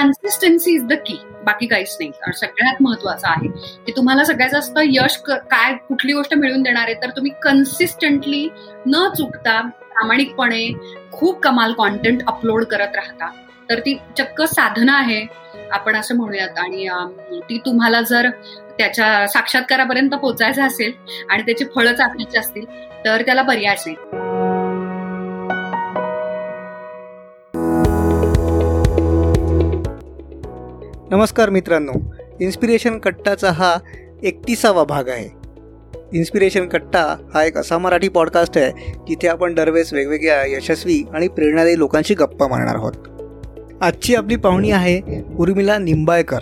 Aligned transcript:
Consistency 0.00 0.74
is 0.74 0.84
the 0.84 0.92
key 0.92 1.18
बाकी 1.44 1.66
काहीच 1.66 1.96
नाही. 2.00 2.10
सगळ्यात 2.32 2.82
महत्वाचं 2.82 3.28
आहे 3.28 3.48
की 3.86 3.92
तुम्हाला 3.96 4.24
सगळ्यात 4.24 4.50
जास्त 4.50 4.78
यश 4.84 5.16
काय 5.26 5.74
कुठली 5.88 6.12
गोष्ट 6.12 6.34
मिळवून 6.34 6.62
देणार 6.62 6.84
आहे 6.84 6.94
तर 6.94 7.10
तुम्ही 7.10 7.32
कन्सिस्टंटली 7.42 8.48
न 8.86 9.08
चुकता 9.08 9.60
प्रामाणिकपणे 9.60 10.66
खूप 11.12 11.40
कमाल 11.40 11.72
कॉन्टेंट 11.72 12.22
अपलोड 12.26 12.64
करत 12.64 12.96
राहता. 12.96 13.30
तर 13.70 13.78
ती 13.78 13.98
चक्क 14.18 14.42
साधना 14.42 14.98
आहे. 14.98 15.26
आपण 15.72 15.96
असं 15.96 16.16
म्हणूयात. 16.16 16.58
आणि 16.58 16.88
ती 17.40 17.58
तुम्हाला 17.58 18.00
जर 18.00 18.28
त्याच्या 18.78 19.26
साक्षात्कारापर्यंत 19.28 20.10
पोचायचं 20.10 20.62
असेल 20.62 20.92
आणि 21.30 21.42
त्याची 21.42 21.64
फळं 21.74 21.92
चाकायची 21.92 22.38
असतील 22.38 22.64
तर 23.04 23.22
त्याला 23.22 23.42
पर्यायच 23.42 23.82
नाही. 23.86 24.19
नमस्कार 31.10 31.50
मित्रांनो 31.50 31.92
इन्स्पिरेशन 32.40 32.98
कट्टाचा 32.98 33.50
हा 33.50 33.78
एकतीसावा 34.22 34.84
भाग 34.84 35.08
आहे. 35.08 35.28
इन्स्पिरेशन 36.12 36.66
कट्टा 36.66 37.16
हा 37.34 37.44
एक 37.44 37.56
असा 37.56 37.78
मराठी 37.78 38.08
पॉडकास्ट 38.08 38.58
आहे 38.58 38.92
जिथे 39.08 39.28
आपण 39.28 39.54
दरवेळेस 39.54 39.92
वेगवेगळ्या 39.92 40.44
यशस्वी 40.46 41.02
आणि 41.14 41.28
प्रेरणादायी 41.28 41.78
लोकांशी 41.78 42.14
गप्पा 42.14 42.46
मारणार 42.46 42.74
आहोत. 42.74 42.92
आजची 43.80 44.14
आपली 44.14 44.36
पाहुणी 44.36 44.70
आहे 44.70 45.00
उर्मिला 45.38 45.78
निंबाळकर. 45.78 46.38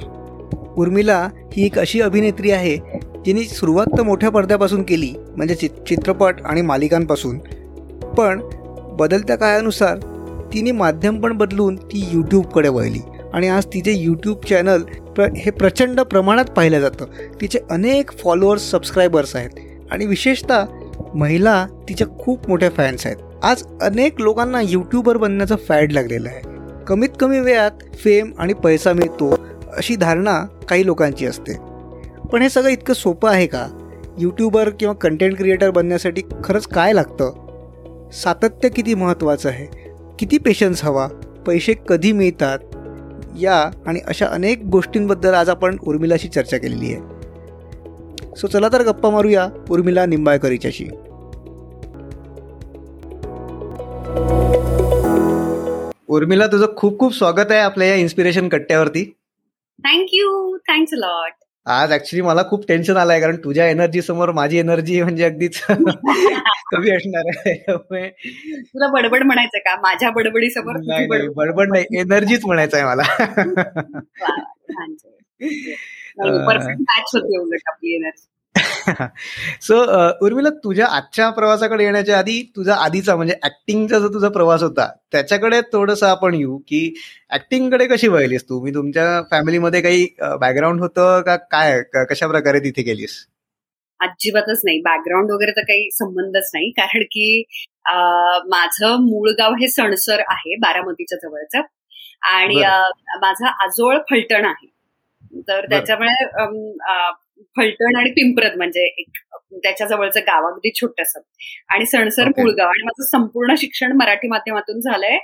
उर्मिला 0.77 1.29
ही 1.53 1.67
एक 1.67 1.79
अशी 1.79 2.01
अभिनेत्री 2.01 2.51
आहे 2.51 2.77
जिने 3.27 3.45
सुरुवात 3.45 3.87
तर 3.99 4.03
मोठ्या 4.03 4.31
पडद्यापासून 4.31 4.83
केली 4.83 5.15
म्हणजे 5.37 5.55
चित 5.55 5.71
चित्रपट 5.89 6.35
आणि 6.45 6.63
मालिकांपासून. 6.63 7.39
पण 8.19 8.41
बदलत्या 8.93 9.37
काळानुसार 9.37 9.99
तिने 10.55 10.73
माध्यम 10.73 11.21
पण 11.21 11.33
बदलून 11.33 11.77
ती 11.77 12.09
यूट्यूबकडे 12.13 12.69
वळली. 12.69 13.01
आणि 13.35 13.49
आज 13.49 13.67
तिचे 13.67 13.93
यूट्यूब 13.93 14.45
चॅनल 14.45 14.83
प्र 14.83 15.25
हे 15.37 15.51
प्रचंड 15.51 16.01
प्रमाणात 16.01 16.45
पाहिलं 16.45 16.81
जातं. 16.81 17.05
तिचे 17.41 17.59
अनेक 17.71 18.13
फॉलोअर्स 18.13 18.71
सबस्क्रायबर्स 18.71 19.37
आहेत. 19.37 19.51
आणि 19.91 20.07
विशेषतः 20.07 20.65
महिला 21.15 21.67
तिच्या 21.89 22.07
खूप 22.19 22.49
मोठ्या 22.49 22.71
फॅन्स 22.71 23.07
आहेत. 23.07 23.17
आज 23.43 23.63
अनेक 23.83 24.21
लोकांना 24.21 24.61
यूट्यूबर 24.65 25.17
बनण्याचं 25.17 25.57
फॅड 25.57 25.93
लागलेलं 25.93 26.29
आहे. 26.29 26.41
कमीत 26.87 27.09
कमी 27.21 27.41
वेळात 27.41 27.71
फेम 27.95 28.33
आणि 28.39 28.53
पैसा 28.53 28.93
मिळतो 28.93 29.31
अशी 29.77 29.97
धारणा 29.97 30.45
काही 30.69 30.87
लोकांची 30.87 31.27
असते. 31.27 31.53
पण 32.33 32.43
हे 32.43 32.49
सगळं 32.49 32.69
इतकं 32.69 32.95
सोपं 32.95 33.31
आहे 33.31 33.47
का? 33.47 33.67
यूट्यूबर 34.19 34.69
किंवा 34.69 34.95
कंटेंट 34.95 35.37
क्रिएटर 35.37 35.71
बनण्यासाठी 35.71 36.23
खरंच 36.45 36.67
काय 36.67 36.93
लागतं? 36.93 37.33
सातत्य 38.13 38.69
किती 38.69 38.95
महत्त्वाचं 38.95 39.49
आहे? 39.49 39.67
किती 40.19 40.39
पेशन्स 40.39 40.85
हवा? 40.85 41.09
पैसे 41.47 41.75
कधी 41.89 42.13
मिळतात? 42.13 42.59
या 43.39 43.71
आणि 43.87 44.01
अशा 44.07 44.27
अनेक 44.27 44.65
गोष्टींबद्दल 44.65 45.35
आज 45.35 45.49
आपण 45.49 45.77
उर्मिलाशी 45.83 46.29
चर्चा 46.29 46.59
केलेली 46.59 46.93
आहे. 46.93 48.37
सो 48.37 48.47
चला 48.47 48.69
तर 48.69 48.83
गप्पा 48.83 49.11
मारूया 49.11 49.49
उर्मिला 49.71 50.07
निंबाळकर 50.07 50.51
हिच्याशी 50.51 50.89
उर्मिला 56.09 56.47
तुझं 56.47 56.67
खूप 56.77 56.99
खूप 56.99 57.15
स्वागत 57.15 57.51
आहे 57.51 57.61
आपल्या 57.61 57.89
या 57.89 57.95
इन्स्पिरेशन 57.95 58.49
कट्ट्यावरती. 58.49 59.05
थँक्यू 59.85 60.57
थँक्स 60.69 60.95
लॉट 60.95 61.33
आज 61.67 61.93
ऍक्च्युली 61.93 62.23
मला 62.23 62.43
खूप 62.51 62.65
टेन्शन 62.69 62.97
आलंय 62.97 63.21
कारण 63.21 63.37
तुझ्या 63.37 63.67
एनर्जी 63.67 64.03
समोर 64.03 64.31
माझी 64.31 64.59
एनर्जी 64.59 65.03
म्हणजे 65.03 65.25
अगदीच 65.25 65.61
कमी 66.73 66.91
असणार 66.91 67.29
आहे. 67.29 67.55
तुला 68.63 68.87
बडबड 68.93 69.23
म्हणायचं 69.23 69.59
का? 69.59 69.75
माझ्या 69.83 70.11
बडबडी 70.11 70.51
समोर 70.51 70.77
बडबड 71.37 71.73
नाही. 71.73 71.85
एनर्जीच 72.01 72.45
म्हणायचं 72.45 72.77
आहे 72.77 72.87
मला. 72.87 73.03
परफेक्ट 76.47 76.81
मॅच 76.81 77.11
होती 77.15 77.39
उलट 77.39 77.69
आपली 77.69 77.95
एनर्जी 77.95 78.27
सो 79.63 79.77
उर्मिला 80.25 80.51
तुझ्या 80.65 80.87
आजच्या 80.87 81.29
प्रवासाकडे 81.31 81.85
येण्याच्या 81.85 82.19
आधी 82.19 82.41
तुझा 82.57 82.75
आधीचा 82.75 83.17
म्हणजे 83.17 83.35
ऍक्टिंगचा 83.45 83.99
जो 83.99 84.09
तुझा 84.15 84.29
प्रवास 84.29 84.63
होता 84.63 84.87
त्याच्याकडे 85.13 85.61
थोडस 85.73 86.03
आपण 86.03 86.35
येऊ 86.35 86.57
की 86.69 86.81
ऍक्टिंगकडे 87.35 87.87
कशी 87.87 88.09
वळलीस 88.09 88.45
तू? 88.49 88.61
मी 88.65 88.71
तुमच्या 88.75 89.21
फॅमिलीमध्ये 89.31 89.81
काही 89.81 90.07
बॅकग्राऊंड 90.41 90.81
होतं 90.81 91.21
का? 91.23 91.37
काय 91.37 91.83
कशा 92.11 92.27
प्रकारे 92.27 92.61
तिथे 92.61 92.83
गेलीस? 92.83 93.17
अजिबातच 94.01 94.61
नाही. 94.65 94.81
बॅकग्राऊंड 94.85 95.31
वगैरे 95.33 95.53
तर 95.57 95.63
काही 95.69 95.91
संबंधच 95.93 96.51
नाही. 96.55 96.71
कारण 96.79 97.03
की 97.13 97.43
माझं 98.51 98.97
मूळ 99.03 99.31
गाव 99.39 99.55
हे 99.61 99.69
सणसर 99.69 100.21
आहे 100.29 100.57
बारामतीच्या 100.63 101.19
जवळचं. 101.23 101.63
आणि 102.29 102.63
माझं 103.21 103.47
आजोळ 103.47 103.97
फलटण 104.11 104.45
आहे. 104.45 104.67
तर 105.49 105.67
त्याच्यामुळे 105.71 106.13
फलटण 107.57 107.97
आणि 107.97 108.11
पिंपरत 108.11 108.57
म्हणजे 108.57 108.85
एक 109.01 109.19
त्याच्या 109.63 109.87
जवळचं 109.87 110.21
गाव 110.27 110.47
अगदी 110.47 110.71
छोटस. 110.75 111.17
आणि 111.71 111.87
सणसर 111.87 112.29
मुळगाव 112.29 112.69
आणि 112.69 112.83
माझं 112.85 113.05
संपूर्ण 113.11 113.55
शिक्षण 113.59 113.93
मराठी 113.97 114.29
माध्यमातून 114.29 114.81
झालंय 114.81 115.19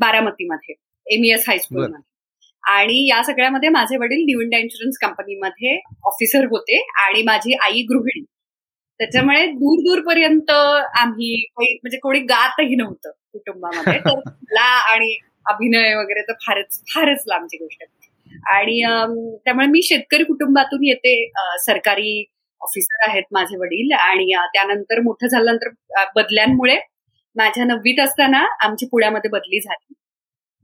बारामतीमध्ये. 0.00 0.74
एमईएस 1.06 1.44
हायस्कूलमध्ये 1.48 2.10
आणि 2.64 3.06
या 3.08 3.22
सगळ्यामध्ये 3.24 3.68
माझे 3.68 3.96
वडील 3.98 4.24
न्यू 4.24 4.40
इंडिया 4.40 4.60
इन्शुरन्स 4.60 4.98
कंपनीमध्ये 5.02 5.78
ऑफिसर 6.06 6.44
होते 6.50 6.80
आणि 7.02 7.22
माझी 7.22 7.54
आई 7.62 7.82
गृहिणी. 7.90 8.24
त्याच्यामुळे 9.00 9.46
दूर 9.52 9.78
दूरपर्यंत 9.84 10.50
आम्ही 10.50 11.34
काही 11.50 11.74
म्हणजे 11.74 11.98
कोणी 11.98 12.20
गातही 12.26 12.74
नव्हतं 12.76 13.10
कुटुंबामध्ये. 13.32 13.98
तर 14.00 14.18
मला 14.28 14.66
आणि 14.92 15.16
अभिनय 15.46 15.94
वगैरे 15.94 16.22
तर 16.22 16.32
फारच 16.46 16.80
फारच 16.94 17.22
लांबची 17.28 17.56
गोष्ट 17.58 17.82
आणि 18.52 18.80
त्यामुळे 19.44 19.66
मी 19.66 19.82
शेतकरी 19.82 20.24
कुटुंबातून 20.24 20.84
येते. 20.84 21.14
सरकारी 21.64 22.24
ऑफिसर 22.60 23.08
आहेत 23.08 23.22
माझे 23.32 23.56
वडील 23.58 23.92
आणि 23.92 24.32
त्यानंतर 24.54 25.00
मोठं 25.00 25.26
झाल्यानंतर 25.28 26.04
बदल्यांमुळे 26.16 26.76
माझ्या 27.36 27.64
नववीत 27.64 28.00
असताना 28.00 28.44
आमची 28.64 28.86
पुण्यामध्ये 28.86 29.30
बदली 29.30 29.60
झाली. 29.60 29.94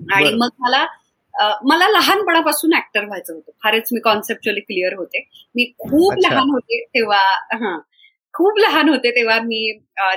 आणि 0.00 0.34
मग 0.34 0.48
मला 0.60 0.84
मला 1.64 1.88
लहानपणापासून 1.88 2.74
ऍक्टर 2.76 3.04
व्हायचं 3.04 3.32
होतं. 3.34 3.50
फारच 3.64 3.88
मी 3.92 4.00
कॉन्सेप्च्युअली 4.00 4.60
क्लिअर 4.60 4.94
होते. 4.94 5.20
मी 5.54 5.72
खूप 5.78 6.14
लहान 6.18 6.50
होते 6.50 6.84
तेव्हा 6.94 7.22
हा. 7.54 7.78
खूप 8.34 8.58
लहान 8.58 8.88
होते 8.88 9.10
तेव्हा 9.10 9.38
मी 9.40 9.72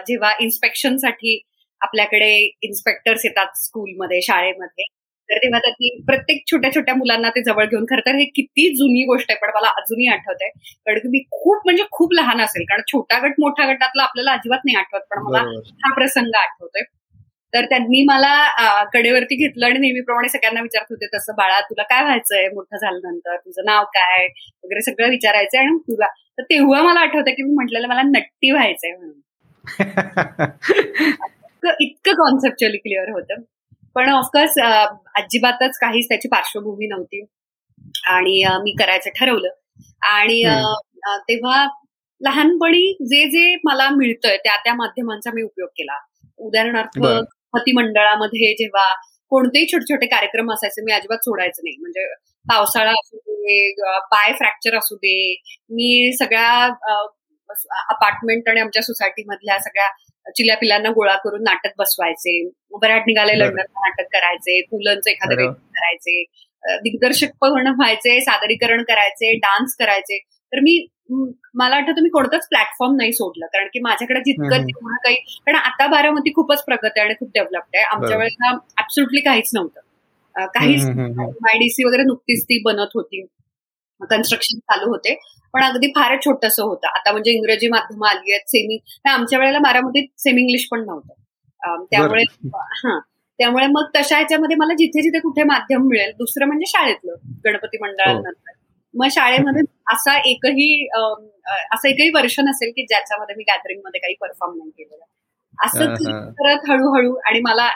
जेव्हा 0.07 0.31
इन्स्पेक्शनसाठी 0.39 1.39
आपल्याकडे 1.81 2.31
इन्स्पेक्टर्स 2.61 3.25
येतात 3.25 3.57
स्कूलमध्ये 3.57 4.21
शाळेमध्ये 4.21 4.83
तर 5.29 5.37
तेव्हा 5.37 5.59
त्याची 5.59 5.89
प्रत्येक 6.05 6.41
छोट्या 6.51 6.73
छोट्या 6.75 6.95
मुलांना 6.95 7.29
ते 7.29 7.41
जवळ 7.43 7.65
घेऊन 7.65 7.85
खरं 7.85 8.01
तर 8.05 8.15
हे 8.15 8.25
किती 8.25 8.67
जुनी 8.75 9.03
गोष्ट 9.03 9.31
आहे 9.31 9.39
पण 9.39 9.51
मला 9.55 9.67
अजूनही 9.77 10.07
आठवत 10.07 10.41
आहे 10.41 10.49
कारण 10.85 10.99
की 10.99 11.07
मी 11.07 11.19
खूप 11.31 11.61
म्हणजे 11.65 11.83
खूप 11.91 12.13
लहान 12.13 12.41
असेल 12.41 12.63
कारण 12.69 12.81
छोटा 12.87 13.19
गट 13.19 13.39
मोठ्या 13.39 13.65
गटातला 13.71 14.03
आपल्याला 14.03 14.31
अजिबात 14.31 14.59
नाही 14.65 14.77
आठवत 14.77 15.01
पण 15.11 15.23
मला 15.23 15.39
हा 15.83 15.93
प्रसंग 15.93 16.35
आठवतोय. 16.35 16.81
तर 17.53 17.65
त्यांनी 17.65 18.03
मला 18.03 18.83
कडेवरती 18.93 19.35
घेतलं 19.35 19.65
आणि 19.65 19.79
नेहमीप्रमाणे 19.79 20.29
सगळ्यांना 20.29 20.61
विचारत 20.61 20.85
होते 20.89 21.05
तसं 21.05 21.33
बाळा 21.37 21.61
तुला 21.61 21.83
काय 21.83 22.03
व्हायचंय 22.03 22.49
मोठं 22.49 22.77
झाल्यानंतर? 22.77 23.35
तुझं 23.35 23.65
नाव 23.65 23.83
काय? 23.83 24.27
वगैरे 24.63 24.81
सगळं 24.81 25.09
विचारायचंय 25.09 25.59
आणि 25.59 25.77
तुला 25.77 26.07
तर 26.37 26.43
तेव्हा 26.43 26.83
मला 26.83 26.99
आठवतंय 26.99 27.33
की 27.33 27.43
मी 27.43 27.53
म्हटलेलं 27.53 27.87
मला 27.87 28.01
नट्टी 28.01 28.51
व्हायचंय 28.51 28.91
म्हणून. 28.91 29.19
इतकं 31.81 32.13
कॉन्सेप्च्युअली 32.13 32.77
क्लिअर 32.77 33.09
होतं. 33.09 33.41
पण 33.95 34.09
ऑफकोर्स 34.09 34.53
अजिबातच 35.15 35.77
काहीच 35.77 36.09
त्याची 36.09 36.27
पार्श्वभूमी 36.27 36.87
नव्हती. 36.87 37.25
आणि 38.07 38.43
मी 38.63 38.75
करायचं 38.79 39.09
ठरवलं. 39.15 39.49
आणि 40.01 40.43
तेव्हा 41.29 41.67
लहानपणी 42.21 42.97
जे 43.01 43.25
जे 43.25 43.59
मला 43.63 43.89
मिळतंय 43.89 44.37
त्या 44.37 44.55
त्या 44.55 44.73
माध्यमांचा 44.73 45.31
मी 45.33 45.41
उपयोग 45.41 45.67
केला. 45.67 45.99
उदाहरणार्थ 46.37 46.99
पती 47.53 47.71
मंडळामध्ये 47.75 48.53
जेव्हा 48.59 48.93
कोणतेही 49.31 49.65
छोटे 49.71 49.93
छोटे 49.93 50.05
कार्यक्रम 50.07 50.51
असायचे 50.53 50.83
मी 50.85 50.91
अजिबात 50.93 51.17
सोडायचं 51.23 51.61
नाही. 51.63 51.75
म्हणजे 51.79 52.05
पावसाळा 52.45 52.91
असू 52.91 53.17
दे 53.17 53.71
पाय 54.11 54.31
फ्रॅक्चर 54.33 54.77
असू 54.77 54.95
दे 54.95 55.15
मी 55.71 56.11
सगळ्या 56.19 56.49
अपार्टमेंट 57.89 58.49
आणि 58.49 58.59
आमच्या 58.59 58.81
सोसायटी 58.83 59.23
मधल्या 59.27 59.57
सगळ्या 59.59 59.87
चिल्या 60.35 60.55
पिल्यांना 60.57 60.89
गोळा 60.89 61.15
करून 61.23 61.43
नाटक 61.43 61.71
बसवायचे. 61.79 62.33
बऱ्याच 62.81 63.03
निघाले 63.07 63.37
लंडन 63.39 63.71
नाटक 63.77 64.07
करायचे 64.13 64.61
पुलंच 64.71 65.07
एखादं 65.07 65.51
करायचे 65.51 66.23
दिग्दर्शक 66.83 67.29
पण 67.41 67.67
व्हायचे 67.67 68.19
सादरीकरण 68.21 68.83
करायचे 68.87 69.33
डान्स 69.37 69.75
करायचे. 69.79 70.17
तर 70.53 70.59
मी 70.59 70.77
मला 71.11 71.75
वाटतं 71.75 72.01
मी 72.03 72.09
कोणतंच 72.09 72.47
प्लॅटफॉर्म 72.47 72.95
नाही 72.95 73.13
सोडलं. 73.13 73.45
कारण 73.45 73.67
की 73.73 73.79
माझ्याकडे 73.79 74.19
जितकं 74.19 74.57
जेवढं 74.57 74.95
काही 74.95 75.15
कारण 75.15 75.55
आता 75.55 75.87
बारामती 75.87 76.31
खूपच 76.33 76.63
प्रगत 76.63 76.85
आहे 76.85 77.01
आणि 77.01 77.13
खूप 77.13 77.29
डेव्हलप्ड 77.33 77.75
आहे. 77.75 77.83
आमच्या 77.85 78.17
वेळेला 78.17 78.51
ऍब्सुटली 78.79 79.21
काहीच 79.21 79.49
नव्हतं. 79.53 80.45
काहीच 80.55 80.85
मायडीसी 81.41 81.83
वगैरे 81.83 82.03
नुकतीच 82.03 82.43
ती 82.43 82.61
बनत 82.65 82.95
होती. 82.95 83.25
कन्स्ट्रक्शन 84.01 84.57
चालू 84.59 84.89
होते. 84.89 85.19
पण 85.53 85.63
अगदी 85.63 85.87
फारच 85.87 86.25
छोटस 86.25 86.59
होतं. 86.59 86.87
आता 86.87 87.11
म्हणजे 87.11 87.31
इंग्रजी 87.31 87.67
माध्यम 87.67 88.03
आली 88.03 88.31
आहेत. 88.31 88.47
सेमी 88.47 88.77
आमच्या 89.09 89.39
वेळेला 89.39 89.59
बारामतीत 89.59 90.07
सेमी 90.17 90.41
इंग्लिश 90.41 90.67
पण 90.71 90.85
नव्हतं. 90.85 91.13
त्यामुळे 91.91 92.23
हा. 92.53 92.99
त्यामुळे 93.39 93.67
मग 93.67 93.83
तशा 93.95 94.15
ह्याच्यामध्ये 94.15 94.55
मला 94.55 94.73
जिथे 94.73 95.01
जिथे 95.01 95.19
कुठे 95.19 95.43
माध्यम 95.43 95.87
मिळेल 95.87 96.11
दुसरं 96.17 96.47
म्हणजे 96.47 96.65
शाळेतलं. 96.67 97.15
गणपती 97.45 97.77
मंडळानंतर. 97.81 98.51
मग 98.93 99.07
शाळेमध्ये 99.11 99.61
असा 99.93 100.15
एकही 100.29 100.69
असं 101.71 101.87
एकही 101.89 102.09
वर्ष 102.09 102.39
नसेल 102.39 102.71
की 102.75 102.85
ज्याच्यामध्ये 102.85 103.35
मी 103.35 103.43
गॅदरिंगमध्ये 103.43 103.99
काही 103.99 104.15
परफॉर्म 104.21 104.57
नाही 104.57 104.69
केलेलं. 104.71 105.05
असं 105.57 105.93
करत 106.31 106.69
हळूहळू 106.69 107.13
आणि 107.25 107.39
मला 107.39 107.67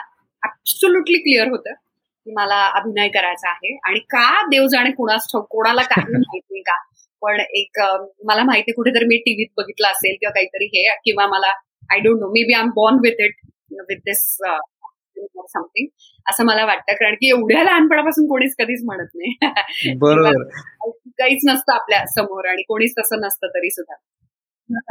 ऍब्सोल्युटली 0.42 1.18
क्लिअर 1.18 1.48
होतं 1.48 1.72
की 1.72 2.32
मला 2.32 2.60
अभिनय 2.74 3.08
करायचा 3.08 3.48
आहे. 3.50 3.76
आणि 3.84 3.98
का 4.10 4.42
देव 4.50 4.66
जाणे 4.66 4.90
कुणास 4.90 5.26
कोणाला 5.50 5.82
काही 5.82 6.12
माहिती 6.12 6.60
का? 6.60 6.76
पण 7.22 7.40
एक 7.40 7.80
मला 8.24 8.42
माहिती 8.44 8.72
कुठेतरी 8.72 9.04
मी 9.04 9.16
टीव्हीत 9.16 9.46
बघितलं 9.56 9.88
असेल 9.88 10.16
किंवा 10.20 10.32
काहीतरी 10.32 10.66
हे 10.66 10.88
किंवा 11.04 11.26
मला 11.26 11.50
I 11.92 11.98
don't 11.98 12.20
know 12.20 12.28
maybe 12.46 12.54
I 12.54 12.60
am 12.60 12.70
born 12.76 12.96
with 13.02 13.20
it 13.20 13.34
with 13.88 13.96
this 14.04 14.22
something 15.52 15.86
असं 16.26 16.44
मला 16.44 16.64
वाटतं. 16.64 16.92
कारण 16.92 17.14
की 17.14 17.28
एवढ्या 17.28 17.62
लहानपणापासून 17.64 18.26
कोणीच 18.26 18.54
कधीच 18.58 18.82
म्हणत 18.84 19.14
नाही. 19.14 19.94
बरोबर. 19.98 20.48
काहीच 21.18 21.40
नसतं 21.46 21.72
आपल्यासमोर 21.72 22.48
आणि 22.48 22.62
कोणीच 22.62 22.92
तसं 22.98 23.20
नसतं 23.20 23.46
तरी 23.46 23.70
सुद्धा. 23.70 23.94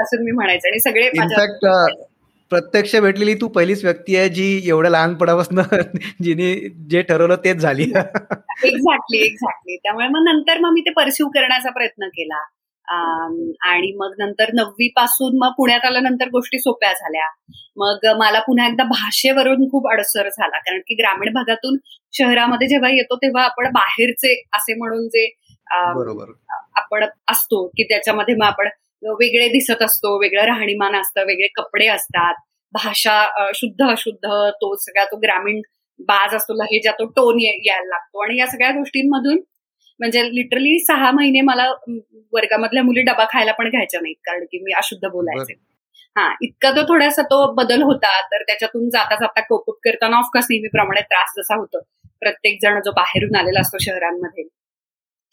असं 0.01 0.23
मी 0.23 0.31
म्हणायचं 0.31 0.67
आणि 0.67 0.79
सगळे 0.79 1.09
प्रत्यक्ष 2.51 2.95
भेटलेली 2.95 3.33
तू 3.33 3.47
पहिलीच 3.47 3.83
व्यक्ती 3.83 4.15
आहे 4.15 4.29
जी 4.29 4.61
एवढ्या 4.69 4.91
लहानपणापासून 4.91 5.59
जिने 6.21 6.55
जे 6.89 7.01
ठरवलं 7.01 7.35
तेच 7.35 7.57
झाली. 7.57 7.83
एक्झॅक्टली 7.83 9.17
एक्झॅक्टली 9.17 9.77
त्यामुळे 9.77 10.07
मग 10.07 10.23
नंतर 10.23 10.59
मग 10.59 10.73
मी 10.73 10.81
ते 10.81 10.89
परस्यू 10.89 11.27
करण्याचा 11.27 11.69
प्रयत्न 11.69 12.07
केला. 12.07 12.43
आणि 13.61 13.91
मग 13.95 14.13
नंतर 14.19 14.49
नववी 14.53 14.87
पासून 14.87 15.37
मग 15.37 15.51
पुण्यात 15.57 15.85
आल्यानंतर 15.85 16.27
गोष्टी 16.27 16.59
सोप्या 16.59 16.91
झाल्या. 16.93 17.29
मग 17.77 18.17
मला 18.17 18.39
पुन्हा 18.39 18.67
एकदा 18.67 18.83
भाषेवरून 18.83 19.67
खूप 19.69 19.91
अडसर 19.91 20.29
झाला. 20.29 20.57
कारण 20.57 20.79
की 20.79 20.95
ग्रामीण 20.95 21.33
भागातून 21.33 21.77
शहरामध्ये 22.11 22.67
जेव्हा 22.67 22.89
येतो 22.89 23.15
तेव्हा 23.15 23.43
आपण 23.43 23.71
बाहेरचे 23.71 24.43
असे 24.53 24.73
म्हणून 24.73 25.07
जे 25.07 25.25
आपण 26.75 27.05
असतो 27.31 27.65
की 27.67 27.83
त्याच्यामध्ये 27.83 28.35
मग 28.35 28.45
आपण 28.45 28.67
वेगळे 29.03 29.47
दिसत 29.49 29.81
असतो 29.81 30.17
वेगळं 30.21 30.45
राहणीमान 30.45 30.95
असतं 30.95 31.25
वेगळे 31.25 31.47
कपडे 31.55 31.87
असतात. 31.87 32.33
भाषा 32.73 33.49
शुद्ध 33.55 33.89
अशुद्ध 33.89 34.29
तो 34.61 34.75
सगळा 34.75 35.03
तो 35.05 35.17
ग्रामीण 35.17 35.61
बाज 35.99 36.35
असतो 36.35 36.53
लहेजा 36.53 36.91
तो 36.91 37.05
टोन 37.05 37.39
यायला 37.39 37.87
लागतो. 37.87 38.23
आणि 38.23 38.39
या 38.39 38.47
सगळ्या 38.47 38.71
गोष्टींमधून 38.71 39.39
म्हणजे 39.99 40.23
लिटरली 40.25 40.77
सहा 40.79 41.11
महिने 41.11 41.41
मला 41.41 41.69
वर्गामधल्या 42.33 42.83
मुली 42.83 43.01
डबा 43.01 43.25
खायला 43.29 43.51
पण 43.51 43.69
घ्यायच्या 43.69 43.99
नाहीत 44.01 44.15
कारण 44.25 44.45
की 44.45 44.59
मी 44.63 44.73
अशुद्ध 44.77 45.07
बोलायचे. 45.07 45.53
हा 46.15 46.33
इतका 46.41 46.71
तो 46.71 46.83
थोडासा 46.83 47.21
तो 47.21 47.45
बदल 47.53 47.81
होता 47.81 48.19
तर 48.31 48.41
त्याच्यातून 48.41 48.89
जाता 48.89 49.15
जाता 49.15 49.41
कोप 49.41 49.69
करताना 49.83 50.17
ऑफकोर्स 50.17 50.45
नेहमीप्रमाणे 50.49 51.01
त्रास 51.01 51.33
जसा 51.37 51.55
होतो. 51.55 51.79
प्रत्येक 52.19 52.57
जण 52.61 52.79
जो 52.79 52.91
बाहेरून 52.91 53.35
आलेला 53.35 53.59
असतो 53.59 53.77
शहरांमध्ये 53.81 54.43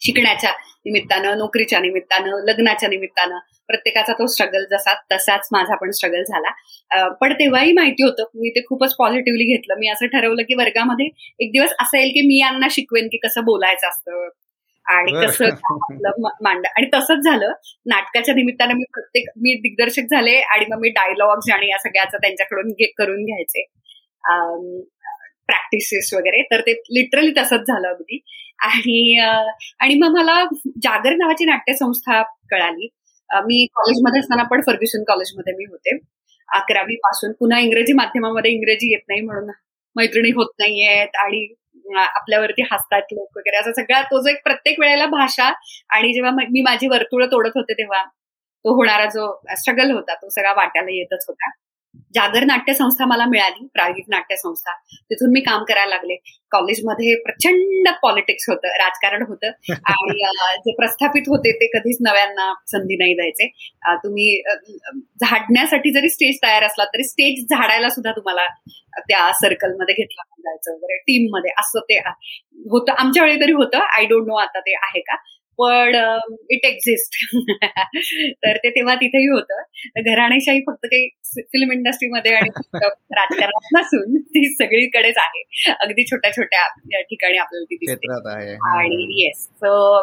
शिकण्याच्या 0.05 0.51
निमित्तानं 0.85 1.37
नोकरीच्या 1.37 1.79
निमित्तानं 1.79 2.43
लग्नाच्या 2.45 2.89
निमित्तानं 2.89 3.37
प्रत्येकाचा 3.67 4.13
तो 4.13 4.25
स्ट्रगल 4.27 4.65
जसा 4.71 4.93
तसाच 5.11 5.47
माझा 5.51 5.75
पण 5.75 5.91
स्ट्रगल 5.91 6.23
झाला. 6.23 6.49
पण 7.21 7.33
तेव्हाही 7.33 7.73
माहिती 7.73 8.03
होतं 8.03 8.23
मी 8.35 8.49
ते 8.49 8.61
खूपच 8.69 8.95
पॉझिटिव्हली 8.99 9.43
घेतलं. 9.53 9.75
मी 9.79 9.87
असं 9.89 10.07
ठरवलं 10.07 10.43
की 10.43 10.55
वर्गामध्ये 10.55 11.05
एक 11.39 11.51
दिवस 11.51 11.73
असं 11.81 11.97
येईल 11.97 12.11
की 12.13 12.21
मी 12.27 12.39
यांना 12.39 12.67
शिकवेन 12.71 13.07
की 13.07 13.17
कसं 13.17 13.45
बोलायचं 13.45 13.87
असतं. 13.89 14.29
आणि 14.85 15.11
कसं 15.25 15.49
मांड. 16.43 16.65
आणि 16.77 16.87
तसंच 16.93 17.23
झालं. 17.25 17.51
नाटकाच्या 17.85 18.33
निमित्तानं 18.35 18.73
मी 18.73 18.83
प्रत्येक 18.93 19.29
मी 19.37 19.53
दिग्दर्शक 19.61 20.11
झाले 20.11 20.35
आणि 20.55 20.65
मग 20.69 20.79
मी 20.81 20.89
डायलॉग्स 20.89 21.51
आणि 21.53 21.69
या 21.69 21.77
सगळ्याचं 21.77 22.17
त्यांच्याकडून 22.17 22.71
करून 22.97 23.23
घ्यायचे. 23.25 23.63
प्रॅक्टिसेस 25.47 26.13
वगैरे. 26.13 26.41
तर 26.51 26.61
ते 26.61 26.73
लिटरली 26.97 27.31
तसंच 27.37 27.67
झालं 27.67 27.87
अगदी. 27.87 28.19
आणि 28.59 29.17
आणि 29.81 29.95
मग 29.99 30.17
मला 30.17 30.43
जागर 30.83 31.15
नावाची 31.17 31.45
नाट्यसंस्था 31.45 32.21
कळाली. 32.51 32.87
मी 33.29 33.65
कॉलेजमध्ये 33.75 34.19
असताना 34.19 34.43
पण 34.51 34.61
फर्ग्युसन 34.67 35.03
कॉलेजमध्ये 35.07 35.53
मी 35.57 35.65
होते. 35.65 35.97
अकरावी 36.49 36.95
पासून 36.97 37.31
पुन्हा 37.39 37.59
इंग्रजी 37.59 37.93
माध्यमामध्ये 37.93 38.51
इंग्रजी 38.51 38.91
येत 38.91 39.01
नाही 39.09 39.21
म्हणून 39.21 39.49
मैत्रिणी 39.95 40.31
होत 40.35 40.51
नाहीयेत 40.59 41.15
आणि 41.17 41.47
आपल्यावरती 41.97 42.61
हसतात 42.71 43.13
लोक 43.13 43.37
वगैरे. 43.37 43.57
असा 43.57 43.71
सगळा 43.73 44.01
तो 44.11 44.21
जो 44.21 44.29
एक 44.29 44.41
प्रत्येक 44.43 44.79
वेळेला 44.79 45.05
भाषा 45.07 45.51
आणि 45.89 46.13
जेव्हा 46.13 46.31
मी 46.51 46.61
माझी 46.61 46.87
वर्तुळ 46.87 47.25
तोडत 47.27 47.51
होते 47.55 47.73
तेव्हा 47.73 48.03
तो 48.65 48.75
होणारा 48.75 49.05
जो 49.09 49.27
स्ट्रगल 49.57 49.91
होता 49.91 50.15
तो 50.15 50.29
सगळा 50.29 50.53
वाट्याला 50.53 50.91
येतच 50.91 51.25
होता. 51.29 51.49
जागर 52.15 52.43
नाट्य 52.43 52.73
संस्था 52.73 53.05
मला 53.05 53.25
मिळाली 53.25 53.67
प्रायोगिक 53.73 54.05
नाट्य 54.09 54.35
संस्था 54.35 54.73
तिथून 55.09 55.31
मी 55.31 55.39
काम 55.41 55.63
करायला 55.63 55.89
लागले. 55.89 56.15
कॉलेजमध्ये 56.51 57.15
प्रचंड 57.15 57.87
पॉलिटिक्स 58.01 58.49
होतं 58.49 58.67
राजकारण 58.67 59.23
होतं. 59.27 59.51
आणि 59.71 60.57
जे 60.57 60.73
प्रस्थापित 60.75 61.21
होते 61.27 61.51
ते 61.51 61.67
कधीच 61.67 61.97
नव्यांना 62.01 62.53
संधी 62.67 62.95
नाही 62.95 63.13
द्यायचे. 63.13 63.47
तुम्ही 63.95 64.41
झाडण्यासाठी 65.21 65.91
जरी 65.91 66.09
स्टेज 66.09 66.37
तयार 66.43 66.63
असला 66.63 66.85
तरी 66.85 67.03
स्टेज 67.03 67.45
झाडायला 67.49 67.89
सुद्धा 67.89 68.11
तुम्हाला 68.11 68.45
त्या 68.99 69.31
सर्कलमध्ये 69.33 69.95
घेतला 69.95 70.23
जायचं 70.39 70.73
वगैरे. 70.73 70.97
टीममध्ये 70.97 71.51
असं 71.51 71.79
ते 71.79 71.99
होतं. 72.69 72.91
आमच्या 72.97 73.23
वेळी 73.23 73.41
तरी 73.41 73.51
होतं. 73.51 73.79
आय 73.97 74.05
डोंट 74.05 74.27
नो 74.27 74.35
आता 74.35 74.59
ते 74.59 74.75
आहे 74.75 74.99
का. 74.99 75.15
पण 75.59 75.95
इट 76.49 76.65
एक्झिस्ट 76.65 77.17
तर 78.43 78.57
ते 78.57 78.69
तेव्हा 78.69 78.95
तिथेही 78.95 79.27
होतं. 79.27 79.61
घराणेशाही 80.01 80.59
फक्त 80.59 80.85
काही 80.85 81.09
फिल्म 81.39 81.71
इंडस्ट्रीमध्ये 81.71 82.33
आणि 82.35 82.49
राजकारणात 83.11 83.67
नसून 83.77 84.17
ती 84.17 84.53
सगळीकडेच 84.53 85.15
आहे. 85.17 85.43
अगदी 85.71 86.03
छोट्या 86.03 86.31
छोट्या 86.31 86.67
ठिकाणी 87.01 87.37
आपल्याला 87.37 87.65
ती 87.65 87.75
दिसते. 87.75 88.07
आणि 88.73 89.23
येस 89.23 89.45
सो 89.45 89.99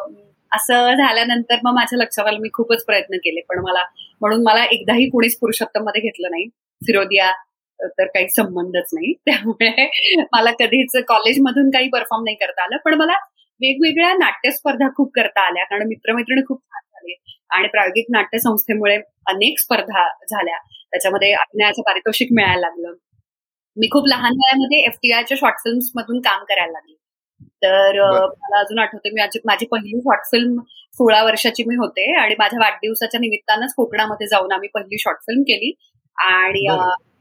असं 0.53 0.95
झाल्यानंतर 0.95 1.55
मग 1.65 1.75
माझ्या 1.75 1.99
लक्षात 1.99 2.27
आलं 2.27 2.39
मी 2.41 2.49
खूपच 2.53 2.85
प्रयत्न 2.85 3.17
केले. 3.17 3.41
पण 3.41 3.59
मला 3.59 3.85
म्हणून 4.21 4.43
मला 4.43 4.65
एकदाही 4.65 5.09
कोणीच 5.09 5.39
पुरुषोत्तममध्ये 5.39 6.01
घेतलं 6.01 6.29
नाही. 6.31 6.49
फिरोदिया 6.87 7.33
तर 7.81 8.07
काही 8.07 8.29
संबंधच 8.29 8.89
नाही. 8.93 9.13
त्यामुळे 9.13 9.91
मला 10.33 10.51
कधीच 10.51 10.97
कॉलेजमधून 11.09 11.71
काही 11.71 11.89
परफॉर्म 11.89 12.25
नाही 12.25 12.37
करता 12.37 12.65
आलं. 12.65 12.77
पण 12.85 12.95
मला 12.95 13.13
वेगवेगळ्या 13.61 14.13
नाट्यस्पर्धा 14.15 14.89
खूप 14.97 15.11
करता 15.15 15.47
आल्या. 15.47 15.65
कारण 15.65 15.89
मित्रमैत्रिणी 15.89 16.43
खूप 16.49 16.61
छान 16.63 16.81
झाले. 16.81 17.15
आणि 17.51 17.69
प्रायोगिक 17.69 18.07
नाट्य 18.11 18.39
संस्थेमुळे 18.39 18.97
अनेक 19.27 19.59
स्पर्धा 19.61 20.09
झाल्या. 20.31 20.59
त्याच्यामध्ये 20.91 21.33
अभिनयाचं 21.33 21.83
पारितोषिक 21.83 22.29
मिळायला 22.33 22.61
लागलं. 22.61 22.95
मी 23.77 23.87
खूप 23.87 24.07
लहान 24.09 24.33
वयामध्ये 24.33 24.79
एफटीआयच्या 24.79 25.37
शॉर्ट 25.41 25.57
फिल्म्स 25.59 25.91
मधून 25.95 26.21
काम 26.21 26.45
करायला 26.45 26.73
लागले. 26.73 26.95
तर 27.63 28.01
मला 28.27 28.59
अजून 28.61 28.79
आठवते 28.79 29.11
मी 29.11 29.21
माझी 29.47 29.67
पहिली 29.67 30.01
शॉर्ट 30.01 30.21
फिल्म 30.31 30.61
सोळा 30.93 31.23
वर्षाची 31.25 31.65
मी 31.67 31.75
होते. 31.75 32.17
आणि 32.21 32.35
माझ्या 32.39 32.59
वाढदिवसाच्या 32.61 33.21
निमित्तानंच 33.21 33.75
कोकणामध्ये 33.77 34.27
जाऊन 34.27 34.53
आम्ही 34.53 34.69
पहिली 34.75 34.99
शॉर्ट 34.99 35.19
फिल्म 35.19 35.43
केली. 35.43 35.73
आणि 36.19 36.67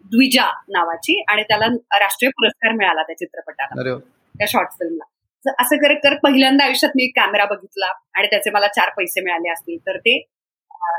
द्विजा 0.06 0.46
नावाची. 0.70 1.24
आणि 1.30 1.44
त्याला 1.44 1.66
राष्ट्रीय 2.00 2.30
पुरस्कार 2.30 2.72
मिळाला 2.72 3.04
त्या 3.04 3.18
चित्रपटाला. 3.18 3.82
त्या 4.38 4.48
शॉर्ट 4.50 4.70
फिल्मला. 4.70 5.04
असं 5.44 5.78
करत 5.78 6.00
करत 6.04 6.18
पहिल्यांदा 6.24 6.66
आयुष्यात 6.66 6.92
मी 6.96 7.08
कॅमेरा 7.16 7.46
बघितला 7.46 7.92
आणि 8.16 8.28
त्याचे 8.28 8.50
मला 8.52 8.68
चार 8.68 8.90
पैसे 8.98 9.22
मिळाले 9.22 9.50
असतील 9.52 9.78
तर 9.88 9.98
ते 9.98 10.20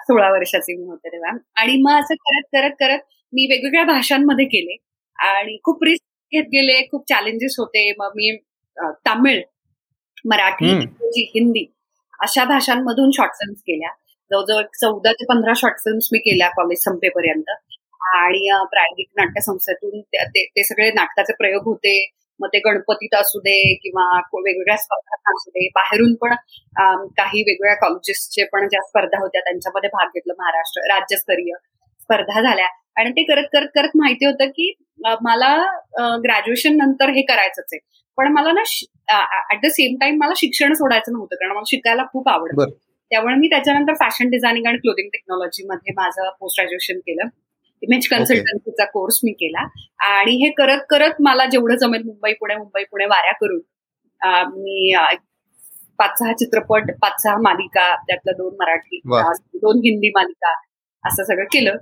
सोळा 0.07 0.31
वर्षाचे 0.31 0.77
मी 0.77 0.85
होते 0.89 1.09
तेव्हा. 1.09 1.31
आणि 1.57 1.77
मग 1.83 1.99
असं 2.01 2.15
करत 2.17 2.47
करत 2.53 2.75
करत 2.81 2.99
मी 3.33 3.47
वेगवेगळ्या 3.51 3.85
भाषांमध्ये 3.85 4.45
केले 4.47 4.77
आणि 5.19 5.57
खूप 5.65 5.85
रिस्क 5.85 6.05
घेत 6.33 6.45
गेले 6.53 6.81
खूप 6.91 7.05
चॅलेंजेस 7.09 7.55
होते. 7.59 7.91
मग 7.99 8.13
मी 8.17 8.37
तामिळ 9.07 9.41
मराठी 10.25 10.71
हिंदी 11.35 11.65
अशा 12.21 12.45
भाषांमधून 12.45 13.11
शॉर्ट 13.17 13.33
फिल्म्स 13.35 13.61
केल्या. 13.63 13.91
जवळजवळ 14.31 14.63
चौदा 14.81 15.13
ते 15.13 15.25
पंधरा 15.29 15.53
शॉर्ट 15.57 15.79
फिल्म्स 15.85 16.09
मी 16.13 16.19
केल्या 16.21 16.49
कॉलेज 16.57 16.83
संपेपर्यंत. 16.85 17.51
आणि 18.11 18.49
प्रायोगिक 18.71 19.07
नाट्यसंस्थेतून 19.17 20.01
ते 20.37 20.63
सगळे 20.65 20.91
नाटकाचे 20.93 21.33
प्रयोग 21.39 21.65
होते. 21.65 21.95
मग 22.41 22.49
ते 22.53 22.59
गणपतीत 22.65 23.15
असू 23.15 23.39
दे 23.41 23.57
किंवा 23.83 24.05
वेगवेगळ्या 24.35 24.77
स्पर्धा 24.77 25.33
असू 25.33 25.51
दे 25.51 25.67
बाहेरून 25.75 26.15
पण 26.21 26.35
काही 27.17 27.43
वेगवेगळ्या 27.49 27.75
कॉलेजेसचे 27.81 28.45
पण 28.53 28.67
ज्या 28.69 28.81
स्पर्धा 28.89 29.21
होत्या 29.23 29.41
त्यांच्यामध्ये 29.41 29.91
भाग 29.95 30.15
घेतला 30.15 30.35
महाराष्ट्र 30.39 30.87
राज्यस्तरीय 30.93 31.55
स्पर्धा 32.01 32.41
झाल्या. 32.43 32.67
आणि 32.99 33.11
ते 33.17 33.23
करत 33.25 33.45
करत 33.53 33.69
करत 33.75 33.97
माहिती 33.97 34.25
होतं 34.27 34.49
की 34.57 34.73
मला 35.23 35.55
ग्रॅज्युएशन 36.25 36.77
नंतर 36.77 37.11
हे 37.17 37.23
करायचंच 37.29 37.69
आहे. 37.73 37.79
पण 38.19 38.33
मला 38.33 38.53
ना 38.53 38.63
ऍट 39.53 39.61
द 39.65 39.67
सेम 39.73 39.97
टाइम 40.01 40.17
मला 40.21 40.33
शिक्षण 40.37 40.73
सोडायचं 40.75 41.13
नव्हतं 41.13 41.37
कारण 41.37 41.53
मला 41.53 41.71
शिकायला 41.71 42.05
खूप 42.13 42.29
आवडतं. 42.29 42.71
त्यामुळे 43.11 43.35
मी 43.35 43.49
त्याच्यानंतर 43.51 43.95
फॅशन 44.01 44.29
डिझायनिंग 44.31 44.67
आणि 44.67 44.79
क्लोदिंग 44.79 45.09
टेक्नॉलॉजी 45.13 45.67
मध्ये 45.69 45.93
माझं 45.97 46.29
पोस्ट 46.41 46.61
ग्रॅज्युएशन 46.61 46.99
केलं. 47.07 47.29
इमेज 47.83 48.07
कन्सल्टन्सीचा 48.09 48.85
कोर्स 48.85 49.19
मी 49.25 49.33
केला. 49.33 49.67
आणि 50.09 50.33
हे 50.45 50.51
करत 50.59 50.85
करत 50.91 51.21
मला 51.21 51.47
जेवढं 51.47 51.77
जमेल 51.77 52.03
मुंबई 52.05 52.33
पुणे 52.41 52.57
मुंबई 52.57 52.85
पुणे 52.91 53.07
वाऱ्या 53.07 53.33
करून 53.41 53.61
मी 54.55 54.95
पाच 55.99 56.19
सहा 56.19 56.33
चित्रपट 56.33 56.91
पाच 57.03 57.23
सहा 57.23 57.37
मालिका 57.43 57.95
त्यातलं 58.07 58.33
दोन 58.37 58.55
मराठी 58.61 59.01
दोन 59.57 59.79
हिंदी 59.85 60.11
मालिका 60.11 60.53
असं 61.05 61.25
सगळं 61.25 61.45
केलं. 61.53 61.77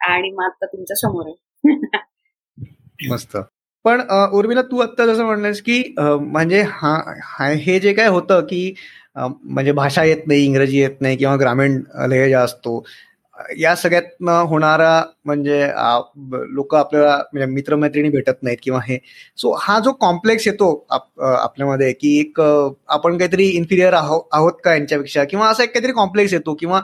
आणि 0.00 0.30
मग 0.30 0.44
आता 0.44 0.66
तुमच्यासमोर 0.66 1.26
आहे. 1.26 3.08
मस्त. 3.10 3.36
पण 3.84 4.00
उर्मिला 4.32 4.62
तू 4.62 4.78
आत्ता 4.80 5.06
जसं 5.06 5.24
म्हणलंस 5.24 5.60
की 5.62 5.82
म्हणजे 5.98 6.62
हा 6.66 7.48
हे 7.64 7.78
जे 7.80 7.92
काय 7.94 8.06
होतं 8.08 8.40
की 8.40 8.74
म्हणजे 9.16 9.72
भाषा 9.72 10.04
येत 10.04 10.26
नाही 10.26 10.44
इंग्रजी 10.44 10.78
येत 10.78 11.00
नाही 11.00 11.16
किंवा 11.16 11.36
ग्रामीण 11.36 11.80
लहेजा 12.10 12.40
असतो. 12.40 12.78
या 13.58 13.74
सगळ्यात 13.76 14.28
होणारा 14.48 15.02
म्हणजे 15.26 15.60
लोक 16.54 16.74
आपल्याला 16.74 17.16
म्हणजे 17.32 17.46
मित्रमैत्रिणी 17.52 18.08
भेटत 18.08 18.42
नाहीत 18.42 18.58
किंवा 18.62 18.80
हे. 18.86 18.98
सो 19.38 19.54
हा 19.60 19.78
जो 19.84 19.92
कॉम्प्लेक्स 20.00 20.46
येतो 20.46 20.68
आपल्यामध्ये 20.90 21.92
की 21.92 22.18
एक 22.20 22.40
आपण 22.40 23.18
काहीतरी 23.18 23.46
इन्फिरियर 23.48 23.94
आहोत 23.94 24.52
का 24.64 24.72
यांच्यापेक्षा? 24.74 25.24
किंवा 25.24 25.48
असा 25.48 25.62
एक 25.62 25.72
काहीतरी 25.74 25.92
कॉम्प्लेक्स 25.92 26.32
येतो 26.32 26.54
किंवा 26.60 26.80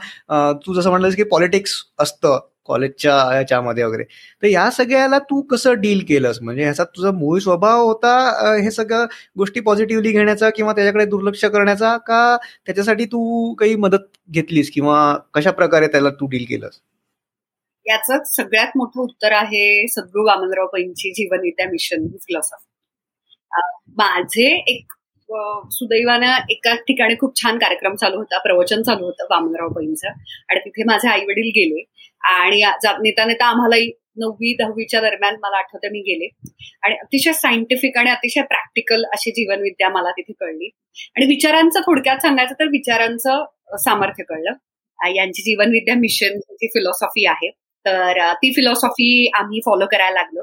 तू 0.67 0.75
जसं 0.81 0.91
म्हणलंस 0.91 1.17
की 1.17 1.23
पॉलिटिक्स 1.25 1.73
असतं. 1.99 2.39
कॉलेजच्या 2.71 3.15
याच्यामध्ये 3.37 3.85
वगैरे. 3.85 4.05
तर 4.43 4.47
या 4.47 4.71
सगळ्याला 4.71 5.19
तू 5.31 5.41
कसं 5.43 5.81
डील 5.81 6.05
केलंस? 6.09 6.39
म्हणजे 6.43 6.63
ह्याचा 6.63 6.85
तुझा 6.97 7.11
मूळ 7.11 7.39
स्वभाव 7.39 7.85
होता 7.87 8.15
हे 8.63 8.71
सगळं 8.71 9.07
गोष्टी 9.39 9.61
पॉझिटिव्हली 9.61 10.13
घेण्याचा 10.13 10.51
किंवा 10.51 10.73
त्याच्याकडे 10.73 11.05
दुर्लक्ष 11.07 11.45
करण्याचा? 11.45 11.97
का 11.97 12.37
त्याच्यासाठी 12.67 13.05
तू 13.05 13.53
काही 13.55 13.77
मदत 13.77 14.07
घेतलीस 14.31 14.71
किंवा 14.71 15.01
कशा 15.35 15.51
प्रकारे 15.51 15.87
त्याला 15.87 16.11
तू 16.11 16.27
डील 16.27 16.45
केलंस? 16.49 16.81
याच 17.87 18.07
सगळ्यात 18.37 18.77
मोठं 18.77 19.01
उत्तर 19.01 19.33
आहे 19.33 19.87
सद्गुरू 19.89 20.27
वामनराव 20.27 20.67
पैंची 20.67 21.29
त्या 21.51 21.67
मिशन 21.67 22.07
फिलॉसॉफी 22.17 22.67
माझे 23.97 24.49
एक 24.67 24.93
सुदैवानं 25.71 26.51
एका 26.51 26.75
ठिकाणी 26.75 27.15
खूप 27.21 27.37
छान 27.43 27.59
कार्यक्रम 27.59 27.95
चालू 27.95 28.17
होता 28.19 28.39
प्रवचन 28.39 28.83
चालू 28.83 29.05
होतं 29.05 29.27
वामनराव 29.31 29.69
पैंचं 29.69 30.09
आणि 30.09 30.61
तिथे 30.61 30.85
माझे 30.85 31.09
आई 31.09 31.21
वडील 31.21 31.51
गेले. 31.57 31.83
आणि 32.21 32.63
नेता 33.03 33.25
नेता 33.25 33.47
आम्हालाही 33.47 33.91
नववी 34.21 34.55
दहावीच्या 34.55 35.01
दरम्यान 35.01 35.37
मला 35.43 35.59
आठवतं 35.59 35.93
मी 35.93 36.01
गेले. 36.01 36.29
आणि 36.83 36.95
अतिशय 36.95 37.33
सायंटिफिक 37.33 37.99
आणि 37.99 38.11
अतिशय 38.11 38.43
प्रॅक्टिकल 38.43 39.05
अशी 39.05 39.31
जीवनविद्या 39.31 39.89
मला 39.89 40.11
तिथे 40.11 40.33
कळली. 40.41 40.69
आणि 41.17 41.27
विचारांचं 41.27 41.81
थोडक्यात 41.81 42.19
सांगायचं 42.19 42.55
तर 42.61 42.69
विचारांचं 42.69 43.45
सामर्थ्य 43.79 44.25
कळलं. 44.25 44.53
यांची 45.17 45.43
जीवनविद्या 45.43 45.95
मिशन 45.95 46.39
जी 46.51 46.67
फिलॉसॉफी 46.67 47.27
आहे 47.27 47.51
तर 47.87 48.33
ती 48.33 48.53
फिलॉसॉफी 48.53 49.31
आम्ही 49.35 49.61
फॉलो 49.67 49.87
करायला 49.87 50.15
लागलो. 50.15 50.43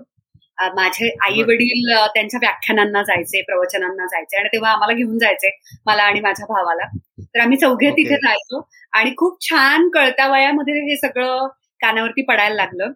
माझे 0.61 1.09
आई 1.21 1.41
वडील 1.41 1.95
त्यांच्या 2.15 2.37
व्याख्यानांना 2.43 3.01
जायचे 3.03 3.41
प्रवचनांना 3.41 4.05
जायचे 4.05 4.37
आणि 4.37 4.47
तेव्हा 4.47 4.71
आम्हाला 4.71 4.93
घेऊन 4.93 5.17
जायचे 5.17 5.49
मला 5.85 6.03
आणि 6.03 6.19
माझ्या 6.19 6.45
भावाला. 6.45 6.87
तर 7.19 7.39
आम्ही 7.39 7.57
चौघे 7.57 7.89
तिथे 7.89 8.15
जायचो 8.15 8.67
आणि 8.93 9.11
खूप 9.17 9.49
छान 9.49 9.89
कळत्या 9.89 10.27
वयामध्ये 10.27 10.73
हे 10.73 10.97
सगळं 10.97 11.47
कानावरती 11.81 12.21
पडायला 12.21 12.55
लागलं. 12.55 12.91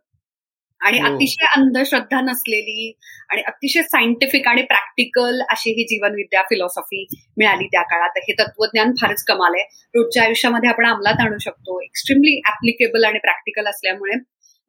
आणि 0.81 0.99
हो. 0.99 1.07
अतिशय 1.07 1.45
अंधश्रद्धा 1.45 2.21
नसलेली 2.21 2.97
आणि 3.29 3.41
अतिशय 3.41 3.81
सायंटिफिक 3.81 4.47
आणि 4.47 4.61
प्रॅक्टिकल 4.61 5.41
अशी 5.41 5.71
ही 5.71 5.83
जीवनविद्या 5.83 6.41
फिलॉसॉफी 6.41 7.05
मिळाली 7.37 7.67
त्या 7.67 7.81
काळात. 7.81 8.17
हे 8.17 8.33
तत्वज्ञान 8.33 8.91
फारच 9.01 9.23
कमाल 9.23 9.53
आहे. 9.55 9.63
रोजच्या 9.95 10.23
आयुष्यामध्ये 10.23 10.69
आपण 10.69 10.87
अंमलात 10.87 11.21
आणू 11.21 11.37
शकतो. 11.37 11.81
एक्स्ट्रीमली 11.81 12.41
ऍप्लिकेबल 12.47 13.03
आणि 13.03 13.19
प्रॅक्टिकल 13.19 13.67
असल्यामुळे 13.67 14.13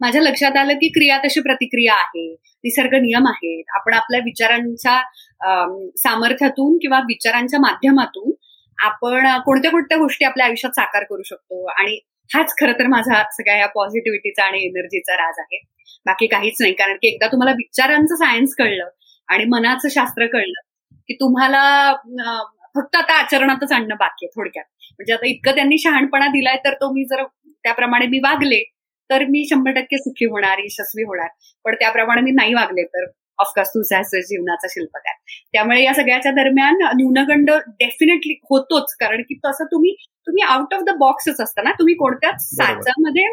माझ्या 0.03 0.21
लक्षात 0.23 0.57
आलं 0.57 0.75
की 0.75 0.89
क्रिया 0.95 1.19
तशी 1.25 1.41
प्रतिक्रिया 1.41 1.95
आहे? 1.95 2.27
निसर्ग 2.65 2.95
नियम 3.03 3.27
आहेत. 3.29 3.65
आपण 3.77 3.95
आपल्या 3.95 4.21
विचारांच्या 4.25 5.01
सामर्थ्यातून 5.99 6.77
किंवा 6.83 6.99
विचारांच्या 7.09 7.61
माध्यमातून 7.61 8.33
आपण 8.79 9.27
कोणत्या 9.45 9.71
कोणत्या 9.71 9.99
गोष्टी 9.99 10.25
आपल्या 10.25 10.47
आयुष्यात 10.47 10.73
साकार 10.77 11.05
करू 11.11 11.23
शकतो? 11.23 11.65
आणि 11.73 11.99
हाच 12.31 12.55
खरं 12.61 12.73
तर 12.79 12.87
माझा 12.87 13.23
सगळ्या 13.33 13.57
या 13.59 13.67
पॉझिटिव्हिटीचा 13.75 14.45
आणि 14.45 14.65
एनर्जीचा 14.67 15.17
राज 15.17 15.39
आहे. 15.41 15.59
बाकी 16.07 16.27
काहीच 16.27 16.57
नाही. 16.61 16.73
कारण 16.75 16.97
की 17.03 17.09
एकदा 17.09 17.27
तुम्हाला 17.33 17.53
विचारांचं 17.57 18.15
सायन्स 18.17 18.55
कळलं 18.59 18.89
आणि 19.29 19.45
मनाचं 19.49 19.89
शास्त्र 19.91 20.27
कळलं 20.27 20.61
की 21.09 21.15
तुम्हाला 21.21 21.93
फक्त 22.77 22.97
आता 22.97 23.15
आचरणातच 23.15 23.73
आणणं 23.73 23.95
बाकी 23.99 24.27
आहे 24.27 24.31
थोडक्यात. 24.37 24.65
म्हणजे 24.99 25.13
आता 25.13 25.27
इतकं 25.27 25.55
त्यांनी 25.55 25.79
शहाणपणा 25.79 26.27
दिलाय 26.33 26.57
तर 26.65 26.75
तो 26.75 26.93
मी 26.93 27.05
जर 27.05 27.23
त्याप्रमाणे 27.65 28.07
मी 28.07 28.19
वागले 28.19 28.63
तर 29.13 29.25
मी 29.25 29.45
शंभर 29.51 29.71
टक्के 29.71 29.99
सुखी 29.99 30.25
होणार 30.25 30.59
यशस्वी 30.59 31.03
होणार. 31.03 31.29
पण 31.65 31.75
त्याप्रमाणे 31.75 32.21
मी 32.21 32.31
नाही 32.31 32.55
वागले 32.55 32.83
तर 32.83 33.07
ऑफकोर्स 33.39 33.69
तुझा 33.69 34.03
जीवनाचा 34.03 34.67
शिल्पकार. 34.71 35.15
त्यामुळे 35.53 35.83
या 35.83 35.95
सगळ्याच्या 35.95 36.33
दरम्यान 36.33 36.77
न्यूनगंड 36.97 37.51
डेफिनेटली 37.69 38.41
होतोच. 38.51 38.95
कारण 38.95 39.23
की 39.23 39.35
तसं 39.35 39.65
तुम्ही 39.65 39.95
तुम्ही 40.27 40.43
आउट 40.43 40.75
ऑफ 40.75 40.83
द 40.83 40.91
बॉक्सच 40.91 41.41
असता 41.41 41.63
ना 41.63 41.71
तुम्ही 41.71 41.95
कोणत्याच 41.95 42.43
साच्यामध्ये 42.43 43.25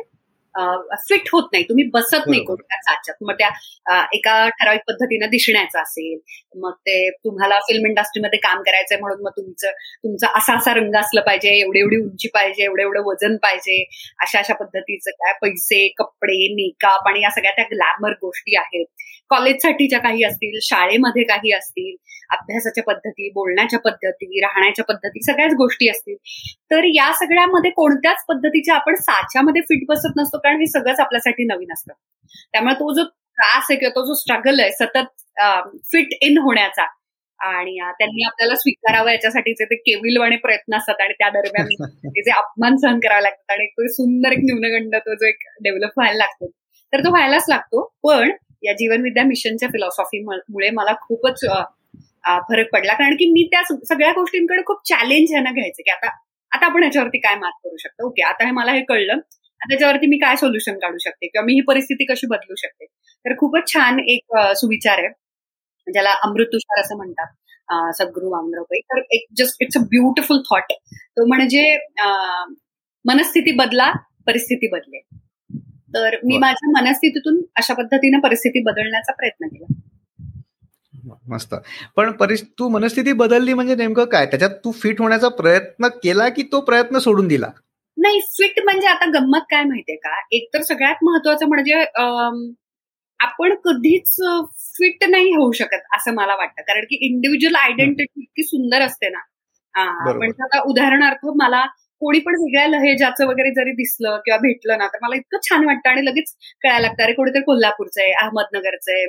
फिट 0.99 1.27
होत 1.33 1.49
नाही. 1.53 1.63
तुम्ही 1.63 1.83
बसत 1.93 2.27
नाही 2.27 2.43
कोणत्या 2.45 2.77
साच्यात. 2.81 3.15
मग 3.21 3.33
त्या 3.33 3.49
एका 4.13 4.33
ठराविक 4.51 4.81
पद्धतीनं 4.87 5.29
दिसण्याचं 5.29 5.79
असेल. 5.81 6.17
मग 6.55 6.71
ते 6.87 7.09
तुम्हाला 7.11 7.59
फिल्म 7.59 7.87
इंडस्ट्रीमध्ये 7.87 8.39
काम 8.39 8.61
करायचंय 8.61 8.97
म्हणून 8.99 9.21
मग 9.23 9.31
तुमचं 9.37 9.71
तुमचा 10.03 10.27
असा 10.37 10.55
असा 10.57 10.73
रंग 10.73 10.95
असलं 10.95 11.21
पाहिजे 11.21 11.49
एवढी 11.59 11.79
एवढी 11.79 11.97
उंची 12.01 12.27
पाहिजे 12.33 12.63
एवढं 12.63 12.81
एवढं 12.83 13.03
वजन 13.05 13.35
पाहिजे 13.43 13.81
अशा 14.19 14.39
अशा 14.39 14.53
पद्धतीचं 14.53 15.11
काय 15.13 15.33
पैसे 15.41 15.87
कपडे 15.97 16.37
मेकअप 16.55 17.07
आणि 17.07 17.23
या 17.23 17.29
सगळ्या 17.29 17.51
त्या 17.55 17.65
ग्लॅमर 17.71 18.11
गोष्टी 18.21 18.55
आहेत. 18.57 18.85
कॉलेजसाठीच्या 19.29 19.99
काही 19.99 20.23
असतील 20.23 20.59
शाळेमध्ये 20.61 21.23
काही 21.23 21.51
असतील 21.53 21.95
अभ्यासाच्या 22.29 22.83
पद्धती 22.83 23.29
बोलण्याच्या 23.29 23.79
पद्धती 23.79 24.39
राहण्याच्या 24.41 24.85
पद्धती 24.85 25.21
सगळ्याच 25.23 25.53
गोष्टी 25.53 25.89
असतील. 25.89 26.15
तर 26.71 26.83
या 26.95 27.11
सगळ्यामध्ये 27.13 27.71
कोणत्याच 27.71 28.25
पद्धतीच्या 28.29 28.75
आपण 28.75 28.95
साच्यामध्ये 28.95 29.61
फिट 29.61 29.85
बसत 29.89 30.17
नसतो 30.17 30.37
कारण 30.37 30.59
हे 30.59 30.67
सगळंच 30.67 30.99
आपल्यासाठी 30.99 31.43
नवीन 31.45 31.73
असतं. 31.73 31.93
त्यामुळे 32.53 32.73
तो 32.75 32.93
जो 32.93 33.03
त्रास 33.03 33.67
आहे 33.69 33.79
किंवा 33.79 33.91
तो 33.95 34.05
जो 34.05 34.13
स्ट्रगल 34.13 34.59
आहे 34.59 34.71
सतत 34.71 35.11
फिट 35.91 36.13
इन 36.21 36.37
होण्याचा 36.37 36.85
आणि 37.39 37.77
त्यांनी 37.99 38.23
आपल्याला 38.25 38.55
स्वीकारावं 38.55 39.11
याच्यासाठीचे 39.11 39.65
ते 39.65 39.75
केविलवाणे 39.75 40.35
प्रयत्न 40.37 40.75
असतात 40.77 41.01
आणि 41.01 41.13
त्या 41.13 41.29
दरम्यान 41.29 41.67
ते 42.15 42.21
जे 42.21 42.31
अपमान 42.31 42.75
सहन 42.77 42.99
करावे 42.99 43.23
लागतात 43.23 43.51
आणि 43.51 43.65
तो 43.67 43.87
सुंदर 43.93 44.31
एक 44.31 44.39
न्यूनगंड 44.43 44.95
तो 44.97 45.15
जो 45.15 45.27
एक 45.27 45.47
डेव्हलप 45.63 45.91
व्हायला 45.97 46.17
लागतो. 46.17 46.47
तर 46.93 47.03
तो 47.05 47.09
व्हायलाच 47.09 47.45
लागतो. 47.49 47.83
पण 48.03 48.31
या 48.63 48.73
जीवनविद्या 48.73 49.23
मिशनच्या 49.23 49.69
फिलॉसॉफीमुळे 49.69 50.69
मला 50.73 50.93
खूपच 51.01 51.45
फरक 52.49 52.67
पडला. 52.73 52.93
कारण 52.93 53.15
की 53.15 53.25
मी 53.31 53.43
त्या 53.51 53.61
सगळ्या 53.63 54.11
गोष्टींकडे 54.13 54.61
खूप 54.67 54.81
चॅलेंज 54.89 55.31
ह्यानं 55.31 55.53
घ्यायचं 55.53 55.81
की 55.85 55.91
आता 55.91 56.07
आता 56.51 56.65
आपण 56.65 56.83
याच्यावरती 56.83 57.19
काय 57.19 57.35
मात 57.35 57.51
करू 57.63 57.77
शकतो? 57.77 58.07
ओके 58.07 58.21
आता 58.23 58.45
हे 58.45 58.51
मला 58.51 58.71
हे 58.71 58.81
कळलं. 58.89 59.19
त्याच्यावरती 59.61 60.07
मी 60.07 60.17
काय 60.17 60.35
सोल्युशन 60.35 60.77
काढू 60.79 60.97
शकते? 61.03 61.27
किंवा 61.27 61.45
मी 61.45 61.53
ही 61.53 61.61
परिस्थिती 61.67 62.05
कशी 62.13 62.27
बदलू 62.27 62.55
शकते? 62.55 62.85
तर 63.25 63.33
खूपच 63.39 63.73
छान 63.73 63.99
एक 64.09 64.37
सुविचार 64.57 64.99
आहे. 64.99 65.09
ज्याला 65.87 66.11
अमृत 66.23 66.47
तुषार 66.53 66.79
असं 66.81 66.97
म्हणतात. 66.97 67.27
सद्गुरु 67.95 68.29
वामरावबाई 68.31 68.79
तर 68.91 69.01
एक 69.15 69.25
just 69.37 69.61
it's 69.61 69.77
a 69.77 69.81
beautiful 69.89 70.39
thought 70.45 70.71
तो 71.17 71.25
म्हणजे 71.27 71.63
मनस्थिती 73.05 73.51
बदला 73.55 73.91
परिस्थिती 74.27 74.67
बदले 74.71 74.99
तर 75.93 76.15
मी 76.23 76.37
माझ्या 76.37 76.71
मनस्थितीतून 76.71 77.41
अशा 77.57 77.73
पद्धतीने 77.73 78.19
परिस्थिती 78.19 78.63
बदलण्याचा 78.63 79.13
प्रयत्न 79.13 79.47
केला. 79.47 79.73
मस्त. 81.29 81.53
पण 81.95 82.11
तू 82.59 82.67
मनस्थिती 82.69 83.11
बदलली 83.13 83.53
म्हणजे 83.53 83.75
नेमकं 83.75 84.05
काय? 84.05 84.25
त्याच्यात 84.25 84.51
तू 84.65 84.71
फिट 84.71 85.01
होण्याचा 85.01 85.29
प्रयत्न 85.37 85.87
केला 86.03 86.27
की 86.29 86.43
तो 86.51 86.59
प्रयत्न 86.61 86.97
सोडून 86.97 87.27
दिला? 87.27 87.47
नाही 87.97 88.19
फिट 88.33 88.59
म्हणजे 88.65 88.87
आता 88.87 89.05
गंमत 89.09 89.45
काय 89.49 89.63
माहितीये 89.63 89.97
का? 89.97 90.19
एकतर 90.31 90.61
सगळ्यात 90.61 91.03
महत्वाचं 91.03 91.47
म्हणजे 91.47 91.83
आपण 93.19 93.53
कधीच 93.63 94.15
फिट 94.73 95.03
नाही 95.09 95.33
होऊ 95.33 95.51
शकत 95.51 95.95
असं 95.95 96.13
मला 96.13 96.35
वाटतं. 96.35 96.61
कारण 96.61 96.83
की 96.83 97.05
इंडिव्हिज्युअल 97.05 97.55
आयडेंटिटी 97.55 98.21
इतकी 98.21 98.43
सुंदर 98.43 98.81
असते 98.81 99.09
ना. 99.09 99.19
म्हणजे 99.75 100.43
आता 100.43 100.61
उदाहरणार्थ 100.61 101.25
मला 101.35 101.65
कोणी 102.01 102.19
पण 102.19 102.35
वेगळ्या 102.35 102.67
लहेजाचं 102.67 103.27
वगैरे 103.27 103.51
जरी 103.51 103.71
दिसलं 103.71 104.17
किंवा 104.25 104.37
भेटलं 104.37 104.77
ना 104.77 104.87
तर 104.87 104.99
मला 105.01 105.15
इतकं 105.15 105.39
छान 105.49 105.65
वाटतं 105.65 105.89
आणि 105.89 106.05
लगेच 106.05 106.33
कळायला 106.63 106.87
लागतं 106.87 107.03
अरे 107.03 107.13
कोणीतरी 107.13 107.41
कोल्हापूरचं 107.41 108.01
आहे 108.01 108.11
अहमदनगरचं 108.13 108.91
आहे 108.91 109.05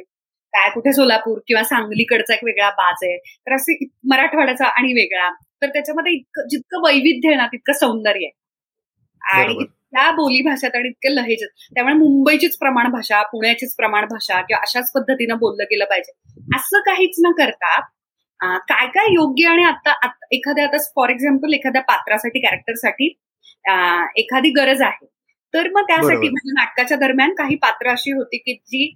काय 0.54 0.70
कुठे 0.70 0.92
सोलापूर 0.92 1.38
किंवा 1.48 1.62
सांगलीकडचा 1.64 2.34
एक 2.34 2.40
वेगळा 2.44 2.70
बाज 2.70 3.04
आहे. 3.04 3.16
तर 3.18 3.54
असे 3.54 3.76
मराठवाड्याचा 4.04 4.66
आणि 4.68 4.92
वेगळा. 4.92 5.28
तर 5.62 5.68
त्याच्यामध्ये 5.68 6.12
इतकं 6.12 6.48
जितकं 6.48 6.82
वैविध्य 6.84 7.28
आहे 7.28 7.36
ना 7.36 7.46
तितकं 7.46 7.72
सौंदर्य 7.72 8.26
आहे. 8.26 8.30
आणि 9.22 9.64
त्या 9.64 10.10
बोली 10.10 10.40
भाषेत 10.42 10.76
आणि 10.76 10.88
इतके 10.88 11.14
लहेज 11.14 11.42
त्यामुळे 11.74 11.94
मुंबईचीच 11.94 12.56
प्रमाण 12.58 12.90
भाषा 12.92 13.22
पुण्याचीच 13.22 13.74
प्रमाण 13.76 14.04
भाषा 14.04 14.40
किंवा 14.40 14.60
अशाच 14.62 14.92
पद्धतीनं 14.92 15.38
बोललं 15.38 15.64
गेलं 15.64 15.84
पाहिजे. 15.84 16.12
असं 16.56 16.80
काहीच 16.80 17.16
न 17.24 17.32
करता 17.32 17.78
काय 18.40 18.86
काय 18.88 19.12
योग्य 19.14 19.46
आणि 19.48 19.64
आता 19.64 19.92
एखाद्या 20.32 20.64
आता 20.64 20.78
फॉर 20.96 21.10
एक्झाम्पल 21.10 21.54
एखाद्या 21.54 21.82
पात्रासाठी 21.82 22.40
कॅरेक्टरसाठी 22.40 23.06
एखादी 24.18 24.50
गरज 24.50 24.82
आहे. 24.82 25.06
तर 25.54 25.68
मग 25.70 25.82
त्यासाठी 25.88 26.28
म्हणजे 26.28 26.52
नाटकाच्या 26.54 26.96
दरम्यान 26.98 27.34
काही 27.34 27.56
पात्र 27.62 27.90
अशी 27.90 28.10
होती 28.12 28.38
की 28.38 28.54
जी 28.54 28.94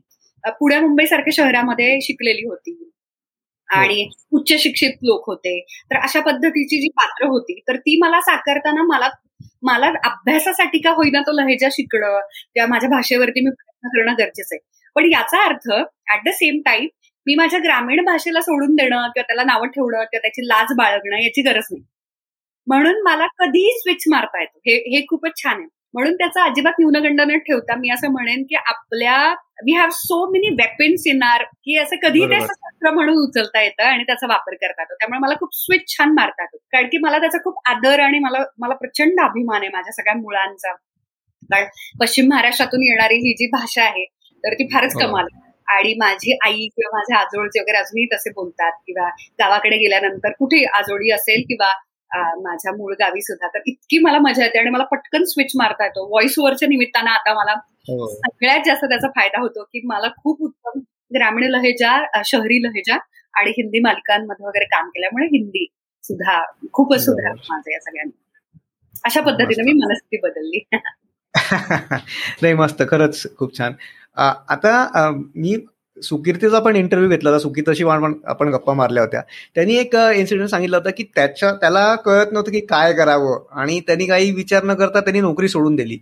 पुण्या 0.61 0.81
मुंबई 0.81 1.07
सारख्या 1.07 1.33
शहरामध्ये 1.35 2.01
शिकलेली 2.03 2.47
होती. 2.49 2.77
आणि 3.69 4.09
उच्च 4.33 4.53
शिक्षित 4.63 4.93
लोक 5.03 5.27
होते. 5.27 5.61
तर 5.91 5.97
अशा 5.99 6.21
पद्धतीची 6.21 6.81
जी 6.81 6.89
पात्र 6.97 7.27
होती 7.27 7.59
तर 7.69 7.77
ती 7.79 7.97
मला 8.01 8.21
साकारताना 8.21 8.83
मला 8.87 9.09
मला 9.63 9.87
अभ्यासासाठी 10.05 10.79
का 10.79 10.91
होईना 10.91 11.21
तो 11.21 11.33
लहेजा 11.33 11.69
शिकणं 11.73 12.19
किंवा 12.55 12.67
माझ्या 12.69 12.89
भाषेवरती 12.91 13.41
मी 13.41 13.51
प्रयत्न 13.51 13.89
करणं 13.89 14.15
गरजेचं 14.19 14.55
आहे. 14.55 14.59
पण 14.97 15.11
याचा 15.13 15.45
अर्थ 15.45 15.71
ऍट 16.15 16.25
द 16.27 16.33
सेम 16.35 16.61
टाइम 16.67 16.87
मी 17.27 17.35
माझ्या 17.35 17.59
ग्रामीण 17.59 18.05
भाषेला 18.05 18.41
सोडून 18.41 18.75
देणं 18.75 18.97
किंवा 18.97 19.23
त्याला 19.23 19.45
नावं 19.45 19.67
ठेवणं 19.67 19.97
किंवा 19.97 20.19
त्याची 20.19 20.47
लाज 20.49 20.73
बाळगणं 20.77 21.17
याची 21.17 21.43
गरज 21.43 21.67
नाही. 21.71 21.83
म्हणून 22.67 23.01
मला 23.03 23.27
कधीही 23.27 23.79
स्विच 23.81 24.05
मारता 24.09 24.41
येतो. 24.41 24.59
हे 24.59 24.75
हे 24.75 25.05
खूपच 25.09 25.43
छान 25.43 25.59
आहे. 25.59 25.67
म्हणून 25.95 26.15
त्याचा 26.15 26.45
अजिबात 26.45 26.73
न्यूनगंड 26.79 27.21
न 27.21 27.37
ठेवता 27.39 27.75
मी 27.77 27.91
असं 27.91 28.11
म्हणेन 28.13 28.43
की 28.43 28.55
आपल्या 28.57 29.17
we 29.67 29.73
have 29.73 29.89
so 29.91 30.33
many 30.33 30.49
weapons 30.49 31.07
in 31.07 31.23
our 31.23 31.43
की 31.43 31.77
असं 31.79 31.97
कधीही 32.03 32.27
ते 32.31 32.41
शस्त्र 32.41 32.91
म्हणून 32.91 33.19
उचलता 33.19 33.63
येतं 33.63 33.83
आणि 33.83 34.05
त्याचा 34.05 34.27
वापर 34.27 34.55
करता 34.55 34.83
येतो. 34.83 34.95
त्यामुळे 34.95 35.19
मला 35.19 35.35
खूप 35.35 35.55
स्विच 35.55 35.97
छान 35.99 36.13
मारता 36.13 36.43
येतो. 36.43 36.57
कारण 36.73 36.87
की 36.87 36.99
मला 36.99 37.19
त्याचा 37.19 37.39
खूप 37.39 37.61
आदर 37.69 38.01
आणि 38.01 38.19
मला 38.19 38.39
मला 38.59 38.75
प्रचंड 38.75 39.21
अभिमान 39.21 39.61
आहे 39.61 39.69
माझ्या 39.69 39.93
सगळ्या 39.93 40.15
मुलांचा 40.15 40.73
कारण 41.51 41.67
पश्चिम 42.01 42.29
महाराष्ट्रातून 42.29 42.83
येणारी 42.83 43.17
ही 43.17 43.33
जी 43.33 43.47
भाषा 43.47 43.83
आहे 43.83 44.05
तर 44.45 44.55
ती 44.55 44.67
फारच 44.69 44.95
कमाल 44.95 45.27
आणि 45.67 45.95
माझी 45.95 46.37
आई 46.47 46.67
किंवा 46.69 46.97
माझे 46.99 47.15
आजोळचे 47.17 47.61
वगैरे 47.61 47.79
अजूनही 47.79 48.07
तसे 48.07 48.31
बोलतात 48.31 48.73
किंवा 48.87 49.09
गावाकडे 49.41 49.77
गेल्यानंतर 49.77 50.33
कुठे 50.39 50.65
आजोळी 50.65 51.11
असेल 51.11 51.43
किंवा 51.49 51.73
माझ्या 52.43 52.73
मूळ 52.73 52.95
गावी 53.01 53.21
सुद्धा 53.23 53.49
तर 53.49 53.61
इतकी 53.67 53.99
मला 53.99 54.19
मजा 54.19 54.45
येते 54.45 54.59
आणि 54.59 54.71
मला 54.71 54.85
पटकन 54.85 55.25
स्विच 55.25 55.53
मारता 55.57 55.85
येतो. 55.85 56.07
व्हॉइस 56.09 56.35
ओव्हरच्या 56.39 56.69
निमित्तानं 56.69 57.11
आता 57.11 57.35
मला 57.35 57.53
हो. 57.89 58.07
सगळ्यात 58.09 58.61
जास्त 58.67 58.85
त्याचा 58.85 59.09
फायदा 59.09 59.41
होतो 59.41 59.63
की 59.65 59.81
मला 59.85 60.09
खूप 60.17 60.43
उत्तम 60.43 60.79
ग्रामीण 61.15 61.51
लहेजा 61.51 62.23
शहरी 62.25 62.63
लहेजा 62.63 62.97
आणि 63.35 63.51
हिंदी 63.51 63.81
मालिकांमध्ये 63.81 64.47
वगैरे 64.47 64.65
काम 64.65 64.89
केल्यामुळे 64.89 65.27
हिंदी 65.27 65.67
सुद्धा 66.05 66.41
खूपच 66.73 67.05
सुधार 67.05 67.33
माझं 67.51 67.71
या 67.73 67.81
सगळ्यांनी. 67.81 68.13
अशा 69.05 69.21
पद्धतीने 69.21 69.63
मी 69.63 69.73
मनस्थिती 69.73 70.21
बदलली. 70.23 70.61
नाही 72.43 72.55
मस्त. 72.55 72.83
खरंच 72.91 73.27
खूप 73.39 73.59
छान. 73.59 73.73
आता 74.17 75.11
मी 75.37 75.57
सुकीर्तीचा 76.03 76.59
पण 76.61 76.77
इंटरव्ह्यू 76.77 77.11
घेतला 77.11 77.31
होता. 77.31 77.39
सुकीर्तशी 77.43 77.85
आपण 77.85 78.49
गप्पा 78.49 78.73
मारल्या 78.75 79.03
होत्या. 79.03 79.21
त्यांनी 79.55 79.77
एक 79.77 79.95
इन्सिडेंट 79.95 80.49
सांगितलं 80.49 80.77
होतं 80.77 80.91
की 80.97 81.05
त्याच्या 81.15 81.53
त्याला 81.53 81.95
कळत 81.95 82.33
नव्हतं 82.33 82.51
की 82.53 82.61
काय 82.61 82.93
करावं. 82.93 83.39
आणि 83.61 83.81
त्यांनी 83.81 84.07
काही 84.07 84.31
विचार 84.33 84.65
न 84.65 84.75
करता 84.75 85.01
त्यांनी 85.01 85.21
नोकरी 85.21 85.49
सोडून 85.49 85.77
दिली. 85.77 85.99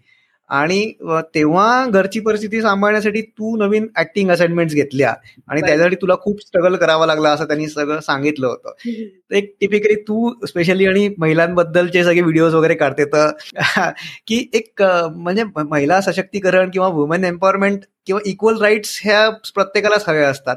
आणि 0.49 0.93
तेव्हा 1.35 1.87
घरची 1.87 2.21
परिस्थिती 2.21 2.63
सांभाळण्यासाठी 2.63 3.23
तू 3.23 3.57
नवीन 3.57 3.87
ऍक्टिंग 3.97 4.31
असाइनमेंट 4.31 4.71
घेतल्या. 4.71 5.15
आणि 5.49 5.61
त्यासाठी 5.61 5.97
तुला 5.97 6.15
खूप 6.21 6.41
स्ट्रगल 6.41 6.77
करावा 6.77 7.07
लागला 7.07 7.31
असं 7.31 7.45
त्यांनी 7.45 7.69
सगळं 7.69 8.01
सांगितलं 8.01 8.47
होतं. 8.47 8.73
एक 9.35 9.55
टिपिकली 9.61 9.95
तू 9.95 10.47
स्पेशली 10.47 10.87
आणि 10.87 11.15
महिलांबद्दलचे 11.19 12.05
सगळे 12.05 12.21
व्हिडिओज 12.21 12.55
वगैरे 12.55 12.75
काढते 12.75 13.05
तर 13.05 13.31
की 14.27 14.51
एक 14.53 14.83
म्हणजे 15.17 15.45
महिला 15.71 16.01
सशक्तीकरण 16.01 16.71
किंवा 16.71 16.89
वुमेन 16.89 17.25
एम्पॉवरमेंट 17.25 17.81
किंवा 18.07 18.21
इक्वल 18.25 18.61
राईट्स 18.61 19.01
ह्या 19.05 19.31
प्रत्येकालाच 19.31 20.09
हव्या 20.09 20.29
असतात. 20.29 20.57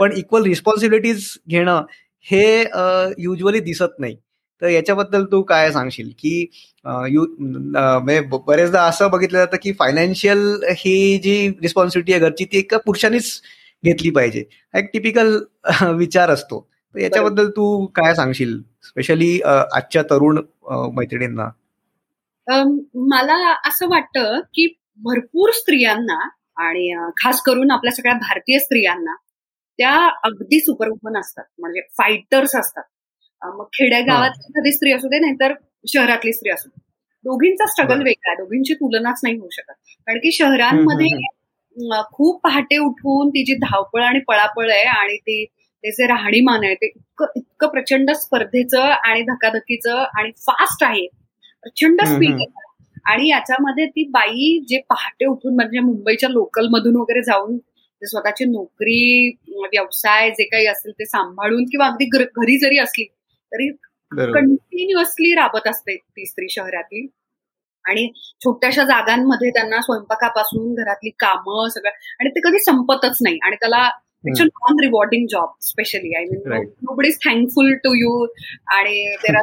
पण 0.00 0.12
इक्वल 0.12 0.42
रिस्पॉन्सिबिलिटीज 0.42 1.38
घेणं 1.48 1.82
हे 2.22 2.60
युजली 3.18 3.60
दिसत 3.60 3.98
नाही. 3.98 4.16
तर 4.62 4.68
याच्याबद्दल 4.68 5.24
तू 5.32 5.40
काय 5.42 5.70
सांगशील? 5.72 6.10
की 6.18 6.46
यू 7.10 7.24
म्हणजे 7.38 8.20
बरेचदा 8.46 8.82
असं 8.88 9.10
बघितलं 9.10 9.38
जातं 9.38 9.56
की 9.62 9.72
फायनान्शियल 9.78 10.38
ही 10.78 11.18
जी 11.24 11.48
रिस्पॉन्सिबिलिटी 11.62 12.12
आहे 12.12 12.20
घरची 12.20 12.44
ती 12.52 12.58
एका 12.58 12.78
पुरुषांनीच 12.86 13.40
घेतली 13.84 14.10
पाहिजे. 14.10 14.44
एक 14.74 14.90
टिपिकल 14.92 15.36
विचार 15.96 16.30
असतो. 16.30 16.60
तर 16.94 16.98
याच्याबद्दल 17.00 17.48
तू 17.50 17.84
काय 17.94 18.14
सांगशील? 18.14 18.60
स्पेशली 18.82 19.40
आजच्या 19.42 20.02
तरुण 20.10 20.38
मैत्रिणींना. 20.96 21.48
मला 23.10 23.36
असं 23.68 23.88
वाटतं 23.90 24.40
की 24.54 24.66
भरपूर 25.02 25.50
स्त्रियांना 25.54 26.18
आणि 26.66 26.88
खास 27.16 27.40
करून 27.46 27.70
आपल्या 27.70 27.92
सगळ्या 27.92 28.14
भारतीय 28.18 28.58
स्त्रियांना 28.58 29.14
त्या 29.78 29.94
अगदी 30.24 30.58
सुपरवुमन 30.60 31.18
असतात. 31.20 31.44
म्हणजे 31.58 31.80
फायटर्स 31.98 32.56
असतात. 32.56 32.82
मग 33.42 33.64
खेड्यागावात 33.74 34.38
एखादी 34.40 34.72
स्त्री 34.72 34.92
असू 34.92 35.08
दे 35.08 35.18
नाहीतर 35.18 35.52
शहरातली 35.88 36.32
स्त्री 36.32 36.50
असू 36.50 36.68
दे. 36.68 36.80
दोघींचा 37.24 37.66
स्ट्रगल 37.66 38.02
वेगळा 38.02 38.30
आहे 38.30 38.36
दोघींची 38.36 38.74
तुलनाच 38.74 39.20
नाही 39.22 39.36
होऊ 39.36 39.48
शकत. 39.52 39.72
कारण 40.06 40.18
की 40.18 40.32
शहरांमध्ये 40.32 41.08
खूप 42.12 42.40
पहाटे 42.44 42.78
उठून 42.78 43.28
ती 43.28 43.42
जी 43.44 43.54
धावपळ 43.56 44.02
आणि 44.02 44.18
पळापळ 44.28 44.70
आहे 44.70 44.84
आणि 44.84 45.16
ती 45.16 45.44
त्याचे 45.44 46.06
राहणीमान 46.06 46.64
आहे 46.64 46.74
ते 46.74 46.86
इतकं 46.86 47.26
इतकं 47.36 47.68
प्रचंड 47.68 48.10
स्पर्धेचं 48.12 48.80
आणि 48.80 49.22
धकाधकीचं 49.22 50.04
आणि 50.18 50.30
फास्ट 50.38 50.84
आहे. 50.84 51.06
प्रचंड 51.62 52.02
स्पीड 52.04 52.40
आणि 53.06 53.28
याच्यामध्ये 53.28 53.86
ती 53.86 54.04
बाई 54.10 54.58
जे 54.68 54.78
पहाटे 54.90 55.26
उठून 55.26 55.54
म्हणजे 55.54 55.80
मुंबईच्या 55.80 56.28
लोकल 56.28 56.68
मधून 56.72 56.96
वगैरे 56.96 57.22
जाऊन 57.22 57.56
स्वतःची 58.02 58.44
नोकरी 58.44 59.28
व्यवसाय 59.64 60.30
जे 60.30 60.44
काही 60.44 60.66
असेल 60.66 60.92
ते 60.92 61.04
सांभाळून 61.06 61.64
किंवा 61.64 61.86
अगदी 61.86 62.04
घरी 62.12 62.58
जरी 62.58 62.78
असली 62.78 63.04
तरी 63.52 63.70
कंटिन्युअसली 64.32 65.34
राबत 65.34 65.68
असते 65.68 65.96
ती 65.96 66.26
स्त्री 66.26 66.46
शहरातील. 66.50 67.06
आणि 67.84 68.12
छोट्याशा 68.44 68.84
जागांमध्ये 68.84 69.50
त्यांना 69.50 69.80
स्वयंपाकापासून 69.80 70.74
घरातली 70.74 71.10
कामं 71.10 71.68
सगळं 71.68 71.90
आणि 72.20 72.30
ते 72.30 72.40
कधी 72.40 72.58
संपतच 72.58 73.18
नाही. 73.22 73.38
आणि 73.42 73.56
त्याला 73.56 73.90
non 74.26 74.76
rewarding 74.80 75.26
job 75.30 75.48
specially 75.60 76.16
I 76.16 76.24
mean 76.24 76.62
nobody 76.62 77.08
is 77.08 77.18
thankful 77.24 77.74
to 77.74 77.94
you 77.94 78.26
आणि 78.66 79.16
त्याला 79.16 79.40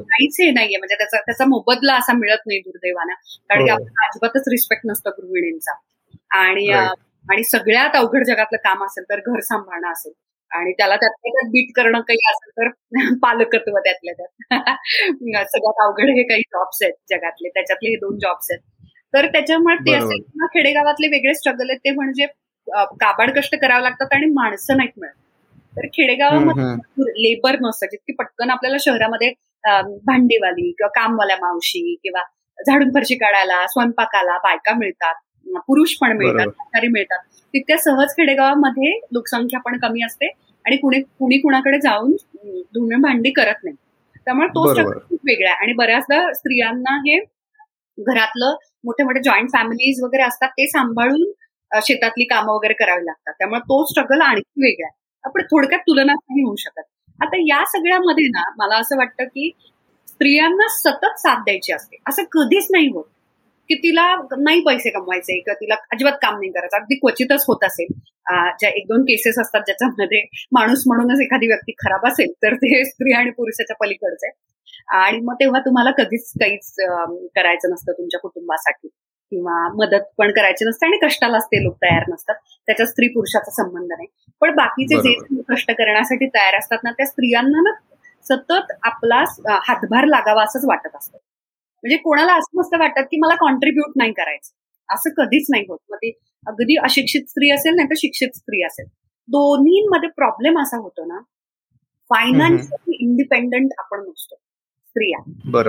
काहीच 0.00 0.36
हे 0.40 0.50
नाहीये. 0.50 0.76
म्हणजे 0.76 0.94
त्याचा 0.94 1.20
त्याचा 1.20 1.44
मोबदला 1.44 1.94
असा 1.94 2.12
मिळत 2.12 2.46
नाही 2.46 2.60
दुर्दैवानं. 2.60 3.12
कारण 3.48 3.64
की 3.64 3.70
हो. 3.70 3.74
आपल्याला 3.74 4.06
अजिबातच 4.06 4.48
रिस्पेक्ट 4.48 4.82
नसतं 4.86 5.10
गृहिणींचा. 5.10 5.72
आणि 6.30 6.68
आणि 7.30 7.44
सगळ्यात 7.44 7.90
अवघड 7.94 8.24
जगातलं 8.24 8.56
काम 8.56 8.84
असेल 8.84 9.04
तर 9.10 9.18
घर 9.18 9.40
सांभाळणं 9.40 9.92
असेल. 9.92 10.12
आणि 10.50 10.72
त्याला 10.72 10.96
त्यातल्या 10.96 11.30
त्यात 11.32 11.50
बीट 11.50 11.72
करणं 11.76 12.00
काही 12.00 12.18
असेल 12.30 12.50
तर 12.50 12.68
पालकत्व 13.22 13.78
त्यातल्या 13.78 14.14
त्यात. 14.14 14.50
सगळ्यात 15.50 15.82
अवघड 15.86 16.10
हे 16.10 16.22
काही 16.22 16.42
जॉब्स 16.42 16.82
आहेत 16.82 16.94
जगातले. 17.10 17.48
त्याच्यातले 17.48 17.88
हे 17.88 17.96
दोन 17.96 18.18
जॉब्स 18.18 18.50
आहेत. 18.50 18.60
तर 19.14 19.26
त्याच्यामुळे 19.26 19.76
ते 19.76 19.94
असेल 19.94 20.20
किंवा 20.22 20.46
खेडेगावातले 20.46 21.08
वेगळे 21.08 21.34
स्ट्रगल 21.34 21.70
आहेत. 21.70 21.78
ते 21.78 21.90
म्हणजे 21.90 22.26
काबाड 23.00 23.30
कष्ट 23.38 23.54
करावं 23.56 23.82
लागतात 23.82 24.14
आणि 24.14 24.26
माणसं 24.26 24.76
नाहीत 24.76 24.98
मिळत. 24.98 25.12
तर 25.76 25.86
खेडेगावामध्ये 25.86 27.04
लेबर 27.22 27.56
नसतं 27.60 27.86
जितकी 27.86 28.12
पटकन 28.12 28.50
आपल्याला 28.50 28.76
शहरामध्ये 28.80 29.32
भांडीवाली 30.06 30.70
किंवा 30.70 30.88
कामवाल्या 30.94 31.36
मावशी 31.36 31.94
किंवा 32.02 32.22
झाडून 32.58 32.90
फरशी 32.90 33.14
काढायला 33.14 33.66
स्वयंपाकाला 33.66 34.36
बायका 34.38 34.74
मिळतात. 34.74 35.14
पुरुष 35.66 35.94
पण 36.00 36.16
मिळतात 36.16 36.46
म्हातारी 36.46 36.88
मिळतात. 36.88 37.18
तितक्या 37.54 37.76
सहज 37.78 38.12
खेडेगावामध्ये 38.16 38.92
लोकसंख्या 39.12 39.60
पण 39.60 39.78
कमी 39.78 40.02
असते 40.06 40.26
आणि 40.64 40.76
कुणी 40.76 41.00
कुणी 41.18 41.38
कुणाकडे 41.38 41.78
जाऊन 41.80 42.12
धुणे 42.74 42.96
भांडी 43.02 43.30
करत 43.30 43.64
नाही. 43.64 43.76
त्यामुळे 44.26 44.48
तो 44.48 44.64
स्ट्रगल 44.72 44.98
खूप 45.08 45.18
वेगळा 45.24 45.50
आहे. 45.50 45.58
आणि 45.64 45.72
बऱ्याचदा 45.72 46.20
स्त्रियांना 46.32 46.96
हे 46.98 47.18
घरातलं 47.98 48.54
मोठे 48.84 49.04
मोठे 49.04 49.20
जॉईंट 49.22 49.48
फॅमिलीज 49.52 50.02
वगैरे 50.04 50.22
असतात 50.22 50.48
ते 50.48 50.66
सांभाळून 50.66 51.24
शेतातली 51.70 52.24
कामं 52.24 52.52
वगैरे 52.54 52.74
करावी 52.74 53.04
लागतात. 53.06 53.32
त्यामुळे 53.38 53.60
तो 53.60 53.84
स्ट्रगल 53.84 54.20
आणखी 54.20 54.62
वेगळा 54.62 54.86
आहे. 54.86 54.94
आपण 55.24 55.42
थोडक्यात 55.42 55.80
तुलना 55.80 56.12
नाही 56.12 56.42
होऊ 56.42 56.56
शकत. 56.56 56.82
आता 57.20 57.36
या 57.38 57.64
सगळ्यामध्ये 57.66 58.26
ना 58.28 58.42
मला 58.58 58.76
असं 58.76 58.96
वाटतं 58.96 59.24
की 59.24 59.50
स्त्रियांना 60.08 60.68
सतत 60.68 61.18
साथ 61.18 61.42
द्यायची 61.44 61.72
असते. 61.72 61.96
असं 62.08 62.22
कधीच 62.32 62.66
नाही 62.70 62.88
होत. 62.88 63.04
की 63.68 63.74
तिला 63.74 64.04
नाही 64.38 64.60
पैसे 64.60 64.90
कमवायचे 64.90 65.38
किंवा 65.40 65.54
तिला 65.54 65.74
अजिबात 65.92 66.18
काम 66.22 66.34
नाही 66.34 66.50
करायचं. 66.52 66.76
अगदी 66.76 66.94
क्वचितच 66.94 67.44
होत 67.48 67.64
असेल. 67.64 67.92
ज्या 68.60 68.70
एक 68.70 68.86
दोन 68.88 69.02
केसेस 69.02 69.38
असतात 69.38 69.60
ज्याच्यामध्ये 69.66 70.22
माणूस 70.52 70.82
म्हणूनच 70.86 71.20
एखादी 71.20 71.46
व्यक्ती 71.46 71.72
खराब 71.78 72.06
असेल 72.06 72.32
तर 72.42 72.54
ते 72.54 72.84
स्त्री 72.84 73.12
आणि 73.12 73.30
पुरुषाच्या 73.30 73.76
पलीकडचे. 73.80 74.30
आणि 74.96 75.20
मग 75.20 75.34
तेव्हा 75.34 75.60
तुम्हाला 75.60 75.90
कधीच 75.90 76.30
काहीच 76.40 76.74
करायचं 77.36 77.70
नसतं 77.70 77.92
तुमच्या 77.92 78.20
कुटुंबासाठी. 78.20 78.88
किंवा 79.32 79.54
मदत 79.74 80.04
पण 80.18 80.30
करायची 80.32 80.64
नसते 80.64 80.86
आणि 80.86 80.98
कष्टालाच 81.02 81.46
ते 81.46 81.62
लोक 81.62 81.74
तयार 81.82 82.04
नसतात. 82.08 82.34
त्याच्या 82.68 82.86
स्त्री 82.86 83.08
पुरुषाचा 83.08 83.50
संबंध 83.52 83.86
नाही. 83.88 84.06
पण 84.40 84.54
बाकीचे 84.54 84.96
जे 84.96 85.42
कष्ट 85.48 85.70
करण्यासाठी 85.70 86.26
तयार 86.26 86.58
असतात 86.58 86.84
ना 86.84 86.90
त्या 86.90 87.06
स्त्रियांना 87.06 87.60
ना 87.62 87.72
सतत 88.26 88.72
आपला 88.82 89.22
हातभार 89.64 90.06
लागावा 90.06 90.42
असंच 90.42 90.64
वाटत 90.64 90.96
असतं. 90.96 91.18
म्हणजे 91.86 91.96
कोणाला 91.96 92.32
असं 92.32 92.58
मस्त 92.58 92.74
वाटत 92.74 93.06
की 93.10 93.16
मला 93.16 93.34
कॉन्ट्रीब्युट 93.34 93.92
नाही 93.96 94.12
करायचं. 94.12 94.52
असं 94.88 95.10
कधीच 95.16 95.46
नाही 95.50 95.64
होत. 95.68 95.78
मग 95.90 95.96
ती 95.96 96.10
अगदी 96.46 96.76
अशिक्षित 96.76 97.28
स्त्री 97.28 97.50
असेल 97.50 97.74
नाही 97.74 97.88
तर 97.88 97.94
शिक्षित 97.96 98.36
स्त्री 98.36 98.64
असेल. 98.64 98.86
दोन्हीमध्ये 99.28 100.08
प्रॉब्लेम 100.08 100.60
असा 100.60 100.76
होतो 100.76 101.04
ना 101.04 101.18
फायनान्शियली 102.10 102.96
इंडिपेंडंट 103.00 103.70
आपण 103.78 104.00
नसतो. 104.00 104.34
स्त्रिया. 104.86 105.18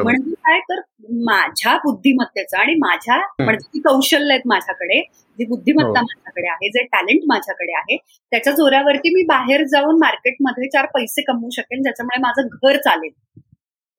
म्हणजे 0.04 0.32
काय 0.32 0.60
तर 0.60 0.80
माझ्या 1.24 1.76
बुद्धिमत्तेचं 1.78 2.58
आणि 2.58 2.76
माझ्या 2.76 3.18
म्हणजे 3.40 3.68
जी 3.74 3.80
कौशल्य 3.80 4.34
आहेत 4.34 4.48
माझ्याकडे 4.48 5.02
जी 5.40 5.46
बुद्धिमत्ता 5.46 5.88
हो. 5.88 5.94
माझ्याकडे 5.94 6.48
आहे 6.50 6.70
जे 6.70 6.84
टॅलेंट 6.84 7.22
माझ्याकडे 7.28 7.74
आहे 7.74 7.98
त्याच्या 8.32 8.54
जोरावरती 8.54 9.10
मी 9.10 9.24
बाहेर 9.24 9.64
जाऊन 9.64 10.00
मार्केटमध्ये 10.00 10.70
चार 10.70 10.86
पैसे 10.86 11.22
कमवू 11.22 11.50
शकेन 11.50 11.82
ज्याच्यामुळे 11.82 12.22
माझं 12.22 12.48
घर 12.64 12.78
चालेल. 12.78 13.12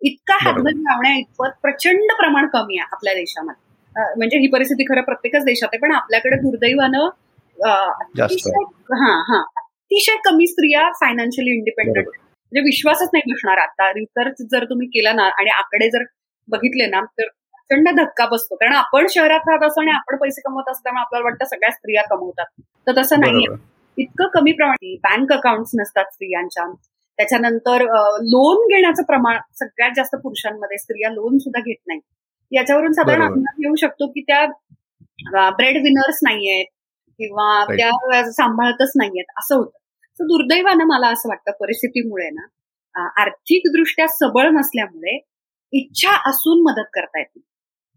इतका 0.02 0.36
हातभार 0.40 0.72
लावण्या 0.74 1.12
इतपत 1.18 1.50
प्रचंड 1.62 2.12
प्रमाण 2.18 2.46
कमी 2.52 2.78
आहे 2.78 2.88
आपल्या 2.92 3.14
देशामध्ये. 3.14 3.66
म्हणजे 4.16 4.38
ही 4.38 4.46
परिस्थिती 4.48 4.84
खरं 4.84 5.02
प्रत्येकच 5.02 5.44
देशात 5.44 5.68
आहे 5.72 5.78
पण 5.78 5.92
आपल्याकडे 5.94 6.36
दुर्दैवानं 6.42 7.08
हा 7.58 9.12
हा 9.28 9.40
अतिशय 9.56 10.16
कमी 10.24 10.46
स्त्रिया 10.46 10.88
फायनान्शियली 11.00 11.56
इंडिपेंडेंट 11.56 12.06
म्हणजे 12.06 12.60
विश्वासच 12.64 13.08
नाही 13.12 13.32
बसणार 13.32 13.58
आता. 13.58 13.90
रिसर्च 13.92 14.42
जर 14.52 14.64
तुम्ही 14.64 14.86
केला 14.88 15.12
ना 15.12 15.24
आणि 15.38 15.50
आकडे 15.50 15.88
जर 15.90 16.04
बघितले 16.48 16.86
ना 16.86 17.00
तर 17.18 17.26
प्रचंड 17.70 17.88
धक्का 18.00 18.26
बसतो. 18.26 18.54
कारण 18.56 18.72
आपण 18.74 19.06
शहरात 19.10 19.48
राहत 19.48 19.66
असतो 19.66 19.80
आणि 19.80 19.90
आपण 19.90 20.16
पैसे 20.16 20.40
कमवत 20.44 20.70
असतो 20.70 20.82
त्यामुळे 20.82 21.00
आपल्याला 21.00 21.24
वाटतं 21.24 21.44
सगळ्या 21.44 21.70
स्त्रिया 21.70 22.02
कमवतात. 22.10 22.46
तर 22.86 23.00
तसं 23.02 23.20
नाहीये. 23.20 23.56
इतकं 23.98 24.28
कमी 24.34 24.52
प्रमाण 24.52 24.94
बँक 25.04 25.32
अकाउंट 25.32 25.66
नसतात 25.80 26.12
स्त्रियांच्या. 26.12 26.64
त्याच्यानंतर 27.18 27.82
लोन 28.24 28.66
घेण्याचं 28.66 29.02
प्रमाण 29.02 29.38
सगळ्यात 29.54 29.90
जास्त 29.96 30.14
पुरुषांमध्ये 30.16 30.78
स्त्रिया 30.78 31.10
लोन 31.10 31.38
सुद्धा 31.38 31.60
घेत 31.60 31.76
नाही 31.86 32.00
याच्यावरून 32.52 32.92
साधारण 32.92 33.22
अंदाज 33.22 33.54
येऊ 33.60 33.74
शकतो 33.74 34.06
की 34.06 34.20
त्या 34.20 34.44
ब्रेड 35.50 35.76
विनर्स 35.82 36.18
नाहीयेत 36.22 36.66
किंवा 37.20 37.64
त्या 37.76 38.22
सांभाळतच 38.32 38.92
नाहीयेत 38.96 39.32
असं 39.38 39.54
होतं. 39.56 39.76
तर 40.20 40.24
दुर्दैवानं 40.24 40.84
मला 40.84 41.08
असं 41.08 41.28
वाटतं 41.28 41.52
परिस्थितीमुळे 41.60 42.28
ना 42.30 42.46
आर्थिकदृष्ट्या 43.20 44.06
सबळ 44.08 44.48
नसल्यामुळे 44.50 45.18
इच्छा 45.72 46.16
असून 46.30 46.62
मदत 46.62 46.88
करता 46.94 47.18
येते. 47.18 47.40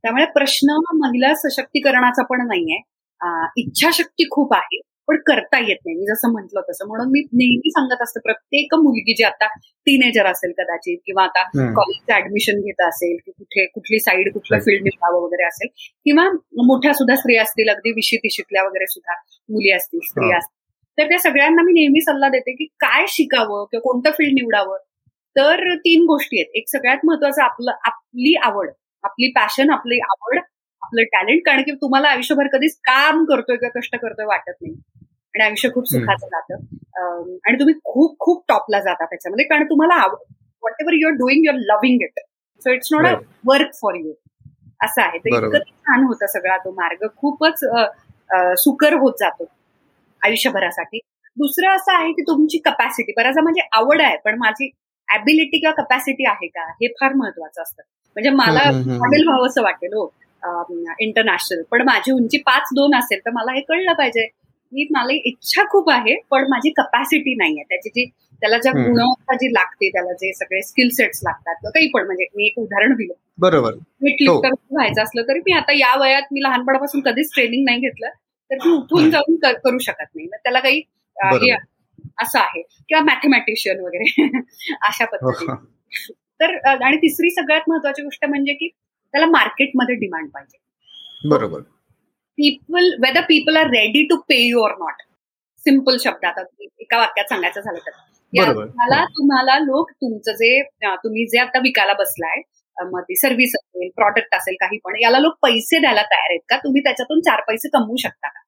त्यामुळे 0.04 0.26
प्रश्न 0.26 0.78
महिला 0.96 1.34
सशक्तीकरणाचा 1.36 2.24
पण 2.24 2.48
नाहीये. 2.48 2.82
इच्छाशक्ती 3.58 4.28
खूप 4.32 4.54
आहे. 4.54 4.80
पण 5.12 5.18
करता 5.28 5.60
येत 5.60 5.78
नाही. 5.86 5.98
मी 5.98 6.06
जसं 6.06 6.32
म्हटलं 6.32 6.62
तसं 6.70 6.88
म्हणून 6.88 7.08
मी 7.08 7.22
नेहमी 7.34 7.70
सांगत 7.70 8.02
असते 8.02 8.20
प्रत्येक 8.20 8.76
मुलगी 8.76 9.14
जी 9.14 9.24
आता 9.24 9.48
टीनेजर 9.88 10.26
असेल 10.26 10.52
कदाचित 10.58 10.98
किंवा 11.06 11.24
आता 11.24 11.44
कॉलेजचं 11.74 12.14
ऍडमिशन 12.14 12.60
घेत 12.60 12.82
असेल 12.88 13.18
की 13.26 13.32
कुठे 13.32 13.66
कुठली 13.66 14.00
साईड 14.00 14.34
कुठलं 14.34 14.60
फील्ड 14.60 14.84
निघावं 14.84 15.22
वगैरे 15.22 15.44
असेल 15.44 15.68
किंवा 16.06 16.30
मोठ्या 16.66 16.94
सुद्धा 16.94 17.16
स्त्रिया 17.16 17.42
असतील 17.42 17.70
अगदी 17.70 17.92
विशी 17.92 18.18
तिशीतल्या 18.18 18.64
वगैरे 18.64 18.86
सुद्धा 18.88 19.14
मुली 19.50 19.72
असतील 19.72 20.00
स्त्रिया 20.04 20.38
असतील. 20.38 20.58
तर 20.98 21.08
त्या 21.10 21.20
सगळ्यांना 21.20 21.62
मी 21.62 21.72
नेहमी 21.72 22.02
सल्ला 22.02 22.30
देते 22.30 22.52
की 22.52 22.66
काय 22.66 23.06
शिकावं 23.08 23.66
किंवा 23.72 23.82
कोणतं 23.82 24.12
फील्ड 24.12 24.34
निवडावं? 24.34 24.78
तर 25.36 25.76
तीन 25.76 26.04
गोष्टी 26.04 26.40
आहेत. 26.40 26.52
एक 26.56 26.70
सगळ्यात 26.70 26.98
महत्वाचं 27.04 27.42
आपलं 27.42 27.72
आपली 27.72 28.36
आवड. 28.44 28.70
आपली 29.04 29.32
पॅशन 29.32 29.70
आपली 29.70 30.00
आवड 30.00 30.40
आपलं 30.82 31.04
टॅलेंट 31.04 31.42
कारण 31.46 31.62
की 31.62 31.72
तुम्हाला 31.72 32.08
आयुष्यभर 32.08 32.48
कधीच 32.48 32.78
काम 32.78 33.24
करतोय 33.26 33.56
किंवा 33.58 33.80
कष्ट 33.80 33.96
करतोय 33.96 34.26
वाटत 34.26 34.52
नाही. 34.62 34.74
आणि 35.34 35.44
आयुष्य 35.44 35.70
खूप 35.74 35.88
सुखाचं 35.90 36.28
जातं. 36.28 37.38
आणि 37.48 37.60
तुम्ही 37.60 37.74
खूप 37.84 38.18
खूप 38.20 38.44
टॉपला 38.50 38.80
जाता 38.80 39.06
त्याच्यामध्ये. 39.06 39.46
कारण 39.46 39.64
तुम्हाला 39.70 40.06
whatever 40.82 40.94
you're 40.94 41.14
doing 41.18 41.46
you're 41.46 41.58
loving 41.62 42.02
it 42.02 42.20
so 42.62 42.72
it's 42.74 42.90
not 42.94 43.06
a 43.06 43.14
work 43.48 43.72
for 43.82 43.96
you 43.96 44.12
असं 44.84 45.02
आहे. 45.02 45.18
तर 45.20 45.30
इतकं 45.38 45.60
छान 45.70 46.04
होतं 46.06 46.28
सगळा. 46.28 46.58
तो 46.58 46.72
मार्ग 46.72 47.08
खूपच 47.18 47.64
सुकर 48.60 48.94
होत 49.00 49.14
जातो 49.20 49.46
आयुष्यभरासाठी. 50.22 51.00
दुसरं 51.38 51.76
असं 51.76 51.94
आहे 51.94 52.12
की 52.12 52.22
तुमची 52.22 52.58
कपॅसिटी 52.66 53.14
बऱ्याच 53.18 53.38
म्हणजे 53.38 53.62
आवड 53.74 54.02
आहे 54.02 54.18
पण 54.26 54.38
माझी 54.40 54.70
ऍबिलिटी 55.08 55.60
किंवा 55.60 55.74
कपॅसिटी 55.76 56.26
आहे 56.28 56.48
का 56.48 56.64
हे 56.72 56.88
फार 57.00 57.14
महत्वाचं 57.14 57.62
असतं. 57.62 57.82
म्हणजे 58.16 58.30
मला 58.32 58.70
मॉडेल 58.98 59.28
व्हावं 59.28 59.48
असं 59.48 59.62
वाटेल 59.64 59.94
हो 59.94 60.10
इंटरनॅशनल 61.00 61.62
पण 61.72 61.82
माझी 61.86 62.12
उंची 62.12 62.38
पाच 62.46 62.70
दोन 62.76 62.96
असेल 62.96 63.20
तर 63.26 63.32
मला 63.32 63.54
हे 63.54 63.62
कळलं 63.62 63.94
पाहिजे. 63.94 64.28
की 64.72 64.88
मला 64.92 65.14
इच्छा 65.26 65.64
खूप 65.64 65.90
आहे 65.90 66.16
पण 66.30 66.44
माझी 66.50 66.70
कपॅसिटी 66.70 67.36
नाही 67.36 67.52
आहे 67.52 67.64
त्याची 67.64 67.90
जी 67.90 68.10
त्याला 68.42 68.58
ज्या 68.58 68.72
गुणवत्ता 68.72 69.36
जी 69.36 69.54
लागते 69.54 69.90
त्याला 69.90 70.14
जे 70.14 70.34
सगळे 70.34 70.62
स्किल 70.62 70.90
सेट्स 70.90 71.20
लागतात 71.24 71.70
काही 71.74 71.88
पण 71.88 72.06
म्हणजे 72.06 72.26
मी 72.36 72.46
एक 72.46 72.60
उदाहरण 72.60 72.94
दिलं. 72.94 73.14
बरोबर. 73.38 73.74
मी 74.02 74.12
लिफ्टर 74.12 74.50
हो. 74.50 74.56
व्हायचं 74.72 75.04
असलं 75.04 75.22
तरी 75.22 75.40
मी 75.40 75.52
आता 75.52 75.74
या 75.74 75.96
वयात 76.00 76.22
मी 76.32 76.42
लहानपणापासून 76.44 77.02
कधीच 77.02 77.34
ट्रेनिंग 77.34 77.66
नाही 77.66 77.80
घेतलं 77.80 78.08
तर 78.52 78.56
मी 78.66 78.72
उठून 78.72 79.12
जाऊन 79.12 79.36
करू 79.36 79.78
शकत 79.78 80.16
नाही. 80.16 80.28
त्याला 80.28 80.60
काही 80.60 80.82
असं 82.22 82.40
आहे. 82.40 82.62
किंवा 82.62 83.04
मॅथमॅटिशियन 83.04 83.80
वगैरे 83.80 84.04
अशा 84.82 85.06
पद्धतीने 85.06 85.52
हो. 85.52 85.56
तर 86.40 86.56
आणि 86.86 86.98
तिसरी 86.98 87.30
सगळ्यात 87.30 87.62
महत्वाची 87.68 88.02
गोष्ट 88.02 88.26
म्हणजे 88.26 88.54
की 88.54 88.68
त्याला 89.14 89.26
मार्केटमध्ये 89.26 89.96
डिमांड 89.96 90.30
पाहिजे. 90.30 90.58
बरोबर. 91.30 91.60
People 92.42 92.90
whether 93.02 93.22
people 93.22 93.58
are 93.58 93.68
ready 93.70 94.04
to 94.04 94.16
pay 94.30 94.36
you 94.38 94.62
or 94.64 94.72
not 94.78 95.02
simple 95.64 95.98
शब्दात 96.04 96.40
एका 96.82 96.98
वाक्यात 96.98 97.26
सांगायचं 97.30 97.62
झालं 97.62 97.78
तर. 97.78 97.92
मला 98.76 99.04
तुम्हाला 99.18 99.58
लोक 99.60 99.92
तुमचं 99.92 100.32
जे 100.34 100.62
तुम्ही 101.04 101.26
जे 101.28 101.40
आता 101.40 101.60
विकायला 101.60 101.94
बसलाय 101.94 102.42
मग 102.78 103.02
ती 103.02 103.16
सर्व्हिस 103.16 103.52
असेल 103.56 103.90
प्रॉडक्ट 103.96 104.36
असेल 104.36 104.56
काही 104.60 104.78
पण 104.86 104.96
याला 105.02 105.20
लोक 105.20 105.34
पैसे 105.42 105.80
द्यायला 105.80 106.02
तयार 106.02 106.30
आहेत 106.30 106.40
का? 106.50 106.58
तुम्ही 106.58 106.82
त्याच्यातून 106.84 107.20
चार 107.22 107.42
पैसे 107.48 107.70
कमवू 107.70 107.96
शकता 107.98 108.28
का? 108.28 108.40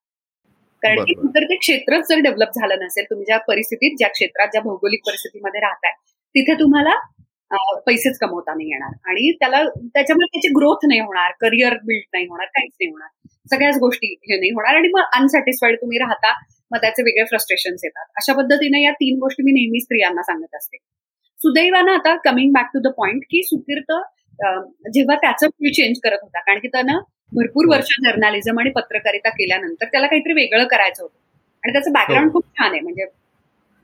कारण 0.82 1.02
की 1.04 1.14
तर 1.34 1.44
ते 1.44 1.56
क्षेत्रच 1.56 2.08
जर 2.08 2.20
डेव्हलप 2.20 2.58
झालं 2.60 2.84
नसेल 2.84 3.04
तुम्ही 3.10 3.24
ज्या 3.26 3.38
परिस्थितीत 3.48 3.96
ज्या 3.98 4.08
क्षेत्रात 4.08 4.48
ज्या 4.52 4.60
भौगोलिक 4.62 5.00
परिस्थितीमध्ये 5.06 5.60
राहताय 5.60 5.92
तिथे 6.34 6.54
तुम्हाला 6.54 6.94
पैसेच 7.86 8.18
कमवता 8.18 8.54
नाही 8.54 8.68
येणार. 8.70 8.92
आणि 9.04 9.30
त्याला 9.40 9.62
त्याच्यामुळे 9.94 10.26
त्याची 10.26 10.48
ग्रोथ 10.56 10.86
नाही 10.88 11.00
होणार 11.00 11.32
करिअर 11.40 11.76
बिल्ड 11.84 12.04
नाही 12.12 12.26
होणार 12.26 12.46
काहीच 12.48 12.72
नाही 12.72 12.90
होणार. 12.90 13.08
सगळ्याच 13.50 13.76
गोष्टी 13.78 14.12
हे 14.28 14.38
नाही 14.38 14.50
होणार 14.50 14.76
आणि 14.76 14.88
मग 14.88 15.02
अनसॅटिस्फाईड 15.18 15.76
तुम्ही 15.80 15.98
राहता 15.98 16.32
मग 16.70 16.78
त्याचे 16.80 17.02
वेगळे 17.02 17.24
फ्रस्ट्रेशन्स 17.24 17.84
येतात. 17.84 18.04
अशा 18.16 18.32
पद्धतीने 18.32 18.82
या 18.82 18.92
तीन 18.94 19.18
गोष्टी 19.18 19.42
मी 19.42 19.52
नेहमी 19.52 19.80
स्त्रियांना 19.80 20.22
सांगत 20.22 20.54
असते. 20.56 20.76
सुदैवानं 21.38 21.92
आता 21.92 22.14
coming 22.24 22.52
back 22.52 22.70
to 22.74 22.80
the 22.80 22.92
point 22.96 23.22
की 23.30 23.42
सुकीर्त 23.42 23.92
जेव्हा 24.92 25.16
त्याचं 25.16 25.48
फील्ड 25.48 25.74
चेंज 25.74 25.98
करत 26.04 26.18
होता 26.22 26.40
कारण 26.40 26.58
की 26.58 26.68
त्यानं 26.68 26.98
भरपूर 27.32 27.66
वर्ष 27.68 27.88
जर्नालिझम 28.04 28.58
आणि 28.60 28.70
पत्रकारिता 28.70 29.28
केल्यानंतर 29.30 29.86
त्याला 29.86 30.06
काहीतरी 30.06 30.32
वेगळं 30.32 30.64
करायचं 30.64 31.02
होतं. 31.02 31.18
आणि 31.62 31.72
त्याचं 31.72 31.92
बॅकग्राऊंड 31.92 32.32
खूप 32.32 32.44
छान 32.48 32.70
आहे. 32.72 32.80
म्हणजे 32.80 33.04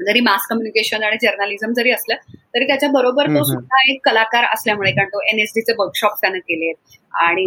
जरी 0.07 0.21
मास 0.21 0.47
कम्युनिकेशन 0.51 1.03
आणि 1.03 1.17
जर्नालिझम 1.23 1.73
जरी 1.73 1.91
असलं 1.91 2.15
तरी 2.55 2.67
त्याच्या 2.67 2.89
बरोबर 2.89 3.27
तो 3.27 3.43
सुद्धा 3.43 3.81
एक 3.91 4.01
कलाकार 4.05 4.45
असल्यामुळे 4.45 4.91
कारण 4.91 5.09
तो 5.09 5.21
एनएसडीचे 5.23 5.73
वर्कशॉप 5.79 6.13
त्यानं 6.21 6.39
केले 6.39 6.73
आणि 7.21 7.45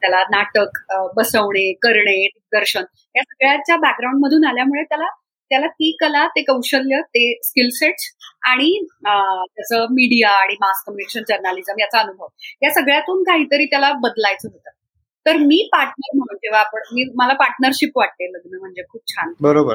त्याला 0.00 0.22
नाटक 0.30 0.78
बसवणे 1.16 1.72
करणे 1.72 2.16
दिग्दर्शन 2.26 2.84
या 3.14 3.22
सगळ्याच्या 3.22 3.76
बॅकग्राऊंड 3.76 4.24
मधून 4.24 4.44
आल्यामुळे 4.44 4.82
त्याला 4.82 5.06
त्याला 5.50 5.66
ती 5.66 5.96
कला 6.00 6.26
ते 6.26 6.42
कौशल्य 6.42 7.00
ते 7.08 7.22
स्किल 7.44 7.68
सेट्स 7.72 8.04
आणि 8.42 8.70
त्याचं 9.06 9.86
मीडिया 9.90 10.30
आणि 10.30 10.54
मास 10.60 10.82
कम्युनिकेशन 10.86 11.24
जर्नालिझम 11.28 11.80
याचा 11.80 11.98
अनुभव 11.98 12.26
या 12.62 12.70
सगळ्यातून 12.70 13.22
काहीतरी 13.22 13.64
त्याला 13.64 13.92
बदलायचं 13.92 14.48
होतं. 14.48 14.70
तर 15.26 15.36
मी 15.36 15.68
पार्टनर 15.72 16.16
म्हणून 16.16 16.36
जेव्हा 16.36 16.60
आपण 16.60 16.80
मी 16.92 17.04
मला 17.14 17.32
पार्टनरशिप 17.32 17.90
वाटते 17.96 18.32
लग्न 18.32 18.58
म्हणजे 18.58 18.82
खूप 18.88 19.00
छान. 19.06 19.32
बरोबर. 19.40 19.74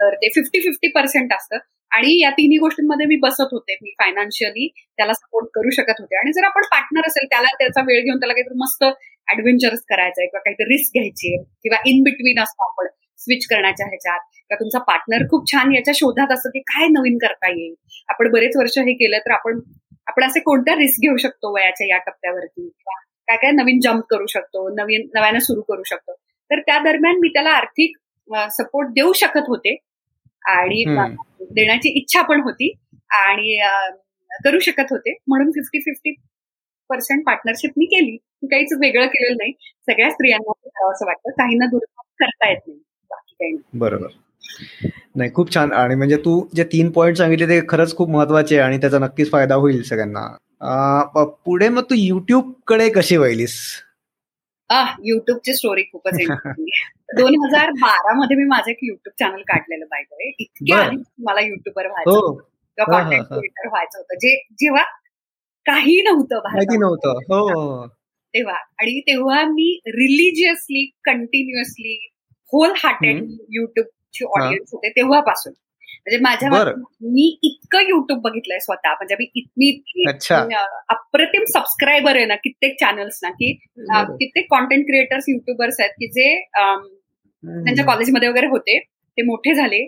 तर 0.00 0.14
ते 0.14 0.28
फिफ्टी 0.28 0.60
फिफ्टी 0.60 0.88
पर्सेंट 0.88 1.32
असतं. 1.32 1.58
आणि 1.90 2.22
या 2.22 2.30
तिन्ही 2.30 2.58
गोष्टींमध्ये 2.58 3.06
मी 3.06 3.16
बसत 3.16 3.52
होते. 3.52 3.74
मी 3.82 3.90
फायनान्शियली 3.90 4.68
त्याला 4.96 5.12
सपोर्ट 5.12 5.48
करू 5.54 5.70
शकत 5.70 6.00
होते. 6.00 6.16
आणि 6.16 6.32
जर 6.32 6.44
आपण 6.44 6.62
पार्टनर 6.62 7.00
असेल 7.06 7.26
त्याला 7.26 7.46
त्याचा 7.58 7.80
वेळ 7.80 8.04
घेऊन 8.04 8.18
त्याला 8.18 8.32
काहीतरी 8.32 8.58
मस्त 8.58 8.84
ऍडव्हेंचरस 9.32 9.80
करायचंय 9.88 10.26
किंवा 10.26 10.40
काहीतरी 10.40 10.64
रिस्क 10.64 10.92
घ्यायची 10.94 11.36
किंवा 11.42 11.78
इन 11.86 12.02
बिटवीन 12.02 12.42
असतो 12.42 12.64
आपण 12.64 12.86
स्विच 13.18 13.46
करण्याच्या 13.46 13.86
ह्याच्यात. 13.86 14.18
किंवा 14.34 14.60
तुमचा 14.60 14.78
पार्टनर 14.78 15.26
खूप 15.30 15.52
छान 15.52 15.74
याच्या 15.74 15.94
शोधात 15.94 16.32
असतं 16.32 16.50
की 16.50 16.60
काय 16.60 16.88
नवीन 16.88 17.18
करता 17.18 17.50
येईल. 17.50 17.74
आपण 18.08 18.30
बरेच 18.30 18.56
वर्ष 18.56 18.78
हे 18.78 18.92
केलं 18.92 19.18
तर 19.18 19.30
आपण 19.30 19.60
आपण 20.06 20.24
असे 20.24 20.40
कोणत्या 20.40 20.74
रिस्क 20.74 21.00
घेऊ 21.02 21.16
शकतो 21.16 21.54
वयाच्या 21.54 21.86
या 21.86 21.98
टप्प्यावरती? 21.98 22.68
किंवा 22.68 23.00
काय 23.30 23.36
काय 23.36 23.50
नवीन 23.50 23.80
जम्प 23.80 24.04
करू 24.10 24.26
शकतो 24.26 24.68
नवीन 24.68 25.06
नव्यानं 25.14 25.38
सुरू 25.38 25.60
करू 25.60 25.82
शकतो. 25.82 26.12
तर 26.50 26.60
त्या 26.60 26.78
दरम्यान 26.78 27.18
मी 27.20 27.28
त्याला 27.28 27.50
आर्थिक 27.50 27.96
सपोर्ट 28.50 28.88
देऊ 28.88 29.12
शकत 29.12 29.48
होते. 29.48 29.76
आणि 30.44 30.84
देण्याची 31.54 31.88
इच्छा 31.98 32.22
पण 32.22 32.40
होती. 32.40 32.72
आणि 33.10 33.58
करू 34.44 34.58
शकत 34.58 34.90
होते. 34.90 35.16
म्हणून 35.28 35.50
फिफ्टी 35.50 35.80
फिफ्टी 35.80 36.14
पर्सेंट 36.90 37.22
पार्टनरशिप 37.26 37.70
मी 37.76 37.84
केली. 37.84 38.16
काहीच 38.46 38.72
वेगळं 38.80 39.06
केलेलं 39.06 39.36
नाही. 39.36 39.52
सगळ्या 39.86 40.10
स्त्रियांना 40.10 40.90
असं 40.90 41.06
वाटतं. 41.06 41.30
काहींना 41.30 41.66
दुर्लक्ष 41.66 42.24
करता 42.24 42.48
येत 42.50 42.58
नाही. 42.66 42.78
बाकी 43.10 43.34
काही 43.34 43.52
नाही. 43.52 43.78
बरोबर. 43.78 44.08
नाही 45.16 45.30
खूप 45.34 45.54
छान. 45.54 45.72
आणि 45.72 45.94
म्हणजे 45.94 46.16
तू 46.16 46.46
जे 46.56 46.64
तीन 46.64 46.90
पॉईंट 46.90 47.16
सांगितले 47.16 47.46
ते 47.48 47.60
खरंच 47.68 47.96
खूप 47.96 48.10
महत्त्वाचे 48.10 48.58
आणि 48.58 48.78
त्याचा 48.78 48.98
नक्कीच 48.98 49.30
फायदा 49.30 49.54
होईल 49.54 49.82
सगळ्यांना. 49.82 50.26
पुढे 51.44 51.68
मग 51.68 51.82
तू 51.82 51.94
युट्यूबकडे 51.98 52.90
कशी 52.90 53.16
वळलीस? 53.16 53.82
युट्यूबची 55.04 55.52
स्टोरी 55.54 55.82
खूपच 55.82 56.12
दोन 57.16 57.44
हजार 57.44 57.70
बारा 57.70 58.20
मध्ये 58.20 58.36
मी 58.36 58.44
माझं 58.44 58.70
एक 58.70 58.78
युट्यूब 58.82 59.12
चॅनल 59.18 59.42
काढलेलं 59.42 59.84
पाहिजे 59.84 60.34
इतके 60.38 60.74
आधी 60.74 60.96
मला 61.18 61.40
युट्यूबर 61.40 61.86
व्हायचं 61.86 62.10
हो. 62.10 62.34
किंवा 62.34 63.00
कॉन्टेंट 63.00 63.24
क्रिएटर 63.24 63.68
व्हायचं 63.68 63.98
होतं. 63.98 64.14
जे 64.14 64.46
जेव्हा 64.52 64.82
काही 65.66 66.02
नव्हतं 66.02 66.40
नव्हतं. 66.78 67.10
हो. 67.10 67.86
तेव्हा. 68.34 68.54
आणि 68.54 69.00
तेव्हा 69.00 69.42
मी 69.44 69.80
रिलिजियसली 69.86 70.84
कंटिन्युअसली 71.04 72.10
होल 72.52 72.72
हार्टेड 72.76 73.16
युट्यूबची 73.50 74.24
ऑडियन्स 74.24 74.68
होते 74.72 74.90
तेव्हापासून. 74.90 75.52
म्हणजे 76.06 76.18
माझ्या 76.22 76.48
मी 77.02 77.38
इतकं 77.42 77.80
युट्यूब 77.88 78.20
बघितलंय 78.20 78.58
स्वतः. 78.58 78.92
म्हणजे 78.92 79.14
मी 79.18 79.24
इतकी 79.38 80.04
अप्रतिम 80.88 81.44
सबस्क्रायबर 81.44 82.16
आहे 82.16 82.24
ना 82.26 82.34
कित्येक 82.34 82.76
चॅनल्स 82.80 83.18
ना 83.22 83.30
की 83.30 83.52
कित्येक 84.18 84.46
कॉन्टेंट 84.50 84.84
क्रिएटर्स 84.86 85.24
युट्यूबर्स 85.28 85.80
आहेत 85.80 85.90
की 85.90 86.06
जे 86.06 86.28
त्यांच्या 87.44 87.84
कॉलेजमध्ये 87.84 88.28
वगैरे 88.28 88.46
होते. 88.46 88.78
ते 88.78 89.22
मोठे 89.22 89.54
झाले. 89.54 89.86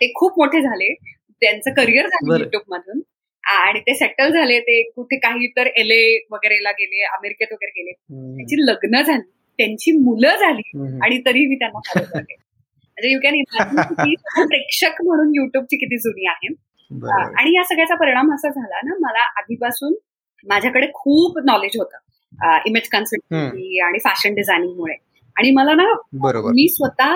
ते 0.00 0.12
खूप 0.14 0.38
मोठे 0.38 0.60
झाले. 0.62 0.94
त्यांचं 1.42 1.70
करिअर 1.74 2.06
झालं 2.06 2.38
युट्यूब 2.38 2.62
मधून. 2.68 3.00
आणि 3.44 3.80
ते 3.80 3.94
सेटल 3.94 4.32
झाले. 4.32 4.58
ते 4.60 4.82
कुठे 4.90 5.16
काही 5.16 5.46
तर 5.56 5.66
एल 5.66 5.90
ए 5.90 6.18
वगैरेला 6.30 6.70
गेले 6.70 7.04
अमेरिकेत 7.04 7.52
वगैरे 7.52 7.70
गेले. 7.82 7.92
त्यांची 8.36 8.56
लग्न 8.64 9.02
झाली. 9.02 9.30
त्यांची 9.58 9.92
मुलं 9.98 10.36
झाली. 10.36 10.62
आणि 11.04 11.18
तरी 11.26 11.46
मी 11.46 11.54
त्यांना 11.54 11.80
फॉलो 11.88 12.04
करते. 12.14 12.34
म्हणजे 12.98 13.12
यू 13.12 13.18
कॅन 13.22 13.34
इमॅजिन 13.34 14.46
प्रेक्षक 14.46 15.02
म्हणून 15.04 15.30
युट्यूबची 15.34 15.76
किती 15.76 15.98
जुनी 15.98 16.26
आहे. 16.26 16.54
आणि 17.36 17.54
या 17.56 17.62
सगळ्याचा 17.64 17.94
परिणाम 17.94 18.34
असा 18.34 18.48
झाला 18.48 18.80
ना 18.84 18.94
मला 19.00 19.22
आधीपासून 19.38 19.94
माझ्याकडे 20.46 20.86
खूप 20.94 21.38
नॉलेज 21.44 21.76
होतं 21.76 22.58
इमेज 22.66 22.88
कन्सल्टन्सी 22.88 23.80
आणि 23.80 23.98
फॅशन 23.98 24.34
डिझायनिंगमुळे 24.34 24.94
आणि 25.36 25.50
मला 25.50 25.74
ना 25.74 25.84
मी 26.52 26.66
स्वतः 26.68 27.14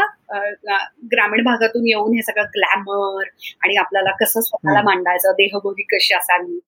ग्रामीण 1.12 1.42
भागातून 1.44 1.86
येऊन 1.86 2.14
हे 2.14 2.22
सगळं 2.22 2.44
ग्लॅमर 2.54 3.28
आणि 3.62 3.76
आपल्याला 3.76 4.10
कसं 4.20 4.40
स्वतःला 4.40 4.82
मांडायचं 4.82 5.32
देहबोली 5.32 5.82
कशी 5.82 6.14
असावी 6.14 6.58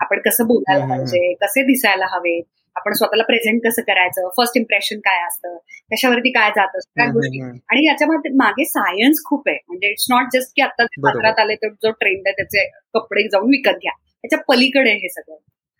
आपण 0.00 0.20
कसं 0.24 0.46
बोलायला 0.46 0.86
पाहिजे 0.86 1.32
कसे 1.34 1.62
दिसायला 1.62 2.06
हवे 2.10 2.40
आपण 2.76 2.92
स्वतःला 2.92 3.22
प्रेझेंट 3.22 3.60
कसं 3.64 3.82
करायचं? 3.82 4.28
फर्स्ट 4.28 4.56
इम्प्रेशन 4.56 4.98
काय 4.98 5.26
असतं? 5.26 5.56
त्याच्यावरती 5.56 6.30
काय 6.30 6.50
जातं 6.50 6.78
सगळ्या 6.78 7.06
गोष्टी. 7.12 7.40
आणि 7.70 7.86
याच्यामध्ये 7.86 8.30
मागे 8.36 8.64
सायन्स 8.64 9.22
खूप 9.24 9.48
आहे. 9.48 9.58
म्हणजे 9.68 9.90
इट्स 9.90 10.06
नॉट 10.10 10.26
जस्ट 10.32 10.52
की 10.56 10.62
आता 10.62 10.84
बाजारात 11.02 11.38
आले 11.38 11.54
तर 11.54 11.68
जो 11.68 11.90
ट्रेंड 11.90 12.22
आहे 12.26 12.32
त्याचे 12.32 12.68
कपडे 12.94 13.28
जाऊन 13.28 13.48
विकत 13.48 13.78
घ्या. 13.82 13.92
त्याच्या 14.24 14.38
पलीकडे 14.48 14.90
हे 14.90 15.08
सगळं. 15.08 15.36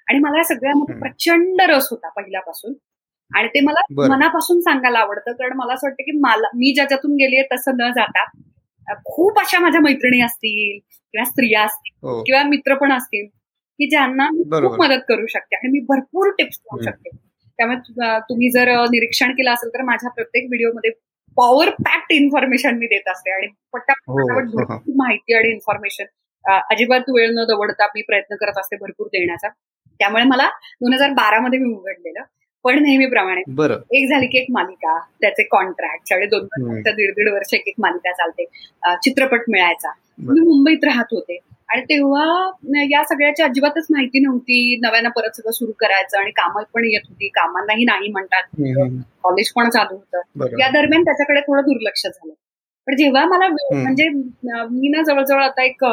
आणि 0.09 0.18
मला 0.18 0.38
या 0.38 0.44
सगळ्यामध्ये 0.44 0.98
प्रचंड 1.00 1.61
रस 1.61 1.88
होता 1.90 2.09
पहिल्यापासून. 2.09 2.74
आणि 3.30 3.48
ते 3.48 3.61
मला 3.61 3.80
मनापासून 4.09 4.61
सांगायला 4.61 4.98
आवडतं 4.98 5.32
कारण 5.32 5.56
मला 5.56 5.74
असं 5.74 5.87
वाटतं 5.87 6.02
की 6.02 6.18
मला 6.18 6.48
मी 6.54 6.74
ज्याच्यातून 6.74 7.14
गेलीये 7.14 7.42
तसं 7.52 7.76
न 7.76 7.90
जाता 7.90 8.24
खूप 9.06 9.38
अशा 9.38 9.59
माझ्या 9.59 9.80
मैत्रिणी 9.80 10.20
असतील 10.20 10.78
किंवा 11.14 11.24
स्त्रिया 11.24 11.62
असतील 11.62 12.09
हो. 12.09 12.22
किंवा 12.22 12.42
मित्र 12.42 12.74
पण 12.74 12.92
असतील 12.92 13.26
की 13.78 13.88
ज्यांना 13.90 14.28
खूप 14.60 14.80
मदत 14.82 15.02
करू 15.08 15.26
शकते 15.26 15.56
आणि 15.56 15.68
मी 15.72 15.80
भरपूर 15.88 16.30
टिप्स 16.30 16.58
देऊ 16.58 16.82
शकते. 16.82 17.10
त्यामुळे 17.58 18.18
तुम्ही 18.28 18.50
जर 18.50 18.68
निरीक्षण 18.90 19.30
केलं 19.32 19.50
असेल 19.50 19.68
तर 19.74 19.82
माझ्या 19.82 20.10
प्रत्येक 20.10 20.44
व्हिडिओमध्ये 20.44 20.90
पॉवर 21.36 21.68
पॅक्ड 21.84 22.12
इन्फॉर्मेशन 22.12 22.78
मी 22.78 22.86
देत 22.86 23.08
असते 23.08 23.30
आणि 23.30 23.46
पटापट 23.72 24.10
हो, 24.10 24.62
हो, 24.62 24.78
माहिती 24.96 25.34
आणि 25.34 25.48
इन्फॉर्मेशन 25.48 26.04
अजिबात 26.44 27.08
वेळ 27.08 27.30
न 27.30 27.44
दवडता 27.48 27.86
मी 27.86 28.02
प्रयत्न 28.02 28.36
करत 28.36 28.58
असते 28.58 28.76
भरपूर 28.76 29.06
देण्याचा. 29.06 29.48
त्यामुळे 30.00 30.24
मला 30.24 30.48
दोन 30.80 30.92
हजार 30.92 31.10
बारा 31.10 31.40
मध्ये 31.40 31.58
मी 31.58 31.72
उघडलेलं. 31.74 32.22
पण 32.64 32.82
नेहमीप्रमाणे 32.82 33.40
एक 33.92 34.08
झाली 34.10 34.26
की 34.26 34.38
एक 34.38 34.46
मालिका 34.50 34.98
त्याचे 35.20 35.42
कॉन्ट्रॅक्ट 35.42 36.08
साडे 36.08 36.26
दोन 36.26 36.46
दीड 36.88 37.10
दीड 37.14 37.28
वर्ष 37.32 37.54
एक 37.54 37.62
एक 37.66 37.74
मालिका 37.78 38.12
चालते. 38.12 38.44
चित्रपट 39.04 39.42
मिळायचा. 39.48 39.92
मी 40.18 40.40
मुंबईत 40.40 40.84
राहत 40.84 41.12
होते. 41.12 41.38
आणि 41.68 41.83
तेव्हा 41.83 42.83
या 42.90 43.02
सगळ्याची 43.05 43.42
अजिबातच 43.42 43.87
माहिती 43.90 44.20
नव्हती. 44.20 44.76
नव्यानं 44.83 45.09
परत 45.09 45.37
सगळं 45.37 45.52
सुरू 45.52 45.72
करायचं 45.72 46.18
आणि 46.18 46.31
कामं 46.31 46.62
पण 46.74 46.85
येत 46.85 47.09
होती. 47.09 47.29
कामांनाही 47.29 47.85
नाही 47.85 48.11
म्हणतात. 48.12 48.42
कॉलेज 49.22 49.52
पण 49.52 49.70
चालू 49.70 49.94
होतं. 49.96 50.59
या 50.61 50.68
दरम्यान 50.70 51.02
त्याच्याकडे 51.02 51.40
थोडं 51.40 51.62
दुर्लक्ष 51.62 52.07
झालं. 52.07 52.33
पण 52.87 52.96
जेव्हा 52.96 53.24
मला 53.24 53.48
म्हणजे 53.48 54.09
मी 54.09 54.88
ना 54.88 55.02
जवळजवळ 55.02 55.42
आता 55.42 55.62
एक 55.64 55.85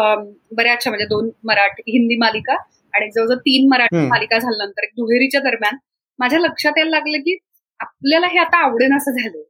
बऱ्याचशा 0.58 0.90
म्हणजे 0.90 1.06
दोन 1.06 1.30
मराठी 1.44 1.82
हिंदी 1.88 2.16
मालिका 2.18 2.54
आणि 2.94 3.10
जवळजवळ 3.12 3.38
तीन 3.38 3.68
मराठी 3.70 4.06
मालिका 4.08 4.38
झाल्यानंतर 4.38 4.84
एक 4.84 4.92
दुहेरीच्या 4.98 5.42
दरम्यान 5.42 5.78
माझ्या 6.20 6.40
लक्षात 6.40 6.78
यायला 6.78 6.90
लागलं 6.90 7.18
की 7.18 7.38
आपल्याला 7.80 8.28
हे 8.28 8.40
आता 8.40 8.58
आवडेन 8.58 8.96
असं 8.98 9.12
झालं 9.12 9.42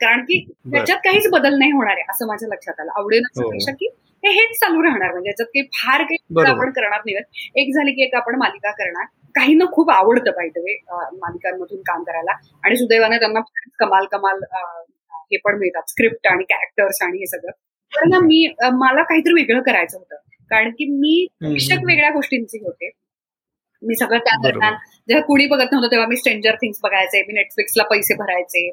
कारण 0.00 0.22
की 0.22 0.38
त्याच्यात 0.72 0.98
काहीच 1.04 1.28
बदल 1.32 1.58
नाही 1.58 1.70
होणार 1.72 1.94
आहे 1.94 2.04
असं 2.10 2.26
माझ्या 2.26 2.48
लक्षात 2.48 2.80
आलं. 2.80 2.90
आवडेन 2.96 3.22
असं 3.30 3.42
हो. 3.42 3.50
की 3.72 3.88
हे 4.24 4.30
हेच 4.30 4.58
चालू 4.60 4.82
राहणार. 4.82 5.10
म्हणजे 5.12 5.28
याच्यात 5.30 5.46
काही 5.46 5.66
फार 5.74 6.02
काही 6.02 6.16
आपण 6.50 6.70
करणार 6.70 7.00
नाही 7.06 7.16
एक 7.62 7.74
झाली 7.74 7.92
की 7.92 8.02
एक 8.02 8.14
आपण 8.14 8.34
मालिका 8.34 8.70
करणार. 8.70 9.04
काही 9.34 9.54
ना 9.54 9.64
खूप 9.72 9.90
आवडतं 9.90 10.30
पाहिजे 10.30 10.76
मालिकांमधून 10.92 11.80
काम 11.82 12.02
करायला. 12.02 12.32
आणि 12.64 12.76
सुदैवाने 12.76 13.18
त्यांना 13.18 13.40
कमाल 13.78 14.06
कमाल 14.12 14.42
हे 14.52 15.36
पण 15.36 15.58
मिळतात. 15.58 15.82
स्क्रिप्ट 15.88 16.26
आणि 16.26 16.44
कॅरेक्टर्स 16.44 17.02
आणि 17.02 17.18
हे 17.18 17.26
सगळं. 17.26 17.52
तर 17.92 18.06
ना 18.08 18.18
मी 18.18 18.46
मला 18.72 19.02
काहीतरी 19.02 19.32
वेगळं 19.32 19.62
करायचं 19.62 19.98
होतं. 19.98 20.16
कारण 20.50 20.70
की 20.70 20.86
मी 20.90 21.26
प्रेक्षक 21.40 21.84
वेगळ्या 21.86 22.10
गोष्टींची 22.10 22.58
होते. 22.58 22.90
मी 23.82 23.94
सगळं 23.94 24.18
त्या 24.18 24.36
दरम्यान 24.42 24.74
जेव्हा 25.08 25.24
कुणी 25.24 25.46
बघत 25.46 25.72
नव्हतं 25.72 25.90
तेव्हा 25.90 26.06
मी 26.06 26.16
स्ट्रेंजर 26.16 26.54
थिंग्स 26.54 26.78
बघायचे 26.82 27.22
मी 27.22 27.32
नेटफ्लिक्सला 27.32 27.82
पैसे 27.82 28.14
भरायचे. 28.14 28.70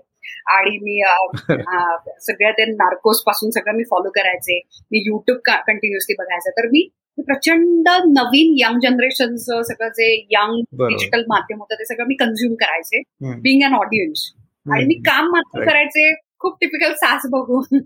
आणि 0.48 0.78
मी 0.78 1.02
सगळ्या 2.22 2.52
ते 2.52 2.65
नार्कोस 2.65 3.24
पासून 3.24 3.50
सगळं 3.50 3.76
मी 3.76 3.84
फॉलो 3.84 4.10
करायचे. 4.10 4.60
मी 4.91 5.04
युट्यूब 5.08 5.38
कंटिन्युअसली 5.67 6.15
बघायचं. 6.20 6.50
तर 6.50 6.67
मी 6.67 6.89
प्रचंड 7.17 7.89
नवीन 8.08 8.54
यंग 8.60 8.80
जनरेशनचं 8.80 9.62
सगळं 9.62 9.89
जे 9.89 10.26
यंग 10.32 10.62
डिजिटल 10.88 11.24
माध्यम 11.28 11.60
होतं 11.60 11.76
ते 11.76 11.86
सगळं 11.86 12.06
मी 12.08 12.15
कन्झ्युम 12.15 12.54
करायचे 12.54 13.02
बिंग 13.39 13.63
अन 13.63 13.74
ऑडियन्स 13.74 14.34
आणि 14.74 14.86
मी 14.86 14.93
काम 14.93 15.26
मात्र 15.26 15.63
करायचे 15.65 16.13
खूप 16.41 16.56
टिपिकल 16.62 16.93
सास 17.02 17.26
बघून. 17.32 17.80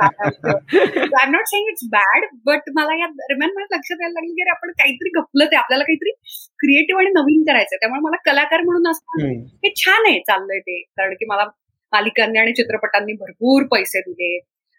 I 0.00 1.24
am 1.24 1.30
not 1.32 1.46
saying 1.48 1.68
it's 1.68 1.84
bad 1.92 2.24
but 2.46 2.70
मला 2.76 2.96
या 2.98 3.06
दरम्यान 3.14 3.50
मला 3.56 3.76
लक्षात 3.76 4.02
यायला 4.02 4.12
लागलं 4.12 4.34
की 4.34 4.50
आपण 4.50 4.70
काहीतरी 4.78 5.10
गपलं 5.16 5.50
ते 5.52 5.56
आपल्याला 5.56 5.84
काहीतरी 5.84 6.12
क्रिएटिव्ह 6.62 7.00
आणि 7.00 7.10
नवीन 7.14 7.42
करायचं 7.48 7.76
त्यामुळे 7.80 8.00
मला 8.04 8.16
कलाकार 8.26 8.62
म्हणून 8.64 8.90
असतं 8.90 9.26
हे 9.64 9.72
छान 9.82 10.06
आहे 10.06 10.20
चाललंय 10.28 10.60
ते. 10.60 10.80
कारण 10.96 11.14
की 11.14 11.26
मला 11.30 11.44
मालिकांनी 11.92 12.38
आणि 12.38 12.52
चित्रपटांनी 12.52 13.12
भरपूर 13.20 13.66
पैसे 13.72 14.00
दिले. 14.00 14.38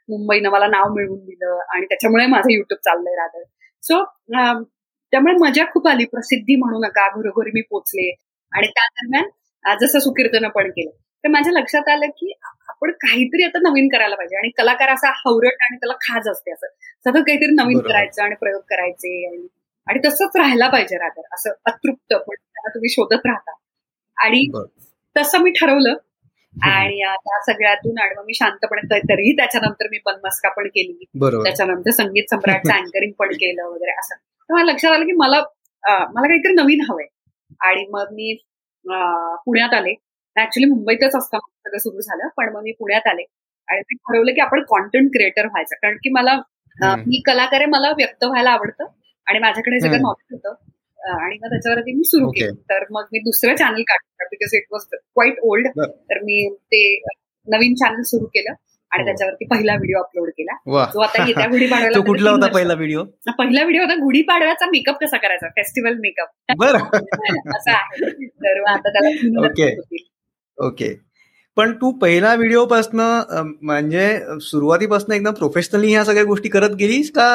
मुंबईनं 0.10 0.50
मला 0.50 0.68
नाव 0.68 0.94
मिळवून 0.94 1.20
दिलं 1.26 1.60
आणि 1.74 1.86
त्याच्यामुळे 1.86 2.26
माझं 2.28 2.52
युट्यूब 2.52 2.80
चाललंय 2.86 3.16
राहतं 3.16 3.44
सो 3.84 4.04
त्यामुळे 5.14 5.34
मजा 5.42 5.64
खूप 5.74 5.88
आली. 5.88 6.06
प्रसिद्धी 6.06 6.56
म्हणू 6.56 6.80
नका 6.86 7.08
घरोघरी 7.10 7.52
मी 7.54 7.62
पोचले. 7.70 8.10
आणि 8.52 8.68
त्या 8.68 8.86
दरम्यान 8.92 9.76
जसं 9.82 10.00
सुकीर्तनं 10.00 10.50
पण 10.50 10.70
केलं. 10.72 10.92
तर 11.24 11.30
माझ्या 11.30 11.52
लक्षात 11.54 11.90
आलं 11.90 12.10
की 12.18 12.32
आपण 12.82 12.92
काहीतरी 12.92 13.44
आता 13.44 13.60
नवीन 13.60 13.88
करायला 13.88 14.16
पाहिजे. 14.16 14.36
आणि 14.38 14.50
कलाकार 14.58 14.90
असा 14.90 15.10
हवरट 15.16 15.62
आणि 15.62 15.78
त्याला 15.78 15.94
खाज 16.02 16.28
असते 16.30 16.52
असं. 16.52 16.68
सतत 17.06 17.24
काहीतरी 17.28 17.56
नवीन 17.56 17.78
करायचं 17.80 18.24
आणि 18.24 18.36
प्रयोग 18.36 18.62
करायचे 18.70 19.26
आणि 19.88 20.00
तसंच 20.06 20.38
राहायला 20.38 20.68
पाहिजे 20.70 20.98
राहतं 20.98 21.22
असं 21.34 21.50
अतृप्त 21.66 22.14
पण 22.14 22.36
त्याला 22.36 22.70
तुम्ही 22.70 22.90
शोधत 22.90 23.26
राहता. 23.26 23.52
आणि 24.18 24.46
तसं 25.16 25.42
मी 25.42 25.52
ठरवलं. 25.52 25.96
आणि 26.64 27.02
त्या 27.04 27.40
सगळ्यातून 27.46 28.00
आणि 28.00 28.16
मग 28.18 28.24
मी 28.26 28.34
शांतपणे 28.34 29.00
तरीही 29.00 29.36
त्याच्यानंतर 29.38 29.88
मी 29.92 29.98
बनमस्का 30.06 30.50
पण 30.50 30.68
केली. 30.68 31.04
त्याच्यानंतर 31.44 31.92
संगीत 31.92 32.24
सम्राटचं 32.30 32.74
अँकरिंग 32.74 33.12
पण 33.20 33.32
केलं 33.32 33.64
वगैरे 33.64 33.92
असं. 33.92 34.16
तर 34.16 34.54
मला 34.54 34.72
लक्षात 34.72 34.92
आलं 34.92 35.06
की 35.06 35.12
मला 35.12 35.42
मला 35.90 36.28
काहीतरी 36.28 36.54
नवीन 36.54 36.82
हवंय. 36.90 37.06
आणि 37.62 37.86
मग 37.90 38.06
मी 38.12 38.34
पुण्यात 39.46 39.74
आले. 39.74 39.94
ऍक्च्युली 40.42 40.70
मुंबईतच 40.70 41.16
असताना 41.16 41.48
सगळं 41.64 41.78
सुरू 41.78 42.02
झालं 42.02 42.28
पण 42.38 42.54
मग 42.54 42.64
मी 42.64 42.72
पुण्यात 42.72 43.08
आले. 43.08 43.24
आणि 43.68 43.80
मी 43.82 43.96
ठरवलं 43.96 44.34
की 44.34 44.42
आपण 44.42 44.64
कॉन्टेंट 44.68 45.10
क्रिएटर 45.14 45.46
व्हायचं. 45.46 45.76
कारण 45.82 45.96
की 45.96 46.10
मला 46.10 46.36
मी 47.08 47.22
कलाकार 47.26 47.60
आहे 47.60 47.66
मला 47.66 47.90
व्यक्त 47.92 48.24
व्हायला 48.24 48.50
आवडतं 48.50 48.86
आणि 49.28 49.40
माझ्याकडे 49.40 49.80
सगळं 49.80 50.02
नॉलेज 50.02 50.34
होतं 50.34 50.54
आणि 51.20 51.38
मग 51.42 51.50
त्याच्यावरती 51.50 51.92
मी 51.94 52.04
सुरू 52.04 52.30
केलं. 52.32 52.54
तर 52.70 52.86
मग 52.92 53.06
मी 53.12 53.20
दुसरं 53.20 53.56
चॅनल 53.56 53.82
काढलं 53.82 54.26
because 54.32 54.56
it 54.56 54.66
was 54.72 54.86
quite 54.94 55.40
old 55.42 55.68
तर 55.78 56.20
मी 56.24 56.48
ते 56.66 56.82
नवीन 57.48 57.74
चॅनल 57.74 58.02
सुरू 58.02 58.26
केलं 58.26 58.54
आणि 58.92 59.04
हो. 59.04 59.06
त्याच्यावरती 59.06 59.46
पहिला 59.46 59.74
व्हिडिओ 59.74 60.00
अपलोड 60.00 60.30
केला. 60.30 60.54
जो 60.94 61.00
आता 61.00 61.26
येत्या 61.28 61.46
गुढी 61.52 61.68
पाडव्याला 61.68 62.00
कुठला 62.00 62.32
होता 62.32 62.48
पहिला 62.48 62.74
व्हिडिओ 62.74 63.04
पहिला 63.38 63.64
व्हिडिओ 63.64 63.82
होता 63.82 63.96
गुढी 63.96 64.22
पाडव्याचा 64.22 64.66
मेकअप 64.66 64.98
कसा 65.02 65.18
करायचा? 65.18 65.48
फेस्टिवल 65.50 65.98
मेकअप 66.00 66.30
असं 67.56 67.72
आहे. 67.72 68.28
तर 68.28 68.64
आता 68.68 68.90
त्याला 68.90 69.10
ओके. 70.60 70.94
पण 71.58 71.72
तू 71.74 71.92
पहिला 71.92 72.34
व्हिडिओपासनं 72.36 73.44
म्हणजे 73.62 74.08
सुरुवातीपासून 74.42 75.14
एकदम 75.16 75.34
प्रोफेशनली 75.34 75.92
ह्या 75.92 76.04
सगळ्या 76.06 76.24
गोष्टी 76.24 76.50
करत 76.50 76.76
गेलीस 76.76 77.12
का 77.12 77.28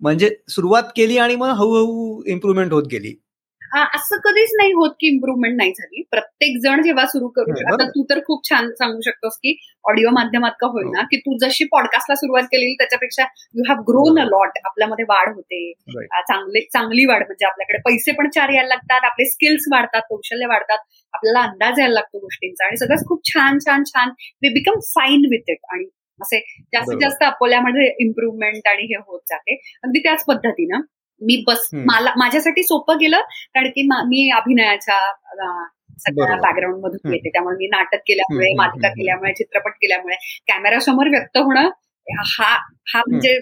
म्हणजे 0.00 0.30
सुरुवात 0.48 0.82
केली 0.96 1.18
आणि 1.18 1.36
मग 1.36 1.48
हळूहळू 1.48 2.22
इम्प्रुव्हमेंट 2.26 2.72
होत 2.72 2.84
गेली? 2.92 3.14
असं 3.76 4.16
कधीच 4.24 4.50
नाही 4.56 4.72
होत 4.72 4.90
की 4.90 5.06
इम्प्रुव्हमेंट 5.06 5.56
नाही 5.56 5.70
झाली. 5.70 6.02
प्रत्येक 6.10 6.56
जण 6.62 6.82
जेव्हा 6.82 7.06
सुरू 7.06 7.28
करू 7.28 7.52
आता 7.72 7.88
तू 7.88 8.04
तर 8.10 8.18
खूप 8.20 8.48
छान 8.50 8.70
सांगू 8.70 9.00
शकतोस 9.00 9.36
की 9.36 9.56
ऑडिओ 9.84 10.10
माध्यमात 10.10 10.52
का 10.60 10.66
होईना 10.66 11.02
की 11.02 11.16
तू 11.16 11.36
जशी 11.40 11.64
पॉडकास्टला 11.64 12.14
सुरुवात 12.14 12.42
केलेली 12.42 12.74
त्याच्यापेक्षा 12.74 13.22
you 13.54 13.62
have 13.68 13.80
grown 13.82 14.20
a 14.20 14.24
lot 14.24 14.58
आपल्यामध्ये 14.64 15.04
वाढ 15.08 15.28
होते. 15.34 15.72
चांगले 16.28 16.60
चांगली 16.60 17.04
वाढ 17.04 17.22
म्हणजे 17.22 17.46
आपल्याकडे 17.46 17.78
पैसे 17.78 18.12
पण 18.12 18.28
चार 18.30 18.48
यायला 18.48 18.68
लागतात 18.68 19.04
आपले 19.04 19.24
स्किल्स 19.24 19.64
वाढतात 19.72 20.02
कौशल्य 20.08 20.46
वाढतात 20.46 20.78
आपल्याला 21.14 21.40
अंदाज 21.40 21.78
यायला 21.80 21.94
लागतो 21.94 22.18
गोष्टींचा 22.18 22.66
आणि 22.66 22.76
सगळंच 22.76 23.06
खूप 23.06 23.20
छान 23.24 23.58
छान 23.58 23.84
छान. 23.84 24.08
We 24.42 24.48
become 24.48 24.78
fine 24.80 25.20
with 25.30 25.50
it 25.50 25.58
आणि 25.72 25.84
असे 26.20 26.38
जास्तीत 26.72 26.98
जास्त 27.00 27.22
अकोल्यामध्ये 27.22 27.86
इम्प्रुव्हमेंट 28.00 28.68
आणि 28.68 28.82
हे 28.82 28.96
होत 28.96 29.20
जाते. 29.28 29.54
अगदी 29.84 29.98
त्याच 29.98 30.24
पद्धतीनं. 30.24 30.80
मी 31.20 31.44
बस 31.46 31.68
मला 31.72 32.12
माझ्यासाठी 32.16 32.62
सोपं 32.62 32.98
गेलं 32.98 33.20
कारण 33.54 33.68
की 33.68 33.88
मी 34.06 34.30
अभिनयाच्या 34.30 34.98
सगळ्या 35.98 36.36
बॅकग्राऊंड 36.36 36.84
मधून 36.84 37.12
येते. 37.14 37.28
त्यामुळे 37.28 37.56
मी 37.56 37.66
नाटक 37.66 37.98
केल्यामुळे 38.06 38.54
मालिका 38.56 38.88
केल्यामुळे 38.88 39.32
चित्रपट 39.32 39.70
केल्यामुळे 39.70 40.16
कॅमेरासमोर 40.48 41.08
व्यक्त 41.08 41.38
होणं 41.38 41.68
हा 42.06 42.56
हा 42.94 43.02
म्हणजे 43.08 43.40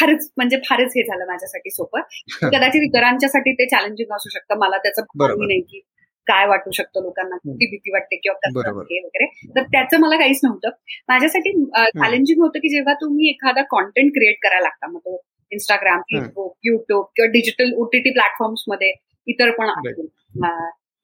फारच 0.00 0.32
म्हणजे 0.36 0.56
फारच 0.56 0.92
हे 0.96 1.02
झालं 1.02 1.24
माझ्यासाठी 1.26 1.70
सोपं. 1.70 2.00
कदाचित 2.54 2.82
इतरांच्यासाठी 2.82 3.52
ते 3.52 3.66
चॅलेंजिंग 3.66 4.14
असू 4.14 4.28
शकतं. 4.28 4.58
मला 4.58 4.78
त्याचं 4.78 5.02
नाही 5.46 5.60
की 5.60 5.80
काय 6.26 6.46
वाटू 6.46 6.70
शकतं 6.70 7.02
लोकांना 7.02 7.36
किती 7.36 7.66
भीती 7.66 7.90
वाटते 7.92 8.16
किंवा 8.16 8.48
कसं 8.48 8.72
वगैरे. 9.04 9.26
तर 9.56 9.62
त्याचं 9.62 10.00
मला 10.00 10.16
काहीच 10.16 10.40
नव्हतं. 10.44 10.68
माझ्यासाठी 11.08 11.64
चॅलेंजिंग 11.74 12.42
होतं 12.42 12.58
की 12.58 12.68
जेव्हा 12.68 12.94
तुम्ही 12.94 13.28
एखादा 13.30 13.62
कॉन्टेंट 13.62 14.10
क्रिएट 14.10 14.36
करायला 14.42 14.62
लागता 14.62 14.86
मग 14.86 15.16
इंस्टाग्राम 15.52 16.00
फेसबुक 16.00 16.56
युट्यूब 16.64 17.04
किंवा 17.16 17.30
डिजिटल 17.32 17.72
ओटीटी 17.76 18.10
प्लॅटफॉर्म्समध्ये 18.10 18.92
इतर 19.26 19.50
पण 19.50 19.68
असतील 19.70 20.06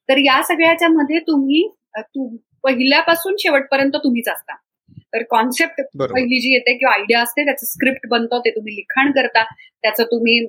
तर 0.09 0.17
या 0.17 0.41
सगळ्याच्या 0.43 0.87
मध्ये 0.89 1.19
तुम्ही 1.19 1.67
पहिल्यापासून 2.63 3.35
शेवटपर्यंत 3.39 3.95
तुम्हीच 4.03 4.27
असता. 4.29 4.55
तर 5.13 5.23
कॉन्सेप्ट 5.29 5.81
पहिली 6.11 6.39
जी 6.39 6.53
येते 6.53 6.73
किंवा 6.77 6.93
आयडिया 6.93 7.21
असते 7.21 7.43
त्याचं 7.45 7.65
स्क्रिप्ट 7.65 8.07
बनतं 8.09 8.39
ते 8.45 8.49
तुम्ही 8.49 8.75
लिखाण 8.75 9.11
करता. 9.11 9.43
त्याचं 9.83 10.03
तुम्ही 10.03 10.39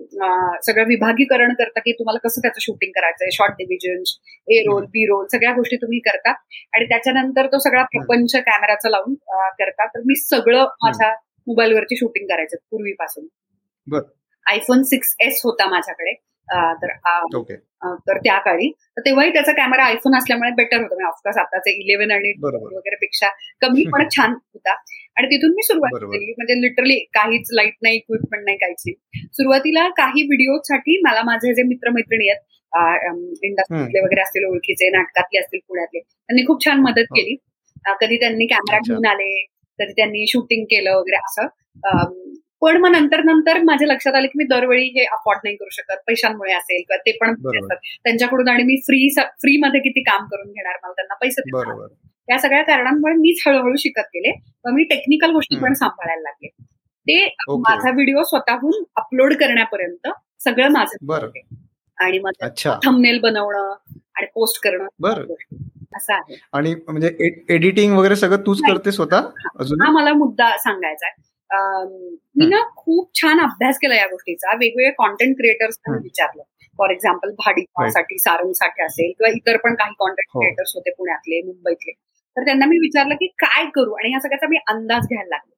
सगळं 0.66 0.84
विभागीकरण 0.88 1.52
करता 1.58 1.80
की 1.80 1.92
तुम्हाला 1.92 2.18
कसं 2.28 2.40
त्याचं 2.40 2.60
शूटिंग 2.60 2.92
करायचंय? 2.94 3.28
Short 3.32 3.52
division 3.58 4.02
A 4.48 4.58
roll 4.66 4.84
B 4.92 5.04
roll 5.06 5.26
सगळ्या 5.32 5.52
गोष्टी 5.52 5.76
तुम्ही 5.76 5.98
करता. 5.98 6.30
आणि 6.74 6.84
त्याच्यानंतर 6.84 7.46
तो 7.46 7.58
सगळा 7.58 7.82
प्रपंच 7.92 8.34
कॅमेराचा 8.36 8.90
लावून 8.90 9.14
करता. 9.58 9.86
तर 9.86 10.00
मी 10.06 10.14
सगळं 10.16 10.64
माझ्या 10.84 11.10
मोबाईलवरती 11.46 11.96
शूटिंग 11.96 12.26
करायचं 12.26 12.56
पूर्वीपासून. 12.70 13.26
आयफोन 14.46 14.82
सिक्स 14.82 15.14
एस 15.20 15.40
होता 15.44 15.66
माझ्याकडे. 15.70 16.12
तर 16.82 16.88
तर 18.08 18.18
त्या 18.18 18.38
काळी 18.38 18.70
तर 18.96 19.00
तेव्हाही 19.00 19.32
त्याचा 19.32 19.52
कॅमेरा 19.52 19.84
आयफोन 19.84 20.16
असल्यामुळे 20.16 20.50
बेटर 20.50 20.76
होता. 20.76 20.94
म्हणजे 20.94 21.04
ऑफकोर्स 21.04 21.38
आताचे 21.38 21.70
इलेव्हन 21.70 22.10
आणि 22.10 22.32
वगैरे 22.76 22.96
पेक्षा 22.96 23.28
कमी 23.60 23.84
पण 23.84 24.02
छान 24.16 24.32
होता. 24.32 24.72
आणि 25.16 25.26
तिथून 25.26 25.50
मी 25.50 25.62
सुरुवात 25.62 25.90
केली. 26.12 26.32
म्हणजे 26.32 26.54
लिटरली 26.60 26.98
काहीच 27.14 27.48
लाइट 27.52 27.74
नाही 27.82 27.96
इक्विपमेंट 27.96 28.44
नाही 28.44 28.56
काहीच 28.56 28.82
नाही. 28.86 29.26
सुरुवातीला 29.32 29.88
काही 29.88 30.22
व्हिडिओसाठी 30.22 31.00
मला 31.04 31.22
माझे 31.22 31.54
जे 31.54 31.62
मित्रमैत्रिणी 31.62 32.28
आहेत 32.30 32.50
इंडस्ट्रीतले 33.44 34.00
वगैरे 34.00 34.20
असतील 34.20 34.44
ओळखीचे 34.44 34.90
नाटकातले 34.90 35.38
असतील 35.40 35.60
पुण्यातले 35.68 36.00
त्यांनी 36.00 36.42
खूप 36.46 36.64
छान 36.64 36.80
मदत. 36.80 37.04
केली. 37.16 37.36
कधी 38.00 38.16
त्यांनी 38.16 38.46
कॅमेरा 38.46 38.78
घेऊन 38.78 39.06
आले 39.06 39.44
कधी 39.78 39.92
त्यांनी 39.92 40.26
शूटिंग 40.28 40.64
केलं 40.64 40.96
वगैरे 40.96 41.16
असं. 41.16 41.46
पण 42.62 42.76
मग 42.76 42.90
नंतर 42.90 43.22
नंतर 43.24 43.62
माझ्या 43.62 43.88
लक्षात 43.88 44.14
आलं 44.14 44.26
की 44.26 44.32
मी 44.36 44.44
दरवेळी 44.44 44.84
हे 44.84 45.04
अफोर्ड 45.04 45.38
नाही 45.44 45.56
करू 45.56 45.68
शकत. 45.70 45.96
पैशांमुळे 46.06 46.52
असेल 46.52 46.82
किंवा 46.82 46.96
ते 46.96 47.12
पण 47.12 47.30
असतात 47.58 47.76
त्यांच्याकडून 48.04 48.48
आणि 48.48 48.62
मी 48.62 48.76
फ्री 48.76 49.08
फ्री 49.18 49.56
मध्ये 49.56 49.80
किती 49.80 50.02
काम 50.02 50.26
करून 50.26 50.52
घेणार 50.52 50.74
मला 50.82 50.92
त्यांना 50.92 51.14
पैसे 51.14 51.42
या 52.28 52.38
सगळ्या 52.38 52.62
कारणांमुळे 52.62 53.14
मीच 53.14 53.42
हळूहळू 53.46 53.76
शिकत 53.78 54.00
गेले. 54.00 54.32
मग 54.64 54.72
मी 54.72 54.84
टेक्निकल 54.84 55.30
गोष्टी 55.30 55.56
पण 55.56 55.72
सांभाळायला 55.72 56.22
लागले. 56.22 56.48
ते 57.06 57.26
माझा 57.48 57.90
व्हिडिओ 57.90 58.22
स्वतःहून 58.22 58.82
अपलोड 58.96 59.34
करण्यापर्यंत 59.34 60.08
सगळं 60.44 60.68
माझं 60.68 60.96
आणि 61.98 62.18
मग 62.18 62.30
थंबनेल 62.84 63.20
बनवणं 63.20 63.74
आणि 64.16 64.26
पोस्ट 64.26 64.62
करणं. 64.64 64.86
असं 65.96 66.12
आहे. 66.14 66.36
आणि 66.52 66.74
म्हणजे 66.88 67.34
एडिटिंग 67.48 67.96
वगैरे 67.98 68.16
सगळं 68.16 68.36
तूच 68.36 68.60
करते 68.68 68.92
स्वतः 68.92 69.16
हा 69.82 69.90
मला 69.90 70.12
मुद्दा 70.12 70.56
सांगायचा 70.56 71.06
आहे. 71.06 71.31
मी 71.54 72.46
ना 72.48 72.62
खूप 72.76 73.10
छान 73.14 73.40
अभ्यास 73.40 73.78
केला 73.78 73.94
या 73.94 74.06
गोष्टीचा. 74.06 74.54
वेगवेगळे 74.56 74.90
कॉन्टेंट 74.90 75.36
क्रिएटर्स 75.36 75.78
विचारलं. 75.88 76.42
फॉर 76.78 76.90
एक्झाम्पल 76.90 77.30
भाडीसाठी 77.30 78.18
सारंगसाठी 78.18 78.82
असेल 78.82 79.12
किंवा 79.18 79.30
इतर 79.36 79.56
पण 79.56 79.74
काही 79.74 79.94
कॉन्टेंट 79.98 80.26
क्रिएटर्स 80.32 80.72
होते 80.74 80.90
पुण्यातले 80.90 81.42
मुंबईतले. 81.42 81.92
तर 82.36 82.44
त्यांना 82.44 82.66
मी 82.66 82.78
विचारलं 82.78 83.14
की 83.14 83.26
काय 83.26 83.66
करू? 83.74 83.92
आणि 83.92 84.08
ह्या 84.08 84.20
सगळ्याचा 84.20 84.46
मी 84.50 84.56
अंदाज 84.68 85.02
घ्यायला 85.02 85.28
लागले. 85.28 85.54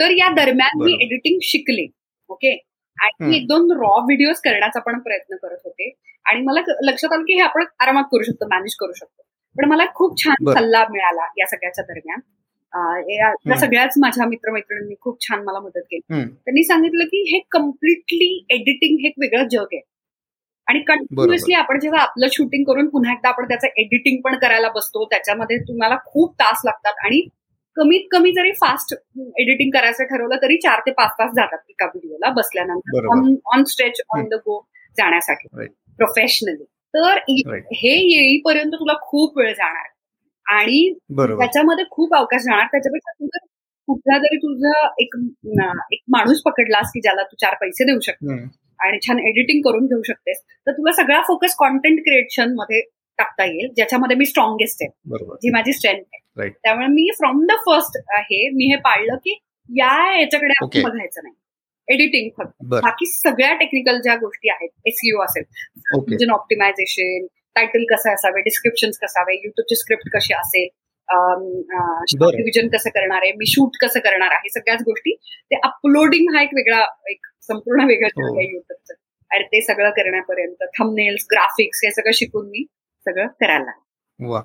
तर 0.00 0.10
या 0.10 0.28
दरम्यान 0.28 0.82
मी 0.84 0.92
एडिटिंग 0.92 1.38
शिकले. 1.42 1.86
ओके 2.28 2.52
आणि 2.98 3.36
एक 3.36 3.46
दोन 3.48 3.70
रॉ 3.72 4.00
व्हिडिओज 4.00 4.40
करण्याचा 4.40 4.80
पण 4.80 4.98
प्रयत्न 4.98 5.36
करत 5.36 5.58
होते. 5.64 5.90
आणि 6.24 6.40
मला 6.40 6.60
लक्षात 6.80 7.12
आलं 7.12 7.22
की 7.22 7.34
हे 7.34 7.40
आपण 7.40 7.64
आरामात 7.80 8.04
करू 8.04 8.22
शकतो 8.22 8.46
मॅनेज 8.46 8.74
करू 8.74 8.92
शकतो. 8.92 9.22
पण 9.56 9.68
मला 9.68 9.84
खूप 9.94 10.24
छान 10.24 10.52
सल्ला 10.52 10.84
मिळाला 10.90 11.26
या 11.38 11.46
सगळ्याच्या 11.46 11.84
दरम्यान. 11.84 12.20
या 13.10 13.56
सगळ्याच 13.56 13.94
माझ्या 13.98 14.26
मित्रमैत्रिणींनी 14.26 14.94
खूप 15.00 15.28
छान 15.28 15.44
मला 15.44 15.60
मदत 15.60 15.78
केली. 15.78 16.00
त्यांनी 16.24 16.64
सांगितलं 16.64 17.04
की 17.04 17.22
हे 17.34 17.40
कम्प्लिटली 17.50 18.46
एडिटिंग 18.50 18.98
हे 19.00 19.08
एक 19.08 19.14
वेगळं 19.18 19.48
जग 19.48 19.66
आहे. 19.72 19.80
आणि 20.68 20.80
कंटिन्युअसली 20.80 21.54
आपण 21.54 21.78
जेव्हा 21.80 22.00
आपलं 22.00 22.26
शूटिंग 22.32 22.64
करून 22.64 22.88
पुन्हा 22.88 23.12
एकदा 23.12 23.28
आपण 23.28 23.44
त्याचं 23.44 23.66
एडिटिंग 23.66 24.20
पण 24.20 24.38
करायला 24.38 24.68
बसतो 24.68 25.04
त्याच्यामध्ये 25.04 25.58
तुम्हाला 25.58 25.96
खूप 26.06 26.32
तास 26.34 26.60
लागतात 26.64 27.04
आणि 27.04 27.28
कमीत 27.76 28.06
कमी 28.10 28.32
जरी 28.32 28.52
फास्ट 28.52 28.94
एडिटिंग 29.38 29.70
करायचं 29.70 30.04
ठरवलं 30.04 30.36
तरी 30.42 30.56
चार 30.56 30.80
ते 30.80 30.90
पाच 30.90 31.10
तास 31.10 31.30
जातात 31.30 31.58
एका 31.70 31.86
व्हिडिओला 31.86 32.30
बसल्यानंतर. 32.30 33.06
On 33.54 33.64
stretch 33.64 34.00
on 34.16 34.28
the 34.28 34.34
go 34.34 34.60
जाण्यासाठी. 34.96 35.48
प्रोफेशनली 35.98 36.64
तर 36.94 37.18
हे 37.72 37.90
येईपर्यंत 37.90 38.72
तुला 38.72 38.92
खूप 39.00 39.38
वेळ 39.38 39.52
जाणार. 39.52 39.86
आणि 40.46 40.92
त्याच्यामध्ये 41.38 41.84
खूप 41.90 42.14
अवकाश 42.14 42.42
राहणार. 42.48 42.66
त्याच्यापेक्षा 42.66 43.12
तू 43.20 43.26
जर 43.26 43.44
कुठला 43.88 44.18
जरी 44.18 44.36
तुझा 44.36 44.72
एक 44.98 45.16
एक 45.92 46.00
माणूस 46.08 46.42
पकडलास 46.42 46.90
की 46.94 47.00
ज्याला 47.00 47.22
तू 47.22 47.36
चार 47.40 47.54
पैसे 47.60 47.84
देऊ 47.84 48.00
शकते 48.00 48.34
आणि 48.80 48.98
छान 49.06 49.18
एडिटिंग 49.18 49.60
करून 49.62 49.86
घेऊ 49.86 50.02
शकतेस 50.02 50.42
तर 50.66 50.72
तुला 50.72 50.92
सगळा 50.92 51.20
फोकस 51.20 51.54
कॉन्टेंट 51.58 51.98
क्रिएशनमध्ये 52.00 52.80
टाकता 53.18 53.44
येईल 53.44 53.72
ज्याच्यामध्ये 53.76 54.16
मी 54.16 54.26
स्ट्रॉंगेस्ट 54.26 54.82
आहे. 54.82 54.90
जी 55.42 55.50
माझी 55.50 55.72
स्ट्रेंथ 55.72 55.96
आहे. 55.96 56.20
त्यामुळे 56.62 56.86
मी 56.86 57.08
फ्रॉम 57.16 57.44
द 57.46 57.56
फर्स्ट 57.66 57.96
आहे 58.08 58.48
मी 58.48 58.70
हे 58.70 58.76
पाळलं 58.76 59.16
की 59.16 59.38
या 59.68 60.20
याच्याकडे 60.20 60.54
आपण 60.56 60.82
बघायचं 60.82 61.20
नाही. 61.22 61.34
एडिटिंग 61.88 62.28
फक्त. 62.38 62.52
बाकी 62.80 63.06
सगळ्या 63.06 63.52
टेक्निकल 63.54 64.00
ज्या 64.00 64.14
गोष्टी 64.16 64.48
आहेत 64.50 64.68
एसईओ 64.86 65.22
असेल 65.24 66.30
ऑप्टिमायझेशन 66.30 67.26
टायटल 67.56 67.84
कसं 67.90 68.14
असावे 68.14 68.40
डिस्क्रिप्शन 68.42 68.90
कसावे 69.02 69.34
युट्यूबची 69.36 69.76
स्क्रिप्ट 69.76 70.08
कशी 70.16 70.34
असेल 70.34 70.68
डिव्हिजन 71.08 72.68
कसं 72.68 72.90
करणार 72.90 73.22
आहे 73.22 73.32
मी 73.32 73.46
शूट 73.46 73.76
कसं 73.82 74.00
करणार 74.04 74.32
आहे 74.34 74.48
सगळ्याच 74.50 74.80
गोष्टी. 74.86 75.14
ते 75.50 75.58
अपलोडिंग 75.64 76.34
हा 76.34 76.42
एक 76.42 76.54
वेगळा 76.54 76.84
एक 77.10 77.26
संपूर्ण 77.48 77.84
वेगळा 77.88 78.08
आहे. 78.22 78.46
युट्यूबचं 78.46 78.94
आणि 79.30 79.44
ते 79.52 79.60
सगळं 79.62 79.90
करण्यापर्यंत 79.96 80.64
थंबनेल्स 80.78 81.26
ग्राफिक्स 81.32 81.80
हे 81.84 81.90
सगळं 81.90 82.12
शिकून 82.14 82.48
मी 82.50 82.64
सगळं 83.06 83.26
करायला 83.40 83.72
वा. 84.20 84.40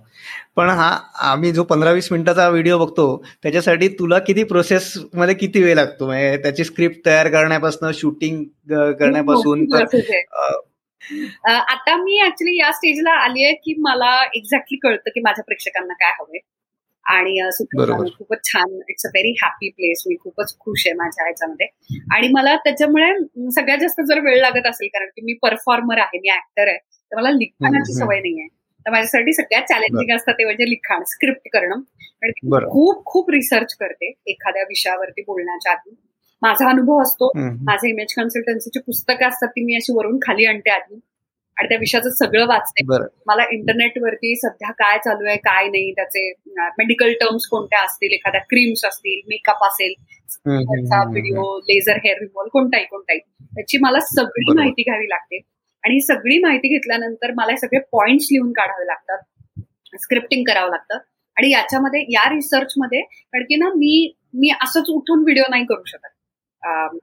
पण 0.55 0.69
हा 0.69 0.89
आम्ही 1.31 1.51
जो 1.51 1.63
पंधरा 1.63 1.91
वीस 1.91 2.11
मिनिटाचा 2.11 2.47
व्हिडिओ 2.49 2.77
बघतो 2.77 3.05
त्याच्यासाठी 3.43 3.87
तुला 3.99 4.19
किती 4.27 4.43
प्रोसेस 4.43 4.93
मध्ये 5.13 5.35
किती 5.35 5.61
वेळ 5.63 5.75
लागतो? 5.75 6.05
म्हणजे 6.05 6.37
त्याची 6.43 6.63
स्क्रिप्ट 6.63 7.05
तयार 7.05 7.27
करण्यापासून 7.31 7.91
शूटिंग 8.01 8.43
करण्यापासून 8.99 9.65
आता 11.49 11.95
मी 11.95 12.19
ऍक्च्युली 12.25 12.57
या 12.59 12.71
स्टेजला 12.71 13.11
आली 13.23 13.43
आहे 13.43 13.53
की 13.53 13.73
मला 13.79 14.13
एक्झॅक्टली 14.35 14.77
कळतं 14.77 15.09
की 15.09 15.21
माझ्या 15.21 15.43
प्रेक्षकांना 15.43 15.93
काय 15.93 16.11
हवंय. 16.19 16.39
आणि 17.05 17.39
खूपच 18.17 18.43
छान 18.43 18.79
it's 18.89 19.05
a 19.05 19.09
very 19.09 19.31
happy 19.43 19.69
place 19.69 20.03
मी 20.07 20.15
खूपच 20.15 20.55
खुश 20.59 20.83
आहे 20.87 20.95
माझ्या 20.95 21.23
ह्याच्यामध्ये. 21.23 21.67
आणि 22.15 22.27
मला 22.27 22.55
त्याच्यामुळे 22.55 23.11
सगळ्यात 23.51 23.77
जास्त 23.77 24.01
जर 24.01 24.19
वेळ 24.19 24.39
लागत 24.41 24.67
असेल 24.67 24.87
कारण 24.87 25.07
की 25.07 25.21
मी 25.21 25.33
परफॉर्मर 25.41 25.97
आहे 25.97 26.19
मी 26.19 26.29
ऍक्टर 26.29 26.67
आहे 26.67 26.77
तर 26.77 27.17
मला 27.17 27.31
लिखाणाची 27.31 27.93
सवय 27.93 28.19
नाही 28.19 28.39
आहे 28.39 28.47
तर 28.85 28.91
माझ्यासाठी 28.91 29.33
सगळ्यात 29.33 29.63
चॅलेंजिंग 29.63 30.15
असतं 30.15 30.31
ते 30.31 30.45
म्हणजे 30.45 30.69
लिखाण 30.69 31.03
स्क्रिप्ट 31.03 31.47
करणं. 31.53 31.81
खूप 32.69 33.03
खूप 33.05 33.29
रिसर्च 33.29 33.73
करते 33.75 34.13
एखाद्या 34.27 34.63
विषयावरती 34.69 35.21
बोलण्याच्या 35.21 35.71
आधी. 35.71 35.95
माझा 36.41 36.69
अनुभव 36.69 37.01
असतो. 37.01 37.31
माझे 37.65 37.89
इमेज 37.89 38.13
कन्सल्टन्सीची 38.17 38.79
पुस्तकं 38.79 39.27
असतात 39.27 39.47
ती 39.47 39.63
मी 39.65 39.75
अशी 39.75 39.93
वरून 39.93 40.17
खाली 40.21 40.45
आणते 40.45 40.69
आधी. 40.69 40.99
आणि 41.57 41.67
त्या 41.69 41.77
विषयाचं 41.77 42.09
सगळं 42.09 42.45
वाचते. 42.47 42.83
मला 43.27 43.43
इंटरनेटवरती 43.51 44.35
सध्या 44.35 44.71
काय 44.71 44.97
चालू 44.97 45.27
आहे 45.27 45.37
काय 45.37 45.67
नाही 45.67 45.91
त्याचे 45.91 46.29
मेडिकल 46.77 47.11
टर्म्स 47.21 47.47
कोणत्या 47.47 47.83
असतील 47.85 48.13
एखाद्या 48.13 48.41
क्रीम्स 48.41 48.85
असतील 48.85 49.21
मेकअप 49.27 49.63
असेल 49.65 49.93
व्हिडिओ 51.11 51.57
लेझर 51.59 51.97
हेअर 52.05 52.17
रिमूव्हल 52.19 52.49
कोणताही 52.49 52.85
कोणताही. 52.85 53.19
त्याची 53.55 53.77
मला 53.81 53.99
सगळी 53.99 54.53
माहिती 54.55 54.83
घ्यावी 54.83 55.09
लागते. 55.09 55.37
आणि 55.83 55.93
ही 55.93 56.01
सगळी 56.01 56.37
माहिती 56.39 56.67
घेतल्यानंतर 56.67 57.31
मला 57.35 57.55
सगळे 57.55 57.79
पॉइंट्स 57.91 58.27
लिहून 58.31 58.51
काढावे 58.51 58.85
लागतात. 58.87 59.17
स्क्रिप्टिंग 60.01 60.43
करावं 60.47 60.69
लागतं. 60.69 60.97
आणि 61.37 61.51
याच्यामध्ये 61.51 62.01
या 62.09 62.29
रिसर्चमध्ये 62.29 63.01
कारण 63.01 63.43
की 63.43 63.55
ना 63.55 63.69
मी 63.75 64.13
मी 64.33 64.49
असंच 64.63 64.89
उठून 64.89 65.23
व्हिडिओ 65.23 65.43
नाही 65.49 65.65
करू 65.65 65.83
शकत. 65.85 66.07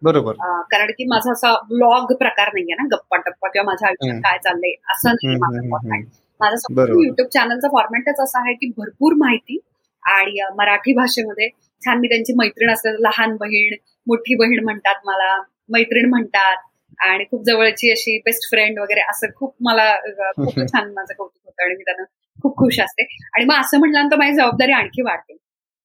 बरोबर. 0.02 0.32
कारण 0.70 0.90
की 0.90 1.04
माझा 1.04 1.32
असा 1.32 1.52
ब्लॉग 1.68 2.12
प्रकार 2.12 2.48
नाहीये 2.54 2.74
ना 2.74 2.86
गप्पा 2.96 3.16
टप्पा 3.16 3.48
किंवा 3.48 3.64
माझ्या 3.64 3.88
आयुष्यात 3.88 4.20
काय 4.22 4.38
चाललंय 4.38 4.72
असं 4.90 5.10
नाही 5.10 5.68
माझं 5.68 6.04
माझा 6.40 6.82
युट्यूब 6.82 7.28
चॅनलचा 7.28 7.68
फॉर्मॅटच 7.68 8.20
असा 8.20 8.38
आहे 8.38 8.54
की 8.54 8.72
भरपूर 8.78 9.14
माहिती 9.14 9.58
आणि 10.02 10.40
मराठी 10.54 10.92
भाषेमध्ये 10.92 11.48
छान 11.82 11.98
मी 11.98 12.08
त्यांची 12.08 12.32
मैत्रीण 12.38 12.70
असते 12.70 12.92
लहान 13.02 13.36
बहीण 13.36 13.74
मोठी 14.06 14.34
बहीण 14.34 14.64
म्हणतात 14.64 14.94
मला 15.04 15.42
मैत्रीण 15.68 16.08
म्हणतात 16.08 16.56
आणि 17.00 17.24
खूप 17.24 17.42
जवळची 17.44 17.90
अशी 17.90 18.18
बेस्ट 18.18 18.50
फ्रेंड 18.50 18.78
वगैरे 18.78 19.00
असं 19.00 19.26
खूप 19.36 19.54
मला 19.60 19.94
खूप 20.36 20.58
छान 20.74 20.92
माझं 20.92 21.14
कौतुक 21.14 21.40
होतं 21.44 21.64
आणि 21.64 21.74
मी 21.74 21.82
त्यांना 21.82 22.04
खूप 22.42 22.56
खुश 22.58 22.80
असते. 22.80 23.02
आणि 23.34 23.44
मग 23.44 23.54
असं 23.54 23.78
म्हटल्यानंतर 23.78 24.16
माझी 24.16 24.32
जबाबदारी 24.32 24.72
आणखी 24.72 25.02
वाढते. 25.02 25.32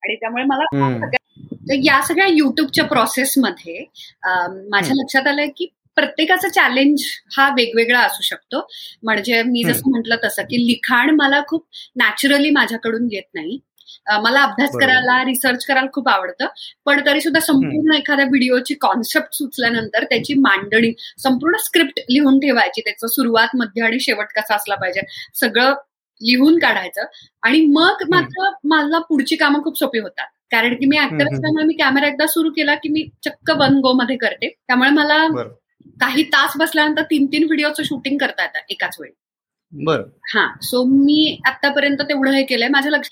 आणि 0.04 0.16
त्यामुळे 0.16 0.44
मला 0.44 0.64
तर 1.64 1.80
या 1.84 2.02
सगळ्या 2.02 2.28
युट्यूबच्या 2.28 2.86
प्रोसेसमध्ये 2.86 3.86
माझ्या 4.70 4.96
लक्षात 4.96 5.28
आलंय 5.28 5.48
की 5.58 5.68
प्रत्येकाचा 5.98 6.48
चॅलेंज 6.50 7.04
हा 7.38 7.48
वेगवेगळा 7.58 8.00
असू 8.00 8.22
शकतो. 8.24 8.68
म्हणजे 9.04 9.42
मी 9.44 9.64
जसं 9.64 9.90
म्हटलं 9.92 10.16
तसं 10.24 10.44
की 10.44 10.66
लिखाण 10.68 11.10
मला 11.16 11.42
खूप 11.48 11.66
नॅचरली 11.96 12.50
माझ्याकडून 12.50 13.08
येत 13.12 13.24
नाही. 13.34 13.60
मला 14.24 14.42
अभ्यास 14.44 14.72
करायला 14.80 15.24
रिसर्च 15.26 15.66
करायला 15.66 15.88
खूप 15.94 16.08
आवडतं. 16.10 16.48
पण 16.86 17.06
तरी 17.06 17.22
सुद्धा 17.22 17.40
संपूर्ण 17.40 17.96
एखाद्या 17.96 18.26
व्हिडिओची 18.26 18.74
कॉन्सेप्ट 18.82 19.34
सुचल्यानंतर 19.34 20.04
त्याची 20.04 20.34
मांडणी 20.40 20.92
संपूर्ण 21.20 21.58
स्क्रिप्ट 21.58 22.00
लिहून 22.10 22.40
ठेवायची 22.40 22.82
त्याचं 22.82 23.08
सुरुवात 23.08 23.56
मध्य 23.56 23.84
आणि 23.84 24.00
शेवट 24.00 24.34
कसा 24.36 24.56
असला 24.56 24.76
पाहिजे 24.76 25.02
सगळं 25.40 25.74
लिहून 26.22 26.58
काढायचं. 26.60 27.06
आणि 27.44 27.66
मग 27.68 28.04
मात्र 28.10 28.50
मला 28.66 29.00
पुढची 29.00 29.36
कामं 29.36 29.64
खूप 29.64 29.78
सोपी 29.80 30.00
होतात. 30.00 30.28
कारण 30.54 30.74
की 30.76 30.86
मी 30.86 30.98
ऍक्टर 31.00 31.34
असल्यामुळे 31.34 31.66
मी 31.66 31.74
कॅमेरा 31.80 32.08
एकदा 32.08 32.28
सुरू 32.28 32.50
केला 32.56 32.76
की 32.76 32.90
मी 32.90 33.08
चक्क 33.26 33.52
वन 33.60 33.80
गो 33.84 33.94
मध्ये 34.02 34.16
करते. 34.18 34.50
त्यामुळे 34.68 34.90
मला 34.92 35.26
काही 36.02 36.24
तास 36.34 36.58
बसल्यानंतर 36.58 37.04
तीन 37.12 37.26
तीन 37.32 37.44
व्हिडिओचं 37.44 37.84
शूटिंग 37.84 38.18
करता 38.18 38.44
येतात 38.44 38.72
एकाच 38.72 38.96
वेळी. 39.00 39.12
बरं. 39.74 40.04
हा 40.34 40.46
सो 40.62 40.84
मी 40.86 41.42
आतापर्यंत 41.48 42.02
तेवढं 42.10 42.32
हे 42.32 42.44
केलंय. 42.46 42.68
माझ्या 42.70 42.92
लक्ष 42.92 43.10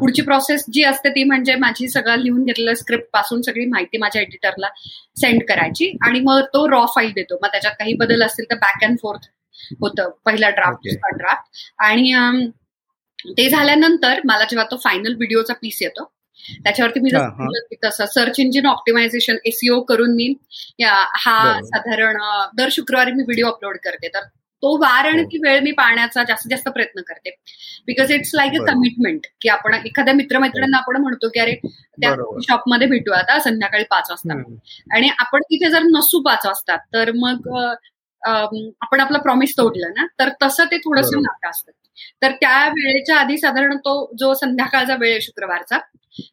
पुढची 0.00 0.22
प्रोसेस 0.22 0.64
जी 0.72 0.82
असते 0.84 1.08
ती 1.14 1.24
म्हणजे 1.24 1.54
माझी 1.56 1.88
सगळं 1.88 2.16
लिहून 2.18 2.44
घेतलेलं 2.44 2.74
स्क्रिप्टपासून 2.74 3.42
सगळी 3.42 3.66
माहिती 3.70 3.98
माझ्या 3.98 4.22
एडिटरला 4.22 4.68
सेंड 5.20 5.42
करायची 5.48 5.92
आणि 6.02 6.20
मग 6.20 6.40
तो 6.54 6.66
रॉ 6.70 6.84
फाईल 6.94 7.12
देतो. 7.16 7.38
मग 7.42 7.48
त्याच्यात 7.52 7.74
काही 7.78 7.94
बदल 8.00 8.22
असतील 8.26 8.50
तर 8.50 8.56
बॅक 8.60 8.84
अँड 8.84 8.98
फोर्थ 9.02 9.28
होतं. 9.80 10.10
पहिला 10.26 10.50
ड्राफ्ट 10.50 10.88
दुसरा 10.88 11.16
ड्राफ्ट 11.16 11.82
आणि 11.84 12.12
ते 13.38 13.48
झाल्यानंतर 13.48 14.20
मला 14.24 14.44
जेव्हा 14.50 14.66
तो 14.70 14.76
फायनल 14.84 15.14
व्हिडिओचा 15.14 15.54
पीस 15.62 15.78
येतो 15.82 16.10
त्याच्यावरती 16.54 17.00
मी 17.00 17.10
जर 17.10 17.74
तसं 17.84 18.06
सर्च 18.06 18.40
इंजिन 18.40 18.66
ऑप्टिमायझेशन 18.66 19.36
एसीओ 19.46 19.80
करून 19.88 20.14
मी 20.14 20.32
हा 21.16 21.60
साधारण 21.64 22.18
दर 22.56 22.68
शुक्रवारी 22.72 23.12
मी 23.12 23.22
व्हिडिओ 23.22 23.46
अपलोड 23.48 23.76
करते. 23.84 24.08
तर 24.08 24.24
तो 24.62 24.76
वार 24.80 25.06
आणि 25.06 25.22
हो. 25.22 25.28
ती 25.28 25.38
वेळ 25.38 25.60
मी 25.60 25.70
पाळण्याचा 25.72 26.22
जास्तीत 26.24 26.50
जास्त 26.50 26.68
प्रयत्न 26.68 27.00
करते. 27.08 27.30
Because 27.86 28.12
it's 28.12 28.30
like 28.34 28.52
a 28.60 28.64
commitment 28.66 29.26
की 29.40 29.48
आपण 29.48 29.74
एखाद्या 29.76 30.14
मित्रमैत्रिणींना 30.14 30.78
आपण 30.78 30.96
म्हणतो 30.96 31.28
की 31.28 31.40
अरे 31.40 31.54
त्या 31.64 32.14
शॉपमध्ये 32.48 32.86
भेटू 32.88 33.12
आता 33.12 33.38
संध्याकाळी 33.38 33.84
पाच 33.90 34.10
वाजता. 34.10 34.40
आणि 34.94 35.08
आपण 35.18 35.42
तिथे 35.42 35.70
जर 35.70 35.82
नसू 35.90 36.20
पाच 36.22 36.46
वाजता 36.46 36.76
तर 36.94 37.10
मग 37.14 37.48
आपण 38.22 39.00
आपलं 39.00 39.18
प्रॉमिस 39.18 39.52
तोडलं 39.58 39.90
ना 39.96 40.06
तर 40.18 40.28
तसं 40.42 40.64
ते 40.64 40.76
थोडंसं 40.78 41.22
नाटक 41.22 41.48
असतं. 41.48 41.70
तर 42.22 42.32
त्या 42.40 42.56
वेळेच्या 42.68 43.16
आधी 43.16 43.36
साधारण 43.38 43.76
तो 43.78 43.94
जो 44.18 44.32
संध्याकाळचा 44.34 44.96
वेळ 45.00 45.10
आहे 45.10 45.20
शुक्रवारचा 45.20 45.78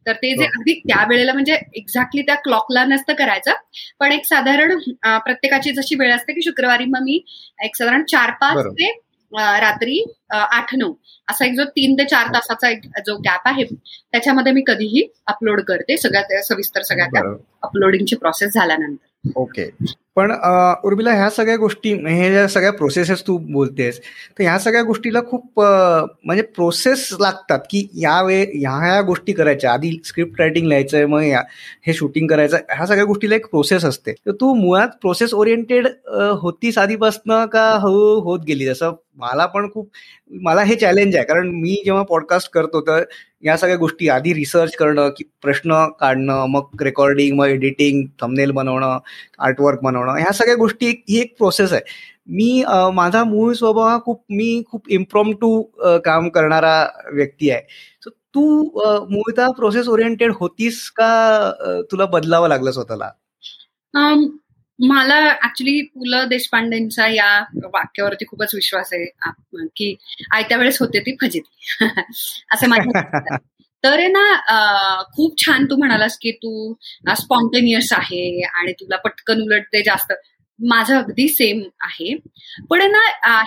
तर 0.07 0.13
ते 0.13 0.31
जे 0.37 0.45
अगदी 0.45 0.73
त्या 0.79 1.03
वेळेला 1.09 1.33
म्हणजे 1.33 1.57
एक्झॅक्टली 1.75 2.21
त्या 2.21 2.35
क्लॉकला 2.37 2.83
नसतं 2.85 3.13
करायचं. 3.13 3.53
पण 3.99 4.11
एक 4.11 4.25
साधारण 4.25 4.77
प्रत्येकाची 5.03 5.71
जशी 5.73 5.95
वेळ 5.99 6.13
असते 6.15 6.33
की 6.33 6.41
शुक्रवारी 6.41 6.85
मग 6.85 7.03
मी 7.03 7.19
एक 7.65 7.75
साधारण 7.75 8.03
चार 8.11 8.31
पाच 8.41 8.65
ते 8.71 8.91
रात्री 9.31 10.03
आठ 10.31 10.73
नऊ 10.75 10.93
असा 11.27 11.45
एक 11.45 11.53
जो 11.57 11.63
तीन 11.75 11.93
ते 11.97 12.05
चार 12.05 12.27
तासाचा 12.33 12.69
एक 12.69 12.81
जो 13.05 13.15
गॅप 13.25 13.47
आहे 13.47 13.63
त्याच्यामध्ये 13.65 14.51
मी 14.53 14.61
कधीही 14.67 15.07
अपलोड 15.27 15.61
करते. 15.67 15.97
सगळ्यात 15.97 16.43
सविस्तर 16.45 16.81
सगळ्या 16.83 17.21
अपलोडिंगची 17.63 18.15
प्रोसेस 18.15 18.53
झाल्यानंतर. 18.53 19.05
ओके. 19.23 19.69
पण 20.15 20.31
उर्मिला 20.85 21.11
ह्या 21.13 21.29
सगळ्या 21.29 21.55
गोष्टी 21.57 21.93
हे 22.05 22.29
ज्या 22.31 22.47
सगळ्या 22.47 22.71
प्रोसेसेस 22.73 23.21
तू 23.27 23.37
बोलतेस 23.51 23.99
तर 23.99 24.43
ह्या 24.43 24.57
सगळ्या 24.59 24.81
गोष्टीला 24.83 25.19
खूप 25.29 25.59
म्हणजे 25.59 26.41
प्रोसेस 26.55 27.07
लागतात 27.19 27.59
की 27.69 27.87
या 28.01 28.21
वे 28.23 28.41
ह्या 28.53 28.71
ह्या 28.81 29.01
गोष्टी 29.01 29.33
करायच्या. 29.33 29.71
आधी 29.73 29.91
स्क्रिप्ट 30.05 30.41
रायटिंग 30.41 30.67
लिहायचंय 30.67 31.05
मग 31.05 31.21
हे 31.87 31.93
शूटिंग 31.93 32.27
करायचं 32.29 32.57
ह्या 32.69 32.85
सगळ्या 32.85 33.05
गोष्टीला 33.05 33.35
एक 33.35 33.47
प्रोसेस 33.49 33.85
असते. 33.85 34.11
तर 34.25 34.31
तू 34.41 34.53
मुळात 34.55 34.97
प्रोसेस 35.01 35.33
ओरिएंटेड 35.33 35.87
होतीस 36.41 36.77
आधीपासनं 36.77 37.45
का 37.53 37.69
हळूहळू 37.81 38.19
होत 38.23 38.39
गेली 38.47 38.65
जसं 38.65 38.93
मला 39.17 39.45
पण 39.45 39.69
खूप 39.73 39.89
मला 40.41 40.61
हे 40.63 40.75
चॅलेंज 40.75 41.15
आहे. 41.15 41.25
कारण 41.25 41.49
मी 41.53 41.81
जेव्हा 41.85 42.03
पॉडकास्ट 42.09 42.51
करतो 42.53 42.81
तर 42.87 43.03
या 43.43 43.55
सगळ्या 43.57 43.77
गोष्टी 43.77 44.09
आधी 44.09 44.33
रिसर्च 44.33 44.75
करणं 44.75 45.09
की 45.17 45.23
प्रश्न 45.41 45.85
काढणं 45.99 46.45
मग 46.49 46.81
रेकॉर्डिंग 46.83 47.37
मग 47.39 47.47
एडिटिंग 47.47 48.05
थंबनेल 48.21 48.51
बनवणं 48.51 48.97
आर्टवर्क 49.39 49.79
बनवणं 49.83 50.17
ह्या 50.17 50.31
सगळ्या 50.33 50.55
गोष्टी 50.55 50.89
ही 51.09 51.19
एक 51.21 51.35
प्रोसेस 51.37 51.73
आहे. 51.73 51.81
मी 52.27 52.63
माझा 52.93 53.23
मूळ 53.23 53.53
स्वभाव 53.53 53.87
हा 53.87 53.97
खूप 54.05 54.23
मी 54.29 54.61
खूप 54.71 54.89
इम्प्रॉम 54.89 55.31
टू 55.41 55.61
काम 56.05 56.29
करणारा 56.29 56.75
व्यक्ती 57.13 57.49
आहे. 57.51 57.61
सो 58.03 58.09
तू 58.09 58.63
मूळतः 59.09 59.51
प्रोसेस 59.57 59.87
ओरिएंटेड 59.87 60.31
होतीस 60.39 60.89
का 60.91 61.81
तुला 61.91 62.05
बदलावं 62.05 62.47
लागलं 62.49 62.71
स्वतःला? 62.71 63.09
मला 64.81 65.29
ऍक्च्युली 65.29 65.81
पु 65.81 66.05
ल 66.05 66.23
देशपांडेंचा 66.23 67.07
या 67.07 67.39
वाक्यावरती 67.63 68.25
खूपच 68.25 68.55
विश्वास 68.55 68.89
आहे 68.93 69.05
की 69.75 69.95
आयत्या 70.31 70.57
वेळेस 70.57 70.77
होते 70.79 70.99
ती 70.99 71.15
फजिती. 71.21 71.77
असं 72.53 72.67
माझ्या 72.67 73.37
तर 73.83 73.99
ना 74.07 75.01
खूप 75.15 75.45
छान 75.45 75.65
तू 75.65 75.75
म्हणालास 75.75 76.17
की 76.17 76.31
तू 76.31 76.73
स्पॉन्टेनियस 77.15 77.93
आहे 77.93 78.41
आणि 78.43 78.71
तुला 78.71 78.97
पटकन 78.97 79.41
उलट 79.41 79.63
ते 79.63 79.81
जास्त. 79.81 80.13
माझं 80.61 80.95
अगदी 80.95 81.27
सेम 81.27 81.61
आहे. 81.83 82.13
पण 82.69 82.81
ना 82.91 82.99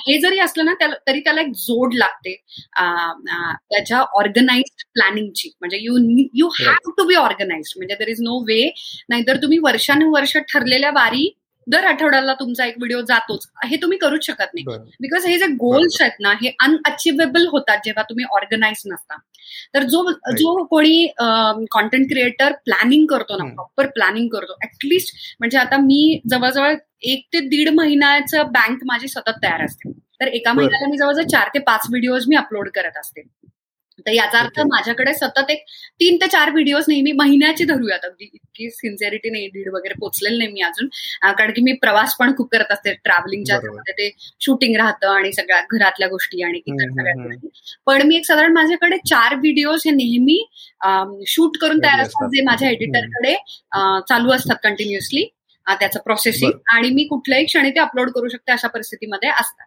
हे 0.07 0.19
जरी 0.21 0.39
असलं 0.41 0.65
ना 0.65 0.75
तरी 1.07 1.21
त्याला 1.21 1.41
एक 1.41 1.53
जोड 1.57 1.95
लागते. 1.95 2.35
त्याच्या 2.75 4.01
ऑर्गनाइज्ड 4.19 4.85
प्लॅनिंगची 4.95 5.49
म्हणजे 5.61 5.79
you 5.83 5.97
you 6.35 6.49
have 6.61 6.91
to 6.99 7.07
be 7.09 7.15
organized 7.17 7.79
म्हणजे 7.79 7.95
देर 7.95 8.09
इज 8.09 8.21
नो 8.23 8.39
वे 8.49 8.63
नाहीतर 9.09 9.37
तुम्ही 9.43 9.59
वर्षानुवर्ष 9.65 10.37
ठरलेल्या 10.53 10.91
वारी 10.95 11.29
दर 11.67 11.85
आठवड्याला 11.85 12.35
तुमचा 12.35 12.65
एक 12.67 12.75
व्हिडिओ 12.79 13.01
जातोच. 13.01 13.47
हे 13.67 13.77
तुम्ही 13.83 13.99
करूच 13.99 14.27
शकत 14.27 14.55
नाही. 14.55 14.65
बिकॉज 15.01 15.27
हे 15.27 15.39
जे 15.39 15.47
गोल्स 15.61 16.01
आहेत 16.01 16.21
ना 16.21 16.33
हे 16.43 16.51
अनअचिवेबल 16.63 17.47
होतात 17.53 17.79
जेव्हा 17.85 18.03
तुम्ही 18.03 18.25
ऑर्गनाइज 18.35 18.83
नसता. 18.87 19.17
तर 19.75 19.83
जो 19.83 20.03
जो 20.33 20.63
कोणी 20.65 21.07
कॉन्टेंट 21.71 22.09
क्रिएटर 22.09 22.53
प्लॅनिंग 22.65 23.07
करतो 23.07 23.37
ना 23.37 23.45
प्रॉपर 23.45 23.87
प्लॅनिंग 23.87 24.29
करतो 24.29 24.57
ऍटलिस्ट 24.65 25.15
म्हणजे 25.41 25.59
आता 25.59 25.77
मी 25.77 26.21
जवळजवळ 26.31 26.75
एक 27.03 27.27
ते 27.33 27.41
दीड 27.49 27.69
महिन्याचं 27.69 28.53
बँक 28.53 28.85
माझी 28.87 29.09
सतत 29.09 29.43
तयार 29.43 29.65
असते. 29.65 29.91
तर 30.21 30.27
एका 30.27 30.53
महिन्याला 30.53 30.89
मी 30.91 30.99
जवळजवळ 30.99 31.25
चार 31.25 31.49
ते 31.55 31.59
पाच 31.59 31.87
व्हिडिओज 31.91 32.29
मी 32.29 32.37
अपलोड 32.37 32.69
करत 32.75 32.97
असते. 32.97 33.23
तर 33.99 34.11
याचा 34.13 34.39
अर्थ 34.39 34.61
माझ्याकडे 34.67 35.13
सतत 35.15 35.51
एक 35.51 35.65
तीन 36.01 36.17
ते 36.21 36.27
चार 36.29 36.51
व्हिडिओज 36.53 36.85
नेहमी 36.89 37.13
महिन्याची 37.13 37.65
धरूयात. 37.65 38.05
अगदी 38.05 38.25
इतकी 38.25 38.71
सिन्सिअरिटी 38.71 39.31
नाही 39.31 39.47
दीड 39.49 39.69
वगैरे 39.75 39.95
पोचलेलं 40.01 40.39
नाही 40.39 40.51
मी 40.53 40.61
अजून. 40.63 40.89
कारण 41.39 41.53
की 41.53 41.63
मी 41.63 41.73
प्रवास 41.83 42.17
पण 42.19 42.35
खूप 42.37 42.51
करत 42.53 42.73
असते. 42.73 42.93
ट्रॅव्हलिंगच्या 43.05 43.59
ते 43.91 44.11
शूटिंग 44.41 44.77
राहतं 44.77 45.09
आणि 45.11 45.33
सगळ्या 45.33 45.61
घरातल्या 45.73 46.09
गोष्टी 46.09 46.43
आणि 46.43 46.59
इतर 46.67 46.89
सगळ्या 46.91 47.15
गोष्टी. 47.23 47.49
पण 47.87 48.03
मी 48.07 48.17
एक 48.17 48.27
साधारण 48.27 48.53
माझ्याकडे 48.53 48.97
चार 49.09 49.35
व्हिडिओज 49.37 49.83
हे 49.87 49.91
नेहमी 49.93 50.39
शूट 51.27 51.57
करून 51.61 51.79
तयार 51.85 52.01
असतात. 52.01 52.29
जे 52.35 52.43
माझ्या 52.45 52.71
एडिटरकडे 52.71 53.35
चालू 54.09 54.33
असतात 54.33 54.57
कंटिन्युअसली 54.63 55.25
त्याचं 55.67 56.01
प्रोसेसिंग 56.05 56.53
आणि 56.75 56.89
मी 56.95 57.05
कुठल्याही 57.09 57.45
क्षणी 57.45 57.71
ते 57.71 57.81
अपलोड 57.81 58.11
करू 58.15 58.29
शकते 58.29 58.53
अशा 58.53 58.69
परिस्थितीमध्ये 58.69 59.29
असतात. 59.31 59.67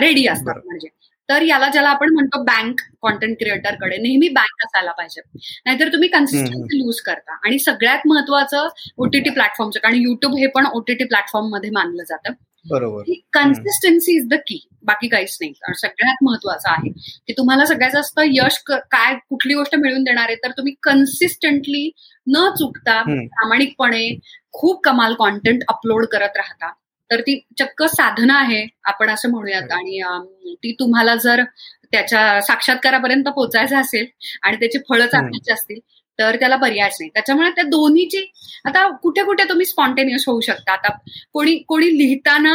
रेडी 0.00 0.26
असतात 0.26 0.60
म्हणजे 0.64 0.88
तर 1.28 1.42
याला 1.42 1.68
ज्याला 1.68 1.88
आपण 1.88 2.12
म्हणतो 2.12 2.42
बँक 2.42 2.80
कॉन्टेंट 3.02 3.36
क्रिएटरकडे 3.38 3.96
नेहमी 3.96 4.28
बँक 4.28 4.64
असायला 4.64 4.92
पाहिजे. 4.92 5.20
नाहीतर 5.66 5.88
तुम्ही 5.88 6.08
कन्सिस्टन्सी 6.08 6.78
लूज 6.78 7.00
करता. 7.00 7.38
आणि 7.44 7.58
सगळ्यात 7.58 7.98
महत्वाचं 8.06 8.68
ओटीटी 8.96 9.30
प्लॅटफॉर्मचं 9.30 9.80
कारण 9.80 9.94
युट्यूब 9.94 10.36
हे 10.36 10.46
पण 10.46 10.66
ओटीटी 10.66 11.04
प्लॅटफॉर्ममध्ये 11.04 11.70
मानलं 11.70 12.02
जातं. 12.02 12.32
बरोबर. 12.70 13.02
कन्सिस्टन्सी 13.32 14.16
इज 14.16 14.28
द 14.28 14.34
की 14.34 14.68
बाकी 14.82 15.08
काहीच 15.08 15.38
नाही. 15.40 15.52
सगळ्यात 15.76 16.24
महत्वाचं 16.24 16.70
आहे 16.70 16.90
की 17.26 17.32
तुम्हाला 17.32 17.66
सगळ्यात 17.66 17.90
जास्त 17.90 18.20
यश 18.26 18.58
काय 18.68 19.14
कुठली 19.14 19.54
गोष्ट 19.54 19.76
मिळवून 19.76 20.04
देणार 20.04 20.24
आहे 20.24 20.36
तर 20.36 20.50
तुम्ही 20.50 20.74
कन्सिस्टंटली 20.82 21.90
न 22.26 22.48
चुकता 22.58 23.02
प्रामाणिकपणे 23.02 24.18
खूप 24.52 24.84
कमाल 24.84 25.14
कॉन्टेंट 25.14 25.62
अपलोड 25.68 26.06
करत 26.06 26.36
राहता. 26.36 26.72
तर 27.10 27.20
ती 27.20 27.38
चक्क 27.58 27.82
साधना 27.86 28.38
आहे 28.40 28.66
आपण 28.84 29.10
असं 29.10 29.30
म्हणूयात. 29.30 29.70
आणि 29.72 30.54
ती 30.62 30.72
तुम्हाला 30.80 31.14
जर 31.16 31.42
त्याच्या 31.92 32.40
साक्षात्कारापर्यंत 32.42 33.24
पोहोचायचं 33.26 33.76
असेल 33.80 34.06
आणि 34.42 34.56
त्याची 34.56 34.78
फळं 34.88 35.06
चांगलीची 35.06 35.52
असतील 35.52 35.78
तर 36.18 36.36
त्याला 36.40 36.56
पर्यायच 36.56 36.96
नाही. 37.00 37.10
त्याच्यामुळे 37.14 37.50
त्या 37.50 37.64
दोन्हीची 37.64 38.24
आता 38.66 38.86
कुठे 39.02 39.22
कुठे 39.24 39.44
तुम्ही 39.48 39.66
स्पॉन्टेनियस 39.66 40.24
होऊ 40.26 40.40
शकता. 40.40 40.72
आता 40.72 40.88
कोणी 41.32 41.56
कोणी 41.68 41.88
लिहिताना 41.98 42.54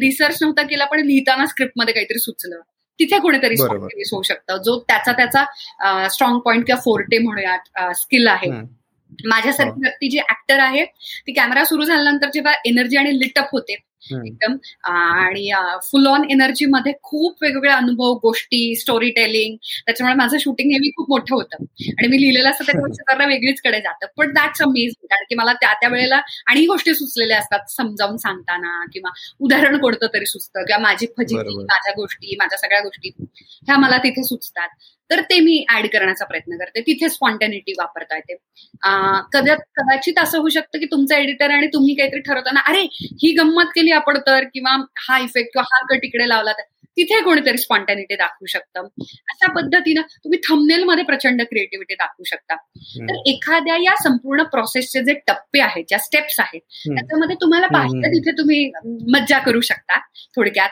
रिसर्च 0.00 0.38
नव्हता 0.42 0.62
केला 0.62 0.84
पण 0.84 1.00
लिहिताना 1.06 1.46
स्क्रिप्टमध्ये 1.46 1.94
काहीतरी 1.94 2.18
सुचलं. 2.18 2.60
तिथे 2.98 3.18
कुणीतरी 3.18 3.56
स्पॉन्टेनियस 3.56 4.08
होऊ 4.12 4.22
शकतं. 4.22 4.56
जो 4.62 4.78
त्याचा 4.88 5.12
त्याचा 5.12 6.08
स्ट्रॉंग 6.08 6.38
पॉईंट 6.40 6.66
किंवा 6.66 6.80
फोर्टे 6.80 7.18
म्हणूयात 7.18 7.94
स्किल 7.96 8.26
आहे. 8.28 8.50
माझ्यासारखी 9.26 9.80
व्यक्ती 9.80 10.08
जी 10.10 10.18
ऍक्टर 10.20 10.58
आहे 10.60 10.84
ती 11.26 11.32
कॅमेरा 11.32 11.64
सुरू 11.64 11.84
झाल्यानंतर 11.84 12.28
जेव्हा 12.34 12.52
एनर्जी 12.64 12.96
आणि 12.96 13.18
लिटअप 13.18 13.48
होते 13.52 13.76
एकदम. 14.02 14.56
आणि 14.84 15.50
फुल 15.84 16.06
ऑन 16.06 16.24
एनर्जी 16.30 16.66
मध्ये 16.66 16.92
खूप 17.02 17.42
वेगवेगळे 17.42 17.70
अनुभव 17.70 18.12
गोष्टी 18.22 18.74
स्टोरी 18.76 19.10
टेलिंग 19.10 19.56
त्याच्यामुळे 19.86 20.14
माझं 20.16 20.38
शूटिंग 20.38 20.70
नेहमी 20.70 20.90
खूप 20.90 21.10
मोठं 21.10 21.34
होतं. 21.34 21.64
आणि 21.90 22.08
मी 22.08 22.20
लिहिलेलं 22.20 22.50
असतं 22.50 22.64
त्याच्यापेक्षा 22.64 23.14
जरा 23.14 23.26
वेगळीच 23.26 23.60
कडे 23.60 23.80
जातं. 23.80 24.06
पण 24.16 24.32
दॅट्स 24.32 24.62
अमेझिंग 24.62 25.06
कारण 25.06 25.24
की 25.28 25.34
मला 25.34 25.52
त्या 25.52 25.72
त्या 25.80 25.88
वेळेला 25.88 26.20
आणि 26.46 26.64
गोष्टी 26.66 26.94
सुचलेल्या 26.94 27.38
असतात 27.38 27.70
समजावून 27.70 28.16
सांगताना 28.16 28.84
किंवा 28.92 29.10
उदाहरण 29.40 29.78
कोणतं 29.78 30.06
तरी 30.14 30.26
सुचतं 30.26 30.64
किंवा 30.64 30.80
माझी 30.82 31.06
फजिती 31.18 31.56
माझ्या 31.64 31.92
गोष्टी 31.96 32.36
माझ्या 32.38 32.58
सगळ्या 32.58 32.80
गोष्टी 32.80 33.10
ह्या 33.66 33.76
मला 33.76 33.98
तिथे 33.98 34.22
सुचतात. 34.22 34.68
तर 35.10 35.20
ते 35.22 35.38
मी 35.40 35.64
ऍड 35.74 35.86
करण्याचा 35.92 36.24
प्रयत्न 36.24 36.56
करते. 36.58 36.80
तिथे 36.80 37.08
स्पॉन्टॅनिटी 37.08 37.72
वापरता 37.78 38.16
येते. 38.16 38.34
कदाचित 39.32 40.18
असं 40.18 40.38
होऊ 40.38 40.48
शकतं 40.48 40.78
की 40.78 40.86
तुमचा 40.86 41.16
एडिटर 41.16 41.50
आणि 41.50 41.66
तुम्ही 41.66 41.94
काहीतरी 41.94 42.20
ठरवताना 42.20 42.60
अरे 42.68 42.82
ही 43.22 43.32
गंमत 43.34 43.70
केली 43.74 43.90
आपण 43.92 44.18
तर 44.26 44.44
किंवा 44.54 44.76
हा 45.08 45.18
इफेक्ट 45.18 45.52
किंवा 45.52 45.64
हा 45.72 45.84
कट 45.90 46.04
इकडे 46.04 46.28
लावला 46.28 46.52
तर. 46.52 46.62
तिथे 46.98 47.20
कोणीतरी 47.22 47.58
स्पॉन्टॅनिटी 47.58 48.16
दाखवू 48.16 48.46
शकतं. 48.46 48.86
अशा 49.02 49.52
पद्धतीनं 49.52 50.00
तुम्ही 50.00 50.38
थंबनेल 50.38 50.84
मध्ये 50.84 51.04
प्रचंड 51.04 51.42
क्रिएटिव्हिटी 51.42 51.94
दाखवू 51.94 52.24
शकता. 52.24 52.56
तर 53.08 53.22
एखाद्या 53.26 53.76
या 53.76 53.94
संपूर्ण 54.02 54.42
प्रोसेसचे 54.42 55.04
जे 55.04 55.14
टप्पे 55.26 55.60
आहेत 55.60 55.84
ज्या 55.88 55.98
स्टेप्स 55.98 56.40
आहेत 56.40 56.60
त्याच्यामध्ये 56.94 57.36
तुम्हाला 57.36 57.66
पाहिजे 57.66 58.08
तिथे 58.08 58.30
तुम्ही 58.30 58.70
मज्जा 59.14 59.38
करू 59.38 59.60
शकता 59.60 59.98
थोडक्यात. 60.36 60.68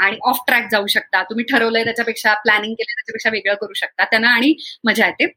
आणि 0.00 0.16
ऑफ 0.24 0.38
ट्रॅक 0.46 0.68
जाऊ 0.72 0.86
शकता. 0.86 1.22
तुम्ही 1.22 1.44
ठरवलंय 1.44 1.84
त्याच्यापेक्षा 1.84 2.34
प्लॅनिंग 2.34 2.72
केलं 2.72 2.92
त्याच्यापेक्षा 2.92 3.30
वेगळं 3.30 3.54
करू 3.54 3.72
शकता. 3.72 4.04
त्यांना 4.04 4.28
आणि 4.28 4.54
मजा 4.84 5.06
येते. 5.06 5.32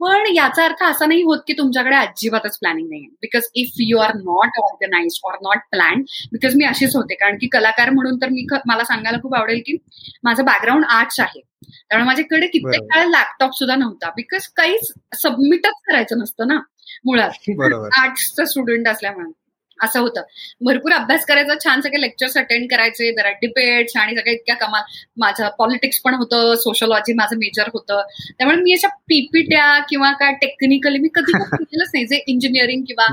पण 0.00 0.24
याचा 0.34 0.64
अर्थ 0.64 0.82
असा 0.82 1.06
नाही 1.06 1.22
होत 1.22 1.38
की 1.46 1.52
तुमच्याकडे 1.52 1.96
अजिबातच 1.96 2.58
प्लॅनिंग 2.58 2.88
नाही 2.88 3.00
because 3.00 3.42
if 3.54 3.68
you 3.78 3.98
are 3.98 4.14
not 4.14 4.58
organize 4.58 5.20
or 5.24 5.34
not 5.42 5.58
plan 5.70 6.02
because 6.32 6.56
मी 6.56 6.64
अशीच 6.64 6.96
होते. 6.96 7.14
कारण 7.14 7.36
की 7.36 7.46
कलाकार 7.46 7.90
म्हणून 7.90 8.16
तर 8.16 8.28
मी 8.28 8.46
मला 8.66 8.84
सांगायला 8.84 9.18
खूप 9.18 9.34
आवडेल 9.34 9.60
की 9.66 9.76
माझं 10.22 10.44
बॅकग्राऊंड 10.44 10.84
आर्ट्स 10.84 11.20
आहे. 11.20 11.40
त्यामुळे 11.70 12.06
माझ्याकडे 12.06 12.46
कित्येक 12.46 12.82
काळ 12.82 13.06
लॅपटॉप 13.06 13.50
सुद्धा 13.54 13.76
नव्हता. 13.76 14.10
बिकॉज 14.10 14.48
काहीच 14.48 14.92
सबमिटच 15.22 15.80
करायचं 15.88 16.18
नसतं 16.18 16.48
ना 16.48 16.58
मुळात. 17.04 17.30
आर्ट्सचा 18.04 18.44
स्टुडंट 18.44 18.88
असल्यामुळे. 18.88 19.43
असं 19.84 20.00
होतं. 20.00 20.22
भरपूर 20.60 20.92
अभ्यास 20.92 21.24
करायचा 21.26 21.54
छान 21.64 21.80
सगळे 21.80 22.00
लेक्चर्स 22.00 22.36
अटेंड 22.38 22.70
करायचे 22.70 23.12
जरा 23.12 23.30
डिबेट्स 23.30 23.96
आणि 23.96 24.16
सगळ्या 24.16 24.32
इतक्या 24.34 24.54
कमाल 24.56 24.82
माझं 25.16 25.48
पॉलिटिक्स 25.58 26.00
पण 26.00 26.14
होतं 26.14 26.54
सोशलॉजी 26.54 27.12
माझं 27.12 27.36
मेजर 27.36 27.68
होतं. 27.72 28.02
त्यामुळे 28.38 28.56
मी 28.56 28.72
अशा 28.72 28.88
पीपीट्या 28.88 29.78
किंवा 29.88 30.12
काय 30.12 30.32
टेक्निकली 30.32 30.98
मी 30.98 31.08
कधी 31.14 31.32
केलंच 31.64 31.90
नाही. 31.94 32.06
जे 32.06 32.22
इंजिनिअरिंग 32.26 32.82
किंवा 32.82 33.06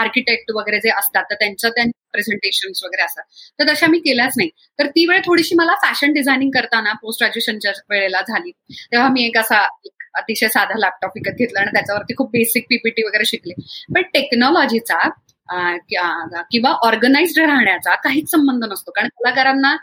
आर्किटेक्ट 0.00 0.50
वगैरे 0.54 0.78
जे 0.78 0.90
असतात 0.90 1.24
तर 1.30 1.34
त्यांचं 1.34 1.68
त्यांच्या 1.68 1.98
प्रेझेंटेशन 2.12 2.72
वगैरे 2.84 3.02
असतात. 3.02 3.22
तर 3.58 3.72
तशा 3.72 3.86
मी 3.86 3.98
केल्याच 3.98 4.32
नाही. 4.36 4.48
तर 4.78 4.86
ती 4.86 5.06
वेळ 5.06 5.20
थोडीशी 5.26 5.54
मला 5.54 5.74
फॅशन 5.74 6.12
डिझायनिंग 6.12 6.50
करताना 6.50 6.92
पोस्ट 6.92 7.22
ग्रॅज्युएशनच्या 7.22 7.72
वेळेला 7.90 8.20
झाली. 8.20 8.50
तेव्हा 8.92 9.08
मी 9.08 9.24
एक 9.24 9.38
असा 9.38 9.66
अतिशय 10.14 10.48
साधा 10.48 10.78
लॅपटॉप 10.78 11.10
विकत 11.14 11.36
घेतला 11.38 11.60
आणि 11.60 11.70
त्याच्यावरती 11.72 12.14
खूप 12.16 12.30
बेसिक 12.30 12.64
पीपीटी 12.70 13.02
वगैरे 13.02 13.24
शिकले. 13.24 13.54
पण 13.94 14.02
टेक्नॉलॉजीचा 14.02 15.08
किंवा 15.48 16.70
ऑर्गनाइज्ड 16.82 17.40
राहण्याचा 17.40 17.94
काहीच 17.94 18.30
संबंध 18.30 18.64
नसतो. 18.64 18.90
कारण 18.90 19.08
कलाकारांना 19.08 19.74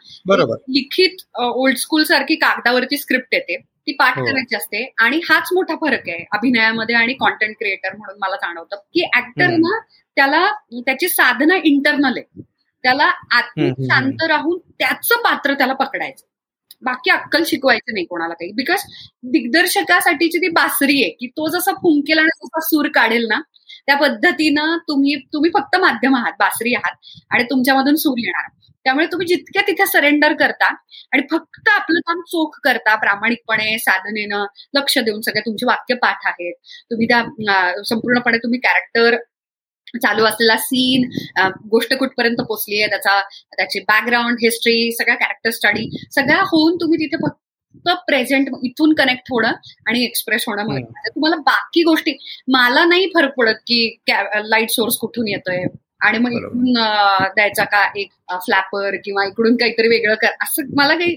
लिखित 0.69 1.39
ओल्ड 1.39 1.77
स्कूल 1.77 2.03
सारखी 2.03 2.35
कागदावरती 2.35 2.97
स्क्रिप्ट 2.97 3.33
येते. 3.33 3.57
ती 3.57 3.91
पाठ 3.93 4.17
हो. 4.19 4.25
करायची 4.25 4.55
असते. 4.55 4.93
आणि 4.97 5.19
हाच 5.29 5.49
मोठा 5.53 5.75
फरक 5.75 6.07
आहे 6.07 6.25
अभिनयामध्ये 6.33 6.95
आणि 6.95 7.13
कॉन्टेंट 7.13 7.55
क्रिएटर 7.59 7.95
म्हणून 7.97 8.17
मला 8.21 8.35
जाणवतं 8.35 8.75
की 8.93 9.09
ऍक्टर 9.15 9.47
ना 9.47 9.79
त्याला 10.17 10.45
त्याची 10.73 11.07
साधना 11.09 11.57
इंटरनल 11.63 12.17
आहे. 12.17 12.41
त्याला 12.83 13.11
आत्मिक 13.31 13.73
शांत 13.81 14.23
राहून 14.27 14.59
त्याचं 14.79 15.15
पात्र 15.15 15.53
त्याला 15.53 15.73
पकडायचं. 15.73 16.25
बाकी 16.81 17.11
अक्कल 17.11 17.43
शिकवायचं 17.45 17.93
नाही 17.93 18.05
कोणाला 18.05 18.33
काही. 18.33 18.51
बिकॉज 18.53 18.83
दिग्दर्शकासाठीची 19.31 20.37
ती 20.37 20.49
बासरी 20.53 21.01
आहे 21.03 21.09
की 21.11 21.27
तो 21.29 21.47
जसा 21.49 21.71
फुंकेल 21.73 22.19
आणि 22.19 22.29
जसा 22.37 22.59
सूर 22.61 22.87
काढेल 22.95 23.25
ना 23.27 23.39
त्या 23.87 23.95
पद्धतीनं 23.97 24.77
तुम्ही 24.87 25.15
तुम्ही 25.33 25.49
फक्त 25.53 25.75
माध्यम 25.79 26.15
आहात 26.15 26.33
बासरी 26.39 26.73
आहात 26.75 26.95
आणि 27.31 27.43
तुमच्यामधून 27.43 27.95
सूर 27.97 28.17
येणार. 28.19 28.49
त्यामुळे 28.85 29.05
तुम्ही 29.05 29.27
जितक्या 29.27 29.61
तिथे 29.67 29.85
सरेंडर 29.87 30.33
करता 30.33 30.65
आणि 31.13 31.21
फक्त 31.31 31.69
आपलं 31.69 31.99
काम 31.99 32.21
चोख 32.27 32.59
करता 32.63 32.95
प्रामाणिकपणे 32.95 33.77
साधनेनं 33.79 34.45
लक्ष 34.73 34.97
देऊन 34.99 35.21
सगळे 35.21 35.41
तुमचे 35.41 35.65
वाक्य 35.65 35.95
पाठ 36.01 36.27
आहेत 36.27 36.53
तुम्ही 36.91 37.07
त्या 37.07 37.21
संपूर्णपणे 37.85 38.37
तुम्ही 38.37 38.59
कॅरेक्टर 38.59 39.17
चालू 39.95 40.23
असलेला 40.25 40.57
सीन 40.57 41.09
गोष्ट 41.69 41.93
कुठपर्यंत 41.93 42.41
पोचली 42.41 42.81
आहे 42.81 42.89
त्याचा 42.89 43.21
त्याची 43.57 43.79
बॅकग्राऊंड 43.79 44.37
हिस्ट्री 44.41 44.91
सगळ्या 44.91 45.15
कॅरेक्टर 45.15 45.49
स्टडी 45.49 45.89
सगळ्या 46.15 46.41
होऊन 46.41 46.75
तुम्ही 46.75 46.99
तिथे 46.99 47.17
फक्त 47.17 47.89
प्रेझेंट 48.07 48.47
इथून 48.63 48.93
कनेक्ट 48.93 49.21
होणं 49.31 49.51
आणि 49.87 50.03
एक्सप्रेस 50.03 50.43
होणं 50.47 50.79
तुम्हाला 51.07 51.35
बाकी 51.35 51.83
गोष्टी 51.83 52.17
मला 52.47 52.85
नाही 52.85 53.07
फरक 53.07 53.33
पडत 53.37 53.55
की 53.67 53.97
लाइट 54.45 54.69
सोर्स 54.69 54.97
कुठून 54.97 55.27
येतोय. 55.27 55.63
आणि 56.01 56.17
मग 56.17 56.31
द्यायचा 57.35 57.63
का 57.63 57.91
एक 57.95 58.09
फ्लॅपर 58.35 58.95
किंवा 59.03 59.25
इकडून 59.25 59.55
काहीतरी 59.57 59.87
वेगळं 59.87 60.15
कर 60.21 60.31
असं 60.43 60.63
मला 60.77 60.95
काही 60.95 61.15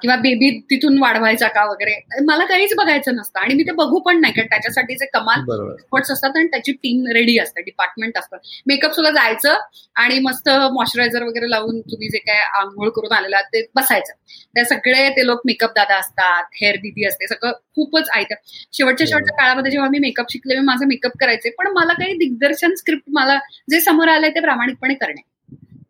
किंवा 0.00 0.16
बेबी 0.16 0.50
तिथून 0.70 0.98
वाढवायचा 1.00 1.48
का 1.48 1.64
वगैरे 1.64 1.94
मला 2.24 2.44
काहीच 2.46 2.74
बघायचं 2.76 3.14
नसतं. 3.16 3.40
आणि 3.40 3.54
मी 3.54 3.62
ते 3.62 3.72
बघू 3.72 3.98
पण 4.00 4.20
नाही 4.20 4.32
कारण 4.34 4.46
त्याच्यासाठी 4.46 4.94
जे 4.94 5.06
कमाल 5.12 5.40
एक्सपर्ट्स 5.40 6.10
असतात 6.10 6.36
आणि 6.36 6.46
त्याची 6.46 6.72
टीम 6.72 7.06
रेडी 7.14 7.38
असते 7.38 7.62
डिपार्टमेंट 7.62 8.18
असतं. 8.18 8.36
मेकअप 8.66 8.92
सुद्धा 8.94 9.10
जायचं 9.12 9.56
आणि 9.96 10.18
मस्त 10.22 10.48
मॉइश्चरायझर 10.48 11.22
वगैरे 11.22 11.50
लावून 11.50 11.80
तुम्ही 11.80 12.08
जे 12.08 12.18
काय 12.18 12.42
आंघोळ 12.60 12.88
करून 12.90 13.12
आलेला 13.12 13.40
ते 13.44 13.66
बसायचं. 13.74 14.12
त्या 14.54 14.64
सगळे 14.64 15.08
ते 15.10 15.26
लोक 15.26 15.40
मेकअप 15.46 15.70
दादा 15.76 15.96
असतात 15.98 16.44
हेअर 16.62 16.76
दिदी 16.76 17.06
असते 17.06 17.26
सगळं 17.26 17.52
खूपच 17.76 18.10
ऐकत 18.16 18.48
शेवटच्या 18.72 19.06
शेवटच्या 19.06 19.36
काळामध्ये 19.36 19.70
जेव्हा 19.70 19.88
मी 19.90 19.98
मेकअप 19.98 20.30
शिकले 20.32 20.54
मी 20.54 20.64
माझं 20.64 20.86
मेकअप 20.86 21.16
करायचे 21.20 21.50
पण 21.50 21.72
मला 21.72 21.92
काही 21.92 22.14
दिग्दर्शन 22.18 22.74
स्क्रिप्ट 22.74 23.04
मला 23.08 23.38
जे 23.70 23.80
समोर 23.80 24.08
आलंय 24.08 24.30
ते 24.30 24.40
प्रामाणिकपणे 24.40 24.94
करणे. 24.94 25.22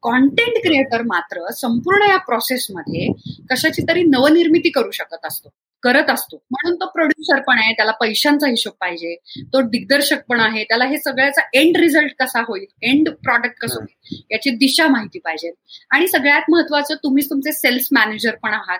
कॉन्टेंट 0.03 0.63
क्रिएटर 0.63 1.03
मात्र 1.07 1.51
संपूर्ण 1.57 2.09
या 2.11 2.17
प्रोसेसमध्ये 2.27 3.09
कशाची 3.51 3.83
तरी 3.89 4.03
नवनिर्मिती 4.05 4.71
करू 4.71 4.91
शकत 4.91 5.27
असतो 5.27 5.53
करत 5.83 6.11
असतो. 6.11 6.37
म्हणून 6.51 6.75
तो 6.77 6.87
प्रोड्युसर 6.87 7.41
पण 7.43 7.59
आहे 7.59 7.73
त्याला 7.73 7.93
पैशांचा 8.01 8.49
हिशोब 8.49 8.73
पाहिजे 8.81 9.15
तो 9.53 9.61
दिग्दर्शक 9.71 10.23
पण 10.29 10.41
आहे 10.41 10.65
त्याला 10.65 10.85
हे 10.87 10.97
सगळ्याचा 10.99 11.43
एंड 11.55 11.77
रिझल्ट 11.77 12.13
कसा 12.19 12.41
होईल 12.49 12.65
एंड 12.83 13.09
प्रॉडक्ट 13.25 13.61
कसं 13.61 13.81
होईल 13.81 14.23
याची 14.31 14.51
दिशा 14.57 14.89
माहिती 14.89 15.19
पाहिजे. 15.19 15.51
आणि 15.91 16.09
सगळ्यात 16.09 16.51
महत्वाचं 16.51 16.95
तुम्हीच 17.05 17.31
तुमचे 17.31 17.53
सेल्स 17.53 17.89
मॅनेजर 17.93 18.35
पण 18.43 18.55
आहात 18.55 18.79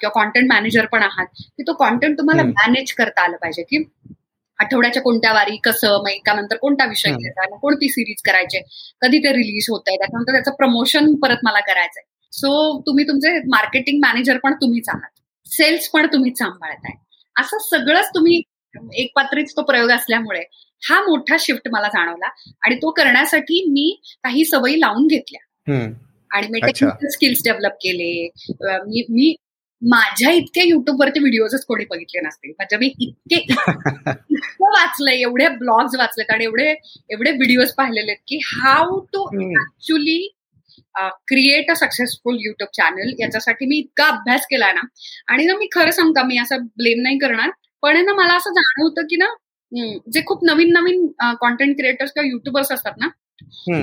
किंवा 0.00 0.10
कॉन्टेंट 0.12 0.48
मॅनेजर 0.48 0.86
पण 0.86 1.02
आहात 1.02 1.26
की 1.38 1.62
तो 1.62 1.72
कॉन्टेंट 1.78 2.18
तुम्हाला 2.18 2.42
मॅनेज 2.44 2.92
करता 2.94 3.22
आलं 3.22 3.36
पाहिजे 3.36 3.62
की 3.62 3.82
आठवड्याच्या 4.60 5.02
कोणत्या 5.02 5.32
वारी 5.32 5.56
कसं 5.64 5.96
मग 6.02 6.08
एकानंतर 6.10 6.56
कोणता 6.56 6.86
विषय 6.86 7.10
घ्यायचा 7.10 7.56
कोणती 7.56 7.88
सिरीज 7.88 8.22
करायचे 8.24 8.60
कधी 9.02 9.18
ते 9.18 9.32
रिलीज 9.32 9.66
होत 9.70 9.88
आहे 9.88 9.96
त्याच्यानंतर 9.96 10.32
त्याचं 10.32 10.56
प्रमोशन 10.56 11.14
परत 11.22 11.44
मला 11.44 11.60
करायचंय. 11.60 12.02
सो 12.32 12.80
तुम्ही 12.86 13.04
तुमचे 13.08 13.38
मार्केटिंग 13.48 13.98
मॅनेजर 14.02 14.38
पण 14.38 14.54
तुम्हीच 14.54 14.88
आहात. 14.88 15.10
सेल्स 15.46 15.88
पण 15.88 16.06
तुम्हीच 16.06 16.38
सांभाळताय 16.38 16.96
असं 17.36 17.58
सगळंच 17.70 18.08
तुम्ही 18.14 18.40
एक 18.94 19.10
पात्रीच 19.16 19.52
तो 19.56 19.62
प्रयोग 19.62 19.90
असल्यामुळे 19.90 20.40
हा 20.82 21.00
मोठा 21.02 21.36
शिफ्ट 21.40 21.68
मला 21.72 21.88
जाणवला 21.88 22.28
आणि 22.62 22.74
तो 22.74 22.90
करण्यासाठी 22.90 23.64
मी 23.70 23.90
काही 24.24 24.44
सवयी 24.44 24.80
लावून 24.80 25.06
घेतल्या. 25.06 25.40
आणि 26.30 26.46
मी 26.50 26.60
टेक्निकल 26.60 27.08
स्किल्स 27.08 27.42
डेव्हलप 27.44 27.72
केले. 27.82 28.28
मी 29.08 29.34
माझ्या 29.82 30.30
इतके 30.30 30.68
युट्यूबवरती 30.68 31.20
व्हिडिओजच 31.20 31.64
कोणी 31.64 31.84
बघितले 31.90 32.20
नसतील 32.20 32.50
म्हणजे 32.50 32.76
मी 32.76 32.86
इतके 32.98 33.36
इतकं 33.36 34.64
वाचलंय 34.64 35.20
एवढे 35.20 35.48
ब्लॉग्स 35.58 35.94
वाचलेत 35.98 36.30
आणि 36.30 36.44
एवढे 36.44 36.68
एवढे 37.10 37.30
व्हिडिओज 37.30 37.72
पाहिलेले 37.72 38.12
आहेत 38.12 38.22
की 38.28 38.38
how 38.44 38.98
to 39.12 39.26
actually 39.42 40.18
create 41.28 41.70
a 41.70 41.74
successful 41.74 42.36
YouTube 42.40 42.68
channel 42.76 43.12
याच्यासाठी 43.18 43.66
मी 43.66 43.76
इतका 43.78 44.06
अभ्यास 44.06 44.46
केलाय 44.50 44.72
ना. 44.72 44.80
आणि 45.28 45.44
ना 45.44 45.54
मी 45.56 45.66
खरं 45.72 45.90
सांगता 45.90 46.22
मी 46.22 46.38
असं 46.38 46.64
ब्लेम 46.78 47.02
नाही 47.02 47.18
करणार. 47.18 47.50
पण 47.82 48.04
ना 48.06 48.12
मला 48.14 48.34
असं 48.36 48.52
जाणवतं 48.52 49.06
की 49.10 49.16
ना 49.16 49.26
जे 50.12 50.20
खूप 50.26 50.44
नवीन 50.44 50.72
नवीन 50.72 51.06
कॉन्टेंट 51.40 51.76
क्रिएटर्स 51.76 52.12
किंवा 52.12 52.28
युट्यूबर्स 52.28 52.72
असतात 52.72 52.92
ना 52.98 53.08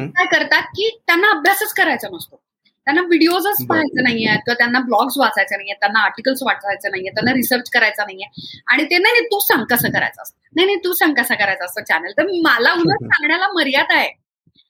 काय 0.09 0.25
करतात 0.31 0.63
की 0.75 0.89
त्यांना 1.07 1.29
अभ्यासच 1.29 1.73
करायचा 1.73 2.07
नसतो. 2.13 2.41
त्यांना 2.87 3.01
व्हिडिओजच 3.01 3.65
पाहायचे 3.67 4.01
नाहीये 4.01 4.33
किंवा 4.35 4.53
त्यांना 4.53 4.79
ब्लॉग्स 4.79 5.17
वाचायचे 5.17 5.55
नाहीये 5.55 5.73
त्यांना 5.73 5.99
आर्टिकल्स 5.99 6.43
वाचायचे 6.43 6.89
नाहीये 6.89 7.09
त्यांना 7.09 7.33
रिसर्च 7.33 7.69
करायचा 7.69 8.03
नाहीये. 8.03 8.27
आणि 8.67 8.83
ते 8.83 8.97
नाही 8.97 9.21
तू 9.21 9.39
सांग 9.39 9.63
कसं 9.63 9.89
करायचं 9.89 10.21
असतं? 10.21 10.37
नाही 10.55 10.65
नाही 10.65 10.77
तू 10.77 10.93
सांग 10.93 11.13
कसं 11.13 11.35
करायचं 11.35 11.65
असतं 11.65 11.83
चॅनल 11.83 12.11
तर 12.17 12.27
मला 12.43 12.73
उलट 12.73 13.03
सांगण्याला 13.13 13.47
मर्यादा 13.47 13.97
आहे. 13.97 14.09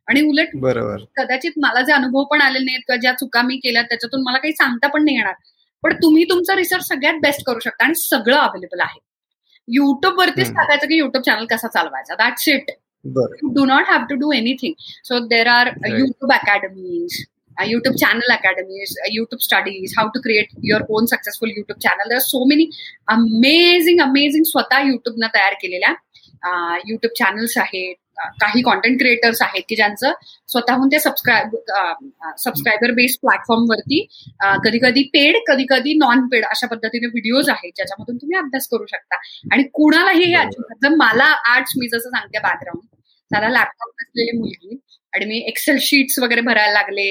आणि 0.07 0.21
उलट 0.21 0.55
बरोबर. 0.55 1.03
कदाचित 1.17 1.51
मला 1.57 1.81
जे 1.81 1.93
अनुभव 1.93 2.23
पण 2.23 2.41
आलेले 2.41 2.65
नाहीत 2.65 2.79
किंवा 2.79 2.99
ज्या 2.99 3.13
चुका 3.13 3.41
मी 3.41 3.57
केल्या 3.57 3.81
त्याच्यातून 3.81 4.23
मला 4.23 4.37
काही 4.37 4.53
सांगता 4.53 4.87
पण 4.87 5.05
नाही 5.05 5.17
येणार. 5.17 5.33
पण 5.83 5.93
तुम्ही 5.93 6.23
तुमचा 6.23 6.55
रिसर्च 6.55 6.87
सगळ्यात 6.87 7.19
बेस्ट 7.21 7.45
करू 7.45 7.59
शकता 7.59 7.85
आणि 7.85 7.95
सगळं 7.95 8.37
अवेलेबल 8.37 8.79
आहे. 8.79 8.99
युट्यूब 9.67 10.19
वरतीच 10.19 10.51
टाकायचं 10.51 10.87
की 10.87 10.97
युट्यूब 10.97 11.23
चॅनल 11.23 11.45
कसा 11.45 11.67
चालवायचा? 11.67 12.15
That 12.15 12.39
shit 12.39 12.71
you 13.05 13.53
do 13.53 13.65
not 13.65 13.83
have 13.87 14.05
to 14.09 14.15
do 14.15 14.31
anything 14.31 14.73
so 15.03 15.19
there 15.27 15.47
are 15.47 15.67
YouTube 15.87 16.31
academies 16.33 17.23
YouTube 17.65 17.95
channel 17.95 18.31
academies 18.33 18.97
YouTube 19.13 19.39
studies 19.41 19.93
how 19.97 20.07
to 20.13 20.19
create 20.23 20.49
your 20.63 20.83
own 20.89 21.05
successful 21.05 21.49
YouTube 21.49 21.79
channel 21.83 22.09
there 22.09 22.19
so 22.21 22.43
many 22.49 22.69
amazing 23.11 24.01
amazing 24.01 24.43
स्वतः 24.45 24.87
युट्यूबनं 24.87 25.27
तयार 25.35 25.53
केलेल्या 25.61 25.93
YouTube 26.89 27.13
channels 27.17 27.57
आहेत. 27.57 27.95
काही 28.41 28.61
content 28.63 28.97
creators 28.99 29.41
आहेत 29.41 29.63
की 29.69 29.75
ज्यांचं 29.75 30.13
स्वतःहून 30.49 30.87
ते 30.91 30.99
सबस्क्राईब 30.99 31.55
सबस्क्रायबर 32.39 32.91
बेस्ड 32.95 33.19
प्लॅटफॉर्मवरती 33.21 33.99
कधी 34.63 34.79
कधी 34.83 35.03
पेड 35.13 35.37
कधी 35.47 35.65
कधी 35.69 35.93
नॉन 35.97 36.25
पेड 36.31 36.45
अशा 36.45 36.67
पद्धतीने 36.67 37.07
व्हिडिओज 37.07 37.49
आहेत 37.49 37.71
ज्याच्यामधून 37.75 38.17
तुम्ही 38.17 38.37
अभ्यास 38.37 38.67
करू 38.71 38.85
शकता. 38.85 39.15
आणि 39.51 39.63
कुणालाही 39.73 40.33
हे 40.33 40.95
मला 40.95 41.33
आर्ट्स 41.53 41.73
मी 41.79 41.87
जसं 41.87 42.09
सांगते 42.09 42.39
बॅकग्राऊंड 42.39 42.85
साधा 43.31 43.49
लॅपटॉप 43.49 43.93
नसलेली 44.01 44.37
मुलगी 44.37 44.79
आणि 45.13 45.25
मी 45.25 45.37
एक्सेल 45.47 45.77
शीट्स 45.81 46.19
वगैरे 46.19 46.41
भरायला 46.41 46.73
लागले. 46.73 47.09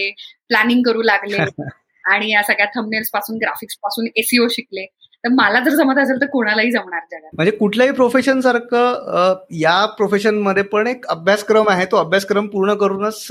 प्लॅनिंग 0.49 0.83
करू 0.83 1.03
लागले. 1.03 1.37
आणि 2.05 2.31
या 2.31 2.43
सगळ्या 2.43 2.67
थंबनेल्सपासून 2.67 3.37
ग्राफिक्सपासून 3.37 4.07
एसीओ 4.17 4.47
शिकले. 4.49 4.87
तर 5.25 5.29
मला 5.29 5.61
जर 5.61 5.71
जमत 5.71 5.99
असेल 5.99 6.21
तर 6.21 6.27
कोणालाही 6.27 6.71
जमणार 6.71 7.01
जगात. 7.11 7.31
म्हणजे 7.33 7.51
कुठल्याही 7.51 7.93
प्रोफेशन 7.93 8.41
सारखं 8.41 9.35
या 9.51 9.87
प्रोफेशनमध्ये 9.87 10.63
पण 10.63 10.87
एक 10.87 11.07
अभ्यासक्रम 11.07 11.69
आहे. 11.69 11.87
तो 11.87 11.97
अभ्यासक्रम 11.97 12.47
पूर्ण 12.47 12.75
करूनच 12.75 13.27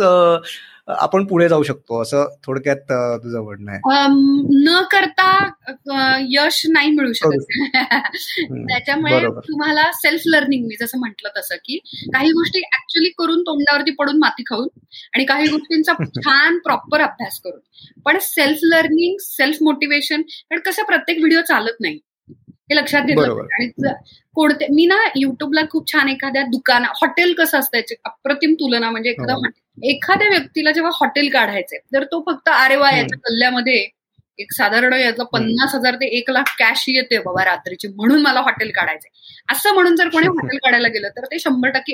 आपण 0.87 1.25
पुढे 1.25 1.49
जाऊ 1.49 1.63
शकतो. 1.63 2.01
असं 2.01 2.25
थोडक्यात 2.45 2.91
तुझं 3.23 3.43
म्हणणं 3.43 3.71
आहे. 3.71 3.79
न 4.65 4.81
करता 4.91 5.49
यश 6.29 6.65
नाही 6.69 6.91
मिळू 6.91 7.13
शकत. 7.13 7.45
त्याच्यामुळे 8.69 9.19
तुम्हाला 9.27 9.91
सेल्फ 9.93 10.21
लर्निंग 10.25 10.65
मी 10.67 10.75
जसं 10.81 10.99
म्हटलं 10.99 11.29
तसं 11.37 11.55
की 11.55 11.77
काही 12.13 12.29
गोष्टी 12.29 12.59
ऍक्च्युली 12.59 13.09
करून 13.09 13.41
तोंडावरती 13.41 13.91
पडून 13.91 14.17
माती 14.17 14.43
खाऊन 14.43 14.67
आणि 15.13 15.25
काही 15.25 15.47
गोष्टींचा 15.47 15.93
छान 16.25 16.57
प्रॉपर 16.57 17.01
अभ्यास 17.01 17.39
करून. 17.39 17.59
पण 18.05 18.17
सेल्फ 18.21 18.59
लर्निंग 18.63 19.15
सेल्फ 19.19 19.57
मोटिवेशन 19.61 20.21
कारण 20.21 20.59
कसं 20.59 20.83
प्रत्येक 20.83 21.17
व्हिडिओ 21.17 21.41
चालत 21.41 21.75
नाही. 21.79 21.99
हे 22.69 22.75
लक्षात 22.75 23.01
घेतलं 23.01 23.41
आणि 23.53 23.67
कोणते 24.35 24.67
मी 24.69 24.85
ना 24.85 24.95
युट्यूबला 25.15 25.61
खूप 25.69 25.91
छान 25.91 26.09
एखाद्या 26.09 26.43
दुकाना 26.43 26.87
हॉटेल 26.95 27.33
कसं 27.33 27.59
असतं 27.59 27.77
याची 27.77 27.95
अप्रतिम 28.05 28.53
तुलना 28.53 28.89
म्हणजे 28.91 29.09
एखादा 29.09 29.35
एखाद्या 29.83 30.27
व्यक्तीला 30.29 30.71
जेव्हा 30.71 30.91
हॉटेल 30.95 31.29
काढायचंय 31.29 31.79
तर 31.93 32.03
तो 32.03 32.23
फक्त 32.27 32.49
अरे 32.49 32.75
वा 32.75 32.89
याच्या 32.91 33.19
कल्ल्यामध्ये 33.19 33.85
एक 34.39 34.51
साधारण 34.53 34.93
यातलं 34.93 35.23
पन्नास 35.23 35.75
हजार 35.75 35.95
ते 35.95 36.05
एक 36.17 36.29
लाख 36.29 36.55
कॅश 36.59 36.83
येते 36.87 37.17
बाबा 37.17 37.43
रात्रीची 37.45 37.87
म्हणून 37.87 38.21
मला 38.21 38.39
हॉटेल 38.39 38.71
काढायचंय. 38.71 39.09
असं 39.49 39.73
म्हणून 39.73 39.95
जर 39.95 40.07
कोणी 40.09 40.27
हॉटेल 40.29 40.57
काढायला 40.57 40.87
गेलं 40.87 41.09
तर 41.09 41.25
ते 41.25 41.39
शंभर 41.39 41.69
टक्के 41.69 41.93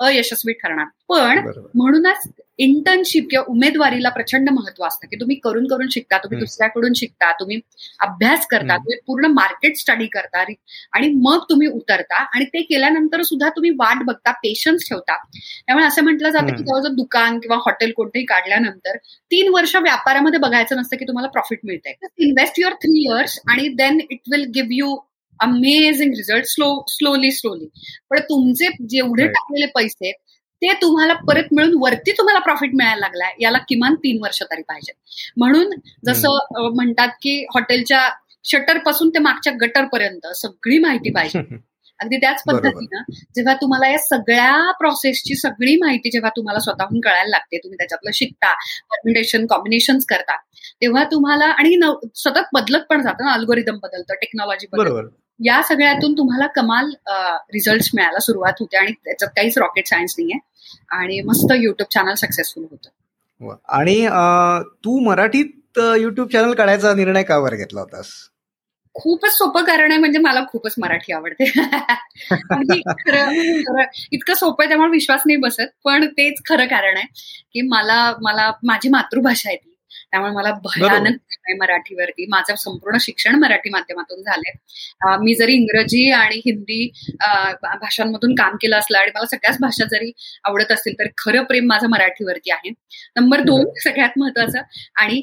अयशस्वी 0.00 0.52
ठरणार. 0.52 0.84
पण 1.08 1.38
म्हणूनच 1.74 2.28
इंटर्नशिप 2.60 3.26
किंवा 3.30 3.44
उमेदवारीला 3.48 4.08
प्रचंड 4.08 4.50
महत्त्व 4.50 4.84
असतं 4.84 5.06
की 5.06 5.16
तुम्ही 5.16 5.36
करून 5.36 5.66
करून 5.66 5.88
शिकता 5.90 6.18
तुम्ही 6.18 6.38
दुसऱ्याकडून 6.38 6.92
शिकता 6.96 7.32
तुम्ही 7.32 7.60
अभ्यास 8.00 8.46
करता 8.46 8.76
तुम्ही 8.76 8.96
पूर्ण 9.06 9.26
मार्केट 9.26 9.76
स्टडी 9.76 10.06
करता 10.06 10.44
आणि 10.92 11.08
मग 11.08 11.38
तुम्ही 11.50 11.68
उतरता 11.68 12.16
आणि 12.16 12.44
ते 12.44 12.62
केल्यानंतर 12.62 13.22
सुद्धा 13.22 13.48
तुम्ही 13.48 13.70
वाट 13.70 14.02
बघता 14.04 14.30
पेशन्स 14.30 14.88
ठेवता. 14.88 15.16
त्यामुळे 15.66 15.86
असं 15.86 16.02
म्हटलं 16.02 16.30
जातं 16.30 16.56
की 16.56 16.62
जवळ 16.62 16.94
दुकान 16.94 17.38
किंवा 17.38 17.56
हॉटेल 17.56 17.92
कोणतेही 17.96 18.24
काढल्यानंतर 18.24 18.96
तीन 19.30 19.48
वर्ष 19.48 19.76
व्यापारामध्ये 19.76 20.38
बघायचं 20.38 20.76
नसतं 20.76 20.96
की 20.96 21.04
तुम्हाला 21.04 21.28
प्रॉफिट 21.28 21.58
मिळतंय. 21.64 21.92
इन्व्हेस्ट 22.18 22.60
युअर 22.60 22.72
थ्री 22.72 23.00
इयर्स 23.02 23.40
आणि 23.48 23.68
then 23.68 24.00
it 24.10 24.20
will 24.32 24.50
give 24.54 24.68
you 24.70 24.96
amazing 25.40 26.10
result 26.10 26.44
slow 26.44 26.84
slowly 26.88 27.30
slowly 27.30 27.68
पण 28.10 28.18
तुमचे 28.18 28.66
जेवढे 28.90 29.26
टाकलेले 29.26 29.66
पैसे 29.66 30.12
ते 30.62 30.72
तुम्हाला 30.72 31.14
परत 31.14 31.52
मिळून 31.52 31.72
वरती 31.80 32.12
तुम्हाला 32.12 32.38
प्रॉफिट 32.38 32.70
मिळायला 32.74 33.00
लागलाय. 33.00 33.32
याला 33.40 33.58
किमान 33.58 33.94
तीन 33.94 34.18
वर्ष 34.22 34.42
तरी 34.42 34.62
पाहिजे 34.62 34.92
म्हणून 35.36 35.70
जसं 36.04 36.28
म्हणतात 36.74 37.08
की 37.22 37.44
हॉटेलच्या 37.54 38.08
शटरपासून 38.44 39.08
ते 39.08 39.18
मागच्या 39.18 39.52
गटर 39.60 39.84
पर्यंत 39.84 40.26
सगळी 40.36 40.78
माहिती 40.78 41.10
पाहिजे. 41.10 41.38
अगदी 42.00 42.16
त्याच 42.16 42.42
पद्धतीनं 42.46 43.12
जेव्हा 43.36 43.54
तुम्हाला 43.54 43.88
या 43.88 43.98
सगळ्या 43.98 44.70
प्रोसेसची 44.72 45.34
सगळी 45.34 45.76
माहिती 45.76 46.10
जेव्हा 46.10 46.30
तुम्हाला 46.36 46.60
स्वतःहून 46.60 47.00
कळायला 47.00 47.28
लागते 47.30 47.58
तुम्ही 47.58 47.76
त्याच्यातलं 47.76 48.10
शिकता 48.14 48.52
परमिटेशन 48.90 49.46
कॉम्बिनेशन 49.46 49.98
करता 50.08 50.36
तेव्हा 50.82 51.04
तुम्हाला 51.04 51.44
आणि 51.44 51.76
सतत 52.16 52.48
बदलत 52.52 52.86
पण 52.90 53.02
जातं 53.02 53.24
ना 53.24 53.32
अल्गोरिदम 53.32 53.78
बदलतं 53.82 54.14
टेक्नॉलॉजी 54.14 54.66
बदलतं. 54.72 55.08
या 55.44 55.62
सगळ्यातून 55.62 56.12
तुम्हाला 56.12 56.46
कमाल 56.46 56.90
रिझल्ट 57.54 57.90
मिळायला 57.94 58.18
सुरुवात 58.18 58.52
होते 58.60 58.76
आणि 58.76 58.92
त्याच्यात 58.92 59.30
काहीच 59.30 59.58
रॉकेट 59.58 59.86
सायन्स 59.86 60.14
नाहीये. 60.18 60.38
आणि 60.90 61.20
मस्त 61.20 61.52
युट्यूब 61.52 61.92
चॅनल 61.94 62.14
सक्सेसफुल 62.14 62.64
होतं. 62.70 62.88
आणि 63.68 64.06
तू 64.84 64.98
मराठीत 64.98 65.78
युट्यूब 65.78 66.28
चॅनल 66.28 66.52
काढायचा 66.54 66.94
निर्णय 66.94 67.22
का 67.22 67.38
वर 67.38 67.54
घेतला 67.54 67.80
होतास? 67.80 68.06
खूपच 68.94 69.32
सोपं 69.32 69.64
कारण 69.64 69.90
आहे 69.90 70.00
म्हणजे 70.00 70.18
मला 70.18 70.44
खूपच 70.48 70.74
मराठी 70.78 71.12
आवडते. 71.12 71.44
खरं. 72.88 73.82
इतकं 74.12 74.34
सोपं 74.34 74.62
आहे 74.62 74.68
त्यामुळे 74.68 74.90
विश्वास 74.90 75.22
नाही 75.26 75.36
बसत 75.36 75.68
पण 75.84 76.06
तेच 76.06 76.40
खरं 76.48 76.64
कारण 76.64 76.96
आहे 76.96 77.06
की 77.52 77.60
मला 77.60 78.14
मला 78.22 78.52
माझी 78.64 78.88
मातृभाषा 78.88 79.48
आहे 79.48 79.56
ती. 79.56 79.69
त्यामुळे 80.10 80.32
मला 80.32 80.50
भयानक 80.64 81.16
आहे 81.30 81.54
मराठीवरती. 81.58 82.26
माझं 82.30 82.54
संपूर्ण 82.56 82.98
शिक्षण 83.00 83.34
मराठी 83.40 83.70
माध्यमातून 83.70 84.22
झालंय. 84.22 85.16
मी 85.20 85.34
जरी 85.34 85.54
इंग्रजी 85.54 86.10
आणि 86.12 86.40
हिंदी 86.46 86.88
भाषांमधून 87.62 88.34
काम 88.34 88.56
केलं 88.62 88.76
असलं 88.78 88.98
आणि 88.98 89.10
मला 89.14 89.26
सगळ्याच 89.26 89.56
भाषा 89.60 89.84
जरी 89.90 90.10
आवडत 90.44 90.72
असतील 90.72 90.94
तर 90.98 91.06
खरं 91.18 91.44
प्रेम 91.44 91.66
माझं 91.68 91.88
मराठीवरती 91.90 92.50
आहे. 92.50 92.70
नंबर 93.16 93.40
दोन 93.42 93.64
सगळ्यात 93.84 94.18
महत्वाचं 94.18 94.58
आणि 94.96 95.20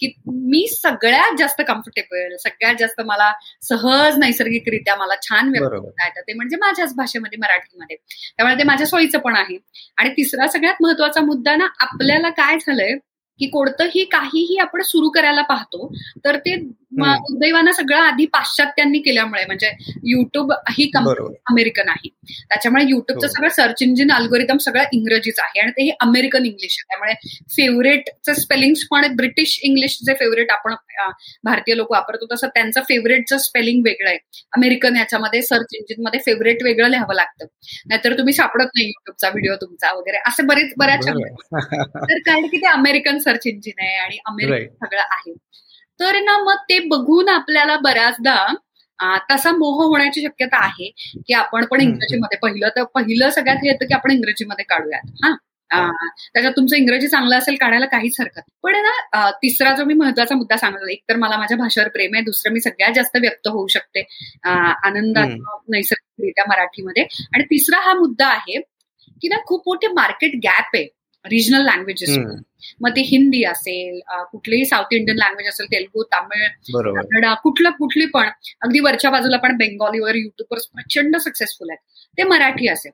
की 0.00 0.12
मी 0.26 0.66
सगळ्यात 0.70 1.36
जास्त 1.38 1.62
कम्फर्टेबल 1.68 2.36
सगळ्यात 2.38 2.74
जास्त 2.80 3.00
मला 3.06 3.30
सहज 3.62 4.18
नैसर्गिकरित्या 4.18 4.96
मला 4.96 5.14
छान 5.22 5.48
व्यक्त 5.50 5.66
करता 5.66 6.06
येतं 6.06 6.20
ते 6.20 6.32
म्हणजे 6.32 6.56
माझ्याच 6.56 6.94
भाषेमध्ये 6.96 7.38
मराठीमध्ये. 7.38 7.96
त्यामुळे 7.96 8.58
ते 8.58 8.64
माझ्या 8.64 8.86
सोयीचं 8.86 9.18
पण 9.18 9.36
आहे. 9.36 9.56
आणि 9.98 10.10
तिसरा 10.16 10.46
सगळ्यात 10.48 10.82
महत्त्वाचा 10.82 11.20
मुद्दा 11.22 11.54
ना 11.56 11.66
आपल्याला 11.80 12.30
काय 12.32 12.56
झालंय 12.58 12.96
की 13.40 13.46
कोणतंही 13.46 14.04
काहीही 14.04 14.58
आपण 14.58 14.82
सुरू 14.82 15.08
करायला 15.08 15.42
पाहतो 15.42 15.92
तर 16.24 16.36
ते 16.36 16.56
दुर्दैवानं 16.96 17.72
सगळं 17.72 17.98
आधी 17.98 18.24
पाश्चात्यांनी 18.26 18.98
केल्यामुळे 18.98 19.44
म्हणजे 19.44 19.70
युट्यूब 20.06 20.52
ही 20.70 20.86
कंपनी 20.86 21.34
अमेरिकन 21.50 21.88
आहे. 21.88 22.08
त्याच्यामुळे 22.48 22.84
युट्यूबचं 22.88 23.26
हो. 23.26 23.32
सगळं 23.32 23.48
सर्च 23.48 23.82
इंजिन 23.82 24.10
अल्गोरिदम 24.12 24.56
सगळं 24.56 24.84
इंग्रजीच 24.92 25.38
आहे 25.40 25.60
आणि 25.60 25.70
तेही 25.70 25.90
अमेरिकन 26.00 26.44
इंग्लिश 26.46 26.76
आहे. 26.78 26.84
त्यामुळे 26.88 27.14
फेवरेटचं 27.56 28.34
स्पेलिंग 28.34 28.74
पण 28.90 29.06
ब्रिटिश 29.16 29.58
इंग्लिश 29.62 29.98
जे 30.06 30.14
फेवरेट 30.14 30.50
आपण 30.50 30.74
भारतीय 31.44 31.76
लोक 31.76 31.90
वापरतो 31.92 32.26
तसं 32.32 32.48
त्यांचं 32.48 32.80
फेवरेटचं 32.80 33.38
स्पेलिंग 33.38 33.82
वेगळं 33.84 34.08
आहे. 34.08 34.18
अमेरिकन 34.52 34.96
याच्यामध्ये 34.96 35.42
सर्च 35.42 35.74
इंजिनमध्ये 35.74 36.20
फेवरेट 36.26 36.62
वेगळं 36.62 36.88
लिहावं 36.88 37.14
लागतं. 37.14 37.46
नाहीतर 37.88 38.16
तुम्ही 38.18 38.34
सापडत 38.34 38.70
नाही 38.74 38.86
युट्यूबचा 38.86 39.28
व्हिडिओ 39.28 39.54
तुमचा 39.56 39.92
वगैरे. 39.92 40.18
असे 40.28 40.42
बरेच 40.42 40.72
बऱ्याच 40.78 41.06
तर 41.06 42.18
कारण 42.20 42.46
की 42.46 42.56
ते 42.56 42.66
अमेरिकन 42.68 43.18
सर्च 43.24 43.46
इंजिन 43.46 43.80
आहे 43.80 43.94
आणि 43.96 44.18
अमेरिकन 44.26 44.74
सगळं 44.86 45.00
आहे. 45.00 45.32
तर 46.00 46.20
ना 46.20 46.38
मग 46.38 46.62
ते 46.68 46.78
बघून 46.88 47.28
आपल्याला 47.28 47.76
बऱ्याचदा 47.76 48.36
तसा 49.30 49.50
मोह 49.50 49.82
होण्याची 49.84 50.22
शक्यता 50.22 50.56
आहे 50.56 50.88
की 51.18 51.34
आपण 51.34 51.64
पण 51.64 51.80
इंग्रजीमध्ये 51.80 52.38
पहिलं 52.38 52.68
तर 52.76 52.84
पहिलं 52.94 53.30
सगळ्यात 53.30 53.64
येतं 53.64 53.86
की 53.86 53.94
आपण 53.94 54.10
इंग्रजीमध्ये 54.10 54.64
काढूयात. 54.64 55.10
हा? 55.24 55.34
त्याच्यात 56.34 56.52
तुमचं 56.56 56.76
इंग्रजी 56.76 57.08
चांगलं 57.08 57.36
असेल 57.38 57.54
काढायला 57.60 57.86
काहीच 57.86 58.16
हरकत 58.20 58.40
पण 58.62 58.76
ना 58.82 59.30
तिसरा 59.42 59.72
जो 59.74 59.84
मी 59.84 59.94
महत्त्वाचा 59.94 60.34
मुद्दा 60.34 60.56
सांगतो 60.56 60.88
एक 60.88 61.02
तर 61.08 61.16
मला 61.16 61.36
माझ्या 61.36 61.56
भाषेवर 61.58 61.88
प्रेम 61.88 62.14
आहे 62.14 62.22
दुसरं 62.24 62.52
मी 62.52 62.60
सगळ्यात 62.60 62.92
जास्त 62.94 63.16
व्यक्त 63.16 63.48
होऊ 63.48 63.66
शकते 63.66 64.00
आनंदात 64.44 65.36
नैसर्गिकरित्या 65.68 66.44
मराठीमध्ये. 66.48 67.02
आणि 67.34 67.44
तिसरा 67.44 67.80
हा 67.80 67.94
मुद्दा 67.94 68.26
आहे 68.26 68.60
की 69.22 69.28
ना 69.28 69.36
खूप 69.46 69.68
मोठे 69.68 69.88
मार्केट 69.92 70.34
गॅप 70.44 70.70
आहे. 70.74 70.84
रिजनल 71.24 71.64
लँग्वेजेस 71.66 72.16
मग 72.80 72.90
ते 72.90 73.00
हिंदी 73.02 73.42
असेल 73.44 74.00
कुठलीही 74.32 74.64
साऊथ 74.64 74.92
इंडियन 74.92 75.18
लँग्वेज 75.18 75.48
असेल 75.48 75.66
तेलुगू 75.66 76.02
तामिळ 76.02 76.46
कन्नडा 76.96 77.34
कुठलं 77.34 77.70
कुठली 77.70 78.06
पण 78.06 78.28
अगदी 78.62 78.80
वरच्या 78.80 79.10
बाजूला 79.10 79.36
पण 79.36 79.56
बेंगॉली 79.56 80.00
वगैरे 80.00 80.18
युट्यूबवर 80.18 80.58
प्रचंड 80.74 81.16
सक्सेसफुल 81.16 81.70
आहेत. 81.70 81.78
ते 82.18 82.22
मराठी 82.22 82.68
असेल. 82.68 82.92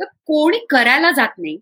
तर 0.00 0.04
कोणी 0.26 0.58
करायला 0.70 1.10
जात 1.10 1.38
नाही 1.38 1.58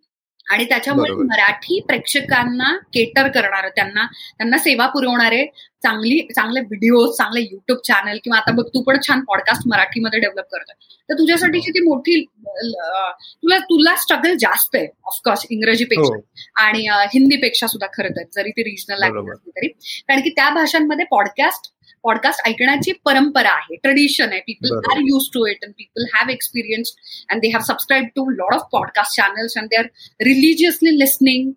आणि 0.46 0.64
त्याच्यामुळे 0.64 1.11
मराठी 1.24 1.80
प्रेक्षकांना 1.80 2.76
केटर 2.94 3.28
करणार 3.28 3.68
त्यांना 3.68 4.05
त्यांना 4.38 4.59
सेवा 4.59 4.86
पुरवणारे 4.86 5.44
चांगली 5.85 6.18
चांगले 6.35 6.61
व्हिडिओ 6.61 7.07
चांगले 7.12 7.41
युट्यूब 7.41 7.78
चॅनल 7.85 8.18
किंवा 8.24 8.39
आता 8.39 8.53
बघ 8.53 8.64
तू 8.74 8.82
पण 8.82 8.99
छान 9.07 9.20
पॉडकास्ट 9.24 9.66
मराठीमध्ये 9.66 10.20
डेव्हलप 10.20 10.47
करतोय. 10.53 10.74
तर 11.09 11.14
तुझ्यासाठीची 11.14 11.70
ती 11.70 11.80
मोठी 11.85 12.20
तुला 12.24 13.59
तुला 13.64 13.95
स्ट्रगल 13.97 14.37
जास्त 14.41 14.76
आहे 14.76 14.87
ऑफकोर्स 15.05 15.45
इंग्रजीपेक्षा. 15.51 16.18
आणि 16.64 16.87
हिंदीपेक्षा 17.14 17.66
सुद्धा 17.66 17.87
खरं 17.97 18.16
तर 18.16 18.22
जरी 18.35 18.51
ती 18.51 18.62
रिजनल 18.64 18.99
लँग्वेज 19.01 19.32
असली 19.32 19.51
तरी. 19.51 19.68
कारण 20.09 20.20
की 20.20 20.30
त्या 20.30 20.49
भाषांमध्ये 20.55 21.05
पॉडकास्ट 21.11 21.70
पॉडकास्ट 22.05 22.49
ऐकण्याची 22.49 22.93
परंपरा 23.05 23.51
आहे 23.51 23.76
ट्रेडिशन 23.76 24.32
आहे. 24.32 24.41
People 24.41 24.76
are 24.93 24.99
use 25.01 25.28
to 25.35 25.47
it 25.47 25.64
and 25.64 25.72
people 25.72 26.05
have 26.14 26.30
experience 26.30 26.95
and 27.30 27.41
they 27.41 27.49
have 27.49 27.62
subscribe 27.68 28.07
to 28.16 28.28
lot 28.30 28.55
of 28.55 28.68
podcast 28.72 29.16
channels 29.16 29.59
and 29.59 29.68
they 29.68 29.76
are 29.76 29.87
religiously 30.22 30.99
listening 30.99 31.53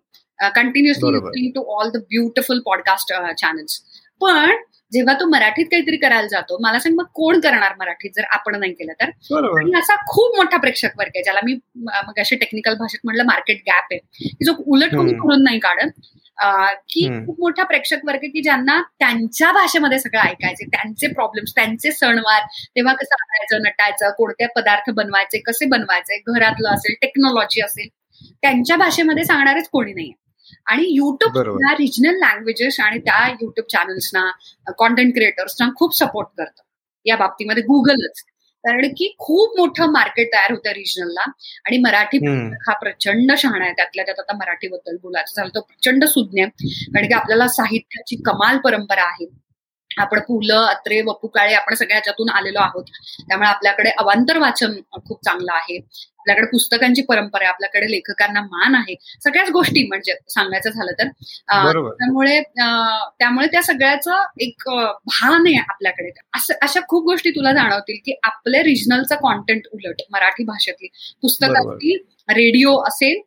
continuously 0.56 1.12
listening 1.12 1.50
to 1.54 1.62
all 1.76 1.90
the 1.90 2.02
beautiful 2.10 2.60
podcast 2.66 3.12
channels 3.40 3.80
पण 4.20 4.56
जेव्हा 4.92 5.14
तू 5.14 5.26
मराठीत 5.28 5.66
काहीतरी 5.70 5.96
करायला 5.96 6.26
जातो 6.26 6.56
मला 6.60 6.78
सांग 6.78 6.94
मग 6.94 7.04
कोण 7.14 7.40
करणार 7.40 7.74
मराठीत 7.78 8.10
जर 8.16 8.24
आपण 8.30 8.58
नाही 8.60 8.72
केलं 8.72 8.92
तर? 8.92 9.10
असा 9.78 9.96
खूप 10.06 10.36
मोठा 10.36 10.56
प्रेक्षक 10.56 10.98
वर्ग 10.98 11.10
आहे 11.14 11.22
ज्याला 11.22 11.40
मी 11.44 11.54
मग 11.76 12.18
अशी 12.18 12.36
टेक्निकल 12.36 12.74
भाषेत 12.74 13.00
म्हटलं 13.04 13.24
मार्केट 13.24 13.60
गॅप 13.66 13.92
आहे 13.92 13.98
की 14.28 14.44
जो 14.44 14.52
उलट 14.66 14.94
कोणी 14.96 15.12
करून 15.12 15.42
नाही 15.44 15.58
काढत. 15.58 15.90
की 16.88 17.06
खूप 17.26 17.40
मोठा 17.40 17.64
प्रेक्षक 17.64 18.04
वर्ग 18.04 18.24
की 18.24 18.42
ज्यांना 18.42 18.80
त्यांच्या 18.98 19.50
भाषेमध्ये 19.52 19.98
सगळं 19.98 20.20
ऐकायचे 20.20 20.64
त्यांचे 20.66 21.06
प्रॉब्लेम्स 21.06 21.54
त्यांचे 21.54 21.92
सणवार 21.92 22.42
तेव्हा 22.76 22.92
कसं 22.94 23.14
आणायचं 23.14 23.62
नटायचं 23.62 24.10
कोणते 24.10 24.46
पदार्थ 24.56 24.90
बनवायचे 24.90 25.38
कसे 25.38 25.66
बनवायचे 25.66 26.18
घरातलं 26.26 26.68
असेल 26.68 26.94
टेक्नॉलॉजी 27.02 27.60
असेल 27.60 27.88
त्यांच्या 28.42 28.76
भाषेमध्ये 28.76 29.24
सांगणारेच 29.24 29.68
कोणी 29.68 29.92
नाही 29.92 30.12
आणि 30.66 30.84
युट्यूब 30.88 31.36
या 31.62 31.72
रिजनल 31.72 32.18
लँग्वेजेस 32.18 32.80
आणि 32.80 32.98
त्या 32.98 33.26
युट्यूब 33.30 33.66
चॅनल्सना 33.72 34.30
कॉन्टेंट 34.78 35.14
क्रिएटर्सना 35.14 35.68
खूप 35.76 35.96
सपोर्ट 35.96 36.28
करतं. 36.38 36.62
या 37.06 37.16
बाबतीमध्ये 37.16 37.62
गुगलच 37.62 38.22
कारण 38.64 38.88
की 38.88 39.14
खूप 39.18 39.58
मोठं 39.58 39.90
मार्केट 39.92 40.28
तयार 40.32 40.50
होतं 40.50 40.70
रिजनलला 40.70 41.30
आणि 41.66 41.78
मराठी 41.78 42.18
हा 42.66 42.72
प्रचंड 42.72 43.32
शहाणा 43.38 43.64
आहे. 43.64 43.72
त्यातल्या 43.72 44.04
त्यात 44.04 44.20
आता 44.20 44.36
मराठीबद्दल 44.36 44.96
बोलायचं 45.02 45.36
झालं 45.36 45.54
तर 45.54 45.60
प्रचंड 45.60 46.04
सुज्ञ 46.04 46.44
कारण 46.44 47.06
की 47.06 47.14
आपल्याला 47.14 47.48
साहित्याची 47.48 48.16
कमाल 48.16 48.58
परंपरा 48.58 49.02
आहे. 49.02 49.26
आपण 49.96 50.20
पु 50.20 50.40
ल 50.42 50.52
अत्रे 50.64 51.00
वपू 51.02 51.28
काळे 51.28 51.54
आपण 51.54 51.74
सगळ्या 51.74 51.96
ह्याच्यातून 51.96 52.28
आलेलो 52.30 52.58
आहोत. 52.60 52.84
त्यामुळे 53.28 53.48
आपल्याकडे 53.48 53.90
अवांतर 53.98 54.38
वाचन 54.38 54.80
खूप 54.98 55.24
चांगलं 55.24 55.52
आहे. 55.52 55.78
आपल्याकडे 56.20 56.46
पुस्तकांची 56.46 57.02
परंपरा 57.02 57.44
आहे 57.44 57.48
आपल्याकडे 57.48 57.90
लेखकांना 57.90 58.40
मान 58.40 58.74
आहे. 58.74 58.94
सगळ्याच 59.24 59.50
गोष्टी 59.50 59.86
म्हणजे 59.88 60.14
सांगायचं 60.28 60.70
झालं 60.70 60.92
तर. 60.92 61.08
त्यामुळे 61.48 62.40
त्यामुळे 62.50 63.46
त्या 63.46 63.62
सगळ्याचं 63.62 64.22
एक 64.40 64.68
भान 64.68 65.46
आहे 65.46 65.56
आपल्याकडे. 65.68 66.10
असं 66.36 66.54
अशा 66.62 66.80
खूप 66.88 67.04
गोष्टी 67.04 67.30
तुला 67.30 67.52
जाणवतील 67.52 67.98
की 68.04 68.18
आपल्या 68.22 68.62
रिजनलचं 68.62 69.16
कॉन्टेंट 69.22 69.66
उलट 69.72 70.02
मराठी 70.12 70.44
भाषेतली. 70.44 70.88
पुस्तक 71.22 71.56
असतील 71.56 71.98
रेडिओ 72.28 72.78
असेल 72.82 73.20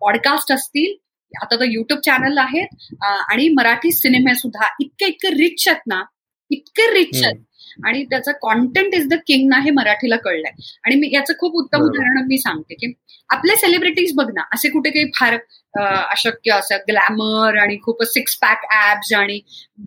पॉडकास्ट 0.00 0.52
असतील 0.52 0.94
आता 1.42 1.56
तर 1.56 1.64
युट्यूब 1.64 2.00
चॅनल 2.00 2.38
आहेत 2.38 2.94
आणि 3.02 3.48
मराठी 3.48 3.92
सिनेमे 3.92 4.34
सुद्धा 4.34 4.68
इतके 4.80 5.06
इतके 5.06 5.30
रिच 5.30 5.68
आहेत 5.68 5.80
ना 5.86 6.02
इतके 6.50 6.92
रिच 6.94 7.24
आहेत. 7.24 7.36
आणि 7.84 8.04
त्याचं 8.10 8.32
कॉन्टेंट 8.42 8.94
इज 8.94 9.08
द 9.08 9.14
किंग 9.26 9.48
ना 9.48 9.58
हे 9.60 9.70
मराठीला 9.72 10.16
कळलंय. 10.24 10.52
आणि 10.84 10.96
मी 10.96 11.10
याचं 11.12 11.34
खूप 11.40 11.56
उत्तम 11.56 11.82
उदाहरण 11.84 12.26
मी 12.28 12.38
सांगते 12.38 12.74
की 12.76 12.92
आपले 13.30 13.54
सेलिब्रिटीज 13.56 14.12
बघ 14.16 14.26
ना 14.34 14.42
असे 14.54 14.68
कुठे 14.70 14.90
काही 14.90 15.10
फार 15.16 15.36
अशक्य 15.74 16.52
असं 16.52 16.76
ग्लॅमर 16.88 17.56
आणि 17.58 17.76
खूप 17.82 18.02
सिक्स 18.04 18.36
पॅक 18.42 18.62
ऍप्स 18.74 19.12
आणि 19.14 19.38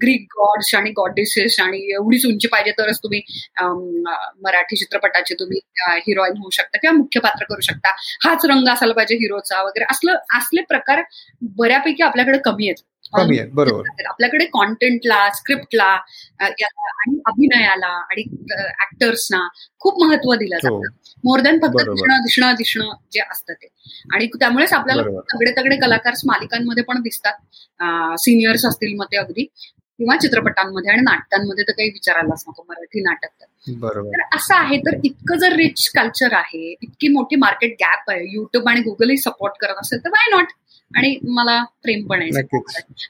ग्रीक 0.01 0.25
गॉड्स 0.33 0.73
आणि 0.75 0.89
गॉडेसेस 0.97 1.59
आणि 1.59 1.79
एवढीच 1.93 2.25
उंची 2.25 2.47
पाहिजे 2.47 2.71
तरच 2.79 2.99
तुम्ही 3.03 3.21
मराठी 4.43 4.75
चित्रपटाचे 4.75 5.35
तुम्ही 5.39 5.59
हिरोईन 6.07 6.37
होऊ 6.37 6.49
शकता 6.53 6.77
किंवा 6.77 6.95
मुख्य 6.97 7.19
पात्र 7.19 7.45
करू 7.49 7.61
शकता. 7.61 7.95
हाच 8.25 8.45
रंग 8.45 8.67
असायला 8.73 8.93
पाहिजे 8.93 9.15
हिरोचा 9.15 9.61
वगैरे. 9.63 9.85
असलं 9.91 10.17
असले 10.37 10.61
प्रकार 10.69 11.01
बऱ्यापैकी 11.57 12.03
आपल्याकडे 12.03 12.37
कमी 12.45 12.69
आहेत. 12.69 12.83
कमी 13.13 13.39
बरोबर. 13.53 14.05
आपल्याकडे 14.07 14.45
कॉन्टेंटला 14.45 15.29
स्क्रिप्टला 15.33 15.83
आणि 16.41 17.19
अभिनयाला 17.25 17.87
आणि 17.87 18.23
ऍक्टर्सना 18.81 19.47
खूप 19.79 20.03
महत्त्व 20.03 20.33
दिलं 20.33 20.57
जातं. 20.63 20.81
मोर 21.23 21.39
दॅन 21.39 21.57
फक्त 21.59 21.77
दिसणं 21.79 22.21
दिसणं 22.23 22.53
दिसणं 22.57 22.93
जे 23.11 23.21
असतं 23.21 23.53
ते. 23.53 23.67
आणि 24.13 24.27
त्यामुळेच 24.39 24.73
आपल्याला 24.73 25.03
तगडे 25.33 25.51
तगडे 25.51 25.75
कलाकार 25.75 26.13
मालिकांमध्ये 26.25 26.83
पण 26.83 27.01
दिसतात. 27.01 27.33
सिनियर्स 28.19 28.65
असतील 28.65 28.95
मग 28.95 29.05
ते 29.05 29.17
अगदी. 29.17 29.43
किंवा 29.99 30.15
चित्रपटांमध्ये 30.15 30.91
आणि 30.91 31.01
नाटकांमध्ये 31.01 31.63
तर 31.67 31.71
काही 31.71 31.89
विचारायलाच 31.89 32.43
नको. 32.47 32.63
मराठी 32.69 33.01
नाटक 33.01 33.27
तर. 33.27 33.45
असं 34.35 34.55
आहे 34.55 34.77
तर 34.77 34.95
इतकं 35.03 35.37
जर 35.37 35.55
रिच 35.55 35.89
कल्चर 35.89 36.33
आहे 36.33 36.71
इतकी 36.71 37.07
मोठी 37.07 37.35
मार्केट 37.35 37.75
गॅप 37.79 38.09
आहे 38.09 38.25
युट्यूब 38.33 38.69
आणि 38.69 38.81
गुगलही 38.81 39.17
सपोर्ट 39.17 39.53
करत 39.61 39.79
असेल 39.81 40.03
तर 40.03 40.09
वाय 40.09 40.29
नॉट 40.35 40.51
आणि 40.91 41.15
मला 41.25 41.63
प्रेम 41.83 42.05
पण 42.07 42.21
आहे. 42.21 42.29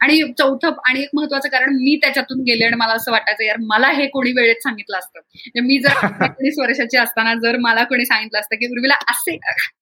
आणि 0.02 0.22
चौथं 0.38 0.72
आणि 0.86 1.02
एक 1.02 1.10
महत्वाचं 1.14 1.50
कारण 1.50 1.76
मी 1.76 1.96
त्याच्यातून 1.96 2.42
गेले 2.44 2.66
आणि 2.66 2.76
मला 2.76 2.94
असं 2.94 3.12
वाटायचं 3.12 3.44
यार 3.44 3.58
मला 3.60 3.90
हे 3.92 4.08
कोणी 4.08 4.32
वेळेत 4.32 4.62
सांगितलं 4.64 4.98
असतं. 4.98 5.20
म्हणजे 5.20 5.62
मी 5.62 5.78
जर 5.80 5.90
एकोणीस 6.34 6.60
वर्षाची 6.60 6.98
असताना 6.98 7.34
जर 7.36 7.58
मला 7.58 7.84
कोणी 7.84 8.06
सांगितलं 8.06 8.40
असतं 8.40 8.56
की 8.56 8.68
उर्वीला 8.68 8.96
असे 9.12 9.36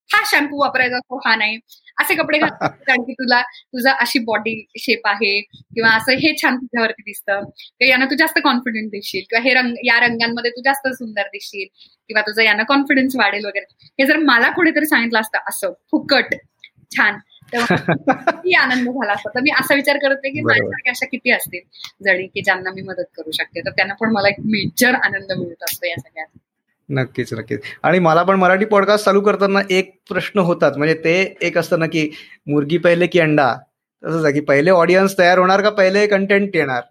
हा 0.10 0.22
शॅम्पू 0.32 0.60
वापरायचा 0.62 0.98
असतो 0.98 1.18
हा 1.26 1.36
नाही. 1.36 1.58
असे 1.98 2.16
कपडे 2.16 2.38
कारण 2.88 3.02
की 3.04 3.14
तुला 3.14 3.42
तुझा 3.42 3.92
अशी 4.00 4.20
बॉडी 4.20 4.54
शेप 4.80 5.08
आहे 5.08 5.40
किंवा 5.42 5.90
असं 5.90 6.12
हे 6.14 6.34
छान 6.42 6.58
तुझ्यावरती 6.58 7.02
दिसतं. 7.02 7.40
किंवा 7.40 7.90
यानं 7.90 8.06
तू 8.06 8.16
जास्त 8.16 8.40
कॉन्फिडंट 8.44 8.90
दिसशील 8.92 9.22
किंवा 9.30 9.42
हे 9.44 9.54
रंग 9.54 9.74
या 9.86 10.00
रंगांमध्ये 10.00 10.52
तू 10.52 10.62
जास्त 10.66 10.88
सुंदर 10.94 11.28
दिसशील 11.28 11.68
किंवा 12.10 12.22
तुझं 12.22 12.42
यानं 12.44 12.64
कॉन्फिडन्स 12.64 13.16
वाढेल 13.16 13.46
वगैरे. 13.46 13.66
हे 14.00 14.06
जर 14.06 14.18
मला 14.24 14.50
कोणीतरी 14.50 14.86
सांगितलं 14.86 15.20
असतं 15.20 15.50
असं 15.50 15.74
फुकट 15.92 16.36
छान 16.92 17.18
किती 17.54 18.54
आनंद 18.56 18.90
झाला 18.90 19.14
असता. 19.14 19.30
तर 19.30 19.40
मी 19.40 19.50
असा 19.60 19.76
विचार 19.76 19.98
करते 19.98 20.30
की 20.30 20.42
माझ्यासारख्या 20.42 20.92
अशा 20.92 21.06
किती 21.06 21.32
असतील 21.32 21.60
जणी 22.06 22.28
की 22.28 22.42
ज्यांना 22.42 22.72
मी 22.72 22.82
मदत 22.82 23.04
करू 23.18 23.32
शकते. 23.32 23.62
तर 23.62 23.70
त्यांना 23.70 23.94
पण 23.94 24.12
मला 24.12 24.28
एक 24.28 24.36
मेजर 24.40 24.96
आनंद 24.96 25.32
मिळत 25.32 25.64
असतो 25.64 25.88
या 25.88 25.96
सगळ्यात. 26.00 26.28
नक्कीच 26.90 27.34
नक्कीच. 27.34 27.62
आणि 27.84 28.00
मला 28.00 28.24
पण 28.24 28.36
मराठी 28.36 28.66
पॉडकास्ट 28.66 29.06
चालू 29.06 29.22
करताना 29.22 29.60
एक 29.70 29.96
प्रश्न 30.10 30.40
होतात. 30.40 30.72
म्हणजे 30.78 30.94
ते 30.96 31.36
एक 31.42 31.58
असतं 31.58 31.80
ना 31.80 31.86
की 31.86 32.10
मुर्गी 32.48 32.78
पहिले 32.78 33.08
की 33.08 33.20
अंडा. 33.20 33.56
तसंच 34.04 34.24
आहे 34.24 34.34
की 34.34 34.40
पहिले 34.40 34.72
ऑडियन्स 34.72 35.18
तयार 35.20 35.38
होणार 35.38 35.62
का 35.62 35.70
पहिले 35.70 36.08
कंटेंट 36.08 36.56
येणार? 36.56 36.82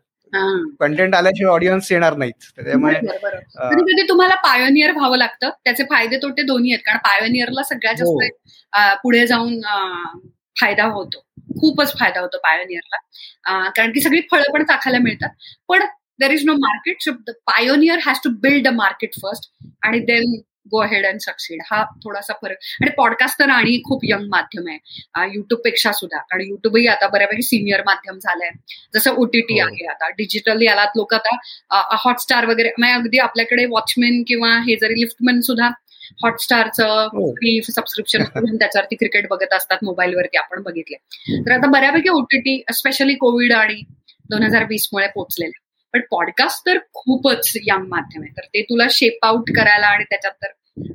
कंटेंट 0.80 1.14
आल्याशिवाय 1.14 1.52
ऑडियन्स 1.52 1.92
येणार 1.92 2.16
नाहीत. 2.16 2.32
कधी 2.58 4.08
तुम्हाला 4.08 4.34
पायोनियर 4.34 4.90
व्हावं 4.90 5.16
लागतं. 5.16 5.50
त्याचे 5.64 5.84
फायदे 5.84 6.16
तोटे 6.16 6.42
दोन्ही 6.42 6.72
आहेत. 6.72 6.82
कारण 6.86 6.98
पायोनियरला 6.98 7.62
सगळ्यात 7.62 7.94
जास्त 7.94 8.10
हो. 8.10 8.94
पुढे 9.02 9.26
जाऊन 9.26 9.60
फायदा 10.56 10.84
होतो. 10.92 11.24
खूपच 11.60 11.92
फायदा 11.98 12.20
होतो 12.20 12.38
पायोनियरला 12.38 13.68
कारण 13.76 13.92
की 13.92 14.00
सगळी 14.00 14.20
फळं 14.30 14.52
पण 14.52 14.64
चाखायला 14.64 14.98
मिळतात. 15.02 15.30
पण 15.68 15.84
there 16.20 16.30
is 16.30 16.44
no 16.46 16.52
market 16.58 17.02
so 17.02 17.10
the 17.26 17.30
pioneer 17.46 17.98
has 18.06 18.20
to 18.24 18.30
build 18.42 18.68
a 18.68 18.70
market 18.74 19.14
first 19.22 19.50
आणि 19.86 19.98
then 20.10 20.40
go 20.72 20.82
ahead 20.90 21.04
and 21.06 21.20
succeed 21.20 21.60
हा 21.70 21.82
थोडासा 22.04 22.32
फरक. 22.42 22.56
आणि 22.80 22.90
पॉडकास्ट 22.96 23.38
तर 23.38 23.50
आणि 23.50 23.80
खूप 23.84 24.00
यंग 24.04 24.28
माध्यम 24.30 24.68
आहे. 24.68 25.28
युट्यूबपेक्षा 25.34 25.92
सुद्धा. 25.92 26.18
कारण 26.20 26.42
युट्यूबही 26.42 26.86
आता 26.86 27.08
बऱ्यापैकी 27.08 27.42
सिनियर 27.42 27.82
माध्यम 27.86 28.18
झालंय. 28.18 28.50
जसं 28.94 29.14
ओटीटी 29.22 29.60
हो. 29.60 29.66
आहे 29.66 29.86
आता. 29.90 30.08
डिजिटल 30.18 30.62
याला 30.62 30.84
लोक 30.96 31.14
आता 31.14 31.36
हॉटस्टार 32.04 32.46
वगैरे 32.46 32.72
म्हणजे 32.78 32.94
अगदी 32.94 33.18
आपल्याकडे 33.18 33.66
वॉचमेन 33.70 34.22
किंवा 34.28 34.56
हे 34.66 34.76
जरी 34.76 35.00
लिफ्टमॅन 35.00 35.40
सुद्धा 35.40 35.70
हॉटस्टारचं 36.22 37.08
फ्री 37.08 37.60
सबस्क्रिप्शन 37.68 38.22
त्याच्यावरती 38.56 38.96
क्रिकेट 38.96 39.28
बघत 39.30 39.54
असतात 39.54 39.84
मोबाईलवरती 39.84 40.36
आपण 40.36 40.62
बघितले. 40.62 40.96
तर 41.46 41.52
आता 41.52 41.70
बऱ्यापैकी 41.70 42.08
ओटीटी 42.08 42.62
स्पेशली 42.74 43.14
कोविड 43.14 43.52
आणि 43.52 43.82
दोन 44.30 44.42
हजार 44.42 44.64
वीस 44.64 44.88
मुळे 44.92 45.06
पोहोचलेले 45.06 45.64
पण 45.94 46.00
पॉडकास्ट 46.10 46.66
तर 46.66 46.78
खूपच 46.94 47.52
यंग 47.56 47.84
माध्यम 47.88 48.22
आहे. 48.22 48.30
तर 48.30 48.46
ते 48.54 48.62
तुला 48.62 48.86
शेप 48.90 49.24
आउट 49.24 49.50
करायला 49.56 49.86
आणि 49.86 50.04
त्याच्यात 50.04 50.32
तर 50.42 50.52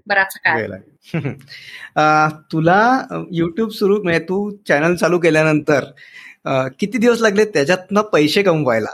बराच 0.08 0.38
काय 0.46 0.68
तुला 2.52 2.82
युट्यूब 3.32 3.70
सुरू 3.70 4.02
म्हणजे 4.04 4.20
तू 4.20 4.50
चॅनल 4.68 4.96
चालू 4.96 5.20
केल्यानंतर 5.20 5.86
किती 6.80 6.98
दिवस 6.98 7.22
लागले 7.22 7.46
त्याच्यातनं 7.46 8.02
पैसे 8.02 8.44
कमवायला? 8.44 8.90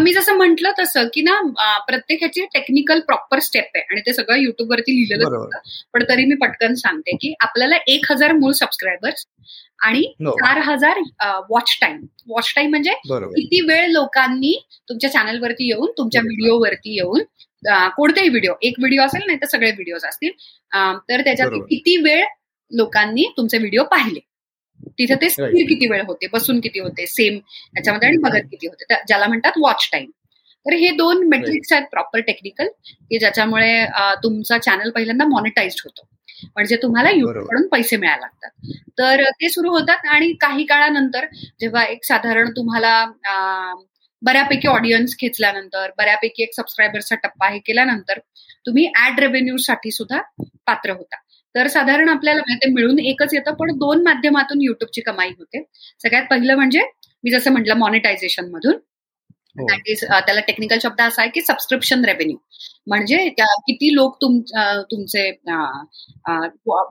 मी 0.00 0.12
जसं 0.12 0.36
म्हंटल 0.36 0.70
तसं 0.78 1.08
की 1.14 1.22
ना 1.22 1.40
प्रत्येक 1.88 2.18
ह्याची 2.20 2.44
टेक्निकल 2.54 3.00
प्रॉपर 3.00 3.38
स्टेप 3.38 3.70
आहे 3.74 3.84
आणि 3.84 4.00
ते 4.00 4.12
सगळं 4.12 4.38
युट्यूबवरती 4.38 4.94
लिहिलेलं 4.94 5.36
होतं 5.36 5.58
पण 5.94 6.02
तरी 6.08 6.24
मी 6.24 6.34
पटकन 6.36 6.74
सांगते 6.74 7.16
की 7.16 7.32
आपल्याला 7.40 7.76
एक 7.86 8.10
हजार 8.10 8.32
मूळ 8.32 8.52
सबस्क्रायबर्स 8.52 9.26
आणि 9.80 10.00
हो. 10.24 10.30
चार 10.30 10.58
हजार 10.58 10.98
वॉच 11.50 11.76
टाइम 11.80 12.00
वॉच 12.28 12.52
टाइम 12.56 12.70
म्हणजे 12.70 12.94
किती 13.08 13.60
वेळ 13.66 13.86
लोकांनी 13.88 14.52
तुमच्या 14.88 15.10
चॅनलवरती 15.10 15.68
येऊन 15.68 15.90
तुमच्या 15.98 16.20
व्हिडिओवरती 16.20 16.96
येऊन 16.96 17.22
कोणतेही 17.96 18.28
व्हिडिओ 18.28 18.54
एक 18.62 18.74
व्हिडिओ 18.78 19.02
असेल 19.02 19.22
नाही 19.26 19.38
तर 19.38 19.46
सगळे 19.46 19.70
व्हिडिओ 19.70 19.96
असतील. 19.96 20.30
तर 21.08 21.20
त्याच्यात 21.20 21.50
किती 21.70 21.96
वेळ 21.96 22.24
लोकांनी 22.70 23.24
तुमचे 23.36 23.58
व्हिडिओ 23.58 23.84
पाहिले? 23.84 24.20
तिथे 24.98 25.14
ते 25.20 25.28
स्थिर 25.30 25.66
किती 25.68 25.88
वेळ 25.88 26.02
होते 26.06 26.26
बसून 26.32 26.60
किती 26.60 26.80
होते 26.80 27.06
सेम 27.06 27.34
याच्यामध्ये 27.76 28.08
आणि 28.08 28.16
बघत 28.22 28.46
किती 28.50 28.66
होते. 28.66 28.94
ज्याला 29.06 29.26
म्हणतात 29.26 29.58
वॉच 29.62 29.88
टाइम 29.92 30.10
तर 30.66 30.74
हे 30.74 30.88
दोन 30.96 31.26
मेट्रिक्स 31.28 31.72
आहेत 31.72 31.84
प्रॉपर 31.90 32.20
टेक्निकल 32.20 32.68
की 32.80 33.18
ज्याच्यामुळे 33.18 33.84
तुमचा 34.22 34.58
चॅनल 34.58 34.90
पहिल्यांदा 34.90 35.24
मॉनिटाइज 35.26 35.80
होतो. 35.84 36.06
म्हणजे 36.46 36.76
तुम्हाला 36.82 37.10
युट्यूबकडून 37.10 37.66
पैसे 37.68 37.96
मिळायला 37.96 38.20
लागतात. 38.20 38.72
तर 38.98 39.22
ते 39.40 39.48
सुरू 39.48 39.70
होतात 39.70 40.06
आणि 40.10 40.32
काही 40.40 40.64
काळानंतर 40.64 41.26
जेव्हा 41.60 41.84
एक 41.84 42.04
साधारण 42.04 42.50
तुम्हाला 42.56 43.04
बऱ्यापैकी 44.22 44.68
ऑडियन्स 44.68 45.16
खेचल्यानंतर 45.18 45.90
बऱ्यापैकी 45.98 46.42
एक 46.42 46.54
सबस्क्रायबरचा 46.54 47.14
टप्पा 47.22 47.48
हे 47.48 47.58
केल्यानंतर 47.58 48.18
तुम्ही 48.66 48.86
ऍड 49.06 49.20
रेव्हेन्यू 49.20 49.56
साठी 49.56 49.90
सुद्धा 49.90 50.20
पात्र 50.66 50.90
होता. 50.90 51.16
तर 51.54 51.66
साधारण 51.68 52.08
आपल्याला 52.08 52.54
ते 52.54 52.70
मिळून 52.72 52.98
एकच 53.00 53.34
येतं 53.34 53.54
पण 53.54 53.72
दोन 53.78 54.02
माध्यमातून 54.04 54.62
युट्यूबची 54.62 55.00
कमाई 55.02 55.30
होते. 55.30 55.62
सगळ्यात 56.02 56.26
पहिलं 56.30 56.54
म्हणजे 56.56 56.82
मी 57.24 57.30
जसं 57.30 57.52
म्हटलं 57.52 57.74
मॉनिटायझेशन 57.76 58.50
मधून. 58.52 58.78
दॅट 59.58 59.88
इज 59.90 60.02
त्याला 60.04 60.40
टेक्निकल 60.46 60.78
शब्द 60.82 61.00
असा 61.00 61.20
आहे 61.22 61.30
की 61.30 61.40
सबस्क्रिप्शन 61.42 62.04
रेव्हेन्यू 62.04 62.36
म्हणजे 62.86 63.16
किती 63.28 63.94
लोक 63.94 64.16
तुमचे 64.90 65.22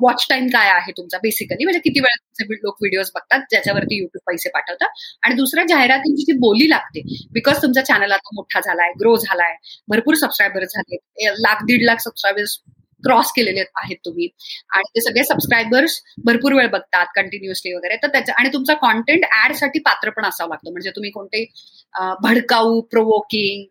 वॉच 0.01 0.25
टाइम 0.29 0.47
काय 0.53 0.69
आहे 0.69 0.91
तुमचा 0.97 1.17
बेसिकली 1.23 1.63
म्हणजे 1.63 1.79
किती 1.83 1.99
वेळा 1.99 2.15
तुमचे 2.17 2.55
लोक 2.55 2.77
व्हिडिओज 2.81 3.11
बघतात 3.15 3.45
ज्याच्यावरती 3.51 3.97
युट्यूब 3.97 4.21
पैसे 4.27 4.49
पाठवतात. 4.49 4.87
आणि 5.23 5.35
दुसऱ्या 5.35 5.65
जाहिरातींची 5.69 6.23
जी 6.23 6.37
बोली 6.39 6.69
लागते 6.69 7.01
बिकॉज 7.33 7.61
तुमचा 7.61 7.81
चॅनल 7.83 8.11
आता 8.11 8.35
मोठा 8.35 8.59
झालाय 8.61 8.91
ग्रो 8.99 9.15
झालाय 9.17 9.55
भरपूर 9.89 10.15
सबस्क्रायबर 10.15 10.63
झाले 10.65 10.97
लाख 11.41 11.63
दीड 11.65 11.83
लाख 11.85 12.01
सबस्क्रायबर्स 12.01 12.59
क्रॉस 13.03 13.31
केलेले 13.35 13.63
आहेत 13.75 13.97
तुम्ही. 14.05 14.27
आणि 14.73 14.89
ते 14.95 15.01
सगळे 15.01 15.23
सबस्क्रायबर्स 15.23 15.99
भरपूर 16.25 16.53
वेळ 16.53 16.67
बघतात 16.69 17.05
कंटिन्युअसली 17.15 17.73
वगैरे. 17.73 17.95
तर 18.03 18.07
त्याच्या 18.07 18.35
आणि 18.39 18.49
तुमचा 18.53 18.73
कॉन्टेंट 18.81 19.25
ऍडसाठी 19.45 19.79
पात्र 19.79 20.09
पण 20.09 20.25
असावं 20.25 20.49
लागतं. 20.49 20.71
म्हणजे 20.71 20.89
तुम्ही 20.95 21.11
कोणते 21.11 21.45
भडकाऊ 22.23 22.79
प्रोवोकिंग 22.91 23.63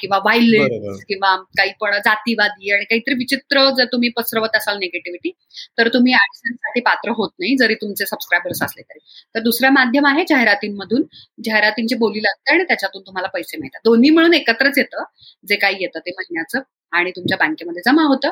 किंवा 0.00 0.18
वायलेंस 0.24 1.02
किंवा 1.08 1.34
काही 1.58 1.72
पण 1.80 1.94
जातीवादी 2.04 2.70
आणि 2.72 2.84
काहीतरी 2.84 3.14
विचित्र 3.18 3.68
जर 3.78 3.84
तुम्ही 3.92 4.08
पसरवत 4.16 4.56
असाल 4.56 4.78
निगेटिव्हिटी 4.78 5.30
तर 5.78 5.88
तुम्ही 5.94 6.12
साठी 6.34 6.80
पात्र 6.80 7.10
होत 7.16 7.30
नाही 7.40 7.56
जरी 7.56 7.74
तुमचे 7.74 8.06
सबस्क्रायबर्स 8.06 8.62
असले 8.62 8.82
तरी. 8.82 8.98
तर 9.34 9.40
दुसरं 9.42 9.72
माध्यम 9.72 10.06
आहे 10.06 10.24
जाहिरातींमधून. 10.28 11.02
जाहिरातींची 11.44 11.94
बोली 11.96 12.22
लागते 12.22 12.52
आणि 12.52 12.64
त्याच्यातून 12.64 13.02
तुम्हाला 13.06 13.28
पैसे 13.34 13.58
मिळतात. 13.58 13.80
दोन्ही 13.84 14.10
मिळून 14.10 14.34
एकत्रच 14.34 14.78
येतं 14.78 15.04
जे 15.44 15.56
काही 15.56 15.82
येतं 15.82 15.98
ते 16.00 16.10
महिन्याचं. 16.12 16.60
आणि 16.92 17.10
तुमच्या 17.10 17.38
बँकेमध्ये 17.38 17.82
जमा 17.86 18.02
होतं. 18.02 18.30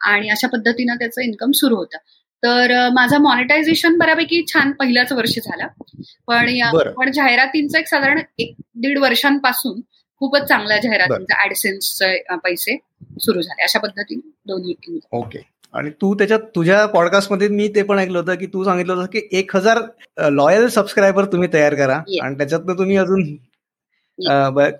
आणि 0.00 0.28
अशा 0.28 0.48
पद्धतीनं 0.48 0.94
त्याचं 0.94 1.20
इन्कम 1.20 1.50
सुरू 1.50 1.76
होतं. 1.76 1.98
तर 2.42 2.88
माझं 2.94 3.18
मॉनिटायझेशन 3.18 3.96
बऱ्यापैकी 3.98 4.44
छान 4.46 4.72
पहिल्याच 4.72 5.12
वर्षी 5.12 5.40
झालं. 5.40 5.66
पण 6.26 6.92
पण 6.96 7.10
जाहिरातींचं 7.12 7.78
एक 7.78 7.88
साधारण 7.88 8.20
एक 8.38 8.54
दीड 8.74 8.98
वर्षांपासून 8.98 9.80
खूपच 10.20 10.42
चांगल्या 10.42 10.78
जाहिरातींचा 10.78 11.44
ऍडसेन्सचे 11.44 12.36
पैसे 12.36 12.76
सुरू 13.20 13.40
झाले. 13.40 13.62
अशा 13.62 13.78
पद्धतीने 13.78 14.30
दोन्ही 14.46 14.98
ओके. 15.12 15.38
आणि 15.74 15.90
तू 15.90 16.14
त्याच्यात 16.14 16.40
तुझ्या 16.54 16.86
पॉडकास्टमध्ये 16.86 17.48
मी 17.48 17.68
ते 17.68 17.82
पण 17.82 17.98
ऐकलं 17.98 18.18
होतं 18.18 18.34
की 18.34 18.46
तू 18.46 18.64
सांगितलं 18.64 18.92
होतं 18.92 19.06
की 19.06 19.28
एक 19.32 19.56
हजार 19.56 19.78
लॉयल 20.30 20.66
सबस्क्रायबर 20.68 21.24
तुम्ही 21.24 21.48
तयार 21.52 21.74
करा. 21.74 21.96
आणि 22.22 22.36
त्याच्यातनं 22.36 22.78
तुम्ही 22.78 22.96
अजून 22.96 23.24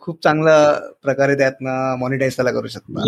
खूप 0.01 0.23
चांगल्या 0.25 0.73
प्रकारे 1.03 1.35
त्यातनं 1.39 1.97
मॉनिटाईज 1.99 2.37
त्याला 2.37 2.51
करू 2.53 2.69
शकता. 2.69 3.05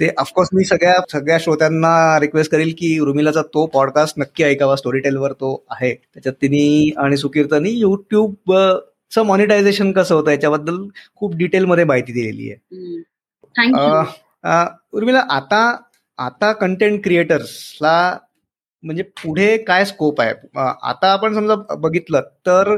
ते 0.00 0.08
ऑफकोर्स 0.18 0.48
मी 0.54 0.64
सगळ्या 0.64 0.94
सगळ्या 1.12 1.38
श्रोत्यांना 1.40 2.18
रिक्वेस्ट 2.20 2.52
करेल 2.52 2.72
की 2.78 2.98
रुमिलाचा 2.98 3.42
तो 3.54 3.64
पॉडकास्ट 3.66 4.18
नक्की 4.18 4.44
ऐकावा 4.44 4.76
स्टोरी 4.76 5.00
टेलवर 5.00 5.32
तो 5.32 5.54
आहे. 5.70 5.94
त्याच्यात 5.94 6.34
तिने 6.42 6.90
आणि 7.04 7.16
सुकीर्तनी 7.16 7.70
युट्यूब 7.70 8.52
चं 9.12 9.22
मॉनिटायझेशन 9.26 9.92
कसं 9.92 10.14
होतं 10.14 10.30
याच्याबद्दल 10.30 10.76
खूप 11.16 11.34
डिटेलमध्ये 11.36 11.84
माहिती 11.84 12.12
दिलेली 12.12 12.50
आहे. 12.50 13.02
उर्मिला 14.92 15.24
आता 15.30 15.64
आता 16.18 16.52
कंटेंट 16.52 17.02
क्रिएटर्सला 17.04 18.18
म्हणजे 18.84 19.02
पुढे 19.22 19.56
काय 19.58 19.84
स्कोप 19.84 20.20
आहे? 20.20 20.32
आता 20.58 21.12
आपण 21.12 21.34
समजा 21.34 21.54
बघितलं 21.74 22.20
तर 22.46 22.76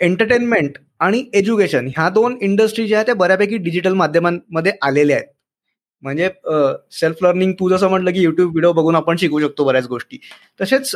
एंटरटेनमेंट 0.00 0.78
आणि 1.02 1.24
एज्युकेशन 1.34 1.86
ह्या 1.96 2.08
दोन 2.10 2.36
इंडस्ट्री 2.42 2.86
ज्या 2.86 2.98
आहेत 2.98 3.06
त्या 3.06 3.14
बऱ्यापैकी 3.14 3.56
डिजिटल 3.58 3.94
माध्यमांमध्ये 3.94 4.72
आलेल्या 4.82 5.16
आहेत. 5.16 5.26
म्हणजे 6.02 6.28
सेल्फ 6.92 7.22
लर्निंग 7.22 7.52
तू 7.58 7.68
जसं 7.70 7.88
म्हटलं 7.88 8.12
की 8.12 8.22
युट्यूब 8.22 8.50
व्हिडिओ 8.50 8.72
बघून 8.72 8.96
आपण 8.96 9.16
शिकू 9.16 9.40
शकतो 9.40 9.64
बऱ्याच 9.64 9.86
गोष्टी. 9.88 10.18
तसेच 10.60 10.94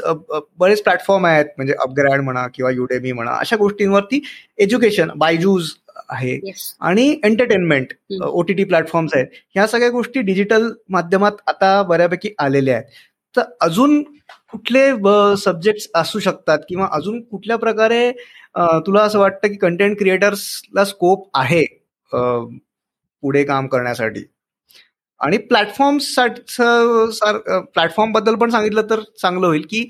बरेच 0.58 0.82
प्लॅटफॉर्म 0.82 1.26
आहेत 1.26 1.46
म्हणजे 1.56 1.74
अपग्रॅड 1.82 2.20
म्हणा 2.20 2.46
किंवा 2.54 2.70
युडेमी 2.70 3.12
म्हणा 3.12 3.36
अशा 3.40 3.56
गोष्टींवरती 3.56 4.20
एज्युकेशन 4.58 5.10
बायजूज 5.18 5.70
आहे. 6.10 6.38
आणि 6.80 7.08
एंटरटेनमेंट 7.24 7.92
ओटीटी 8.22 8.64
प्लॅटफॉर्म्स 8.64 9.14
आहेत. 9.14 9.26
ह्या 9.54 9.66
सगळ्या 9.66 9.90
गोष्टी 9.90 10.20
डिजिटल 10.22 10.68
माध्यमात 10.88 11.32
आता 11.48 11.82
बऱ्यापैकी 11.88 12.34
आलेल्या 12.38 12.74
आहेत. 12.74 12.84
तर 13.34 13.42
अजून 13.60 14.02
कुठले 14.52 14.90
सब्जेक्ट 15.38 15.90
असू 15.98 16.18
शकतात 16.18 16.58
किंवा 16.68 16.88
अजून 16.92 17.20
कुठल्या 17.22 17.56
प्रकारे 17.58 18.10
तुला 18.86 19.02
असं 19.02 19.18
वाटतं 19.18 19.48
की 19.48 19.54
कंटेंट 19.58 19.98
क्रिएटर्सला 19.98 20.84
स्कोप 20.84 21.28
आहे 21.38 21.64
पुढे 22.12 23.42
काम 23.44 23.66
करण्यासाठी? 23.66 24.22
आणि 25.20 25.36
प्लॅटफॉर्म 25.50 25.98
प्लॅटफॉर्मबद्दल 27.74 28.34
पण 28.36 28.50
सांगितलं 28.50 28.82
तर 28.90 29.00
चांगलं 29.22 29.46
होईल 29.46 29.66
की 29.70 29.86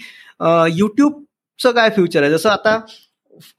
युट्यूबचं 0.78 1.70
काय 1.72 1.90
फ्युचर 1.90 2.22
आहे? 2.22 2.30
जसं 2.32 2.48
आता 2.50 2.78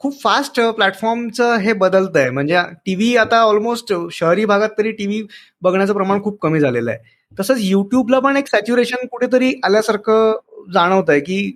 खूप 0.01 0.22
फास्ट 0.22 0.60
प्लॅटफॉर्मचं 0.76 1.55
हे 1.62 1.74
बदलत 1.76 2.16
आहे 2.18 2.30
म्हणजे 2.30 2.58
टीव्ही 2.86 3.16
आता 3.18 3.39
ऑलमोस्ट 3.41 3.93
शहरी 4.14 4.45
भागात 4.45 4.70
तरी 4.78 4.91
टीव्ही 4.91 5.22
बघण्याचं 5.62 5.93
प्रमाण 5.93 6.22
खूप 6.24 6.39
कमी 6.41 6.60
झालेलं 6.60 6.91
आहे. 6.91 6.99
तसंच 7.32 7.58
युट्यूबला 7.62 8.20
पण 8.20 8.38
एक 8.38 8.47
सॅच्युरेशन 8.47 9.05
कुठेतरी 9.12 9.53
आल्यासारखं 9.66 10.38
जाणवत 10.74 11.10
आहे 11.10 11.20
की 11.20 11.51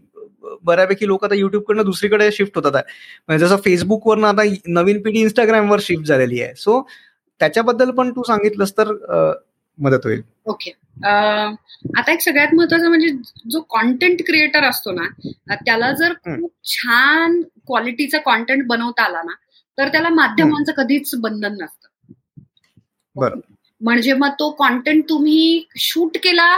बऱ्यापैकी 0.64 1.08
लोक 1.08 1.24
आता 1.26 1.36
युट्यूबकडनं 1.36 1.84
दुसरीकडे 1.86 2.32
शिफ्ट 2.32 2.58
होतात 2.58 2.84
म्हणजे 3.28 3.46
जसं 3.46 3.58
फेसबुकवरनं 3.66 4.28
आता 4.28 4.44
नवीन 4.74 5.02
पिढी 5.02 5.22
इंस्टाग्रामवर 5.22 5.80
शिफ्ट 5.82 6.06
झालेली 6.06 6.42
आहे. 6.42 6.54
सो 6.56 6.82
त्याच्याबद्दल 7.42 7.92
पण 7.92 8.12
तू 8.12 8.24
सांगितलंस 8.24 8.74
तर 8.78 8.94
मदत 9.80 10.06
होईल. 10.06 10.22
ओके 10.46 10.72
आता 11.04 12.12
एक 12.12 12.22
सगळ्यात 12.22 12.54
महत्वाचं 12.56 12.88
म्हणजे 12.88 13.08
जो 13.52 13.60
कॉन्टेंट 13.70 14.22
क्रिएटर 14.26 14.64
असतो 14.64 14.92
ना 14.92 15.08
त्याला 15.56 15.92
जर 15.92 16.14
खूप 16.16 16.52
छान 16.66 17.42
क्वालिटीचा 17.68 18.18
कॉन्टेंट 18.26 18.66
बनवता 18.68 19.04
आला 19.04 19.22
ना 19.24 19.34
तर 19.78 19.88
त्याला 19.88 20.10
माध्यमांचं 20.10 20.72
कधीच 20.78 21.16
बंधन 21.16 21.54
नसतं. 21.54 21.88
बरं. 23.16 23.40
म्हणजे 23.82 24.14
मग 24.14 24.30
तो 24.40 24.50
कॉन्टेंट 24.58 25.04
तुम्ही 25.10 25.66
शूट 25.80 26.18
केला 26.24 26.58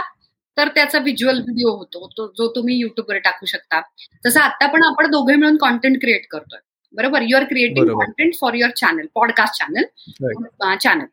तर 0.56 0.68
त्याचा 0.68 0.98
व्हिज्युअल 0.98 1.38
व्हिडिओ 1.38 1.70
होतो. 1.76 2.06
तो 2.16 2.26
जो 2.38 2.48
तुम्ही 2.54 2.76
युट्यूबवर 2.78 3.18
टाकू 3.18 3.46
शकता. 3.46 3.80
तसं 4.26 4.40
आता 4.40 4.66
पण 4.66 4.82
आपण 4.82 5.10
दोघे 5.10 5.34
मिळून 5.34 5.56
कॉन्टेंट 5.56 6.00
क्रिएट 6.00 6.26
करतोय. 6.30 6.58
बरोबर? 6.94 7.22
You 7.22 7.36
are 7.36 7.44
creating 7.44 7.88
content 7.90 8.34
for 8.40 8.54
your 8.54 8.70
channel 8.76 9.06
podcast 9.14 9.58
channel 9.58 10.76
channel 10.76 11.04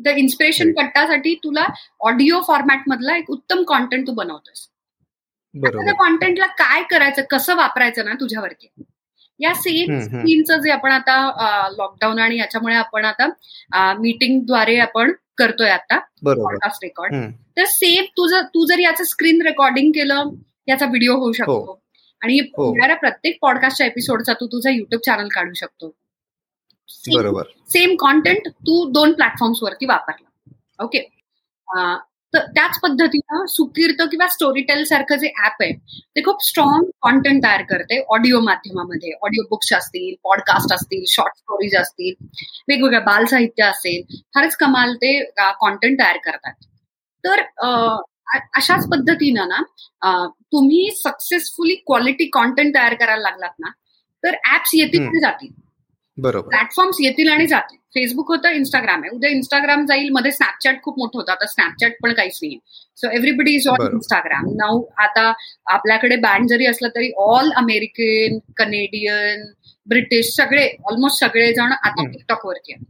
तर 0.00 0.16
इन्स्पिरेशन 0.16 0.72
कट्टासाठी 0.72 1.34
तुला 1.44 1.66
ऑडिओ 2.00 2.40
फॉर्मॅट 2.40 2.82
मधला 2.88 3.16
एक 3.16 3.30
उत्तम 3.30 3.62
कॉन्टेंट 3.62 4.06
तू 4.06 4.12
बनवतोस 4.14 4.68
त्या 5.54 5.92
कॉन्टेंटला 5.94 6.46
काय 6.58 6.82
करायचं 6.90 7.22
कसं 7.30 7.56
वापरायचं 7.56 8.04
ना 8.04 8.14
तुझ्यावरती? 8.20 8.66
या 9.40 9.54
सेम 9.54 9.98
स्क्रीनचं 10.00 10.60
जे 10.60 10.70
आपण 10.70 10.92
आता 10.92 11.68
लॉकडाऊन 11.78 12.18
आणि 12.18 12.38
याच्यामुळे 12.38 12.74
आपण 12.74 13.04
आता 13.04 13.94
मीटिंगद्वारे 13.98 14.78
आपण 14.78 15.12
करतोय 15.38 15.70
आता 15.70 15.98
पॉडकास्ट 16.24 16.84
रेकॉर्ड 16.84 17.14
तर 17.56 17.64
सेम 17.64 18.04
तुझं 18.04 18.42
तू 18.42 18.66
जर 18.66 18.78
याचं 18.78 19.04
स्क्रीन 19.04 19.42
रेकॉर्डिंग 19.42 19.90
केलं 19.90 20.30
याचा 20.68 20.86
व्हिडिओ 20.86 21.16
होऊ 21.16 21.32
शकतो. 21.32 21.52
हो. 21.52 21.80
आणि 22.22 22.38
हो. 22.38 22.74
येणाऱ्या 22.74 22.96
प्रत्येक 22.96 23.38
पॉडकास्टच्या 23.42 23.86
एपिसोडचा 23.86 24.32
तू 24.32 24.46
तुझा 24.46 24.70
युट्यूब 24.70 25.02
चॅनल 25.02 25.28
काढू 25.28 25.52
शकतो. 25.54 25.94
सेम 27.68 27.96
कॉन्टेंट 27.96 28.48
तू 28.48 28.84
दोन 28.90 29.12
प्लॅटफॉर्म्स 29.12 29.62
वरती 29.62 29.86
वापरला. 29.86 30.54
ओके 30.84 30.98
तर 32.34 32.44
त्याच 32.56 32.78
पद्धतीनं 32.82 33.44
सुकीर्त 33.48 34.02
किंवा 34.10 34.26
स्टोरी 34.28 34.62
टेल 34.62 34.82
सारखं 34.84 35.16
जे 35.18 35.28
ऍप 35.46 35.62
आहे 35.62 35.72
ते 36.16 36.22
खूप 36.24 36.42
स्ट्रॉंग 36.44 36.84
कॉन्टेंट 37.02 37.42
तयार 37.44 37.62
करते 37.70 37.98
ऑडिओ 38.16 38.40
माध्यमामध्ये. 38.40 39.12
ऑडिओ 39.22 39.42
बुक्स 39.50 39.72
असतील 39.72 40.14
पॉडकास्ट 40.24 40.74
असतील 40.74 41.04
शॉर्ट 41.08 41.36
स्टोरीज 41.38 41.76
असतील 41.76 42.14
वेगवेगळ्या 42.68 43.00
बाल 43.06 43.24
साहित्य 43.24 43.64
असेल 43.64 44.16
फारच 44.34 44.56
कमाल 44.56 44.94
ते 44.96 45.12
कॉन्टेंट 45.38 45.98
तयार 46.00 46.16
करतात. 46.24 46.52
तर 47.24 47.40
अशाच 48.56 48.86
पद्धतीनं 48.90 49.48
ना 49.48 49.62
तुम्ही 50.52 50.90
सक्सेसफुली 50.96 51.74
क्वालिटी 51.86 52.28
कॉन्टेंट 52.32 52.74
तयार 52.74 52.94
करायला 52.94 53.22
लागलात 53.22 53.58
ना 53.58 53.70
तर 54.22 54.34
ऍप्स 54.54 54.74
येतील 54.74 55.18
जातील. 55.20 55.50
प्लॅटफॉर्म्स 56.50 56.96
येतील 57.00 57.28
आणि 57.30 57.46
जातील. 57.46 57.76
फेसबुक 57.94 58.28
होतं 58.30 58.50
इंस्टाग्राम 58.54 59.02
आहे. 59.02 59.10
उद्या 59.14 59.30
इंस्टाग्राम 59.30 59.84
जाईल 59.86 60.08
मध्ये 60.12 60.32
स्नॅपचॅट 60.32 60.82
खूप 60.82 60.98
मोठं 60.98 61.18
होतं. 61.18 61.32
आता 61.32 61.46
स्नॅपचॅट 61.46 61.92
पण 62.02 62.12
काहीच 62.14 62.38
नाही 62.42 62.58
so 62.98 63.10
everybody 63.10 63.54
is 63.54 63.68
on 63.68 63.86
Instagram 63.92 64.48
now 64.56 64.82
आता 64.98 65.32
आपल्याकडे 65.72 66.16
बँड 66.16 66.48
जरी 66.48 66.66
असलं 66.66 66.88
तरी 66.96 67.10
ऑल 67.18 67.50
अमेरिकन 67.56 68.38
कनेडियन 68.58 69.44
ब्रिटिश 69.86 70.34
सगळे 70.34 70.68
ऑलमोस्ट 70.90 71.24
सगळे 71.24 71.52
जण 71.52 71.72
आता 71.72 72.06
टिकटॉक 72.06 72.46
वरती 72.46 72.72
आहेत. 72.72 72.84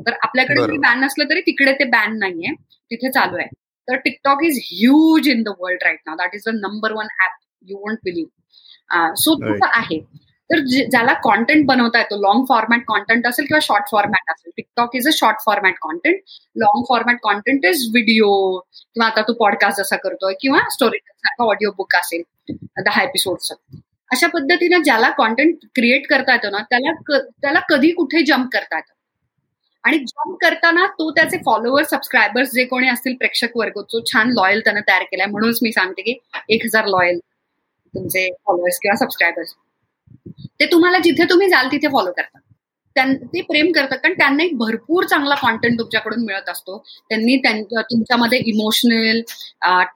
तर 0.00 0.12
आपल्याकडे 0.22 0.62
जरी 0.62 0.76
बॅन 0.78 1.04
असलं 1.04 1.30
तरी 1.30 1.40
तिकडे 1.40 1.72
ते 1.72 1.84
बॅन 1.90 2.18
नाहीये. 2.18 2.52
तिथे 2.90 3.10
चालू 3.10 3.36
आहे. 3.36 3.46
तर 3.88 3.96
TikTok 4.04 4.42
is 4.44 4.58
huge 4.64 5.28
in 5.28 5.42
the 5.42 5.48
world 5.60 5.82
right 5.84 5.98
now 6.06 6.16
that 6.16 6.34
is 6.34 6.42
the 6.46 6.54
number 6.56 6.92
one 6.92 7.06
app 7.24 7.38
you 7.70 7.76
won't 7.78 7.98
believe 8.04 9.12
so 9.16 9.34
तसं 9.42 9.66
आहे? 9.72 9.98
तर 10.50 10.58
ज्याला 10.64 11.12
कॉन्टेंट 11.22 11.64
बनवता 11.66 11.98
येतो 11.98 12.16
लॉंग 12.22 12.44
फॉर्मॅट 12.48 12.84
कॉन्टेंट 12.86 13.26
असेल 13.26 13.46
किंवा 13.46 13.60
शॉर्ट 13.62 13.90
फॉर्मॅट 13.90 14.30
असेल 14.30 14.50
TikTok 14.56 14.94
is 14.96 15.08
a 15.08 15.10
short 15.12 15.40
format 15.46 15.78
content 15.80 16.20
long 16.56 16.84
format 16.88 17.18
content 17.22 17.64
is 17.66 17.86
video 17.92 18.30
किंवा 18.60 19.06
आता 19.06 19.22
तू 19.22 19.32
पॉडकास्ट 19.40 19.80
जसा 19.80 19.96
करतोय 19.96 20.34
किंवा 20.40 20.60
स्टोरी 20.70 20.98
सारखा 20.98 21.44
ऑडिओ 21.44 21.70
बुक 21.76 21.94
असेल 21.96 22.22
दहा 22.78 23.02
एपिसोडचं 23.02 23.54
अशा 24.10 24.26
पद्धतीने 24.28 24.82
ज्याला 24.84 25.08
कॉन्टेंट 25.10 25.64
क्रिएट 25.74 26.06
करता 26.06 26.32
येतो 26.32 26.50
ना 26.50 26.58
त्याला 26.70 26.92
त्याला 27.18 27.60
कधी 27.68 27.90
कुठे 27.92 28.22
जम्प 28.24 28.48
करता 28.52 28.76
येतं? 28.76 28.92
आणि 29.84 29.98
जम्प 29.98 30.36
करताना 30.42 30.86
तो 30.98 31.10
त्याचे 31.10 31.38
फॉलोअर 31.46 31.84
सबस्क्रायबर्स 31.84 32.50
जे 32.54 32.64
कोणी 32.64 32.88
असतील 32.88 33.14
प्रेक्षक 33.16 33.56
वर्ग 33.56 33.80
जो 33.92 34.00
छान 34.12 34.30
लॉयल 34.30 34.60
त्यानं 34.60 34.80
तयार 34.88 35.02
केलाय. 35.02 35.26
म्हणूनच 35.26 35.58
मी 35.62 35.72
सांगते 35.72 36.02
की 36.02 36.18
एक 36.48 36.64
हजार 36.64 36.86
लॉयल 36.86 37.18
तुमचे 37.94 38.28
फॉलोअर्स 38.46 38.78
किंवा 38.82 38.96
सबस्क्रायबर्स 38.96 39.54
ते 40.60 40.66
तुम्हाला 40.72 40.98
जिथे 41.04 41.24
तुम्ही 41.30 41.48
जाल 41.48 41.68
तिथे 41.72 41.88
फॉलो 41.92 42.12
करतात. 42.12 42.40
ते 43.32 43.40
प्रेम 43.48 43.70
करतात 43.72 43.98
कारण 44.02 44.14
त्यांना 44.18 44.42
एक 44.44 44.56
भरपूर 44.58 45.04
चांगला 45.04 45.34
कॉन्टेंट 45.40 45.78
तुमच्याकडून 45.78 46.24
मिळत 46.26 46.48
असतो. 46.48 46.76
त्यांनी 47.10 47.36
तुमच्यामध्ये 47.42 48.38
इमोशनल 48.52 49.20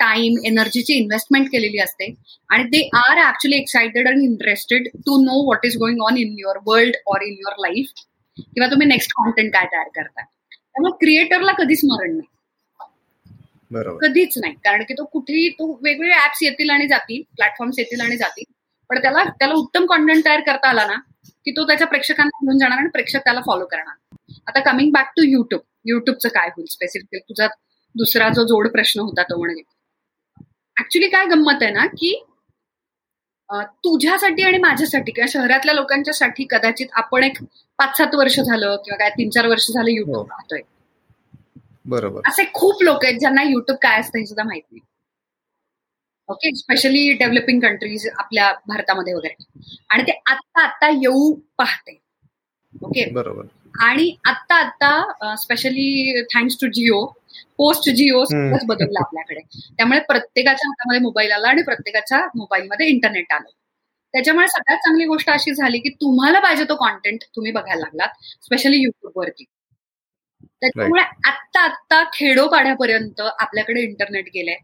टाइम 0.01 0.34
एनर्जीची 0.47 0.95
इन्व्हेस्टमेंट 0.95 1.47
केलेली 1.53 1.78
असते. 1.82 2.12
आणि 2.51 2.64
they 2.70 2.82
are 2.99 3.18
actually 3.26 3.57
excited 3.57 4.09
and 4.09 4.22
interested 4.22 4.88
to 5.07 5.16
know 5.24 5.43
what 5.45 5.66
is 5.66 5.76
going 5.78 6.03
on 6.09 6.16
in 6.18 6.34
your 6.38 6.59
world 6.66 6.97
or 7.14 7.22
in 7.26 7.34
your 7.38 7.55
life 7.66 8.03
किंवा 8.36 8.70
तुम्ही 8.70 8.86
नेक्स्ट 8.88 9.12
कॉन्टेंट 9.16 9.53
काय 9.53 9.64
तयार 9.72 9.88
करताय. 9.95 10.24
त्यामुळे 10.53 10.97
क्रिएटरला 11.01 11.53
कधीच 11.53 11.80
मरण 11.84 12.16
नाही. 12.16 12.28
कधीच 13.99 14.38
नाही. 14.38 14.53
कारण 14.64 14.82
की 14.82 14.95
तो 14.95 15.05
कुठेही 15.12 15.49
तो 15.51 15.72
वेगवेगळे 15.84 16.14
ऍप्स 16.24 16.43
येतील 16.43 16.70
आणि 16.70 16.86
जातील 16.88 17.22
प्लॅटफॉर्म्स 17.36 17.78
येतील 17.78 18.01
आणि 18.01 18.16
जातील. 18.16 18.53
पण 18.91 18.99
त्याला 19.03 19.22
त्याला 19.30 19.55
उत्तम 19.55 19.86
कॉन्टेंट 19.86 20.24
तयार 20.24 20.41
करता 20.41 20.68
आला 20.68 20.86
ना 20.86 20.95
की 21.45 21.51
तो 21.51 21.66
त्याच्या 21.66 21.86
प्रेक्षकांना 21.86 22.45
घेऊन 22.45 22.59
जाणार 22.59 22.78
आणि 22.78 22.88
प्रेक्षक 22.88 23.20
त्याला 23.24 23.41
फॉलो 23.41 23.66
करणार. 23.66 24.16
आता 24.49 24.61
कमिंग 24.61 24.91
बॅक 24.93 25.12
टू 25.16 25.22
युट्यूब 25.22 25.61
युट्यूबचं 25.84 26.28
काय 26.28 26.49
होईल 26.49 26.66
स्पेसिफिकली 26.70 27.18
तुझा 27.20 27.47
दुसरा 27.95 28.28
जो 28.28 28.45
जोड 28.47 28.68
प्रश्न 28.68 29.01
होता 29.01 29.22
तो 29.22 29.38
म्हणजे. 29.38 29.62
ऍक्च्युली 30.76 31.09
काय 31.09 31.26
गंमत 31.26 31.62
आहे 31.62 31.70
ना 31.72 31.86
की 31.95 32.14
तुझ्यासाठी 33.84 34.43
आणि 34.43 34.59
माझ्यासाठी 34.59 35.12
किंवा 35.12 35.26
शहरातल्या 35.30 35.74
लोकांच्यासाठी 35.74 36.47
कदाचित 36.51 36.86
आपण 36.93 37.24
एक 37.24 37.38
पाच 37.78 37.97
सात 37.97 38.14
वर्ष 38.14 38.38
झालं 38.41 38.76
किंवा 38.76 38.99
काय 38.99 39.11
तीन 39.11 39.30
चार 39.30 39.47
वर्ष 39.47 39.70
झालं 39.70 39.91
युट्यूब 39.91 40.16
हो. 40.16 40.22
पाहतोय. 40.22 40.61
बरोबर. 41.84 42.20
असे 42.28 42.45
खूप 42.55 42.82
लोक 42.82 43.05
आहेत 43.05 43.18
ज्यांना 43.18 43.43
युट्यूब 43.43 43.78
काय 43.82 44.01
असतं 44.01 44.18
हे 44.18 44.26
सुद्धा 44.26 44.45
माहीत 44.45 44.62
नाही. 44.72 44.80
ओके 46.31 46.55
स्पेशली 46.57 47.12
डेव्हलपिंग 47.12 47.61
कंट्रीज 47.61 48.09
आपल्या 48.18 48.53
भारतामध्ये 48.68 49.14
वगैरे. 49.14 49.35
आणि 49.91 50.03
ते 50.03 50.12
आत्ता 50.26 50.62
आत्ता 50.62 50.89
येऊ 50.89 51.33
पाहते. 51.59 52.01
ओके 52.83 53.11
बरोबर. 53.11 53.45
आणि 53.81 54.14
आत्ता 54.24 54.55
आत्ता 54.55 55.35
specially 55.37 56.22
thanks 56.35 56.57
to 56.61 56.66
Jio 56.66 57.05
post 57.57 57.91
Jio 57.91 58.24
सगळंच 58.24 58.64
बदललं 58.66 59.01
आपल्याकडे. 59.01 59.41
त्यामुळे 59.76 60.01
प्रत्येकाच्या 60.01 60.68
हातामध्ये 60.68 61.01
मोबाईल 61.01 61.33
आला 61.33 61.49
आणि 61.49 61.62
प्रत्येकाच्या 61.62 62.18
मोबाईलमध्ये 62.37 62.87
इंटरनेट 62.87 63.33
आलं. 63.33 63.49
त्याच्यामुळे 64.14 64.47
सगळ्यात 64.49 64.78
चांगली 64.78 65.05
गोष्ट 65.05 65.31
अशी 65.31 65.55
झाली 65.55 65.78
की 65.78 65.89
तुम्हाला 65.89 66.41
पाहिजे 66.41 66.64
तो 66.64 66.74
कॉन्टेंट 66.76 67.24
तुम्ही 67.37 67.53
बघायला 67.53 67.81
लागलात 67.81 68.24
स्पेशली 68.45 68.76
युट्यूबवरती 68.76 69.45
त्याच्यामुळे 70.62 71.03
आत्ता 71.03 71.61
आत्ता 71.61 72.03
खेडोपाड्यापर्यंत 72.12 73.20
आपल्याकडे 73.20 73.81
इंटरनेट 73.81 74.28
गेलंय. 74.35 74.57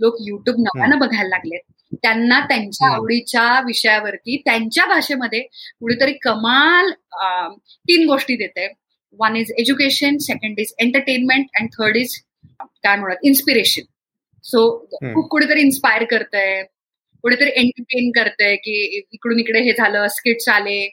लोक 0.00 0.16
युट्यूब 0.26 0.56
नव्यानं 0.60 0.98
बघायला 0.98 1.28
लागलेत. 1.28 1.60
त्यांना 2.02 2.38
त्यांच्या 2.48 2.88
आवडीच्या 2.88 3.60
विषयावरती 3.66 4.36
त्यांच्या 4.44 4.84
भाषेमध्ये 4.86 5.40
कुठेतरी 5.40 6.12
कमाल 6.22 6.90
तीन 7.88 8.06
गोष्टी 8.08 8.36
देते 8.36 8.66
one 9.18 9.36
is 9.36 9.52
education 9.58 10.16
second 10.26 10.60
is 10.60 10.72
entertainment 10.80 11.46
and 11.60 11.68
third 11.72 11.96
is 11.96 12.14
काय 12.60 12.96
म्हणत 12.96 13.24
इन्स्पिरेशन 13.24 13.82
सो 14.44 14.66
खूप 15.14 15.28
कुठेतरी 15.30 15.60
इन्स्पायर 15.60 16.04
करतंय. 16.10 16.62
कुठेतरी 17.24 17.50
एंटरटेन 17.50 18.10
करतंय 18.16 18.54
की 18.56 18.74
इकडून 19.12 19.38
इकडे 19.40 19.60
हे 19.62 19.72
झालं 19.72 20.06
स्किट्स 20.08 20.48
आले 20.48 20.86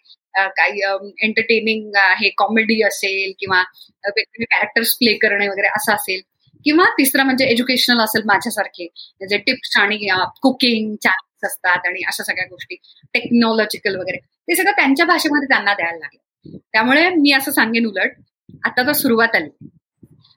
काही 0.58 0.82
एंटरटेनिंग 1.24 1.96
आहे 1.98 2.30
कॉमेडी 2.38 2.82
असेल 2.84 3.32
किंवा 3.40 3.62
वेगवेगळे 4.06 4.46
कॅरेक्टर्स 4.46 4.94
प्ले 4.98 5.14
करणे 5.18 5.48
वगैरे 5.48 5.68
असं 5.76 5.94
असेल. 5.94 6.20
किंवा 6.68 6.86
तिसरं 6.90 7.24
म्हणजे 7.24 7.46
एज्युकेशनल 7.46 8.00
असेल 8.04 8.22
माझ्यासारखे 8.26 8.88
जे 9.30 9.38
टिप्स 9.38 9.78
आणि 9.78 9.98
कुकिंग 10.42 10.96
चॅनल्स 10.96 11.46
असतात 11.46 11.86
आणि 11.88 12.04
अशा 12.08 12.24
सगळ्या 12.24 12.46
गोष्टी 12.50 12.76
टेक्नॉलॉजिकल 13.14 13.96
वगैरे 13.96 14.18
ते 14.18 14.56
सगळं 14.56 14.72
त्यांच्या 14.72 15.06
भाषेमध्ये 15.06 15.48
त्यांना 15.48 15.74
द्यायला 15.74 15.98
लागलं. 15.98 16.58
त्यामुळे 16.74 17.10
मी 17.10 17.32
असं 17.32 17.52
सांगेन 17.52 17.86
उलट 17.86 18.20
आता 18.66 18.86
तर 18.88 18.92
सुरुवात 18.94 19.36
आली. 19.36 19.50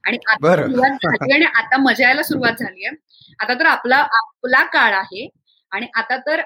आणि 0.05 0.19
आता 0.27 0.55
सुरुवात 0.57 1.07
झाली 1.07 1.33
आणि 1.35 1.45
आता 1.55 1.77
मजा 1.81 2.07
यायला 2.07 2.23
सुरुवात 2.23 2.61
झाली 2.61 2.87
आहे. 2.87 2.95
आता 3.41 3.55
तर 3.55 3.67
आपला 3.67 3.97
आपला 3.97 4.65
काळ 4.73 4.95
आहे 4.95 5.29
आणि 5.73 5.87
आता 5.95 6.17
तर 6.27 6.41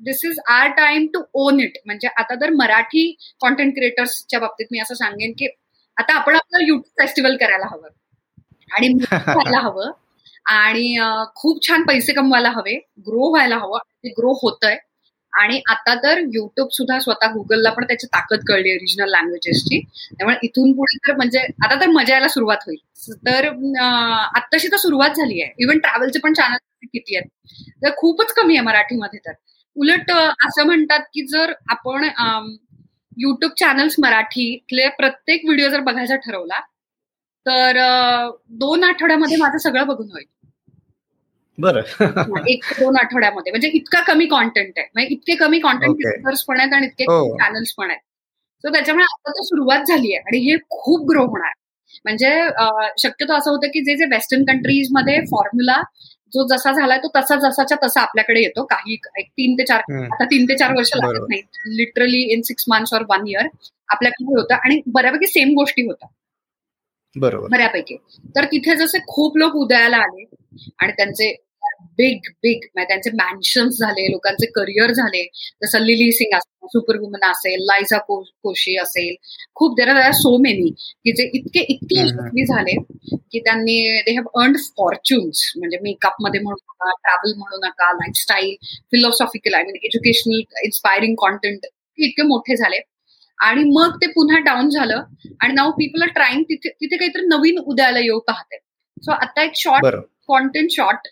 this 0.00 0.24
is 0.24 0.38
our 0.50 0.70
time 0.76 1.06
to 1.14 1.22
own 1.44 1.60
it 1.60 1.78
म्हणजे 1.86 2.08
आता 2.16 2.34
तर 2.34 2.50
मराठी 2.54 3.10
कॉन्टेंट 3.40 3.74
क्रिएटर्सच्या 3.74 4.40
बाबतीत 4.40 4.66
मी 4.70 4.78
असं 4.78 4.94
सांगेन 4.94 5.32
की 5.38 5.48
आता 5.96 6.14
आपण 6.14 6.34
आपलं 6.34 6.60
युट्यूब 6.60 6.82
फेस्टिवल 7.00 7.36
करायला 7.36 7.66
हवं. 7.66 7.88
आणि 8.68 8.88
व्हायला 9.40 9.60
हवं. 9.60 9.90
आणि 10.46 10.96
खूप 11.36 11.66
छान 11.66 11.82
पैसे 11.84 12.12
कमवायला 12.12 12.50
हवे. 12.50 12.74
ग्रो 13.06 13.30
व्हायला 13.30 13.56
हवं. 13.58 13.78
ते 13.96 14.08
ग्रो 14.18 14.32
होतंय. 14.42 14.76
आणि 15.32 15.60
आता 15.68 15.94
तर 16.02 16.18
युट्यूब 16.34 16.68
सुद्धा 16.72 16.98
स्वतः 16.98 17.30
गुगलला 17.32 17.70
पण 17.70 17.84
त्याची 17.84 18.06
ताकद 18.08 18.44
कळली 18.48 18.70
आहे 18.70 18.78
रिजनल 18.78 19.08
लँग्वेजेसची 19.10 19.80
त्यामुळे 20.10 20.36
इथून 20.42 20.72
पुढे 20.72 20.96
तर 21.08 21.16
म्हणजे 21.16 21.38
आता 21.64 21.80
तर 21.80 21.86
मजा 21.90 22.12
यायला 22.12 22.28
सुरुवात 22.28 22.64
होईल. 22.66 22.78
तर 23.26 23.48
आत्ताशी 24.36 24.68
तर 24.68 24.76
सुरुवात 24.76 25.10
झाली 25.16 25.40
आहे. 25.42 25.52
इव्हन 25.58 25.78
ट्रॅव्हलचे 25.78 26.18
पण 26.20 26.32
चॅनल 26.34 26.56
किती 26.86 27.16
आहेत? 27.16 27.28
तर 27.84 27.90
खूपच 27.96 28.32
कमी 28.34 28.56
आहे 28.56 28.64
मराठीमध्ये 28.66 29.18
तर. 29.20 29.32
उलट 29.76 30.10
असं 30.46 30.66
म्हणतात 30.66 31.00
की 31.14 31.26
जर 31.28 31.52
आपण 31.70 32.04
युट्यूब 33.16 33.52
चॅनल्स 33.60 33.94
मराठीतले 33.98 34.88
प्रत्येक 34.98 35.44
व्हिडिओ 35.44 35.68
जर 35.70 35.80
बघायचा 35.82 36.16
ठरवला 36.18 36.60
तर 37.46 37.78
दोन 38.60 38.84
आठवड्यामध्ये 38.84 39.36
माझं 39.36 39.58
सगळं 39.58 39.86
बघून 39.86 40.10
होईल. 40.10 40.24
बरं. 41.58 42.42
एक 42.48 42.64
दोन 42.78 42.96
आठवड्यामध्ये. 42.96 43.52
म्हणजे 43.52 43.68
इतका 43.74 44.00
कमी 44.06 44.26
कॉन्टेंट 44.26 44.72
आहे. 44.78 44.88
म्हणजे 44.94 45.14
इतके 45.14 45.34
कमी 45.34 45.58
कॉन्टेंट 45.58 45.94
क्रिएटर्स 45.96 46.42
पण 46.44 46.60
आहेत 46.60 46.72
आणि 46.74 46.86
इतके 46.86 47.04
चॅनल्स 47.04 47.70
हो. 47.70 47.82
पण 47.82 47.90
आहेत. 47.90 48.00
सो 48.64 48.72
त्याच्यामुळे 48.72 49.04
आता 49.04 49.30
तर 49.30 49.42
सुरुवात 49.44 49.84
झाली 49.88 50.14
आहे 50.14 50.22
आणि 50.26 50.38
हे 50.50 50.56
खूप 50.70 51.08
ग्रो 51.10 51.24
होणार. 51.26 51.52
म्हणजे 52.04 52.30
शक्यतो 52.98 53.32
असं 53.34 53.50
होतं 53.50 53.68
की 53.72 53.80
जे 53.84 53.94
जे 53.96 54.04
वेस्टर्न 54.10 54.44
कंट्रीजमध्ये 54.44 55.18
फॉर्म्युला 55.30 55.80
जो 56.32 56.46
जसा 56.48 56.72
झालाय 56.72 56.98
तो 56.98 57.08
तसा 57.16 57.36
जसाच्या 57.48 57.76
तसा 57.84 58.00
आपल्याकडे 58.00 58.40
येतो. 58.40 58.64
काही 58.64 58.94
एक 59.18 59.26
तीन 59.28 59.54
ते 59.58 59.64
चार 59.64 59.92
आता 60.04 60.24
तीन 60.24 60.44
ते 60.48 60.56
चार 60.58 60.72
वर्ष 60.76 60.90
लागत 60.94 61.26
नाही 61.28 61.76
literally 61.76 62.22
in 62.32 62.42
six 62.42 62.64
months 62.68 62.94
or 62.94 63.04
one 63.08 63.26
year 63.28 63.48
आपल्याकडे 63.88 64.34
होतं 64.34 64.54
आणि 64.54 64.80
बऱ्यापैकी 64.94 65.26
सेम 65.26 65.54
गोष्टी 65.56 65.86
होतात. 65.86 66.08
बरोबर. 67.16 67.48
बऱ्यापैकी. 67.48 67.96
तर 68.36 68.44
तिथे 68.44 68.76
जसे 68.76 68.98
खूप 69.08 69.36
लोक 69.36 69.56
उदयाला 69.56 69.96
आले 69.96 70.24
आणि 70.82 70.92
त्यांचे 70.92 71.34
बिग 71.98 72.28
बिग 72.42 72.60
म्हणजे 72.74 72.86
त्यांचे 72.88 73.10
मॅन्शन्स 73.10 73.78
झाले 73.78 74.10
लोकांचे 74.12 74.46
करिअर 74.46 74.92
झाले. 74.92 75.22
जसं 75.62 75.80
लिली 75.80 76.10
सिंग 76.12 76.36
असेल 76.36 76.68
सुपर 76.68 76.96
वुमन 76.96 77.24
असेल 77.30 77.60
लायझा 77.60 77.98
कोशी 77.98 78.76
असेल. 78.78 79.14
खूप 79.54 79.76
देर 79.76 79.88
आर 79.88 80.10
सो 80.12 80.36
मेनी 80.38 80.70
की 80.70 81.12
जे 81.12 81.30
इतके 81.34 81.60
इतके 81.72 82.00
यशस्वी 82.00 82.44
झाले 82.44 82.74
की 83.12 83.40
त्यांनी 83.40 83.76
दे 84.00 84.12
हॅव 84.12 84.40
अर्न 84.42 84.56
फॉर्च्युन्स 84.78 85.52
म्हणजे 85.56 85.78
मेकअपमध्ये 85.82 86.40
म्हणू 86.40 86.56
नका 86.56 86.90
ट्रॅव्हल 86.90 87.38
म्हणू 87.38 87.58
नका 87.66 87.92
lifestyle 87.92 88.54
philosophical 88.92 89.54
I 89.54 89.62
mean 89.62 89.76
educational 89.82 90.40
inspiring 90.64 91.14
content 91.18 91.66
इतके 91.98 92.22
मोठे 92.22 92.56
झाले. 92.56 92.80
आणि 93.38 93.64
मग 93.64 93.96
ते 93.96 94.06
पुन्हा 94.06 94.38
डाऊन 94.38 94.70
झालं. 94.70 95.02
आणि 95.40 95.54
नाव 95.54 95.70
पीपल 95.70 96.02
आर 96.02 96.08
ट्राईंग 96.08 96.42
तिथे 96.42 96.68
तिथे 96.68 96.96
काहीतरी 96.96 97.26
नवीन 97.26 97.58
उद्याला 97.58 97.98
येऊ 97.98 98.18
पाहते. 98.18 98.56
सो 99.02 99.12
आता 99.12 99.42
एक 99.42 99.52
short 99.56 99.96
content 100.28 100.70
short 100.70 101.08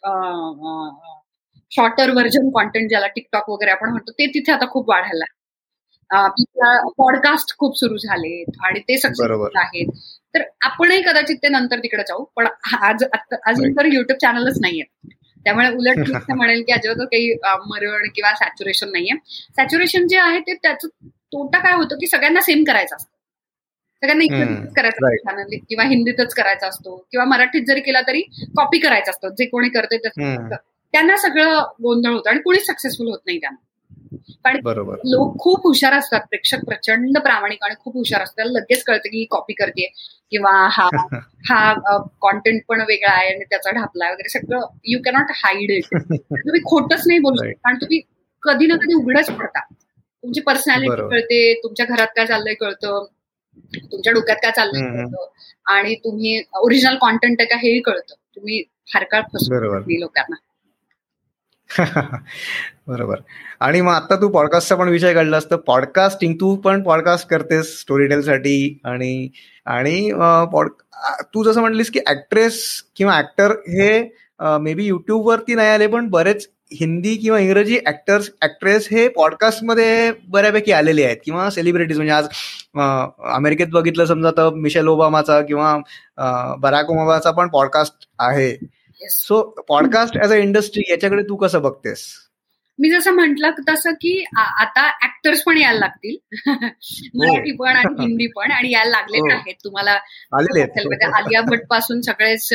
shorter 1.72 2.10
version 2.10 2.50
content 2.50 2.88
ज्याला 2.88 3.06
टिकटॉक 3.06 3.50
वगैरे 3.50 3.70
आपण 3.70 3.90
म्हणतो 3.90 4.12
ते 4.12 4.26
तिथे 4.26 4.52
आता 4.52 4.66
खूप 4.70 4.90
वाढायला 4.90 5.24
पॉडकास्ट 6.98 7.56
खूप 7.58 7.78
सुरू 7.78 7.96
झालेत 7.96 8.58
आणि 8.64 8.80
ते 8.80 8.96
सक्सेसफुल 8.98 9.56
आहेत. 9.56 9.86
तर 10.34 10.42
आपणही 10.64 11.02
कदाचित 11.02 11.36
ते 11.36 11.48
नंतर 11.48 11.78
तिकडे 11.78 12.02
जाऊ 12.08 12.24
पण 12.36 12.46
आज 12.82 13.04
अजून 13.46 13.72
तर 13.72 13.86
युट्यूब 13.86 14.18
चॅनलच 14.20 14.58
नाहीये. 14.60 14.82
त्यामुळे 15.44 15.68
उलट 15.68 15.96
म्हणेल 16.30 16.62
की 16.62 16.72
अजिबात 16.72 17.06
काही 17.06 17.32
मरण 17.44 18.08
किंवा 18.14 18.34
सॅच्युरेशन 18.34 18.90
नाहीये. 18.92 19.16
सॅच्युरेशन 19.56 20.06
जे 20.06 20.18
आहे 20.18 20.40
ते 20.40 20.54
त्याचं 20.54 20.88
तोटा 21.34 21.58
काय 21.58 21.72
होतो 21.72 21.96
की 22.00 22.06
सगळ्यांना 22.06 22.40
सेम 22.40 22.64
करायचा 22.64 22.96
असतो. 22.96 23.10
सगळ्यांना 24.02 24.24
इंग्रजीतच 24.24 24.74
करायचा 24.74 25.06
असतो 25.06 25.56
किंवा 25.68 25.84
हिंदीतच 25.84 26.34
करायचा 26.34 26.66
असतो 26.68 26.96
किंवा 27.12 27.24
मराठीत 27.26 27.62
जरी 27.66 27.80
केला 27.80 28.00
तरी 28.00 28.22
कॉपी 28.56 28.78
करायचा 28.78 29.10
असतो. 29.10 29.28
जे 29.28 29.46
कोणी 29.46 29.68
करते. 29.68 29.96
त्यांना 30.94 31.16
सगळं 31.16 31.60
गोंधळ 31.82 32.12
होतं 32.12 32.30
आणि 32.30 32.40
कोणीच 32.40 32.66
सक्सेसफुल 32.66 33.08
होत 33.08 33.18
नाही 33.26 33.38
त्यांना 33.38 33.62
पण 34.44 34.56
लोक 35.04 35.38
खूप 35.38 35.66
हुशार 35.66 35.92
असतात. 35.92 36.20
प्रेक्षक 36.20 36.64
प्रचंड 36.66 37.18
प्रामाणिक 37.18 37.62
आणि 37.64 37.74
खूप 37.78 37.96
हुशार 37.96 38.22
असतात. 38.22 38.44
लगेच 38.46 38.82
कळतं 38.84 39.08
की 39.08 39.18
ही 39.18 39.24
कॉपी 39.30 39.52
करते 39.52 39.86
किंवा 40.30 40.52
हा 40.70 40.88
हा 41.50 41.98
कॉन्टेंट 42.20 42.62
पण 42.68 42.80
वेगळा 42.80 43.12
आहे 43.12 43.34
आणि 43.34 43.44
त्याचा 43.44 43.70
ढापला 43.70 44.10
वगैरे 44.10 44.28
सगळं 44.28 44.66
यू 44.84 44.98
कॅनॉट 45.04 45.32
हाईड 45.34 45.70
इट 45.70 45.94
तुम्ही 45.94 46.60
खोटच 46.60 47.02
नाही 47.06 47.18
बोलू 47.18 47.42
कारण 47.52 47.76
तुम्ही 47.76 48.00
कधी 48.42 48.66
ना 48.66 48.74
कधी 48.74 48.94
उघडच 48.94 49.30
पडता. 49.30 49.60
तुमची 50.24 50.40
पर्सनॅलिटी 50.40 51.08
कळते 51.10 51.54
तुमच्या 51.54 51.86
घरात 51.86 52.06
काय 52.06 52.26
चाललंय 52.26 52.54
कळतं 52.54 53.04
तुमच्या 53.92 54.12
डोक्यात 54.12 54.36
काय 54.36 54.50
चाललंय 54.50 54.82
कळतं 54.82 55.26
आणि 55.66 55.94
तुम्ही 55.94 56.42
ओरिजिनल 56.54 56.96
कॉन्टेंट 57.00 57.36
आहे 57.40 57.48
का 57.48 57.56
हेही 57.56 57.80
कळतं. 57.80 58.14
तुम्ही 58.36 58.62
फार 58.92 59.04
काळ 59.04 59.20
फसवतो 59.20 59.78
लोकांना. 60.00 60.36
बरोबर. 62.86 63.16
आणि 63.60 63.80
मग 63.80 63.92
आता 63.92 64.16
तू 64.16 64.28
पॉडकास्टचा 64.28 64.76
पण 64.76 64.88
विषय 64.88 65.14
काढलास 65.14 65.50
तर 65.50 65.56
पॉडकास्टिंग 65.56 66.34
तू 66.34 66.56
पण 66.56 66.82
पॉडकास्ट 66.82 67.28
करतेस 67.28 67.80
स्टोरी 67.80 68.22
साठी 68.22 68.78
आणि 68.84 69.28
आणि 69.66 70.10
तू 71.34 71.44
जसं 71.44 71.60
म्हणलीस 71.60 71.90
की 71.90 72.00
ऍक्ट्रेस 72.08 72.82
किंवा 72.96 73.18
ऍक्टर 73.18 73.50
हे 73.50 74.10
मे 74.40 74.74
बी 74.74 74.84
युट्यूबवरती 74.84 75.54
नाही 75.54 75.68
आले 75.68 75.86
पण 75.86 76.08
बरेच 76.08 76.50
हिंदी 76.80 77.14
किंवा 77.16 77.38
इंग्रजी 77.38 77.78
ऍक्टर्स 77.86 78.30
ऍक्ट्रेस 78.42 78.88
हे 78.92 79.08
पॉडकास्टमध्ये 79.08 80.12
बऱ्यापैकी 80.28 80.72
आलेले 80.72 81.04
आहेत 81.04 81.16
किंवा 81.24 81.48
सेलिब्रिटीज 81.50 81.96
म्हणजे 81.96 82.12
आज 82.12 82.28
अमेरिकेत 83.34 83.66
बघितलं 83.72 84.04
समजा 84.04 84.30
तर 84.30 84.50
मिशेल 84.54 84.88
ओबामाचा 84.88 85.40
किंवा 85.40 85.76
बराक 86.60 86.90
ओबामाचा 86.90 87.30
पण 87.30 87.48
पॉडकास्ट 87.48 88.08
आहे. 88.18 88.54
So 89.10 89.42
podcast 89.68 90.18
as 90.24 90.32
a 90.32 90.36
industry 90.36 90.82
याच्याकडे 90.90 91.22
तू 91.22 91.36
कसं 91.36 91.62
बघतेस? 91.62 92.06
मी 92.78 92.90
जसं 92.90 93.12
म्हंटल 93.12 93.50
तसं 93.68 93.92
की 93.94 94.12
आता 94.36 94.86
ऍक्टर्स 95.04 95.42
पण 95.42 95.58
यायला 95.58 95.78
लागतील 95.78 96.16
मराठी 97.14 97.50
हो. 97.50 97.56
पण 97.56 97.76
आणि 97.76 97.94
हिंदी 98.00 98.26
पण 98.26 98.50
आणि 98.50 98.72
यायला 98.72 98.90
लागलेच 98.90 99.22
हो. 99.22 99.30
आहेत 99.30 99.54
तुम्हाला 99.64 99.98
म्हणजे 100.32 101.04
आलिया 101.08 101.40
भटपासून 101.42 102.00
सगळेच 102.00 102.48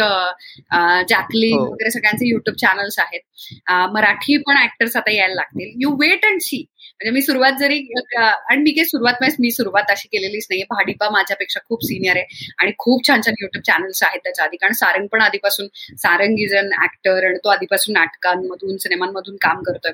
जॅकलिन 1.09 1.57
हो. 1.57 1.65
वगैरे 1.65 1.91
सगळ्यांचे 1.91 2.29
युट्यूब 2.29 2.55
चॅनल्स 2.57 2.99
आहेत 2.99 3.71
मराठी 3.93 4.37
पण 4.37 4.61
ऍक्टर्स 4.63 4.95
आता 4.97 5.11
यायला 5.11 5.33
लागतील 5.33 5.71
यू 5.81 5.95
वेट 5.99 6.25
अँड 6.25 6.41
सी 6.41 6.65
म्हणजे 7.01 7.11
मी 7.13 7.21
सुरुवात 7.21 7.51
जरी 7.59 7.77
आणि 8.17 8.61
मी 8.61 8.71
काही 8.71 8.85
सुरुवात 8.85 9.23
मी 9.39 9.51
सुरुवात 9.51 9.91
अशी 9.91 10.07
केलेलीच 10.07 10.45
नाहीये. 10.49 10.63
भाडीपा 10.69 11.09
माझ्यापेक्षा 11.09 11.59
खूप 11.67 11.83
सिनियर 11.85 12.15
आहे 12.17 12.51
आणि 12.59 12.71
खूप 12.79 13.07
छान 13.07 13.21
छान 13.25 13.33
युट्यूब 13.41 13.63
चॅनल्स 13.65 14.01
आहेत 14.03 14.19
त्याच्या 14.23 14.45
आधी. 14.45 14.57
कारण 14.57 14.73
सारंग 14.73 15.07
पण 15.11 15.21
आधीपासून 15.21 15.67
सारंग 15.97 16.39
इज 16.39 16.55
अन 16.55 16.69
ऍक्टर 16.83 17.25
आणि 17.27 17.37
तो 17.43 17.49
आधीपासून 17.49 17.93
नाटकांमधून 17.93 18.77
सिनेमांमधून 18.77 19.35
काम 19.41 19.61
करतोय. 19.63 19.91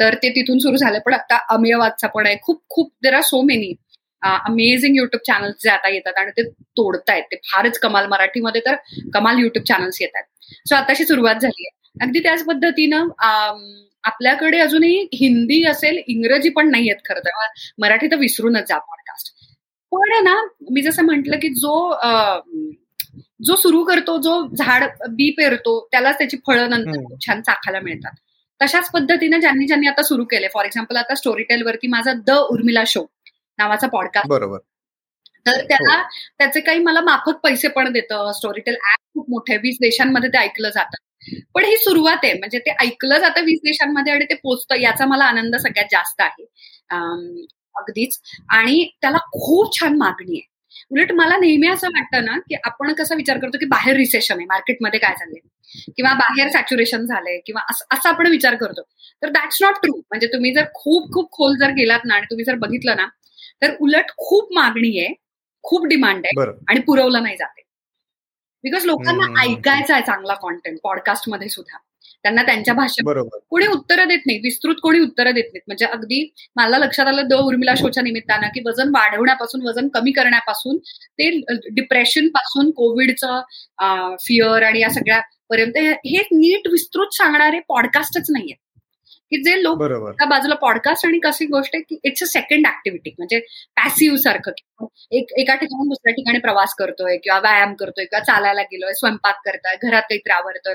तर 0.00 0.14
ते 0.22 0.28
तिथून 0.36 0.58
सुरू 0.58 0.76
झालं. 0.76 0.98
पण 1.06 1.14
आता 1.14 1.38
अमेयवादचा 1.54 2.08
पण 2.08 2.26
आहे. 2.26 2.36
खूप 2.42 2.62
खूप 2.68 2.92
there 3.02 3.14
are 3.14 3.22
so 3.24 3.42
many 3.44 3.74
amazing 4.22 4.96
YouTube 4.96 5.20
channels 5.26 5.56
जे 5.62 5.70
आता 5.70 5.88
येतात 5.88 6.18
आणि 6.18 6.30
ते 6.36 6.42
तोडतायत. 6.78 7.22
ते 7.32 7.36
फारच 7.44 7.78
कमाल 7.78 8.06
मराठीमध्ये 8.08 8.60
तर 8.66 8.74
कमाल 9.14 9.38
युट्यूब 9.38 9.64
चॅनल्स 9.66 10.00
येतात 10.00 10.22
सो 10.68 10.74
आताशी 10.74 11.04
सुरुवात 11.06 11.34
झाली 11.36 11.66
आहे 11.66 12.04
अगदी 12.04 12.18
त्याच 12.22 12.44
पद्धतीनं 12.44 13.08
आपल्याकडे 14.04 14.58
अजूनही 14.58 15.08
हिंदी 15.14 15.62
असेल 15.64 16.02
इंग्रजी 16.08 16.48
पण 16.48 16.70
नाही 16.70 16.90
आहेत 16.90 17.00
खरं 17.08 17.20
तर. 17.20 17.30
मराठी 17.78 18.06
तर 18.06 18.16
विसरूनच 18.16 18.68
जा 18.68 18.78
पॉडकास्ट 18.78 19.32
पण 19.92 20.24
ना 20.24 20.34
मी 20.70 20.82
जसं 20.82 21.04
म्हंटल 21.04 21.38
की 21.42 21.48
जो 21.54 21.74
जो 23.46 23.56
सुरू 23.56 23.82
करतो 23.84 24.16
जो 24.22 24.32
झाड 24.56 24.84
बी 25.10 25.30
पेरतो 25.30 25.78
त्यालाच 25.92 26.18
त्याची 26.18 26.36
फळं 26.46 26.70
नंतर 26.70 26.96
खूप 26.98 27.26
छान 27.26 27.40
चाखायला 27.42 27.80
मिळतात. 27.80 28.12
तशाच 28.60 28.90
पद्धतीने 28.90 29.40
ज्यांनी 29.40 29.66
ज्यांनी 29.66 29.86
आता 29.86 30.02
सुरू 30.02 30.24
केले 30.24 30.48
फॉर 30.54 30.64
एक्झाम्पल 30.64 30.96
आता 30.96 31.14
स्टोरीटेल 31.14 31.62
वरती 31.62 31.86
माझा 31.86 32.12
द 32.26 32.30
उर्मिला 32.50 32.82
शो 32.86 33.04
नावाचा 33.58 33.86
पॉडकास्ट 33.86 34.28
बरोबर. 34.28 34.58
तर 35.46 35.60
त्याला 35.64 36.02
त्याचे 36.38 36.60
काही 36.60 36.78
मला 36.78 37.00
माफक 37.00 37.40
पैसे 37.42 37.68
पण 37.68 37.92
देतं. 37.92 38.32
स्टोरीटेल 38.32 38.74
ऍप 38.74 39.00
खूप 39.14 39.30
मोठे 39.30 39.56
वीस 39.56 39.76
देशांमध्ये 39.80 40.28
ते 40.28 40.38
ऐकलं 40.38 40.68
जातं. 40.68 41.03
पण 41.54 41.64
ही 41.64 41.76
सुरुवात 41.76 42.24
आहे. 42.24 42.32
म्हणजे 42.34 42.58
ते 42.58 42.70
ऐकलं 42.80 43.18
जातं 43.18 43.44
वीस 43.44 43.60
देशांमध्ये 43.64 44.12
आणि 44.12 44.24
ते 44.24 44.34
पोचतं. 44.34 44.76
याचा 44.76 45.06
मला 45.06 45.24
आनंद 45.24 45.56
सगळ्यात 45.56 45.86
जास्त 45.90 46.20
आहे. 46.20 46.44
अगदीच. 47.76 48.20
आणि 48.50 48.88
त्याला 49.02 49.18
खूप 49.32 49.78
छान 49.80 49.96
मागणी 49.96 50.38
आहे. 50.38 50.48
उलट 50.90 51.12
मला 51.12 51.36
नेहमी 51.36 51.68
असं 51.68 51.88
वाटतं 51.88 52.24
ना 52.24 52.36
की 52.38 52.54
आपण 52.64 52.92
कसा 52.94 53.14
विचार 53.14 53.38
करतो 53.38 53.58
की 53.58 53.66
बाहेर 53.66 53.96
रिसेशन 53.96 54.36
आहे. 54.36 54.46
मार्केटमध्ये 54.46 55.00
काय 55.00 55.14
चाललंय? 55.14 55.40
किंवा 55.96 56.12
बाहेर 56.14 56.48
सॅच्युरेशन 56.48 57.06
झालंय. 57.06 57.38
किंवा 57.46 57.62
असं 57.92 58.08
आपण 58.08 58.26
विचार 58.26 58.54
करतो. 58.54 58.82
तर 59.22 59.28
दॅट्स 59.28 59.58
नॉट 59.62 59.74
ट्रू 59.74 59.92
म्हणजे 59.96 60.26
तुम्ही 60.26 60.52
जर 60.54 60.64
खूप 60.74 61.12
खूप 61.14 61.30
खोल 61.32 61.56
जर 61.58 61.70
गेलात 61.70 62.00
ना 62.04 62.14
आणि 62.14 62.26
तुम्ही 62.30 62.44
जर 62.44 62.54
बघितलं 62.54 62.96
ना 62.96 63.06
तर 63.62 63.74
उलट 63.80 64.10
खूप 64.18 64.52
मागणी 64.52 64.98
आहे 65.00 65.14
खूप 65.64 65.86
डिमांड 65.86 66.26
आहे 66.26 66.34
आणि 66.68 66.80
पुरवलं 66.80 67.22
नाही 67.22 67.36
जाते 67.36 67.62
बिकॉज 68.64 68.84
लोकांना 68.86 69.40
ऐकायचा 69.42 69.94
आहे 69.94 70.02
चांगला 70.02 70.34
कॉन्टेंट 70.34 70.78
पॉडकास्टमध्ये 70.84 71.48
सुद्धा. 71.48 71.78
त्यांना 72.24 72.42
त्यांच्या 72.42 72.74
भाषेत 72.74 73.08
कोणी 73.50 73.66
उत्तरं 73.66 74.08
देत 74.08 74.18
नाही 74.26 74.38
विस्तृत 74.38 74.74
कोणी 74.82 75.00
उत्तरं 75.00 75.34
देत 75.34 75.44
नाहीत. 75.44 75.62
म्हणजे 75.66 75.86
अगदी 75.86 76.20
मला 76.56 76.78
लक्षात 76.78 77.06
आलं 77.06 77.28
द 77.28 77.34
उर्मिला 77.40 77.74
शोच्या 77.74 78.02
निमित्तानं 78.02 78.48
की 78.54 78.60
वजन 78.66 78.90
वाढवण्यापासून 78.94 79.66
वजन 79.66 79.88
कमी 79.94 80.12
करण्यापासून 80.12 80.76
ते 80.78 81.30
डिप्रेशनपासून 81.70 82.70
कोविडचं 82.70 83.40
फिअर 84.20 84.62
आणि 84.62 84.80
या 84.80 84.90
सगळ्या 84.90 85.20
पर्यंत 85.50 85.76
हे 85.78 86.22
नीट 86.32 86.68
विस्तृत 86.72 87.14
सांगणारे 87.14 87.60
पॉडकास्टच 87.68 88.30
नाहीये 88.30 88.62
की 89.30 89.42
जे 89.42 89.62
लोक 89.62 89.82
त्या 89.82 90.26
बाजूला 90.26 90.54
पॉडकास्ट 90.54 91.06
आणि 91.06 91.18
कशी 91.18 91.46
गोष्ट 91.46 91.70
आहे 91.74 91.82
की 91.82 91.98
इट्स 92.04 92.22
अ 92.22 92.26
सेकंड 92.26 92.66
ऍक्टिव्हिटी 92.66 93.10
म्हणजे 93.18 93.38
पॅसिव्ह 93.76 94.16
सारखं. 94.16 94.50
एक 95.10 95.26
एका 95.36 95.54
ठिकाणी 95.54 95.88
दुसऱ्या 95.88 96.12
ठिकाणी 96.12 96.38
प्रवास 96.38 96.74
करतोय 96.74 97.16
किंवा 97.16 97.38
व्यायाम 97.38 97.74
करतोय 97.74 98.04
किंवा 98.04 98.24
चालायला 98.24 98.62
गेलोय 98.62 98.92
स्वयंपाक 98.92 99.40
करतोय 99.44 99.76
घरात 99.82 100.02
काहीतरी 100.02 100.32
आवडतोय 100.32 100.74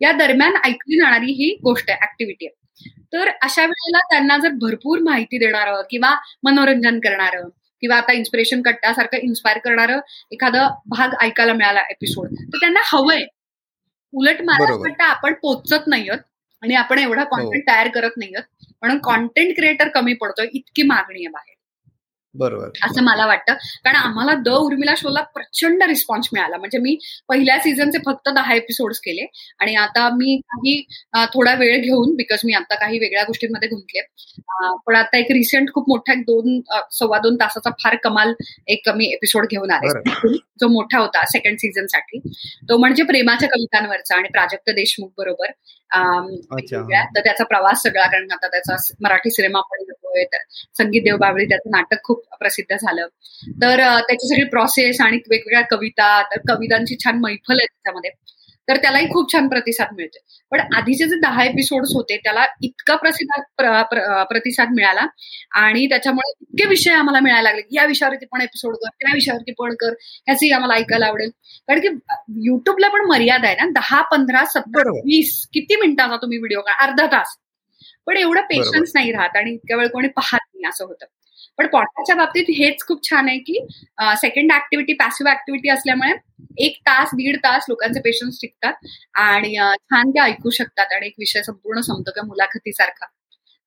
या 0.00 0.12
दरम्यान 0.12 0.56
ऐकली 0.64 1.00
जाणारी 1.00 1.32
ही 1.32 1.58
गोष्ट 1.62 1.90
आहे 1.90 1.98
ऍक्टिव्हिटी 2.02 2.46
आहे. 2.46 2.62
तर 3.12 3.28
अशा 3.42 3.62
वेळेला 3.62 3.98
त्यांना 3.98 4.38
जर 4.38 4.48
भरपूर 4.48 4.98
माहिती 4.98 5.38
देणारं 5.38 5.82
किंवा 5.90 6.14
मनोरंजन 6.42 6.98
करणारं 6.98 7.48
किंवा 7.80 7.96
आता 7.96 8.12
इन्स्पिरेशन 8.12 8.62
कट्टासारखं 8.62 9.18
इन्स्पायर 9.18 9.58
करणारं 9.58 10.00
एखादं 10.30 10.68
भाग 10.86 11.14
ऐकायला 11.20 11.52
मिळाला 11.52 11.80
एपिसोड 11.80 12.26
तर 12.26 12.56
त्यांना 12.56 12.80
हवंय. 12.84 13.24
उलट 14.12 14.36
मला 14.44 14.74
वाटतं 14.74 15.04
आपण 15.04 15.34
पोचत 15.42 15.86
नाही 15.86 16.08
आणि 16.62 16.74
आपण 16.74 16.98
एवढा 16.98 17.24
कॉन्टेंट 17.24 17.62
हो. 17.62 17.72
तयार 17.72 17.88
करत 17.88 18.16
नाही 18.16 18.32
म्हणून 18.34 18.98
कॉन्टेंट 18.98 19.54
क्रिएटर 19.56 19.88
कमी 19.88 20.14
पडतोय 20.14 20.46
इतकी 20.52 20.82
मागणी 20.82 21.18
आहे 21.18 21.28
बाहेर 21.28 21.54
बरोबर. 22.38 22.68
असं 22.84 23.02
मला 23.02 23.26
वाटतं. 23.26 23.52
कारण 23.84 23.96
आम्हाला 23.96 24.34
द 24.34 24.48
उर्मिला 24.48 24.94
शोला 24.96 25.20
प्रचंड 25.20 25.82
रिस्पॉन्स 25.82 26.28
मिळाला. 26.32 26.56
म्हणजे 26.56 26.78
मी 26.78 26.96
पहिल्या 27.28 27.58
सीझनचे 27.58 27.98
फक्त 28.06 28.28
दहा 28.28 28.54
एपिसोड्स 28.54 28.98
केले. 29.00 29.26
आणि 29.60 29.74
आता 29.74 30.08
मी 30.08 30.36
काही 30.36 30.82
थोडा 31.34 31.54
वेळ 31.54 31.80
घेऊन 31.80 32.14
बिकॉज 32.16 32.40
मी 32.44 32.52
आता 32.52 32.74
काही 32.74 32.98
वेगळ्या 32.98 33.24
गोष्टींमध्ये 33.24 33.68
गुंतले. 33.68 34.00
पण 34.86 34.96
आता 34.96 35.18
एक 35.18 35.30
रिसेंट 35.32 35.72
खूप 35.74 35.88
मोठा 35.88 36.12
एक 36.12 36.20
दोन 36.20 36.60
सव्वा 36.92 37.18
दोन 37.18 37.36
तासाचा 37.36 37.70
फार 37.70 37.96
कमाल 37.96 38.32
एक 38.68 38.88
मी 38.88 39.06
एपिसोड 39.06 39.46
घेऊन 39.50 39.70
आले. 39.70 40.36
जो 40.60 40.68
मोठा 40.68 40.98
होता 40.98 41.24
सेकंड 41.26 41.56
सीझनसाठी. 41.58 42.18
तो 42.68 42.76
म्हणजे 42.78 43.02
प्रेमाच्या 43.02 43.48
कवितांवरचा 43.48 44.16
आणि 44.16 44.28
प्राजक्त 44.28 44.70
देशमुख 44.70 45.08
बरोबर. 45.18 45.50
तर 47.14 47.20
त्याचा 47.20 47.44
प्रवास 47.44 47.82
सगळा 47.82 48.06
कारण 48.06 48.30
आता 48.32 48.46
त्याचा 48.46 48.76
मराठी 49.00 49.30
सिनेमा 49.30 49.60
पण 49.60 49.80
येतोय. 49.80 50.24
संगीत 50.78 51.02
देवबावळी 51.02 51.44
त्याचं 51.44 51.70
नाटक 51.70 52.02
खूप 52.02 52.22
प्रसिद्ध 52.40 52.74
झालं. 52.76 53.06
तर 53.62 53.80
त्याची 54.00 54.28
सगळी 54.28 54.44
प्रोसेस 54.48 55.00
आणि 55.00 55.16
वेगवेगळ्या 55.30 55.62
कविता 55.70 56.22
तर 56.30 56.40
कवितांची 56.48 56.96
छान 57.04 57.18
मैफल 57.20 57.54
आहे 57.54 57.66
त्याच्यामध्ये 57.66 58.10
तर 58.68 58.76
त्यालाही 58.76 59.06
खूप 59.06 59.32
छान 59.32 59.48
प्रतिसाद 59.48 59.88
मिळते 59.96 60.18
पण 60.52 60.60
आधीचे 60.76 61.06
जे 61.08 61.16
दहा 61.20 61.44
एपिसोड्स 61.44 61.90
होते 61.94 62.16
त्याला 62.16 62.44
इतका 62.62 62.94
प्रतिसाद 62.96 63.92
प्रतिसाद 64.30 64.68
मिळाला 64.76 65.06
आणि 65.60 65.86
त्याच्यामुळे 65.88 66.32
इतके 66.40 66.66
विषय 66.68 66.92
आम्हाला 66.92 67.20
मिळायला 67.20 67.48
लागले 67.50 67.62
या 67.72 67.84
विषयावरती 67.86 68.26
पण 68.32 68.40
एपिसोड 68.40 68.74
कर 68.74 68.88
त्या 69.00 69.14
विषयावरती 69.14 69.52
पण 69.58 69.74
कर 69.80 69.92
ह्याचंही 70.02 70.50
आम्हाला 70.52 70.74
ऐकायला 70.74 71.06
आवडेल. 71.06 71.30
कारण 71.68 71.80
की 71.80 71.88
युट्यूबला 72.46 72.88
पण 72.88 73.06
मर्यादा 73.08 73.46
आहे 73.48 73.56
ना 73.56 73.68
दहा 73.74 74.00
पंधरा 74.10 74.44
सत्तर 74.54 74.90
वीस 74.90 75.34
किती 75.54 75.76
मिनिटाचा 75.80 76.16
तुम्ही 76.16 76.38
व्हिडिओ 76.38 76.60
का 76.60 76.72
अर्धा 76.84 77.06
तास. 77.12 77.36
पण 78.06 78.16
एवढं 78.16 78.40
पेशन्स 78.50 78.92
नाही 78.94 79.12
राहत 79.12 79.36
आणि 79.36 79.52
इतक्या 79.54 79.76
वेळ 79.76 79.88
कोणी 79.88 80.08
पाहत 80.08 80.40
नाही 80.54 80.68
असं 80.68 80.84
होतं. 80.84 81.06
पण 81.58 81.66
पॉडकास्टच्या 81.66 82.16
बाबतीत 82.16 82.44
हेच 82.58 82.84
खूप 82.86 83.02
छान 83.10 83.28
आहे 83.28 83.38
की 83.38 83.58
सेकंड 84.16 84.52
ऍक्टिव्हिटी 84.52 84.92
पॅसिव्ह 84.92 85.30
ऍक्टिव्हिटी 85.32 85.68
असल्यामुळे 85.68 86.12
एक 86.66 86.76
तास 86.86 87.10
दीड 87.14 87.36
तास 87.44 87.64
लोकांचे 87.68 88.00
पेशन्स 88.00 88.38
टिकतात 88.42 88.86
आणि 89.18 89.54
छान 89.90 90.10
ते 90.10 90.20
ऐकू 90.20 90.50
शकतात 90.50 90.92
आणि 90.92 91.06
एक 91.06 91.14
विषय 91.18 91.42
संपूर्ण 91.42 91.80
संपतो 91.80 92.10
किंवा 92.10 92.26
मुलाखतीसारखा. 92.26 93.06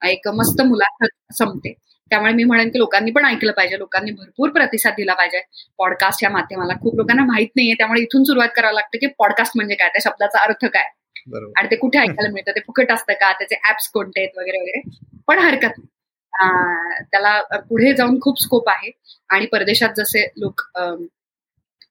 एक 0.01 0.27
मस्त 0.35 0.61
मुलाखत 0.61 1.33
संपते. 1.37 1.73
त्यामुळे 2.11 2.31
मी 2.33 2.43
म्हणेन 2.43 2.69
की 2.69 2.79
लोकांनी 2.79 3.11
पण 3.11 3.25
ऐकलं 3.25 3.51
पाहिजे 3.51 3.77
लोकांनी 3.79 4.11
भरपूर 4.11 4.49
प्रतिसाद 4.49 4.93
दिला 4.97 5.13
पाहिजे. 5.13 5.41
पॉडकास्ट 5.77 6.23
या 6.23 6.29
माध्यमाला 6.29 6.73
खूप 6.81 6.95
लोकांना 6.95 7.25
माहीत 7.25 7.47
नाहीये 7.55 7.73
त्यामुळे 7.73 8.01
इथून 8.01 8.23
सुरुवात 8.23 8.49
करावं 8.55 8.73
लागतं 8.73 8.97
की 8.97 9.07
पॉडकास्ट 9.19 9.53
म्हणजे 9.55 9.75
काय? 9.75 9.89
त्या 9.89 10.01
शब्दाचा 10.03 10.43
अर्थ 10.43 10.65
काय? 10.65 10.89
आणि 11.57 11.67
ते 11.71 11.75
कुठे 11.75 11.99
ऐकायला 11.99 12.31
मिळतं? 12.33 12.51
ते 12.51 12.59
फुकट 12.59 12.91
असतं 12.91 13.13
का? 13.13 13.31
त्याचे 13.33 13.55
ऍप्स 13.69 13.89
कोणते 13.89 14.19
आहेत? 14.21 14.37
वगैरे 14.37 14.59
वगैरे. 14.61 14.81
पण 15.27 15.39
हरकत 15.39 15.77
नाही. 15.77 15.87
त्याला 16.33 17.39
पुढे 17.59 17.93
जाऊन 17.93 18.19
खूप 18.21 18.41
स्कोप 18.41 18.69
आहे. 18.69 18.91
आणि 19.29 19.45
परदेशात 19.45 19.89
जसे 19.97 20.25
लोक 20.37 20.61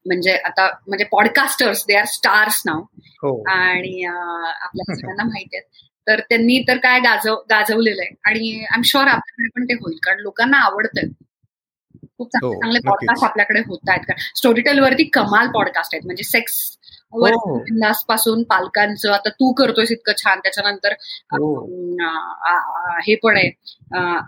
म्हणजे 0.07 0.33
आता 0.37 0.67
म्हणजे 0.89 1.05
पॉडकास्टर्स 1.05 1.85
दे 1.89 1.95
आर 1.95 2.05
स्टार्स 2.05 2.63
नाव 2.67 2.81
आणि 3.51 4.05
आपल्या 4.05 4.95
सगळ्यांना 4.95 5.25
माहिती 5.25 5.57
आहेत. 5.57 5.87
तर 6.07 6.21
त्यांनी 6.21 6.63
तर 6.69 6.77
काय 6.77 7.01
गाजव 7.01 7.35
गाजवलेलं 7.51 8.03
आहे. 8.03 8.15
आणि 8.27 8.53
आय 8.61 8.77
एम 8.77 8.83
शुअर 8.85 9.07
आपल्याकडे 9.07 9.49
पण 9.49 9.65
ते 9.65 9.75
होईल. 9.75 9.99
कारण 10.03 10.21
लोकांना 10.21 10.59
आवडतं 10.59 11.09
खूप 12.19 12.29
चांगले 12.29 12.55
हो, 12.55 12.61
चांगले 12.61 12.79
पॉडकास्ट 12.87 13.25
आपल्याकडे 13.25 13.61
होत 13.61 13.89
आहेत. 13.89 14.01
कारण 14.01 14.21
स्टोरीटेल 14.37 14.79
वरती 14.79 15.05
कमाल 15.05 15.49
पॉडकास्ट 15.49 15.95
आहेत. 15.95 16.07
म्हणजे 16.07 16.25
सेक्स 16.25 16.55
हो. 17.13 17.59
पासून 18.09 18.43
पालकांचं 18.43 19.13
आता 19.13 19.29
तू 19.31 19.53
करतोय 19.53 19.85
इतकं 19.91 20.13
छान 20.17 20.39
त्याच्यानंतर 20.39 20.93
हो. 21.33 21.55
हे 23.07 23.15
पण 23.23 23.37
आहे. 23.37 23.51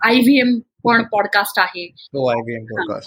आय 0.05 0.19
व्ही 0.19 0.39
एम 0.41 0.59
पण 0.85 1.03
पॉडकास्ट 1.03 1.59
आहे. 1.59 1.87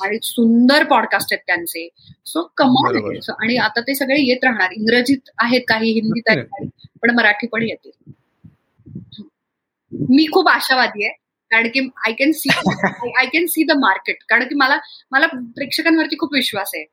आणि 0.06 0.18
सुंदर 0.24 0.84
पॉडकास्ट 0.84 1.34
आहेत 1.34 1.44
त्यांचे. 1.48 1.88
सो 2.26 2.44
कमाल 2.58 2.98
आणि 3.40 3.58
आता 3.58 3.82
ते 3.82 3.96
सगळे 3.96 4.20
येत 4.22 4.44
राहणार. 4.44 4.72
इंग्रजीत 4.72 5.30
आहेत 5.38 5.62
काही 5.68 5.92
हिंदीत 5.94 6.30
आहेत 6.30 6.78
पण 7.02 7.16
मराठी 7.16 7.48
पण 7.48 7.64
येतील. 7.64 8.12
मी 10.10 10.26
खूप 10.34 10.48
आशावादी 10.50 11.06
आहे 11.06 11.14
कारण 11.52 11.68
की 11.68 11.80
I 12.08 12.14
can 12.14 12.32
see 12.32 12.50
I 13.18 13.26
can 13.26 13.46
see 13.46 13.64
the 13.64 13.72
market 13.78 14.24
कारण 14.30 14.48
की 14.48 14.56
मला 14.56 14.78
मला 15.12 15.28
प्रेक्षकांवरती 15.28 16.18
खूप 16.20 16.34
विश्वास 16.34 16.72
आहे. 16.76 16.86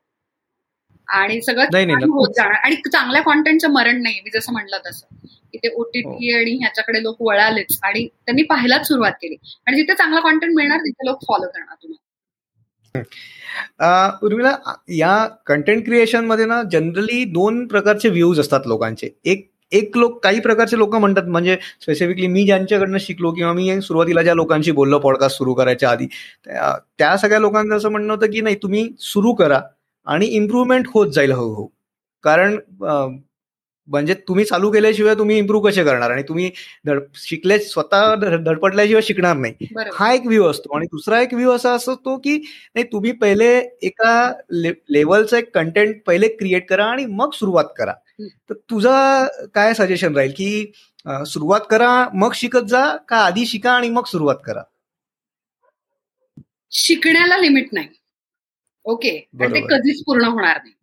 आणि 1.11 1.41
सगळं 1.41 1.63
होत 2.11 2.33
जाणार. 2.37 2.59
आणि 2.63 2.75
चांगल्या 2.75 3.21
कॉन्टेंटचं 3.21 3.71
मरण 3.71 4.01
नाही 4.03 4.19
मी 4.23 4.29
जसं 4.33 4.51
म्हटलं 4.53 4.77
तसं. 4.85 5.15
की 5.51 5.57
ते 5.57 5.67
ओटीटी. 5.73 6.33
आणि 6.37 6.51
ह्याच्याकडे 6.51 7.03
लोक 7.03 7.17
वळालेच. 7.21 7.79
आणि 7.83 8.07
त्यांनी 8.07 8.43
पाहायलाच 8.43 8.87
सुरुवात 8.87 9.11
केली. 9.11 9.35
आणि 9.67 9.77
जिथे 9.77 9.93
चांगला 9.93 10.19
कॉन्टेंट 10.19 10.53
मिळणार 10.55 10.77
तिथे 10.77 11.05
लोक 11.05 11.23
फॉलो 11.27 11.47
करणार 11.47 11.75
तुम्हाला. 11.83 11.97
उर्मिला 14.23 14.55
या 14.89 15.27
कंटेंट 15.45 15.85
क्रिएशनमध्ये 15.85 16.45
ना 16.45 16.61
जनरली 16.71 17.23
दोन 17.25 17.65
प्रकारचे 17.67 18.09
व्ह्यूज 18.09 18.39
असतात 18.39 18.61
लोकांचे. 18.65 19.09
एक 19.25 19.49
एक 19.71 19.97
लोक 19.97 20.23
काही 20.23 20.39
प्रकारचे 20.39 20.77
लोक 20.77 20.95
म्हणतात. 20.95 21.23
म्हणजे 21.23 21.57
स्पेसिफिकली 21.81 22.27
मी 22.27 22.45
ज्यांच्याकडनं 22.45 22.97
शिकलो 22.97 23.31
किंवा 23.31 23.51
मी 23.53 23.81
सुरुवातीला 23.81 24.21
ज्या 24.21 24.33
लोकांशी 24.33 24.71
बोललो 24.71 24.99
पॉडकास्ट 24.99 25.37
सुरू 25.37 25.53
करायच्या 25.53 25.89
आधी 25.89 26.07
त्या 26.45 27.15
सगळ्या 27.17 27.39
लोकांचं 27.39 27.75
असं 27.77 27.89
म्हणणं 27.89 28.13
होतं 28.13 28.31
की 28.31 28.41
नाही 28.41 28.55
तुम्ही 28.55 28.89
सुरू 28.99 29.33
करा. 29.33 29.59
आणि 30.07 30.25
इम्प्रूव्हमेंट 30.35 30.87
होत 30.93 31.11
जाईल 31.13 31.31
हळूहळू. 31.31 31.67
कारण 32.23 32.57
म्हणजे 33.87 34.13
तुम्ही 34.27 34.43
चालू 34.45 34.69
केल्याशिवाय 34.71 35.15
तुम्ही 35.15 35.37
इम्प्रूव्ह 35.37 35.69
कसे 35.69 35.83
करणार? 35.83 36.11
आणि 36.11 36.23
तुम्ही 36.27 36.49
शिकले 37.15 37.57
स्वतः 37.59 38.13
धडपडल्याशिवाय 38.15 39.01
शिकणार 39.01 39.37
नाही. 39.37 39.67
हा 39.93 40.11
एक 40.13 40.25
व्ह्यू 40.25 40.45
असतो. 40.49 40.75
आणि 40.75 40.85
दुसरा 40.91 41.21
एक 41.21 41.33
व्ह्यू 41.33 41.51
असा 41.51 41.73
असतो 41.75 42.17
की 42.23 42.35
नाही 42.37 42.85
तुम्ही 42.91 43.11
पहिले 43.21 43.47
एका 43.83 44.31
लेवलचा 44.51 45.37
एक 45.37 45.53
कंटेंट 45.55 45.95
पहिले 46.07 46.27
क्रिएट 46.37 46.67
करा 46.69 46.85
आणि 46.85 47.05
मग 47.05 47.31
सुरुवात 47.33 47.73
करा. 47.77 47.93
तर 48.49 48.53
तुझा 48.69 49.25
काय 49.55 49.73
सजेशन 49.73 50.15
राहील 50.15 50.31
की 50.37 50.71
सुरुवात 51.27 51.61
करा 51.69 51.91
मग 52.13 52.31
शिकत 52.35 52.67
जा 52.69 52.85
का 53.09 53.17
आधी 53.17 53.45
शिका 53.45 53.71
आणि 53.71 53.89
मग 53.89 54.05
सुरुवात 54.07 54.35
करा? 54.45 54.61
शिकण्याला 56.71 57.37
लिमिट 57.37 57.73
नाही. 57.73 57.87
ओके. 58.85 59.17
पण 59.39 59.53
ते 59.53 59.59
कधीच 59.67 60.03
पूर्ण 60.05 60.25
होणार 60.25 60.59
नाही. 60.63 60.73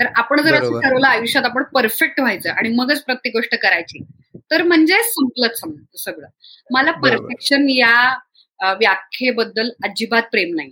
तर 0.00 0.06
आपण 0.16 0.40
जर 0.42 0.54
असं 0.54 0.80
ठरवलं 0.80 1.06
आयुष्यात 1.06 1.44
आपण 1.44 1.62
परफेक्ट 1.74 2.20
व्हायचं 2.20 2.50
आणि 2.50 2.68
मगच 2.68 3.02
प्रत्येक 3.04 3.34
गोष्ट 3.34 3.54
करायची 3.54 4.02
तर 4.50 4.62
म्हणजे 4.62 5.02
संपलंच 5.04 5.60
सगळं. 5.96 6.26
मला 6.70 6.90
परफेक्शन 6.92 7.68
या 7.68 8.14
व्याख्येबद्दल 8.60 9.70
अजिबात 9.84 10.22
प्रेम 10.22 10.54
नाही. 10.56 10.70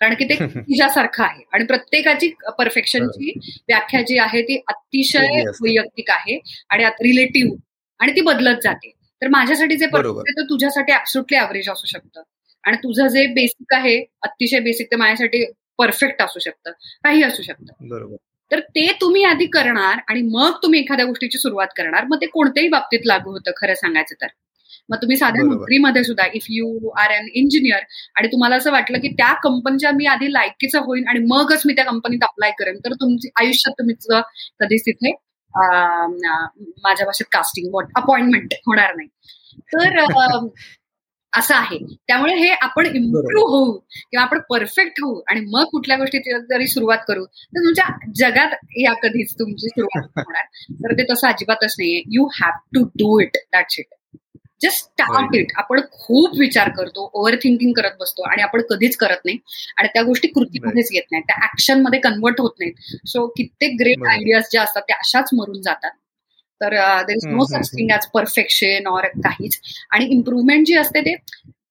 कारण 0.00 0.14
की 0.14 0.24
ते 0.24 0.34
तिच्यासारखं 0.68 1.22
आहे 1.24 1.42
आणि 1.52 1.64
प्रत्येकाची 1.64 2.28
परफेक्शनची 2.58 3.32
व्याख्या 3.68 4.02
जी 4.02 4.18
आहे 4.18 4.42
ती 4.42 4.56
अतिशय 4.68 5.42
वैयक्तिक 5.62 6.10
आहे 6.10 6.38
आणि 6.70 6.84
रिलेटिव्ह 6.84 7.56
आणि 8.00 8.12
ती 8.12 8.20
बदलत 8.20 8.60
जाते. 8.62 8.90
तर 9.22 9.28
माझ्यासाठी 9.28 9.76
जे 9.76 9.86
परफेक्ट 9.86 10.18
आहे 10.18 10.40
तर 10.40 10.46
तुझ्यासाठी 10.50 10.92
ऍब्सुटली 10.92 11.38
ऍव्हरेज 11.38 11.68
असू 11.70 11.86
शकतं. 11.86 12.22
आणि 12.64 12.76
तुझं 12.76 13.06
जे 13.08 13.26
बेसिक 13.26 13.74
आहे 13.74 13.96
अतिशय 14.22 14.60
बेसिक 14.60 14.86
ते 14.90 14.96
माझ्यासाठी 14.96 15.44
परफेक्ट 15.80 16.22
असू 16.22 16.38
शकतं 16.38 16.70
काही 17.04 17.22
असू 17.22 17.42
शकतं. 17.42 17.72
तर 18.50 18.60
ते 18.60 18.86
तुम्ही 19.00 19.24
आधी 19.24 19.46
करणार 19.46 19.98
आणि 20.08 20.22
मग 20.22 20.52
तुम्ही 20.62 20.80
एखाद्या 20.80 21.06
गोष्टीची 21.06 21.38
सुरुवात 21.38 21.68
करणार. 21.76 22.04
मग 22.04 22.16
ते 22.20 22.26
कोणत्याही 22.26 22.68
बाबतीत 22.68 23.06
लागू 23.06 23.30
होतं 23.30 23.50
खरं 23.56 23.74
सांगायचं 23.74 24.14
तर. 24.22 24.26
मग 24.88 24.96
तुम्ही 24.96 25.16
साध्या 25.16 25.42
नोकरीमध्ये 25.44 26.02
सुद्धा 26.04 26.24
if 26.34 26.46
you 26.50 26.88
are 26.98 27.12
an 27.12 27.26
engineer 27.34 27.82
आणि 28.16 28.28
तुम्हाला 28.28 28.56
असं 28.56 28.72
वाटलं 28.72 28.98
की 28.98 29.08
त्या 29.08 29.32
कंपनीच्या 29.42 29.90
मी 29.90 30.06
आधी 30.06 30.32
लायकीचं 30.32 30.78
होईन 30.78 31.08
आणि 31.08 31.20
मगच 31.30 31.62
मी 31.66 31.72
त्या 31.72 31.84
कंपनीत 31.84 32.22
अप्लाय 32.22 32.50
करेन 32.58 32.78
तर 32.78 32.92
तुमची 32.92 33.28
आयुष्यात 33.40 33.74
तुम्ही 33.78 33.94
कधीच 34.60 34.82
तिथे 34.82 35.12
माझ्या 36.84 37.06
भाषेत 37.06 37.26
कास्टिंग 37.32 37.80
अपॉइंटमेंट 37.96 38.54
होणार 38.66 38.94
नाही. 38.96 39.08
तर 39.74 39.98
असं 41.32 41.54
आहे. 41.54 41.78
त्यामुळे 42.06 42.34
हे 42.34 42.48
आपण 42.52 42.86
इम्प्रूव्ह 42.86 43.50
होऊ 43.50 43.72
किंवा 43.78 44.22
आपण 44.22 44.38
परफेक्ट 44.50 45.00
होऊ 45.02 45.20
आणि 45.30 45.40
मग 45.40 45.64
कुठल्या 45.64 45.96
गोष्टीची 45.96 46.38
जरी 46.50 46.66
सुरुवात 46.66 46.98
करू 47.08 47.24
तर 47.24 47.64
तुमच्या 47.64 47.86
जगात 48.16 48.54
या 48.78 48.92
कधीच 48.92 49.34
तुमची 49.34 49.68
सुरुवात 49.68 50.08
होणार. 50.16 50.44
तर 50.84 50.92
ते 50.92 51.12
तसं 51.12 51.28
अजिबातच 51.28 51.74
नाहीये. 51.78 52.02
You 52.10 52.28
have 52.34 52.58
to 52.74 52.84
do 52.94 53.18
it 53.20 53.36
that 53.52 53.70
shit 53.70 53.94
just 54.60 54.78
start 54.78 55.34
it 55.36 55.52
आपण 55.56 55.80
खूप 55.92 56.38
विचार 56.38 56.68
करतो 56.68 57.10
ओव्हर 57.14 57.34
थिंकिंग 57.34 57.72
करत 57.72 57.90
बसतो 58.00 58.22
आणि 58.22 58.42
आपण 58.42 58.62
कधीच 58.70 58.96
करत 58.96 59.24
नाही. 59.24 59.38
आणि 59.78 59.88
त्या 59.94 60.02
गोष्टी 60.02 60.28
कृतीमध्येच 60.28 60.88
येत 60.92 61.02
नाहीत. 61.12 61.24
त्या 61.26 61.36
ऍक्शनमध्ये 61.44 62.00
कन्वर्ट 62.00 62.40
होत 62.40 62.50
नाहीत. 62.60 62.72
सो 63.06 63.26
कित्येक 63.26 63.76
ग्रेट 63.80 64.06
आयडियाज 64.10 64.44
ज्या 64.50 64.62
असतात 64.62 64.82
त्या 64.82 64.96
अशाच 64.96 65.30
मरून 65.32 65.62
जातात. 65.62 65.90
तर 66.60 66.76
there 67.02 67.16
is 67.16 67.26
no 67.26 67.44
such 67.46 67.70
thing 67.70 67.90
as 67.90 68.06
perfection 68.14 68.86
or 68.86 69.06
काहीच 69.24 69.60
आणि 69.90 70.04
इम्प्रुव्हमेंट 70.06 70.66
जी 70.66 70.76
असते 70.76 71.00
ते 71.00 71.14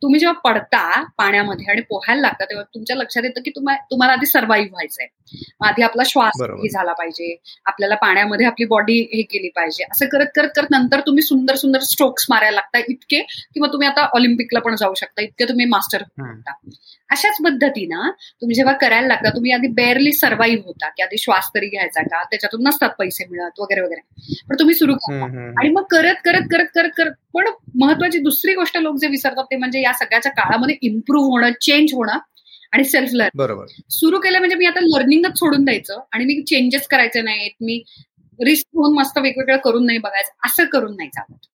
तुम्ही 0.02 0.20
जेव्हा 0.20 0.40
पडता 0.40 1.02
पाण्यामध्ये 1.18 1.66
आणि 1.72 1.82
पोहायला 1.82 2.22
लागता 2.22 2.46
तेव्हा 2.46 2.64
तुमच्या 2.74 2.96
लक्षात 2.96 3.24
येतं 3.24 3.42
की 3.46 3.50
तुम्हाला 3.52 4.14
आधी 4.14 4.26
सर्व्हाइव्ह 4.26 4.70
व्हायचंय. 4.72 5.08
आधी 5.66 5.82
आपला 5.84 6.04
श्वास 6.06 6.42
झाला 6.72 6.94
पाहिजे. 6.94 7.36
आपल्याला 7.66 7.96
पाण्यामध्ये 7.96 8.46
आपली 8.46 8.66
बॉडी 8.66 9.00
हे 9.14 9.22
केली 9.22 9.50
पाहिजे. 9.56 9.84
असं 9.92 10.06
करत 10.06 10.28
करत 10.36 10.50
करत 10.56 10.72
नंतर 10.72 11.00
तुम्ही 11.00 11.24
सुंदर 11.24 11.56
सुंदर 11.56 11.80
स्ट्रोक्स 11.80 12.26
मारायला 12.30 12.56
लागता 12.56 12.80
इतके 12.88 13.22
किंवा 13.54 13.68
तुम्ही 13.74 13.88
आता 13.88 14.08
ऑलिम्पिकला 14.14 14.60
पण 14.60 14.76
जाऊ 14.76 14.94
शकता. 14.94 15.22
इतके 15.22 15.50
तुम्ही 15.50 15.66
मास्टर 15.66 15.98
शकता 15.98 16.54
अशाच 17.10 17.38
पद्धतीनं 17.44 18.10
तुम्ही 18.42 18.56
जेव्हा 18.56 18.74
करायला 18.74 19.08
लागता 19.08 19.30
तुम्ही 19.30 19.52
आधी 19.52 19.68
बेअरली 19.68 20.12
सर्व्हाइव्ह 20.12 20.64
होता 20.66 20.90
की 20.90 21.04
आधी 21.04 21.18
श्वास 21.18 21.50
तरी 21.56 21.68
घ्यायचा 21.68 22.02
का? 22.02 22.24
त्याच्यातून 22.24 22.64
नसतात 22.68 22.90
पैसे 23.00 23.26
मिळत 23.32 23.60
वगैरे 23.60 23.82
वगैरे. 23.82 24.02
पण 24.50 24.56
तुम्ही 24.60 24.76
सुरू 24.76 24.94
करता. 24.94 25.26
आणि 25.60 25.70
मग 25.70 25.84
करत 25.92 26.22
करत 26.26 26.48
करत 26.52 26.66
करत 26.76 26.90
करत 26.98 27.12
पण 27.34 27.48
महत्वाची 27.80 28.20
दुसरी 28.20 28.54
गोष्ट 28.54 28.78
लोक 28.78 28.96
जे 28.96 29.08
विसरतात 29.08 29.44
ते 29.44 29.56
म्हणजे 29.56 29.82
या 29.82 29.94
सगळ्याच्या 29.94 30.32
काळामध्ये 30.32 30.76
इम्प्रूव्ह 30.82 31.28
होणं 31.30 31.52
चेंज 31.62 31.94
होणं 31.94 32.18
आणि 32.74 32.84
सेल्फ 32.84 33.10
लर्न 33.14 33.38
बरोबर. 33.38 33.66
सुरू 33.90 34.20
केलं 34.20 34.40
म्हणजे 34.40 34.56
मी 34.56 34.66
आता 34.66 34.80
लर्निंगच 34.82 35.40
सोडून 35.40 35.64
द्यायचं 35.66 36.00
आणि 36.12 36.26
मी 36.26 36.42
चेंजेस 36.42 36.88
करायचे 36.88 37.22
नाहीत. 37.22 37.52
मी 37.62 37.84
रिस्क 38.40 38.68
होऊन 38.76 38.96
मस्त 38.96 39.18
वेगवेगळं 39.18 39.58
करून 39.58 39.86
नाही 39.86 39.98
बघायचं. 39.98 40.32
असं 40.46 40.66
करून 40.66 40.96
नाही 40.98 41.10
चालत. 41.10 41.49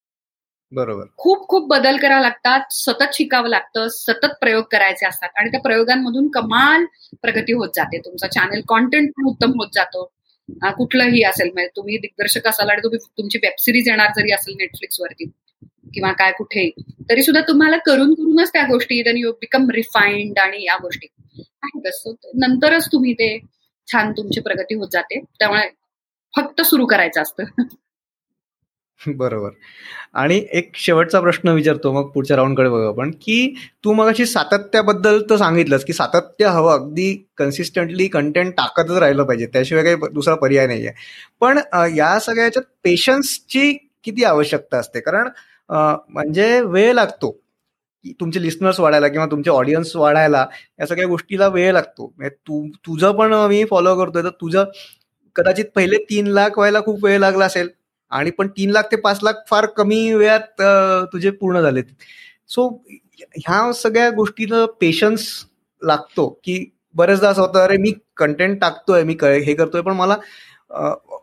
बरोबर. 0.75 1.05
खूप 1.17 1.45
खूप 1.47 1.67
बदल 1.69 1.97
करावे 1.97 2.21
लागतात 2.21 2.73
सतत 2.73 3.13
शिकावं 3.13 3.49
लागतं 3.49 3.87
सतत 3.89 4.33
प्रयोग 4.41 4.63
करायचे 4.71 5.05
असतात. 5.05 5.29
आणि 5.35 5.49
त्या 5.51 5.59
प्रयोगांमधून 5.59 6.27
कमाल 6.29 6.85
प्रगती 7.21 7.53
होत 7.53 7.69
जाते. 7.75 7.99
तुमचा 7.99 8.27
चॅनल 8.27 8.61
कॉन्टेंट 8.67 9.11
पण 9.17 9.27
उत्तम 9.27 9.51
होत 9.55 9.69
जातो. 9.73 10.03
कुठलंही 10.77 11.23
असेल 11.23 11.49
म्हणजे 11.53 11.69
तुम्ही 11.75 11.97
दिग्दर्शक 11.97 12.47
असाल 12.47 12.69
आणि 12.69 12.81
तुम्ही 12.83 12.99
तुमची 13.17 13.37
वेब 13.43 13.53
सिरीज 13.59 13.87
येणार 13.89 14.11
जरी 14.17 14.31
असेल 14.31 14.55
नेटफ्लिक्सवरती 14.59 15.25
किंवा 15.93 16.11
काय 16.11 16.31
कुठे 16.31 16.69
तरी 17.09 17.23
सुद्धा 17.23 17.41
तुम्हाला 17.47 17.77
करून 17.77 18.13
करूनच 18.13 18.49
त्या 18.53 18.63
गोष्टी 18.63 19.01
देन 19.03 19.17
यू 19.17 19.31
बिकम 19.31 19.69
रिफाईंड 19.69 20.39
आणि 20.39 20.63
या 20.65 20.77
गोष्टी. 20.81 21.07
नंतरच 22.35 22.87
तुम्ही 22.91 23.13
ते 23.13 23.37
छान 23.87 24.11
तुमची 24.11 24.41
प्रगती 24.41 24.75
होत 24.75 24.87
जाते. 24.91 25.19
त्यामुळे 25.39 25.67
फक्त 26.33 26.61
सुरू 26.61 26.85
करायचं 26.85 27.21
असतं. 27.21 27.43
बरोबर. 29.17 29.49
आणि 30.15 30.39
एक 30.53 30.71
शेवटचा 30.77 31.19
प्रश्न 31.21 31.49
विचारतो 31.51 31.91
मग 31.93 32.09
पुढच्या 32.11 32.37
राऊंडकडे 32.37 32.69
बघू 32.69 32.87
आपण 32.87 33.11
की 33.21 33.37
तू 33.83 33.93
मग 33.93 34.07
अशी 34.09 34.25
सातत्याबद्दल 34.25 35.21
तर 35.29 35.35
सांगितलंस 35.37 35.83
की 35.85 35.93
सातत्य 35.93 36.47
हवं 36.47 36.73
अगदी 36.73 37.13
कन्सिस्टंटली 37.37 38.07
कंटेंट 38.09 38.53
टाकतच 38.57 38.97
राहिलं 38.97 39.23
पाहिजे 39.23 39.45
त्याशिवाय 39.53 39.83
काही 39.85 39.95
दुसरा 40.13 40.35
पर्याय 40.37 40.67
नाही 40.67 40.87
आहे 40.87 40.95
पण 41.41 41.59
या 41.95 42.17
सगळ्याच्यात 42.21 42.63
पेशन्सची 42.85 43.71
किती 44.05 44.23
आवश्यकता 44.25 44.77
असते? 44.77 44.99
कारण 45.01 45.29
म्हणजे 45.69 46.59
वेळ 46.63 46.93
लागतो. 46.93 47.31
तुमचे 48.19 48.41
लिस्नर्स 48.41 48.79
वाढायला 48.79 49.07
किंवा 49.07 49.25
तुमचे 49.27 49.49
ऑडियन्स 49.51 49.95
वाढायला 49.95 50.45
या 50.79 50.85
सगळ्या 50.87 51.07
गोष्टीला 51.07 51.47
वेळ 51.49 51.71
लागतो. 51.73 52.13
म्हणजे 52.17 52.35
तू 52.47 52.65
तुझं 52.87 53.11
पण 53.17 53.33
मी 53.49 53.63
फॉलो 53.65 53.95
करतोय 53.97 54.23
तर 54.23 54.29
तुझं 54.41 54.63
कदाचित 55.35 55.65
पहिले 55.75 55.97
तीन 56.09 56.27
लाख 56.29 56.57
व्हायला 56.57 56.81
खूप 56.81 57.03
वेळ 57.05 57.19
लागला 57.19 57.45
असेल 57.45 57.69
आणि 58.11 58.31
पण 58.31 58.47
तीन 58.47 58.69
लाख 58.71 58.83
ते 58.91 58.95
पाच 58.95 59.19
लाख 59.23 59.33
फार 59.49 59.65
कमी 59.77 60.13
वेळात 60.13 60.61
तुझे 61.13 61.31
पूर्ण 61.31 61.61
झालेत 61.61 61.83
सो 62.49 62.67
ह्या 63.37 63.71
सगळ्या 63.73 64.09
गोष्टीला 64.09 64.65
पेशन्स 64.81 65.27
लागतो 65.81 66.27
की 66.43 66.63
बरेचदा 66.95 67.29
असं 67.29 67.41
होतं 67.41 67.59
अरे 67.59 67.77
मी 67.77 67.91
कंटेंट 68.17 68.59
टाकतोय 68.61 69.03
मी 69.03 69.15
हे 69.45 69.53
करतोय 69.55 69.81
पण 69.81 69.93
मला 69.93 70.15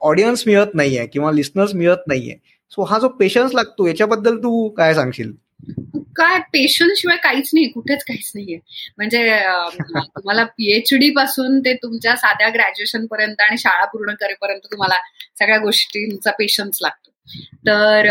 ऑडियन्स 0.01 0.43
मिळत 0.47 0.75
नाहीये 0.75 1.07
किंवा 1.07 1.31
लिस्नर्स 1.33 1.75
मिळत 1.75 2.07
नाहीये. 2.07 2.37
सो 2.73 2.83
हा 2.85 2.99
जो 2.99 3.09
पेशन्स 3.19 3.55
लागतो 3.55 3.87
याच्याबद्दल 3.87 4.37
तू 4.39 4.69
काय 4.77 4.95
सांगशील? 4.95 5.33
काय 6.17 6.39
पेशन्स 6.53 6.99
शिवाय 7.01 7.17
काहीच 7.17 7.51
नाही 7.55 7.69
कुठेच 7.69 8.05
काहीच 8.05 8.31
नाहीये. 8.35 8.59
म्हणजे 8.99 9.23
तुम्हाला 10.17 10.45
पीएचडी 10.45 11.11
पासून 11.11 11.59
ते 11.61 11.75
तुमच्या 11.75 12.17
साध्या 12.17 12.49
ग्रॅज्युएशन 12.49 13.07
पर्यंत 13.07 13.41
आणि 13.41 13.59
शाळा 13.59 13.85
पूर्ण 13.85 14.15
करेपर्यंत 14.15 14.67
तुम्हाला 14.73 14.99
सगळ्या 15.39 15.59
गोष्टींचा 15.59 16.31
पेशन्स 16.31 16.79
लागतो. 16.83 17.11
तर 17.67 18.07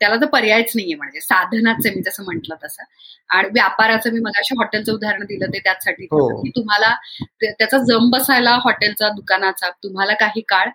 त्याला 0.00 0.16
तर 0.16 0.26
पर्यायच 0.26 0.72
नाहीये 0.74 0.94
म्हणजे. 0.94 1.20
साधनाच 1.20 1.86
मी 1.86 2.02
जसं 2.02 2.24
म्हंटल 2.24 2.54
तसं. 2.64 2.82
आणि 3.30 3.48
व्यापाराचं 3.48 4.12
मी 4.12 4.20
मगाशी 4.20 4.54
हॉटेलचं 4.58 4.92
उदाहरण 4.92 5.24
दिलं 5.24 5.46
ते 5.46 5.58
त्याचसाठी. 5.58 6.04
हो. 6.04 6.28
की 6.42 6.50
तुम्हाला 6.56 6.94
त्याचा 7.42 7.78
जम 7.78 8.10
बसायला 8.10 8.54
हॉटेलचा 8.64 9.08
दुकानाचा 9.08 9.70
तुम्हाला 9.84 10.14
काही 10.14 10.40
काळ 10.48 10.68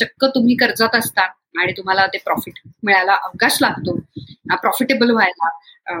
चक्क 0.00 0.24
तुम्ही 0.24 0.56
कर्जात 0.56 0.96
असता 0.96 1.22
आणि 1.60 1.72
तुम्हाला 1.72 2.06
ते 2.06 2.18
प्रॉफिट 2.18 2.58
मिळायला 2.82 3.12
अवकाश 3.12 3.56
लागतो. 3.60 3.98
प्रॉफिटेबल 4.56 5.10
व्हायला. 5.10 6.00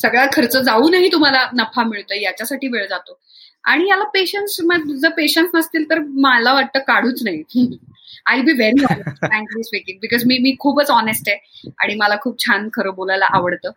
सगळा 0.00 0.26
खर्च 0.32 0.56
जाऊनही 0.56 1.08
तुम्हाला 1.12 1.48
नफा 1.56 1.82
मिळतोय 1.88 2.22
याच्यासाठी 2.22 2.68
वेळ 2.68 2.86
जातो. 2.88 3.18
आणि 3.64 3.88
याला 3.88 4.04
पेशन्स 4.14 4.56
जर 5.02 5.10
पेशन्स 5.16 5.50
नसतील 5.54 5.88
तर 5.90 5.98
मला 6.22 6.52
वाटतं 6.54 6.80
काढूच 6.86 7.22
नाही. 7.24 7.76
I 8.26 8.40
be 8.40 8.52
very 8.52 8.84
frankly 8.84 9.62
speaking 9.64 9.98
because 10.00 10.24
मी 10.26 10.38
मी 10.38 10.54
खूपच 10.60 10.90
ऑनेस्ट 10.90 11.28
आहे 11.28 11.70
आणि 11.82 11.94
मला 11.94 12.16
खूप 12.22 12.38
छान 12.40 12.68
खरं 12.74 12.94
बोलायला 12.94 13.26
आवडतं. 13.36 13.70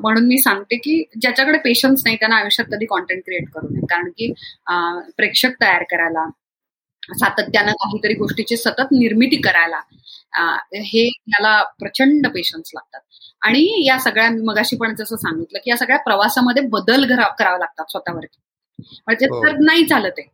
म्हणून 0.00 0.26
मी 0.26 0.38
सांगते 0.38 0.76
की 0.76 1.02
ज्याच्याकडे 1.20 1.58
पेशन्स 1.64 2.02
नाही 2.04 2.16
त्यांना 2.16 2.36
आयुष्यात 2.36 2.72
कधी 2.72 2.86
कॉन्टेंट 2.86 3.22
क्रिएट 3.26 3.48
करू 3.54 3.68
नये. 3.70 3.86
कारण 3.90 4.10
की 4.18 4.32
प्रेक्षक 5.16 5.60
तयार 5.62 5.82
करायला 5.90 6.26
सातत्यानं 7.10 7.72
काहीतरी 7.72 8.14
गोष्टीची 8.14 8.56
सतत 8.56 8.92
निर्मिती 8.92 9.36
करायला 9.42 9.80
हे 10.84 11.06
याला 11.06 11.62
प्रचंड 11.78 12.26
पेशन्स 12.26 12.70
लागतात. 12.74 13.00
आणि 13.42 13.86
या 13.86 13.98
सगळ्या 13.98 14.28
मगाशी 14.44 14.76
पण 14.76 14.94
जसं 14.94 15.16
सांगितलं 15.16 15.58
की 15.64 15.70
या 15.70 15.76
सगळ्या 15.76 15.98
प्रवासामध्ये 15.98 16.62
बदल 16.68 17.04
करावे 17.12 17.58
लागतात 17.58 17.90
स्वतःवरती. 17.90 18.38
म्हणजे 19.06 19.26
हो. 19.26 19.42
तर 19.44 19.56
नाही 19.60 19.84
चालत 19.86 20.18
आहे 20.18 20.28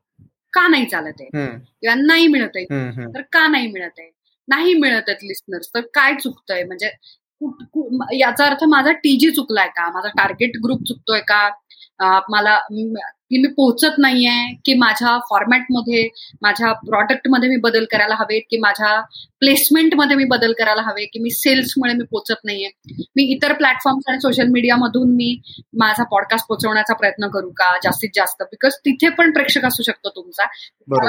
का 0.52 0.66
नाही 0.68 0.86
चालत 0.86 1.20
आहे? 1.20 1.46
किंवा 1.80 1.94
नाही 1.96 2.26
मिळत 2.26 2.56
आहे 2.56 3.04
तर 3.14 3.20
का 3.32 3.46
नाही 3.46 3.66
मिळत 3.72 3.98
आहे? 3.98 4.10
नाही 4.48 4.74
मिळत 4.74 5.08
आहेत 5.08 5.24
लिस्नर्स 5.24 5.68
तर 5.74 5.80
काय 5.94 6.14
चुकतंय? 6.14 6.64
म्हणजे 6.64 6.90
याचा 8.18 8.46
अर्थ 8.46 8.64
माझा 8.68 8.92
टीजी 8.94 9.30
चुकलाय 9.30 9.68
का? 9.76 9.88
माझा 9.92 10.08
टार्गेट 10.16 10.56
ग्रुप 10.64 10.82
चुकतोय 10.88 11.20
का? 11.20 11.48
मला 12.00 12.58
की 13.30 13.42
मी 13.42 13.48
पोहोचत 13.48 13.98
नाहीये 13.98 14.54
की 14.64 14.74
माझ्या 14.74 15.18
फॉर्मॅटमध्ये 15.18 16.08
माझ्या 16.42 16.72
प्रॉडक्टमध्ये 16.72 17.48
मी 17.48 17.56
बदल 17.56 17.84
करायला 17.84 18.14
हवेत 18.14 18.42
की 18.50 18.56
माझ्या 18.56 19.00
प्लेसमेंटमध्ये 19.40 20.16
मी 20.16 20.24
बदल 20.24 20.52
करायला 20.52 20.82
हवे 20.82 21.04
की 21.04 21.18
मी 21.18 21.30
सेल्समुळे 21.30 21.92
मी 21.92 22.04
पोहोचत 22.04 22.40
नाहीये. 22.44 22.68
मी 23.16 23.22
इतर 23.22 23.52
प्लॅटफॉर्म्स 23.52 24.04
आणि 24.08 24.20
सोशल 24.20 24.46
मीडियामधून 24.46 25.14
मी 25.14 25.40
माझा 25.78 26.04
पॉडकास्ट 26.04 26.46
पोहोचवण्याचा 26.48 26.94
प्रयत्न 26.94 27.28
करू 27.28 27.50
का? 27.50 27.76
जास्तीत 27.82 28.10
जास्त. 28.14 28.42
बिकॉज 28.42 28.74
तिथे 28.74 29.08
पण 29.08 29.32
प्रेक्षक 29.32 29.64
असू 29.64 29.82
शकतो 29.82 30.08
तुमचा. 30.08 30.44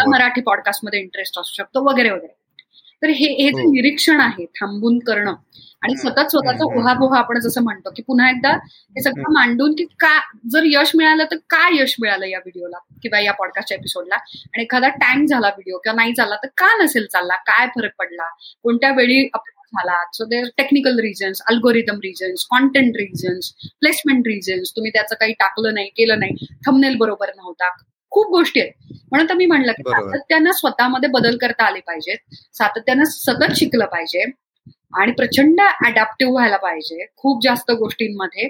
मराठी 0.09 0.41
पॉडकास्टमध्ये 0.41 0.99
इंटरेस्ट 0.99 1.39
असू 1.39 1.53
शकतो 1.53 1.89
वगैरे 1.89 2.09
वगैरे. 2.09 2.42
तर 3.03 3.09
हे 3.09 3.25
हे 3.33 3.49
जे 3.49 3.61
हो. 3.61 3.71
निरीक्षण 3.71 4.19
आहे 4.21 4.45
थांबून 4.55 4.99
करणं 4.99 5.33
आणि 5.83 5.95
सतत 5.97 6.29
स्वतःचा 6.31 6.65
उहापोहा 6.65 7.17
आपण 7.19 7.39
जसं 7.39 7.63
म्हणतो 7.63 7.89
की 7.95 8.01
पुन्हा 8.01 8.29
एकदा 8.29 8.51
हे 8.51 9.01
सगळं 9.03 9.33
मांडून 9.33 9.73
की 9.73 9.85
का 9.99 10.17
जर 10.51 10.63
यश 10.65 10.91
मिळालं 10.95 11.25
तर 11.31 11.37
काय 11.49 11.81
यश 11.81 11.95
मिळालं 11.99 12.25
या 12.25 12.39
व्हिडिओला 12.39 12.77
किंवा 13.03 13.19
या 13.19 13.31
पॉडकास्टच्या 13.33 13.77
एपिसोडला 13.77 14.15
आणि 14.15 14.63
एखादा 14.63 14.87
टँक 14.87 15.27
झाला 15.29 15.47
व्हिडिओ 15.47 15.77
किंवा 15.77 15.95
नाही 15.95 16.13
झाला 16.13 16.35
तर 16.35 16.47
का 16.57 16.75
नसेल 16.83 17.05
चालला? 17.05 17.35
काय 17.35 17.67
फरक 17.67 17.91
पडला? 17.99 18.29
कोणत्या 18.63 18.91
वेळी 18.91 19.23
झाला? 19.25 19.97
So 20.13 20.25
there 20.25 20.47
technical 20.57 20.99
reasons 20.99 21.41
algorithm 21.49 21.99
reasons 22.03 22.45
content 22.49 22.97
reasons 22.97 23.51
placement 23.79 24.27
reasons 24.27 24.71
तुम्ही 24.71 24.91
त्याचं 24.91 25.15
काही 25.19 25.33
टाकलं 25.33 25.73
नाही 25.73 25.89
केलं 25.89 26.19
नाही 26.19 26.45
थमनेल 26.65 26.95
बरोबर 26.97 27.29
नव्हता. 27.35 27.69
खूप 28.13 28.27
गोष्टी 28.31 28.59
आहेत. 28.61 28.71
म्हणून 29.11 29.29
तर 29.29 29.33
मी 29.33 29.45
म्हणलं 29.45 29.71
की 29.71 29.83
सातत्यानं 29.89 30.51
स्वतःमध्ये 30.51 31.09
बदल 31.09 31.37
करता 31.37 31.65
आले 31.65 31.79
पाहिजेत. 31.79 32.17
सातत्यानं 32.53 33.03
सतत 33.03 33.55
शिकलं 33.55 33.85
पाहिजे. 33.85 34.25
आणि 34.99 35.11
प्रचंड 35.11 35.61
अडॅप्टिव्ह 35.61 36.33
व्हायला 36.33 36.57
पाहिजे. 36.57 37.05
खूप 37.17 37.39
जास्त 37.43 37.71
गोष्टींमध्ये 37.71 38.49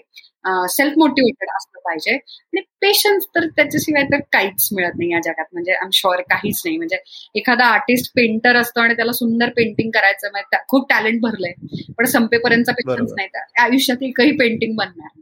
सेल्फ 0.69 0.93
मोटिवेटेड 0.97 1.49
असलं 1.55 1.79
पाहिजे. 1.79 2.13
आणि 2.13 2.61
पेशन्स 2.81 3.25
तर 3.35 3.45
त्याच्याशिवाय 3.47 4.03
तर 4.03 4.19
काहीच 4.33 4.67
मिळत 4.71 4.97
नाही 4.97 5.11
या 5.11 5.19
जगात. 5.25 5.45
म्हणजे 5.53 5.71
आय 5.71 5.77
एम 5.83 5.89
शुअर 5.93 6.21
काहीच 6.21 6.61
नाही. 6.65 6.77
म्हणजे 6.77 6.97
एखादा 7.35 7.65
आर्टिस्ट 7.65 8.11
पेंटर 8.15 8.55
असतो 8.55 8.81
आणि 8.81 8.93
त्याला 8.93 9.11
सुंदर 9.11 9.49
पेंटिंग 9.49 9.91
करायचं 9.91 10.31
म्हणजे 10.31 10.57
खूप 10.67 10.89
टॅलेंट 10.89 11.21
भरलंय. 11.21 11.53
पण 11.97 12.05
संपेपर्यंत 12.05 12.69
पेशन्स 12.69 13.13
नाही. 13.15 13.27
तर 13.27 13.61
आयुष्यात 13.61 14.03
एकही 14.03 14.31
पेंटिंग 14.37 14.75
बनणार 14.75 15.07
नाही. 15.07 15.21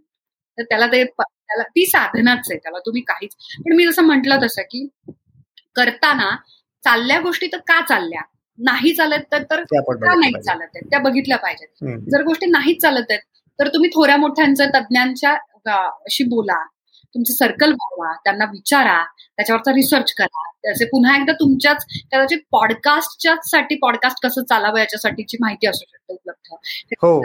तर 0.57 0.63
त्याला 0.63 0.88
ते 0.88 1.03
त्याला 1.52 1.64
ती 1.64 1.86
साधनाच 1.86 2.48
आहे 2.52 2.57
त्याला 2.57 2.80
तुम्ही 2.80 3.02
काहीच 3.02 3.36
पण 3.65 3.76
मी 3.76 3.86
जसं 3.86 4.03
म्हंटल 4.03 4.34
तसं 4.45 4.61
की 4.61 4.88
करताना 5.76 6.36
चालल्या 6.84 7.19
गोष्टी 7.19 7.48
तर 7.48 7.57
का 7.57 7.80
चालल्या? 7.82 8.22
नाही 8.60 8.94
चालत 8.94 9.23
तर 9.32 9.44
का 9.44 10.14
नाही 10.15 10.32
चालत 10.41 10.61
आहेत? 10.61 10.84
त्या 10.90 10.99
बघितल्या 10.99 11.38
पाहिजेत. 11.38 11.68
जर 12.11 12.23
गोष्टी 12.23 12.45
नाहीच 12.45 12.82
चालत 12.82 13.06
आहेत 13.10 13.19
तर 13.60 13.68
तुम्ही 13.68 13.90
थोड्या 13.90 14.18
मोठ्यांच्या 14.18 14.65
तज्ज्ञांच्या 14.65 15.32
अशी 16.06 16.23
बोला. 16.23 16.64
तुमचं 17.15 17.34
सर्कल 17.34 17.72
बनवा 17.72 18.14
त्यांना 18.23 18.45
विचारा 18.45 19.03
त्याच्यावरचा 19.38 19.72
रिसर्च 19.72 20.14
करा. 20.14 20.48
त्याचे 20.64 20.86
पुन्हा 20.86 21.15
एकदा 21.18 21.34
तुमच्याच 21.34 21.86
कदाचित 22.14 22.40
पॉडकास्टच्याच 22.52 23.49
साठी 23.52 23.76
पॉडकास्ट 23.76 24.23
कसं 24.23 24.44
चालावं 24.44 24.80
याच्यासाठीची 24.80 25.38
माहिती 25.41 25.68
असू 25.68 25.86
शकते 25.90 26.14
उपलब्ध. 26.14 26.56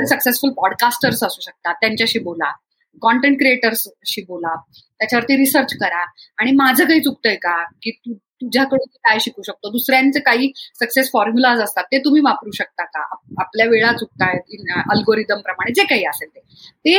सक्सेसफुल 0.04 0.50
पॉडकास्टर्स 0.50 1.22
असू 1.24 1.40
शकतात 1.40 1.74
त्यांच्याशी 1.74 2.18
बोला. 2.18 2.52
कॉन्टेंट 3.02 3.38
क्रिएटर्सशी 3.38 4.22
बोला 4.28 4.54
त्याच्यावरती 4.74 5.36
रिसर्च 5.36 5.74
करा. 5.80 6.04
आणि 6.38 6.52
माझं 6.52 6.84
काही 6.84 7.00
चुकतंय 7.00 7.34
का? 7.36 7.62
की 7.82 7.90
तू 7.90 8.14
तुझ्याकडून 8.42 8.86
काय 9.04 9.18
शिकू 9.20 9.42
शकतो? 9.42 9.70
दुसऱ्यांचे 9.72 10.20
काही 10.20 10.50
सक्सेस 10.80 11.10
फॉर्म्युलाज 11.12 11.60
असतात 11.60 11.84
ते 11.92 11.98
तुम्ही 11.98 12.20
वापरू 12.24 12.50
शकता 12.50 12.84
का? 12.84 13.02
आपल्या 13.40 13.66
वेळा 13.66 13.92
चुकतायत 13.92 14.70
अल्गोरिदम 14.92 15.40
प्रमाणे 15.40 15.72
जे 15.72 15.84
काही 15.84 16.04
असेल 16.04 16.28
ते. 16.28 16.40
ते 16.84 16.96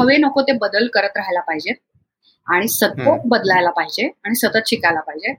हवे 0.00 0.16
नको 0.16 0.42
ते 0.42 0.52
बदल 0.52 0.86
करत 0.94 1.16
राहायला 1.16 1.40
पाहिजे. 1.40 1.72
आणि 2.46 2.68
सतत 2.68 3.26
बदलायला 3.26 3.70
पाहिजे 3.70 4.06
आणि 4.24 4.34
सतत 4.34 4.68
शिकायला 4.68 5.00
पाहिजे. 5.00 5.32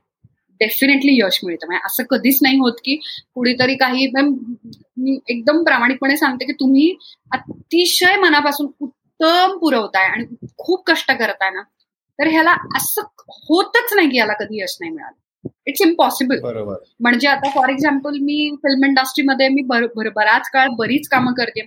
डेफिनेटली 0.61 1.11
यश 1.22 1.39
मिळतं. 1.43 1.68
म्हणजे 1.68 1.85
असं 1.85 2.03
कधीच 2.09 2.39
नाही 2.41 2.57
होत 2.57 2.80
की 2.85 2.95
कुणीतरी 3.35 3.76
काही 3.76 4.07
मी 4.18 5.19
एकदम 5.30 5.64
प्रामाणिकपणे 5.64 6.18
सांगते 6.18 6.45
की 6.45 6.51
तुम्ही 6.51 6.93
अतिशय 7.31 8.15
मनापासून 8.15 8.68
उत्तम 9.19 9.57
पुरवताय 9.57 10.06
आणि 10.06 10.48
खूप 10.57 10.84
कष्ट 10.85 11.11
करताय 11.11 11.49
ना 11.49 11.61
तर 12.19 12.27
ह्याला 12.27 12.52
असं 12.77 13.02
होतच 13.27 13.94
नाही 13.95 14.10
की 14.10 14.18
याला 14.18 14.34
कधी 14.34 14.61
यश 14.61 14.77
नाही 14.81 14.91
मिळालं. 14.91 15.15
इट्स 15.68 15.81
इम्पॉसिबल 15.81 16.39
म्हणजे 16.99 17.27
आता 17.27 17.49
फॉर 17.49 17.69
एक्झाम्पल 17.69 18.18
मी 18.22 18.49
फिल्म 18.64 18.85
इंडस्ट्रीमध्ये 18.85 19.48
मी 19.49 19.61
बराच 19.61 20.49
काळ 20.49 20.68
बरीच 20.77 21.07
कामं 21.07 21.34
करते. 21.34 21.61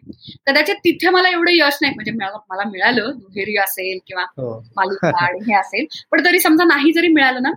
कदाचित 0.46 0.74
तिथे 0.74 1.10
मला 1.10 1.28
एवढं 1.28 1.50
यश 1.54 1.78
नाही 1.82 1.94
म्हणजे 1.94 2.12
मला 2.12 2.68
मिळालं 2.70 3.10
दुहेरी 3.18 3.56
असेल 3.56 3.98
किंवा 4.06 4.22
हो. 4.22 4.58
मालिका 4.76 5.10
हे 5.46 5.54
असेल 5.54 5.86
पण 6.10 6.24
तरी 6.24 6.38
समजा 6.40 6.64
नाही 6.64 6.92
जरी 6.92 7.08
मिळालं 7.08 7.42
ना 7.42 7.50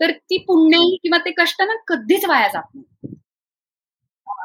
तर 0.00 0.10
ती 0.10 0.38
पुण्य 0.38 0.78
किंवा 1.02 1.18
ते 1.18 1.30
कष्ट 1.38 1.62
ना 1.62 1.74
कधीच 1.88 2.24
वाया 2.24 2.48
जात 2.48 2.74
नाही. 2.74 3.09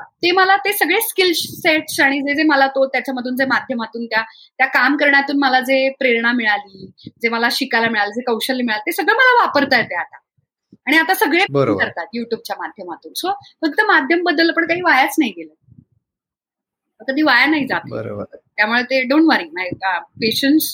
ते 0.01 0.31
मला 0.31 0.57
ते 0.57 0.73
सगळे 0.73 1.01
स्किल 1.01 1.31
सेट्स 1.34 1.99
आणि 1.99 2.19
जे 2.22 2.35
जे 2.35 2.43
मला 2.43 2.67
तो 2.67 2.85
त्याच्यामधून 2.85 3.35
जे 3.35 3.45
माध्यमातून 3.45 4.05
त्या 4.05 4.22
त्या 4.57 4.67
काम 4.67 4.97
करण्यातून 4.97 5.38
मला 5.39 5.59
जे 5.59 5.89
प्रेरणा 5.89 6.31
मिळाली 6.31 6.91
जे 7.22 7.30
मला 7.30 7.47
शिकायला 7.51 7.89
मिळालं 7.89 8.11
जे 8.11 8.22
कौशल्य 8.22 8.63
मिळालं 8.63 8.85
ते 8.85 8.91
सगळं 8.91 9.13
मला 9.13 9.41
वापरता 9.41 9.77
येते 9.77 9.95
आता. 9.95 10.17
आणि 10.88 10.97
आता 10.97 11.13
सगळे 11.13 11.45
करतात 11.80 12.05
युट्यूबच्या 12.13 12.55
माध्यमातून. 12.59 13.13
सो 13.13 13.31
फक्त 13.61 13.81
माध्यमबद्दल 13.81 14.51
पण 14.51 14.67
काही 14.67 14.81
वायाच 14.81 15.15
नाही 15.19 15.31
गेलं. 15.31 15.53
कधी 17.07 17.22
वाया 17.22 17.45
नाही 17.45 17.65
जात. 17.67 17.81
त्यामुळे 18.57 18.84
ते 18.84 19.01
डोंट 19.03 19.23
वरी 19.23 19.69
पेशन्स 20.19 20.72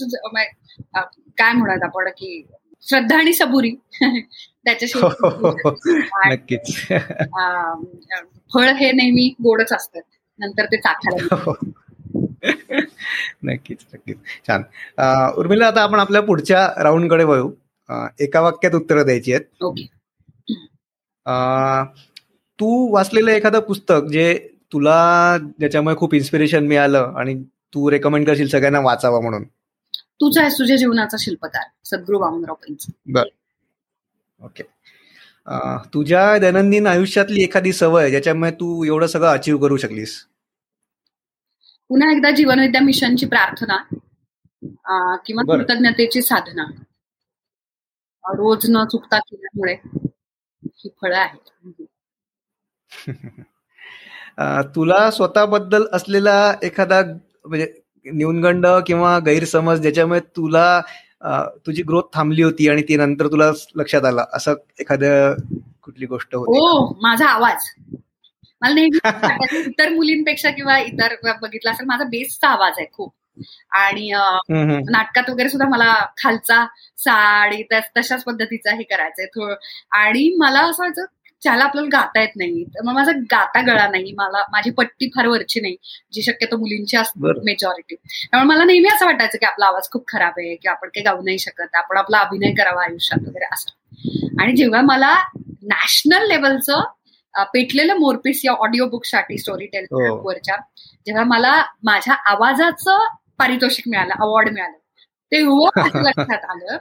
काय 1.38 1.54
म्हणत 1.54 1.84
आपण 1.84 2.10
की 2.10 2.48
श्रद्धा 2.84 3.18
आणि 3.18 3.34
सबुरी. 3.34 3.72
त्याच्याशिवाय 4.64 6.34
नक्कीच. 6.34 6.76
फळ 8.54 8.68
हे 8.80 8.92
नेहमी 8.92 9.28
गोडच 9.44 9.74
असतात. 9.74 10.02
नंतर 10.40 10.66
ते 10.66 10.78
चाखायला 10.78 11.36
हो. 11.42 11.54
नक्कीच 13.44 13.86
नक्कीच. 13.94 14.18
छान. 14.48 14.64
उर्मिला 15.38 15.68
आता 15.68 15.82
आपण 15.82 16.00
आपल्या 16.00 16.22
पुढच्या 16.22 16.68
राऊंडकडे 16.84 17.24
वळू. 17.24 17.50
एका 18.20 18.42
वाक्यात 18.42 18.76
उत्तरं 18.76 19.06
द्यायची 19.06 19.34
आहेत. 19.34 19.46
ओके. 19.64 19.86
तू 22.60 22.94
वाचलेलं 22.94 23.32
एखादं 23.32 23.60
पुस्तक 23.60 24.08
जे 24.12 24.34
तुला 24.74 25.38
ज्याच्यामुळे 25.60 25.96
खूप 25.96 26.14
इन्स्पिरेशन 26.14 26.68
मिळालं 26.68 27.14
आणि 27.18 27.36
तू 27.74 27.90
रेकमेंड 27.92 28.26
करशील 28.28 28.48
सगळ्यांना 28.48 28.80
वाचावं 28.80 29.22
म्हणून? 29.22 29.44
तूच 30.22 30.38
आहेस 30.38 30.54
तुझ्या 30.60 30.76
जीवनाचा 30.76 31.18
शिल्पकार 31.20 31.64
सद्गुरू 31.86 32.20
वामनराव 32.20 32.56
पैंच 32.56 32.86
बर. 33.08 33.24
ओके. 34.40 34.64
तुझ्या 35.94 36.38
दैनंदिन 36.38 36.88
आयुष्यातली 36.88 37.44
एखादी 37.44 37.74
सवय 37.74 38.10
ज्याच्यामुळे 38.10 38.52
तू 38.52 38.84
एवढं 38.84 39.08
सगळं 39.08 39.28
अचीव 39.28 39.58
करू 39.58 39.78
शकलीस? 39.78 40.26
पुन्हा 41.90 42.12
एकदा 42.12 42.32
जीवनविद्या 42.32 42.82
मिशनची 42.82 43.26
प्रार्थना 43.26 43.78
किंवा 45.26 45.44
कृतज्ञतेची 45.44 46.22
साधना. 46.22 46.64
रोज 48.26 48.66
न 48.70 48.84
चुकता 48.86 49.20
केल्यामुळे 49.20 49.74
ही 50.64 50.90
फळं 51.02 51.18
आहेत. 51.18 51.82
तुला 54.76 55.12
स्वतःबद्दल 55.12 55.84
असलेला 55.94 56.54
एखादा 56.64 57.02
म्हणजे 57.46 57.81
न्यूनगंड 58.06 58.66
किंवा 58.88 59.18
गैरसमज 59.20 59.82
ज्याच्यामुळे 59.82 60.20
तुला 60.36 60.82
तुझी 61.66 61.84
ग्रोथ 61.84 62.04
थांबली 62.14 62.44
होती 62.44 62.70
आणि 62.70 62.82
ती 62.82 62.96
नंतर 62.98 63.28
तुला 63.28 63.52
लक्षात 63.76 64.06
आला 64.06 64.26
असं 64.34 64.54
एखाद्या 64.80 65.34
कुठली 65.84 66.06
गोष्ट 66.06 66.36
होती? 66.36 66.58
हो 66.60 66.98
माझा 67.02 67.26
आवाज. 67.26 67.70
मला 68.62 68.74
नेहमी 68.74 69.60
इतर 69.60 69.90
मुलींपेक्षा 69.90 70.50
किंवा 70.50 70.78
इतर 70.80 71.16
बघितला 71.42 71.72
असेल 71.72 71.86
माझा 71.88 72.04
बेसचा 72.04 72.48
आवाज 72.48 72.74
आहे 72.78 72.88
खूप. 72.94 73.14
आणि 73.72 74.10
नाटकात 74.92 75.30
वगैरे 75.30 75.50
सुद्धा 75.50 75.68
मला 75.70 75.94
खालचा 76.18 76.66
साडी 76.98 77.62
तशाच 77.98 78.24
पद्धतीचा 78.24 78.76
हे 78.76 78.84
करायचंय 78.84 79.54
आणि 80.00 80.30
मला 80.40 80.60
असं 80.60 80.84
व्हायचं 80.84 81.06
ज्याला 81.42 81.64
आपल्याला 81.64 82.00
गाता 82.00 82.22
येत 82.22 82.30
नाही 82.36 82.64
तर 82.64 82.82
मग 82.84 82.94
माझा 82.94 83.12
गाता 83.32 83.62
गळा 83.62 83.88
नाही 83.88 84.12
मला 84.12 84.44
माझी 84.52 84.72
पट्टी 84.72 85.10
फार 85.16 85.28
वरची 85.28 85.60
नाही 85.62 85.76
जी 86.12 86.22
शक्यतो 86.22 86.58
मुलींची 86.58 86.98
असते 86.98 87.20
मेजॉरिटी 87.44 87.96
त्यामुळे 87.96 88.56
मला 88.56 88.64
नेहमी 88.64 88.88
असं 88.96 89.06
वाटायचं 89.06 89.38
की 89.38 89.46
आपला 89.46 89.66
आवाज 89.66 89.90
खूप 89.92 90.04
खराब 90.08 90.34
आहे 90.38 90.56
की 90.56 90.68
आपण 90.68 90.88
काही 90.88 91.04
गाऊ 91.04 91.22
नाही 91.22 91.40
शकत 91.40 91.76
आपण 91.76 91.98
आपला 91.98 92.18
अभिनय 92.18 92.52
करावा 92.54 92.84
आयुष्यात 92.84 93.28
वगैरे 93.28 93.46
असं. 93.46 93.70
आणि 94.42 94.54
जेव्हा 94.56 94.82
मला 94.82 95.16
नॅशनल 95.62 96.28
लेवलचं 96.28 96.82
पेटलेलं 97.54 97.94
मोरपीस 97.94 98.42
या 98.46 98.52
ऑडिओ 98.52 98.86
बुकसाठी 98.86 99.38
स्टोरी 99.38 99.66
टेल 99.66 99.86
वरच्या 100.26 100.56
जेव्हा 101.06 101.24
मला 101.24 101.64
माझ्या 101.84 102.14
आवाजाचं 102.14 103.08
पारितोषिक 103.38 103.88
मिळालं 103.88 104.14
अवॉर्ड 104.20 104.50
मिळालं 104.50 104.78
तेव्हा 105.32 105.88
लक्षात 106.02 106.46
आलं 106.50 106.78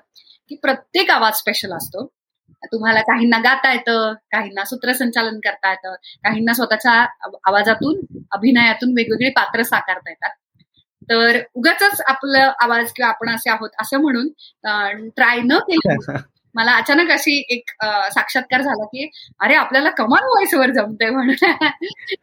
की 0.48 0.54
प्रत्येक 0.56 1.10
आवाज 1.10 1.34
स्पेशल 1.34 1.72
असतो. 1.72 2.12
तुम्हाला 2.66 3.00
काहींना 3.00 3.38
गाता 3.38 3.72
येतं 3.72 4.12
काहींना 4.32 4.64
सूत्रसंचालन 4.64 5.38
करता 5.38 5.70
येतं 5.70 5.94
काहींना 6.24 6.52
स्वतःच्या 6.52 6.92
आवाजातून 7.46 8.00
अभिनयातून 8.32 8.92
वेगवेगळी 8.96 9.30
पात्र 9.30 9.62
साकारता 9.62 10.10
येतात. 10.10 10.30
तर 11.10 11.40
उगाच 11.54 12.00
आपलं 12.06 12.52
आवाज 12.62 12.92
किंवा 12.92 13.08
आपण 13.08 13.30
असे 13.30 13.50
आहोत 13.50 13.70
असं 13.80 14.00
म्हणून 14.00 14.28
ट्राय 15.08 15.40
न 15.44 15.58
केलं 15.58 16.16
मला 16.54 16.72
अचानक 16.72 17.10
अशी 17.10 17.44
एक 17.48 17.70
साक्षात्कार 18.12 18.62
झाला 18.62 18.84
की 18.84 19.08
अरे 19.40 19.54
आपल्याला 19.54 19.90
कमाल 19.90 20.24
व्हॉइसवर 20.24 20.70
जमतंय 20.70 21.10
म्हणून. 21.10 21.34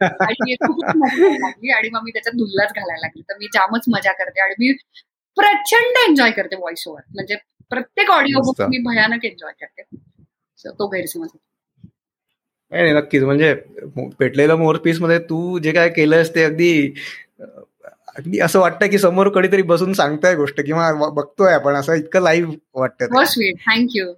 आणि 0.00 1.70
आणि 1.70 1.88
मग 1.92 2.00
मी 2.02 2.10
त्याच्यात 2.10 2.36
दुल्लाच 2.36 2.72
घालायला 2.72 3.00
लागली. 3.00 3.22
तर 3.22 3.36
मी 3.38 3.46
जामच 3.46 3.84
मजा 3.88 4.12
करते 4.12 4.40
आणि 4.40 4.54
मी 4.58 4.72
प्रचंड 5.36 6.08
एन्जॉय 6.08 6.30
करते 6.30 6.56
व्हॉइस 6.56 6.84
ओव्हर 6.88 7.02
म्हणजे 7.14 7.36
प्रत्येक 7.70 8.10
ऑडिओ 8.10 8.40
बुक 8.40 8.62
मी 8.62 8.78
भयानक 8.78 9.24
एन्जॉय 9.24 9.52
करते. 9.60 9.82
तो 10.64 10.86
गैरसमज 10.88 11.28
नाही 12.72 12.92
नक्कीच. 12.92 13.22
म्हणजे 13.22 13.54
पेटलेलं 14.18 14.54
मोर 14.54 14.76
पीसमध्ये 14.76 15.18
तू 15.18 15.58
जे 15.58 15.72
काय 15.72 15.88
केलंस 15.88 16.34
ते 16.34 16.44
अगदी 16.44 16.92
अगदी 18.16 18.38
असं 18.40 18.60
वाटतं 18.60 18.86
की 18.86 18.98
समोर 18.98 19.28
कधीतरी 19.28 19.62
बसून 19.62 19.92
सांगताय 19.92 20.34
गोष्ट 20.34 20.60
किंवा 20.60 20.92
बघतोय 21.08 21.52
आपण. 21.54 21.74
असं 21.74 21.94
इतकं 21.94 22.22
लाईव्ह 22.22 22.54
वाटतं 22.74 23.14
थँक्यू 23.66 24.12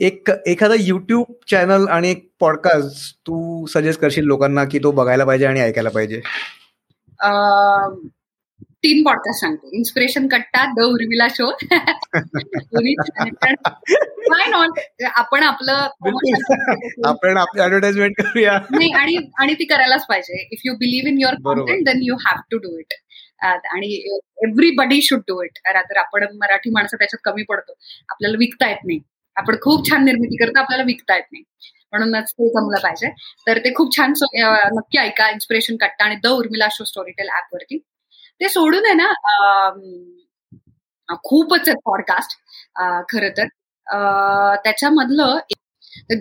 एक 0.00 0.30
एखादा 0.46 0.74
युट्यूब 0.78 1.32
चॅनल 1.50 1.86
आणि 1.88 2.10
एक 2.10 2.28
पॉडकास्ट 2.40 3.16
तू 3.26 3.66
सजेस्ट 3.66 4.00
करशील 4.00 4.24
लोकांना 4.24 4.64
की 4.64 4.78
तो 4.78 4.90
बघायला 4.92 5.24
पाहिजे 5.24 5.46
आणि 5.46 5.60
ऐकायला 5.60 5.90
पाहिजे? 5.90 6.20
तीन 8.84 9.02
पॉडकास्ट 9.04 9.40
सांगते. 9.40 9.68
Inspiration 9.76 10.26
Katta 10.28 10.64
the 10.76 10.84
Urmila 10.84 11.26
show 11.34 11.50
काय 14.30 14.46
नॉट 14.50 15.02
आपण 15.06 15.42
आपलं 15.42 15.72
आपण 17.08 17.36
आपली 17.38 17.62
ऍडव्हर्टाइजमेंट 17.62 18.14
करूया. 18.18 18.58
नाही 18.70 18.90
आणि 19.00 19.16
आणि 19.40 19.54
ती 19.54 19.64
करायलाच 19.72 20.04
पाहिजे. 20.08 20.42
If 20.52 20.60
you 20.64 20.74
believe 20.76 21.10
in 21.10 21.20
your 21.20 21.34
content 21.44 21.84
then 21.86 22.02
you 22.02 22.16
have 22.26 22.40
to 22.50 22.58
do 22.66 22.78
it 22.78 22.94
आणि 23.44 23.92
एव्हरीबडी 24.46 25.00
शुड 25.02 25.20
डू 25.28 25.42
इट 25.44 25.58
रात्र 25.74 25.98
आपण 25.98 26.24
मराठी 26.42 26.70
माणसं 26.74 26.96
त्याच्यात 26.96 27.20
कमी 27.24 27.42
पडतो. 27.48 27.72
आपल्याला 28.08 28.36
विकता 28.38 28.68
येत 28.68 28.84
नाही. 28.86 28.98
आपण 29.36 29.56
खूप 29.62 29.88
छान 29.88 30.04
निर्मिती 30.04 30.36
करतो 30.44 30.58
आपल्याला 30.60 30.84
विकता 30.86 31.14
येत 31.14 31.32
नाही. 31.32 31.42
म्हणूनच 31.92 32.30
ते 32.32 32.48
जमलं 32.50 32.80
पाहिजे. 32.82 33.08
तर 33.46 33.58
ते 33.64 33.72
खूप 33.74 33.96
छान 33.96 34.12
नक्की 34.76 34.98
ऐका. 34.98 35.28
इन्स्पिरेशन 35.30 35.76
कट्टा 35.80 36.04
आणि 36.04 36.16
the 36.24 36.26
Urmila 36.38 36.68
show 36.72 36.84
Storytel 36.84 37.28
app 37.36 37.54
वरती. 37.54 37.78
ते 38.40 38.48
सोडून 38.48 38.86
आहे 38.86 38.94
ना 38.94 39.12
खूपच 41.24 41.68
आहेत 41.68 41.76
पॉडकास्ट 41.84 42.36
खर 43.08 43.28
तर. 43.28 43.46
त्याच्यामधलं 44.64 45.38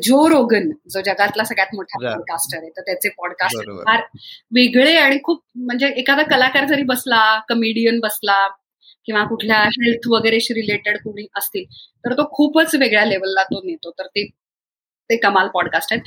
जो 0.02 0.28
रोगन 0.30 0.70
जो 0.90 1.02
जगातला 1.02 1.44
सगळ्यात 1.44 1.74
मोठा 1.76 2.00
पॉडकास्टर 2.00 2.58
आहे 2.58 2.70
तर 2.70 2.82
त्याचे 2.82 3.10
पॉडकास्ट 3.10 3.70
फार 3.86 4.02
वेगळे 4.52 4.96
आणि 4.98 5.18
खूप 5.24 5.42
म्हणजे 5.58 5.88
एखादा 5.98 6.24
कलाकार 6.24 6.66
जरी 6.66 6.84
बसला 6.84 7.22
कमेडियन 7.50 8.00
बसला 8.00 8.38
किंवा 9.08 9.24
कुठल्या 9.24 9.60
हेल्थ 9.72 10.08
वगैरेशी 10.10 10.54
रिलेटेड 10.54 10.98
कोणी 10.98 11.26
असतील 11.38 11.64
तर 12.06 12.14
तो 12.14 12.28
खूपच 12.32 12.76
वेगळ्या 12.76 13.06
लेवलला 13.06 13.44
तो 13.44 13.62
नेतो. 13.66 13.92
तर 13.92 14.06
ते 14.08 14.30
ते 15.14 15.18
कमाल 15.18 15.48
पॉडकास्ट 15.48 15.94
आहेत. 15.94 16.02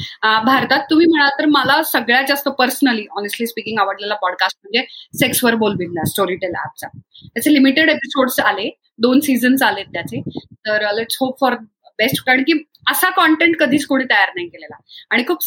भारतात 0.45 0.81
तुम्ही 0.91 1.07
म्हणाल 1.07 1.31
तर 1.39 1.47
मला 1.47 1.83
सगळ्यात 1.83 2.25
जास्त 2.29 2.49
पर्सनली 2.49 3.07
ऑनेस्टली 3.17 3.47
स्पीकिंग 3.47 3.79
आवडलेला 3.79 4.15
पॉडकास्ट 4.15 4.59
म्हणजे 4.63 4.85
सेक्सवर 5.19 5.55
बोल 5.55 5.75
बिंदा 5.75 6.05
स्टोरी 6.05 6.37
टेल 6.37 6.55
ऍपचा 6.65 6.87
त्याचे 7.25 7.53
लिमिटेड 7.55 7.91
एपिसोड्स 7.91 8.41
आले 8.41 8.71
दोन 8.99 9.21
सीझन्स 9.21 9.63
आलेत 9.63 9.87
त्याचे. 9.87 10.21
तर 10.67 10.93
लेट्स 10.95 11.17
होप 11.21 11.41
फॉर 11.41 11.55
बेस्ट 11.99 12.25
कारण 12.27 12.43
की 12.43 12.53
असा 12.91 13.11
कॉन्टेंट 13.11 13.57
कधीच 13.61 13.87
कोणी 13.87 14.05
तयार 14.05 14.29
नाही 14.35 14.47
केलेला. 14.49 14.77
आणि 15.11 15.25
खूप 15.29 15.39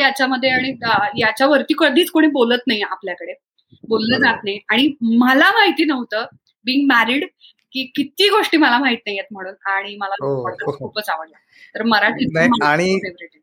याच्यामध्ये 0.00 0.50
आणि 0.50 0.72
याच्यावरती 1.20 1.74
कधीच 1.78 2.10
कोणी 2.10 2.26
बोलत 2.26 2.66
नाही 2.66 2.82
आपल्याकडे. 2.82 3.34
बोललं 3.88 4.18
जात 4.18 4.44
नाही. 4.44 4.58
आणि 4.70 4.92
मला 5.18 5.50
माहिती 5.50 5.84
नव्हतं 5.84 6.26
बिंग 6.64 6.86
मॅरिड 6.86 7.24
की 7.72 7.82
किती 7.96 8.28
गोष्टी 8.28 8.56
मला 8.56 8.78
माहीत 8.78 8.98
नाहीयेत 9.06 9.32
म्हणून. 9.32 9.54
आणि 9.66 9.96
मला 9.96 10.14
हो. 10.20 10.50
खूपच 10.78 11.08
आवडला. 11.08 11.36
तर 11.74 11.82
मराठी 11.82 12.26
आणि 12.64 12.98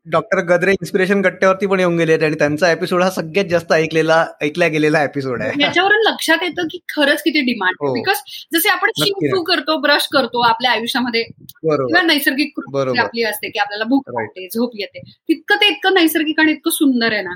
डॉक्टर 0.06 0.40
गद्रे 0.44 0.72
इन्स्पिरेशन 0.72 1.20
गट्ट्यावरती 1.20 1.66
पण 1.66 1.80
येऊन 1.80 1.96
गेले 1.96 2.14
आणि 2.16 2.34
त्यांचा 2.38 2.70
एपिसोड 2.72 3.02
हा 3.02 3.10
सगळ्यात 3.10 3.44
जास्त 3.44 3.72
ऐकलेला 3.72 4.24
ऐकल्या 4.42 4.68
गेलेला 4.68 5.02
एपिसोड 5.04 5.42
आहे. 5.42 5.52
याच्यावरून 5.60 6.02
लक्षात 6.06 6.42
येतं 6.42 6.66
की 6.70 6.78
खरंच 6.88 7.22
किती 7.22 7.40
डिमांड 7.40 7.90
बिकॉज 7.92 8.16
जसे 8.52 8.68
आपण 8.68 8.90
शिंकू 8.98 9.42
करतो 9.44 9.76
ब्रश 9.80 10.06
करतो 10.12 10.40
आपल्या 10.40 10.70
आयुष्यामध्ये 10.70 11.22
किंवा 11.22 12.02
नैसर्गिक 12.02 12.60
आपली 12.98 13.22
असते 13.22 13.48
की 13.50 13.58
आपल्याला 13.58 13.84
भूक 13.84 14.08
वाटते 14.14 14.46
झोप 14.48 14.70
येते. 14.74 15.00
तितकं 15.28 15.56
ते 15.56 15.68
इतकं 15.68 15.94
नैसर्गिक 15.94 16.40
आणि 16.40 16.52
इतकं 16.52 16.70
सुंदर 16.70 17.12
आहे 17.12 17.22
ना. 17.22 17.34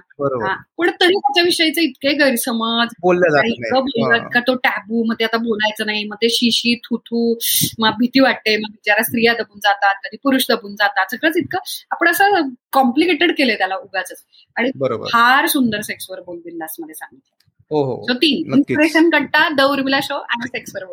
पण 0.78 0.90
तरी 0.90 1.14
त्याच्याविषयीचे 1.14 1.82
इतके 1.82 2.12
गैरसमज 2.14 2.94
बोललं 3.02 4.28
का 4.34 4.40
तो 4.40 4.54
टॅबू 4.64 5.04
मग 5.04 5.14
ते 5.20 5.24
आता 5.24 5.36
बोलायचं 5.38 5.86
नाही 5.86 6.04
मग 6.04 6.16
ते 6.22 6.28
शिशी 6.30 6.74
थुथू 6.84 7.34
मग 7.78 7.98
भीती 7.98 8.20
वाटते 8.20 8.56
मग 8.56 8.70
बिचारा 8.70 9.02
स्त्रिया 9.02 9.32
दबून 9.32 9.58
जातात 9.58 9.94
कधी 10.04 10.16
पुरुष 10.24 10.46
दबून 10.50 10.69
जातात. 10.76 11.06
सगळंच 11.10 11.36
इतकं 11.36 11.58
आपण 11.90 12.08
असं 12.08 12.48
कॉम्प्लिकेटेड 12.72 13.32
केलंय 13.38 13.56
त्याला 13.56 13.76
उगाच 13.76 14.12
आणि 14.56 14.70
फार 15.12 15.46
सुंदर 15.46 15.80
सेक्सवर 15.80 16.20
बोल 16.20 16.38
बिंदासमध्ये 16.38 16.94
सांगितलं. 16.94 17.36
हो 17.70 17.82
हो. 17.82 18.14
तीन. 18.14 18.54
Inspiration 18.54 19.10
Katta 19.10 19.48
the 19.48 19.60
Urmila 19.60 20.00
show 20.02 20.14
आणि 20.14 20.48
सेक्सवर 20.48 20.84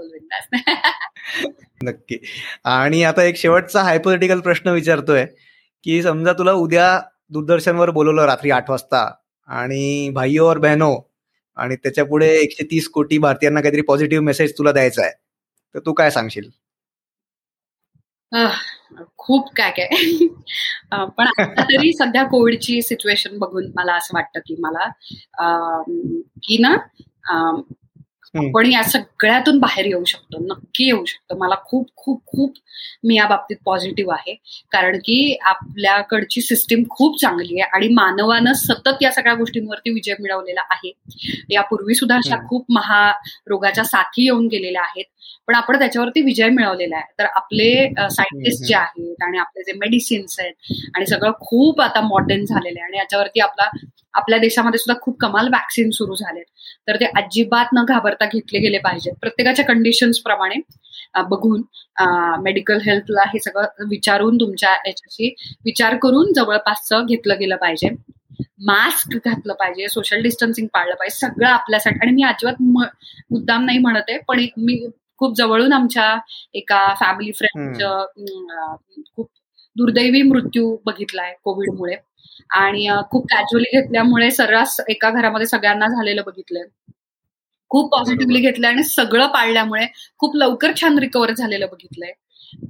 नक्की. 1.84 2.18
आणि 2.64 3.04
आता 3.04 3.24
एक 3.24 3.38
शेवटचा 3.38 3.84
हायपोथेटिकल 3.84 4.40
प्रश्न 4.40 4.70
विचारतोय 4.70 5.26
की 5.84 6.04
समजा 6.04 6.34
तुला 6.34 6.52
उद्या 6.52 7.02
दूरदर्शनवर 7.30 7.90
बोलवलं 7.90 8.26
रात्री 8.26 8.52
आठ 8.52 8.70
वाजता 8.70 9.12
आणि 9.50 10.10
भाईओ 10.10 10.46
और 10.46 10.58
बहनो 10.58 10.96
आणि 11.56 11.76
त्याच्या 11.76 12.06
पुढे 12.06 12.30
एकशे 12.38 12.64
तीस 12.64 12.90
कोटी 12.90 13.18
भारतीयांना 13.18 13.62
काहीतरी 13.62 13.82
पॉझिटिव्ह 13.82 14.26
मेसेज 14.26 14.54
तुला 14.58 14.72
द्यायचा 14.72 15.04
आहे 15.04 15.12
तर 15.76 15.80
तू 15.80 15.94
काय 15.94 16.10
सांगशील? 16.12 16.50
खूप 19.18 19.50
काय 19.58 19.72
काय. 19.72 19.88
पण 21.18 21.28
आता 21.28 21.64
तरी 21.64 21.92
सध्या 21.94 22.24
कोविडची 22.28 22.82
सिच्युएशन 22.82 23.38
बघून 23.40 23.72
मला 23.76 23.96
असं 23.96 24.16
वाटतं 24.16 24.40
की 24.48 24.56
मला 24.60 24.90
की 26.44 26.58
ना 26.62 26.76
आपण 28.34 28.66
या 28.72 28.82
सगळ्यातून 28.84 29.60
बाहेर 29.60 29.86
येऊ 29.86 30.04
शकतो 30.06 30.40
नक्की 30.46 30.86
येऊ 30.86 31.04
शकतो. 31.06 31.38
मला 31.38 31.56
खूप 31.66 31.88
खूप 31.96 32.22
खूप 32.28 32.54
मी 33.04 33.16
या 33.16 33.26
बाबतीत 33.28 33.58
पॉझिटिव्ह 33.66 34.14
आहे. 34.14 34.34
कारण 34.72 34.98
की 34.98 35.38
आपल्याकडची 35.46 36.42
सिस्टीम 36.42 36.84
खूप 36.90 37.20
चांगली 37.22 37.60
आहे 37.62 37.70
आणि 37.76 37.88
मानवानं 37.94 38.54
सतत 38.56 39.02
या 39.02 39.12
सगळ्या 39.12 39.34
गोष्टींवरती 39.36 39.94
विजय 39.94 40.16
मिळवलेला 40.20 40.62
आहे. 40.70 40.92
यापूर्वी 41.50 41.96
सुद्धा 41.96 42.16
अशा 42.18 42.38
खूप 42.50 42.66
महारोगाच्या 42.70 43.84
साथी 43.84 44.24
येऊन 44.24 44.48
गेलेल्या 44.48 44.82
आहेत. 44.82 45.06
पण 45.48 45.56
आपण 45.56 45.80
त्याच्यावरती 45.80 46.22
विजय 46.22 46.50
मिळवलेला 46.50 46.96
आहे. 46.96 47.12
तर 47.20 47.26
आपले 47.36 47.70
सायंटिस्ट 48.12 48.64
जे 48.66 48.76
आहेत 48.76 49.24
आणि 49.24 49.38
आपले 49.38 49.64
जे 49.64 49.78
मेडिसिन्स 49.80 50.40
आहेत 50.40 50.74
आणि 50.96 51.06
सगळं 51.08 51.32
खूप 51.42 51.82
आता 51.82 52.02
मॉडर्न 52.08 52.46
झालेलं 52.46 52.80
आहे 52.80 52.86
आणि 52.86 52.98
याच्यावरती 52.98 53.40
आपला 53.40 53.70
आपल्या 54.14 54.38
देशामध्ये 54.40 54.78
सुद्धा 54.80 55.00
खूप 55.02 55.18
कमाल 55.20 55.48
वॅक्सिन 55.54 55.90
सुरू 55.94 56.16
झालेत. 56.16 56.44
तर 56.88 56.96
ते 57.00 57.06
अजिबात 57.18 57.74
न 57.74 57.84
घाबरता 57.88 58.26
घेतले 58.26 58.60
गेले 58.60 58.78
पाहिजेत. 58.80 59.14
प्रत्येकाच्या 59.22 59.66
कंडिशन्स 59.66 60.20
प्रमाणे 60.22 60.60
बघून 61.30 61.62
मेडिकल 62.44 62.80
हेल्थला 62.86 63.24
हे 63.34 63.40
सगळं 63.40 63.88
विचारून 63.90 64.38
तुमच्या 64.40 64.72
याच्याशी 64.88 65.34
विचार 65.66 65.96
करून 66.04 66.34
जवळपासचं 66.36 67.06
घेतलं 67.06 67.40
गेलं 67.40 67.56
पाहिजे. 67.56 67.90
मास्क 68.68 69.16
घातलं 69.18 69.54
पाहिजे 69.54 69.88
सोशल 69.90 70.22
डिस्टन्सिंग 70.22 70.68
पाळलं 70.74 70.96
पाहिजे 70.96 71.16
सगळं 71.18 71.48
आपल्यासाठी. 71.48 72.00
आणि 72.02 72.12
मी 72.12 72.24
अजिबात 72.24 72.62
मुद्दाम 73.32 73.66
नाही 73.66 73.78
म्हणत 73.80 74.10
आहे 74.10 74.18
पण 74.28 74.46
मी 74.58 74.80
खूप 75.18 75.36
जवळून 75.38 75.74
आमच्या 75.74 76.18
एका 76.54 76.94
फॅमिली 77.00 77.32
फ्रेंडच्या 77.32 78.76
खूप 79.16 79.30
दुर्दैवी 79.76 80.22
मृत्यू 80.22 80.78
बघितलाय 80.86 81.34
कोविडमुळे. 81.44 81.96
आणि 82.50 82.88
खूप 83.12 83.26
कॅज्युअली 83.32 83.80
घेतल्यामुळे 83.80 84.32
सर्रास 84.32 84.80
एका 84.90 85.10
घरामध्ये 85.10 85.48
सगळ्यांना 85.48 85.88
झालेलं 85.88 86.22
बघितलंय. 86.26 86.64
खूप 87.70 87.92
पॉझिटिव्हली 87.92 88.40
घेतलंय 88.40 88.72
आणि 88.72 88.84
सगळं 88.84 89.28
पाळल्यामुळे 89.28 89.86
खूप 90.18 90.36
लवकर 90.36 90.72
छान 90.82 91.00
रिकवर 91.00 91.32
झालेलं 91.32 91.66
बघितलंय. 91.72 92.12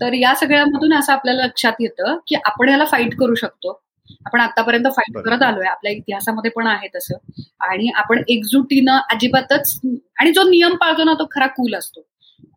तर 0.01 0.13
या 0.13 0.35
सगळ्यामधून 0.35 0.93
असं 0.93 1.13
आपल्याला 1.13 1.45
लक्षात 1.45 1.73
येतं 1.79 2.17
की 2.27 2.35
आपण 2.45 2.69
याला 2.69 2.85
फाईट 2.85 3.15
करू 3.15 3.35
शकतो. 3.35 3.81
आपण 4.25 4.39
आतापर्यंत 4.39 4.85
फाईट 4.87 5.17
करत 5.17 5.41
आलोय. 5.43 5.65
आपल्या 5.65 5.91
इतिहासामध्ये 5.91 6.51
पण 6.51 6.67
आहे 6.67 6.87
तसं. 6.95 7.15
आणि 7.59 7.91
आपण 7.95 8.23
एकजुटीनं 8.27 8.97
अजिबातच 9.11 9.79
आणि 10.19 10.31
जो 10.31 10.43
नियम 10.43 10.75
पाळतो 10.75 11.03
ना 11.03 11.13
तो 11.13 11.27
खरा 11.31 11.47
कूल 11.47 11.75
असतो. 11.75 12.01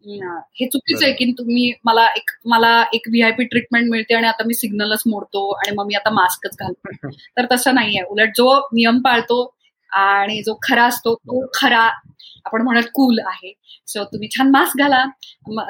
हे. 0.05 0.67
चुकीचं 0.67 1.05
आहे 1.05 1.13
की 1.15 1.33
तुम्ही 1.33 1.73
मला 1.85 2.07
एक 2.07 2.31
मला 2.45 2.85
एक 2.95 3.09
व्हीआयपी 3.09 3.45
ट्रीटमेंट 3.45 3.91
मिळते 3.91 4.15
आणि 4.15 4.27
आता 4.27 4.45
मी 4.47 4.55
सिग्नलच 4.55 5.03
मोडतो 5.07 5.51
आणि 5.53 5.77
मग 5.77 5.87
मी 5.87 5.95
आता 5.95 6.11
मास्कच 6.11 6.57
घालतो. 6.61 6.83
तर 7.37 7.47
तसं 7.53 7.75
नाहीये. 7.75 8.03
उलट 8.03 8.29
जो 8.37 8.59
नियम 8.73 8.99
पाळतो 8.99 9.55
आणि 9.93 10.43
जो 10.43 10.59
खरा 10.63 10.85
असतो 10.85 11.15
तो 11.15 11.47
खरा 11.55 11.89
आपण 12.45 12.63
म्हणत 12.63 12.83
कूल 12.83 13.19
आहे. 13.27 13.53
सो 13.87 14.05
तुम्ही 14.05 14.29
छान 14.29 14.51
मास्क 14.51 14.79
घाला. 14.79 15.05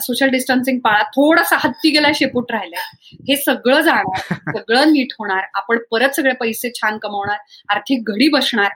सोशल 0.01 0.29
डिस्टन्सिंग 0.29 0.79
पाळा. 0.79 1.03
थोडासा 1.03 1.57
हत्ती 1.61 1.91
गेला 1.91 2.09
शेपूट 2.15 2.53
राहिलाय. 2.53 3.15
हे 3.29 3.37
सगळं 3.37 3.81
जाणार 3.81 4.21
सगळं 4.57 4.93
नीट 4.93 5.13
होणार. 5.19 5.45
आपण 5.55 5.79
परत 5.91 6.11
सगळे 6.11 6.33
पैसे 6.33 6.71
छान 6.75 6.99
कमवणार 6.99 7.37
आर्थिक 7.69 8.03
घडी 8.07 8.29
बसणार. 8.29 8.71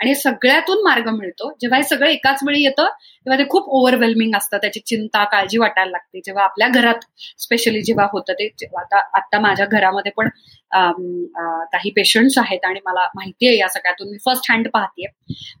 आणि 0.00 0.14
सगळ्यातून 0.14 0.82
मार्ग 0.84 1.08
मिळतो. 1.08 1.50
जेव्हा 1.60 1.78
हे 1.78 1.84
सगळं 1.84 2.08
एकाच 2.08 2.38
वेळी 2.46 2.62
येतं 2.62 2.84
तेव्हा 3.26 3.38
ते 3.38 3.48
खूप 3.48 3.64
ओव्हरवेल्मिंग 3.68 4.34
असतं. 4.36 4.56
त्याची 4.56 4.80
चिंता 4.80 5.24
काळजी 5.24 5.58
वाटायला 5.58 5.90
लागते. 5.90 6.20
जेव्हा 6.24 6.44
आपल्या 6.44 6.68
घरात 6.68 7.04
स्पेशली 7.38 7.82
जेव्हा 7.82 8.06
होतं 8.12 8.32
ते 8.32 8.48
आता 8.78 8.98
आता 9.18 9.40
माझ्या 9.40 9.66
घरामध्ये 9.66 10.12
पण 10.12 10.28
काही 10.74 11.90
पेशंट्स 11.90 12.38
आहेत 12.38 12.64
आणि 12.64 12.80
मला 12.86 13.06
माहिती 13.14 13.46
आहे 13.48 13.56
या 13.58 13.68
सगळ्यातून. 13.68 14.08
मी 14.10 14.18
फर्स्ट 14.24 14.50
हँड 14.50 14.68
पाहतेय. 14.72 15.06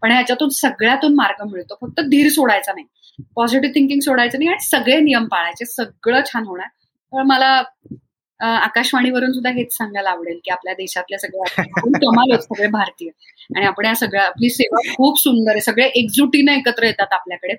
पण 0.02 0.12
ह्याच्यातून 0.12 0.48
सगळ्यातून 0.48 1.14
मार्ग 1.14 1.44
मिळतो. 1.52 1.74
फक्त 1.80 2.00
धीर 2.00 2.28
सोडायचा 2.30 2.72
नाही. 2.72 2.86
पॉझिटिव्ह 3.36 3.74
थिंकिंग 3.74 4.00
सोडायचं 4.00 4.38
नाही 4.38 4.48
आणि 4.50 4.64
सगळे 4.64 4.98
नियम 5.00 5.26
पाळायचे. 5.26 5.64
सगळं 5.64 6.20
छान 6.26 6.46
होणार. 6.46 6.68
तर 7.12 7.22
मला 7.22 7.62
आकाशवाणीवरून 8.40 9.32
सुद्धा 9.32 9.50
हेच 9.50 9.76
सांगायला 9.76 10.10
आवडेल 10.10 10.38
की 10.44 10.50
आपल्या 10.50 10.72
देशातल्या 10.74 11.18
सगळ्या 11.18 11.62
कमाल 12.00 12.36
सगळे 12.40 12.66
भारतीय. 12.66 13.08
आणि 13.56 13.66
आपण 13.66 13.86
या 13.86 13.94
सगळ्या 13.94 14.24
आपली 14.24 14.50
सेवा 14.50 14.80
खूप 14.96 15.20
सुंदर 15.20 15.50
आहे. 15.50 15.60
सगळे 15.60 15.86
एकजुटीने 15.86 16.56
एकत्र 16.56 16.84
येतात 16.84 17.12
आपल्याकडे. 17.12 17.54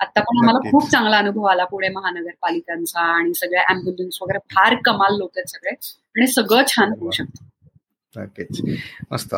आता 0.00 0.20
पण 0.20 0.38
आम्हाला 0.38 0.70
खूप 0.70 0.90
चांगला 0.90 1.18
अनुभव 1.18 1.44
आला 1.46 1.64
पुणे 1.64 1.88
महानगरपालिकांचा 1.88 3.00
आणि 3.16 3.34
सगळ्या 3.34 3.62
अँब्युलन्स 3.68 4.18
वगैरे 4.22 4.38
फार 4.54 4.74
कमाल 4.84 5.16
लोक 5.18 5.30
आहेत 5.36 5.50
सगळे. 5.50 5.74
आणि 6.16 6.26
सगळं 6.26 6.62
छान 6.68 6.92
होऊ 7.00 7.10
शकतं. 7.10 7.44
नक्कीच. 8.14 8.60
मस्त. 9.12 9.34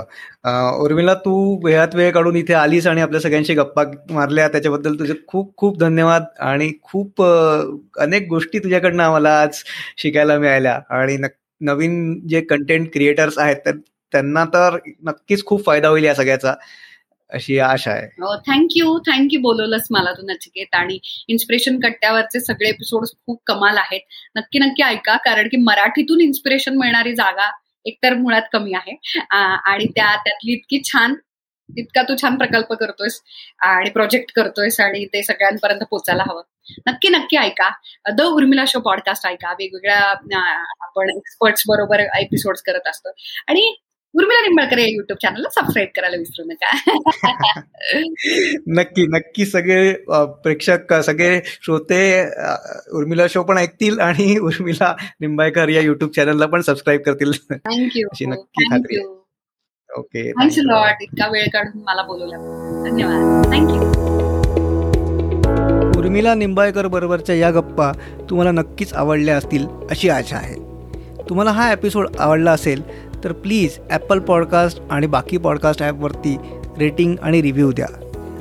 उर्मिला 0.80 1.14
तू 1.24 1.34
वेळात 1.64 1.94
वेळ 1.94 2.10
काढून 2.12 2.36
इथे 2.36 2.54
आलीस 2.54 2.86
आणि 2.86 3.00
आपल्या 3.00 3.20
सगळ्यांशी 3.20 3.54
गप्पा 3.54 3.82
मारल्या. 4.10 4.48
त्याच्याबद्दल 4.48 4.98
तुझे 4.98 5.14
खूप 5.28 5.54
खूप 5.56 5.78
धन्यवाद 5.80 6.24
आणि 6.48 6.70
खूप 6.82 7.22
अनेक 7.22 8.28
गोष्टी 8.30 8.58
तुझ्याकडनं 8.58 9.02
आम्हाला 9.02 9.38
आज 9.42 9.62
शिकायला 9.98 10.38
मिळाल्या. 10.38 10.78
आणि 10.90 11.16
नवीन 11.60 12.18
जे 12.28 12.40
कंटेंट 12.50 12.88
क्रिएटर्स 12.92 13.38
आहेत 13.38 13.68
त्यांना 14.12 14.44
तर 14.54 14.76
नक्कीच 15.06 15.44
खूप 15.44 15.64
फायदा 15.66 15.88
होईल 15.88 16.04
या 16.04 16.14
सगळ्याचा. 16.14 16.54
अशी 17.30 17.58
आशा 17.58 17.90
आहे. 17.90 18.06
हो, 18.22 18.36
थँक्यू 18.36 18.98
थँक्यू 19.06 19.40
बोलवलंस 19.40 19.86
मला 19.90 20.12
तू 20.12 20.22
नचिकेत 20.26 20.74
आणि 20.74 20.98
इन्स्पिरेशन 21.28 21.78
कट्ट्यावरचे 21.80 22.40
सगळे 22.40 22.68
एपिसोड 22.68 23.06
खूप 23.26 23.42
कमाल 23.46 23.76
आहेत. 23.76 24.00
नक्की 24.36 24.58
नक्की 24.58 24.82
ऐका 24.82 25.16
कारण 25.16 25.48
की 25.48 25.56
मराठीतून 25.56 26.20
इन्स्पिरेशन 26.20 26.76
मिळणारी 26.76 27.14
जागा 27.14 27.50
एकतर 27.84 28.14
मुळात 28.14 28.42
कमी 28.52 28.72
आहे. 28.74 28.96
आणि 29.30 29.86
त्या 29.86 30.14
त्यातली 30.16 30.52
इतकी 30.52 30.80
छान 30.84 31.14
इतका 31.78 32.02
तू 32.02 32.14
छान 32.22 32.36
प्रकल्प 32.36 32.72
करतोयस 32.72 33.20
आणि 33.60 33.90
प्रोजेक्ट 33.90 34.32
करतोयस 34.36 34.80
आणि 34.80 35.04
ते 35.04 35.22
सगळ्यांपर्यंत 35.22 35.80
पोचायला 35.90 36.22
हवं. 36.22 36.42
नक्की 36.86 37.08
नक्की 37.08 37.36
ऐका. 37.36 37.70
द 38.12 38.20
उर्मिला 38.20 38.64
शो 38.68 38.80
पॉडकास्ट 38.80 39.26
ऐका. 39.26 39.52
वेगवेगळ्या 39.52 39.98
आपण 40.80 41.10
एक्सपर्ट्स 41.16 41.62
बरोबर 41.68 42.00
एपिसोड 42.00 42.56
करत 42.66 42.86
असतो. 42.86 43.08
आणि 43.48 43.76
उर्मिला 44.16 44.40
निंबाळकर 44.40 44.78
या 44.78 44.86
युट्यूब 44.86 45.18
चॅनलला 45.22 45.48
सबस्क्राईब 45.48 45.88
करायला 45.97 46.16
विसरू 46.16 46.44
नका. 46.44 46.70
नक्की 48.78 49.06
नक्की 49.06 49.47
सगळे 49.47 49.93
प्रेक्षक 50.43 50.94
सगळे 50.94 51.40
श्रोते 51.47 52.01
उर्मिला 52.93 53.26
शो 53.30 53.43
पण 53.43 53.59
ऐकतील 53.59 54.01
आणि 54.01 54.38
उर्मिला 54.38 54.94
निंबाळकर 55.20 55.68
या 55.68 55.80
युट्यूब 55.80 56.10
चॅनलला 56.10 56.47
पण 56.47 56.60
सबस्क्राईब 56.60 57.01
करतील. 57.01 57.32
थँक्यू 57.51 58.09
अशी 58.12 58.26
नक्की 58.26 58.64
खात्री 58.64 59.02
ओके 59.90 60.30
थँक्स 60.32 60.59
लॉट 60.59 61.02
इतका 61.02 61.26
वेळ 61.26 61.47
काढून 61.52 61.82
मला 61.86 62.02
बोलवलं. 62.02 62.36
धन्यवाद. 62.84 63.52
थँक्यू 63.55 63.80
उर्मिला 65.98 66.34
निंबाळकर 66.34 66.86
बरोबरच्या 66.86 67.34
या 67.34 67.51
गप्पा 67.51 67.93
तुम्हाला 68.30 68.51
नक्कीच 68.51 68.93
आवडल्या 68.94 69.36
असतील 69.36 69.66
अशी 69.90 70.09
आशा 70.09 70.36
आहे. 70.36 70.55
तुम्हाला 71.28 71.51
हा 71.51 71.72
एपिसोड 71.72 72.06
आवडला 72.18 72.52
असेल 72.52 72.82
तर 73.24 73.32
प्लीज 73.32 73.78
ॲपल 73.90 74.18
पॉडकास्ट 74.18 74.80
आणि 74.90 75.06
बाकी 75.06 75.36
पॉडकास्ट 75.36 75.82
ॲपवरती 75.82 76.36
रेटिंग 76.78 77.16
आणि 77.22 77.43
रिव्ह्यू 77.43 77.72
द्या. 77.72 77.86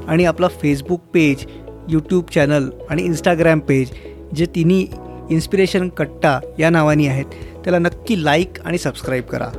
आणि 0.08 0.26
आपला 0.26 0.48
फेसबुक 0.62 1.02
पेज 1.14 1.46
यूट्यूब 1.90 2.24
चॅनल 2.36 2.70
आणि 2.90 3.04
इंस्टाग्राम 3.04 3.60
पेज 3.60 3.92
जे 4.36 4.46
तिन्ही 4.46 4.88
इन्स्पिरेशन 5.30 5.90
कट्टा 5.90 6.40
या 6.60 6.70
नावानी 6.70 7.08
आहेत 7.08 7.26
त्याला 7.64 7.80
नक्की 7.80 8.24
लाईक 8.24 8.60
आणि 8.66 8.78
सबस्क्राईब 8.78 9.24
करा. 9.24 9.50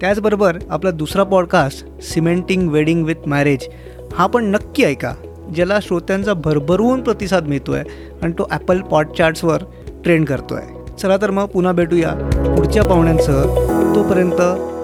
त्याचबरोबर 0.00 0.56
आपला 0.70 0.90
दुसरा 0.90 1.22
podcast 1.22 2.02
cementing 2.02 2.68
wedding 2.70 3.04
with 3.04 3.28
marriage 3.28 3.68
हा 4.14 4.26
पण 4.26 4.44
नक्की 4.44 4.84
ऐका 4.84 5.14
ज्याला 5.54 5.78
श्रोत्यांचा 5.82 6.34
भरभरून 6.34 7.02
प्रतिसाद 7.02 7.48
मिळतो 7.48 7.72
आहे 7.72 7.84
आणि 8.22 8.32
तो 8.32 8.46
ॲपल 8.50 8.80
पॉडचार्ट्सवर 8.80 9.62
ट्रेंड 10.04 10.26
करतो 10.26 10.54
आहे 10.54 10.96
चला 10.96 11.16
तर 11.16 11.30
मग 11.30 11.46
पुन्हा 11.46 11.72
भेटूया 11.72 12.12
पुढच्या 12.56 12.82
पाहुण्यांसह. 12.82 13.81
तोपर्यंत 13.94 14.40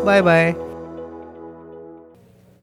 बाय 0.06 0.22
बाय. 0.22 0.67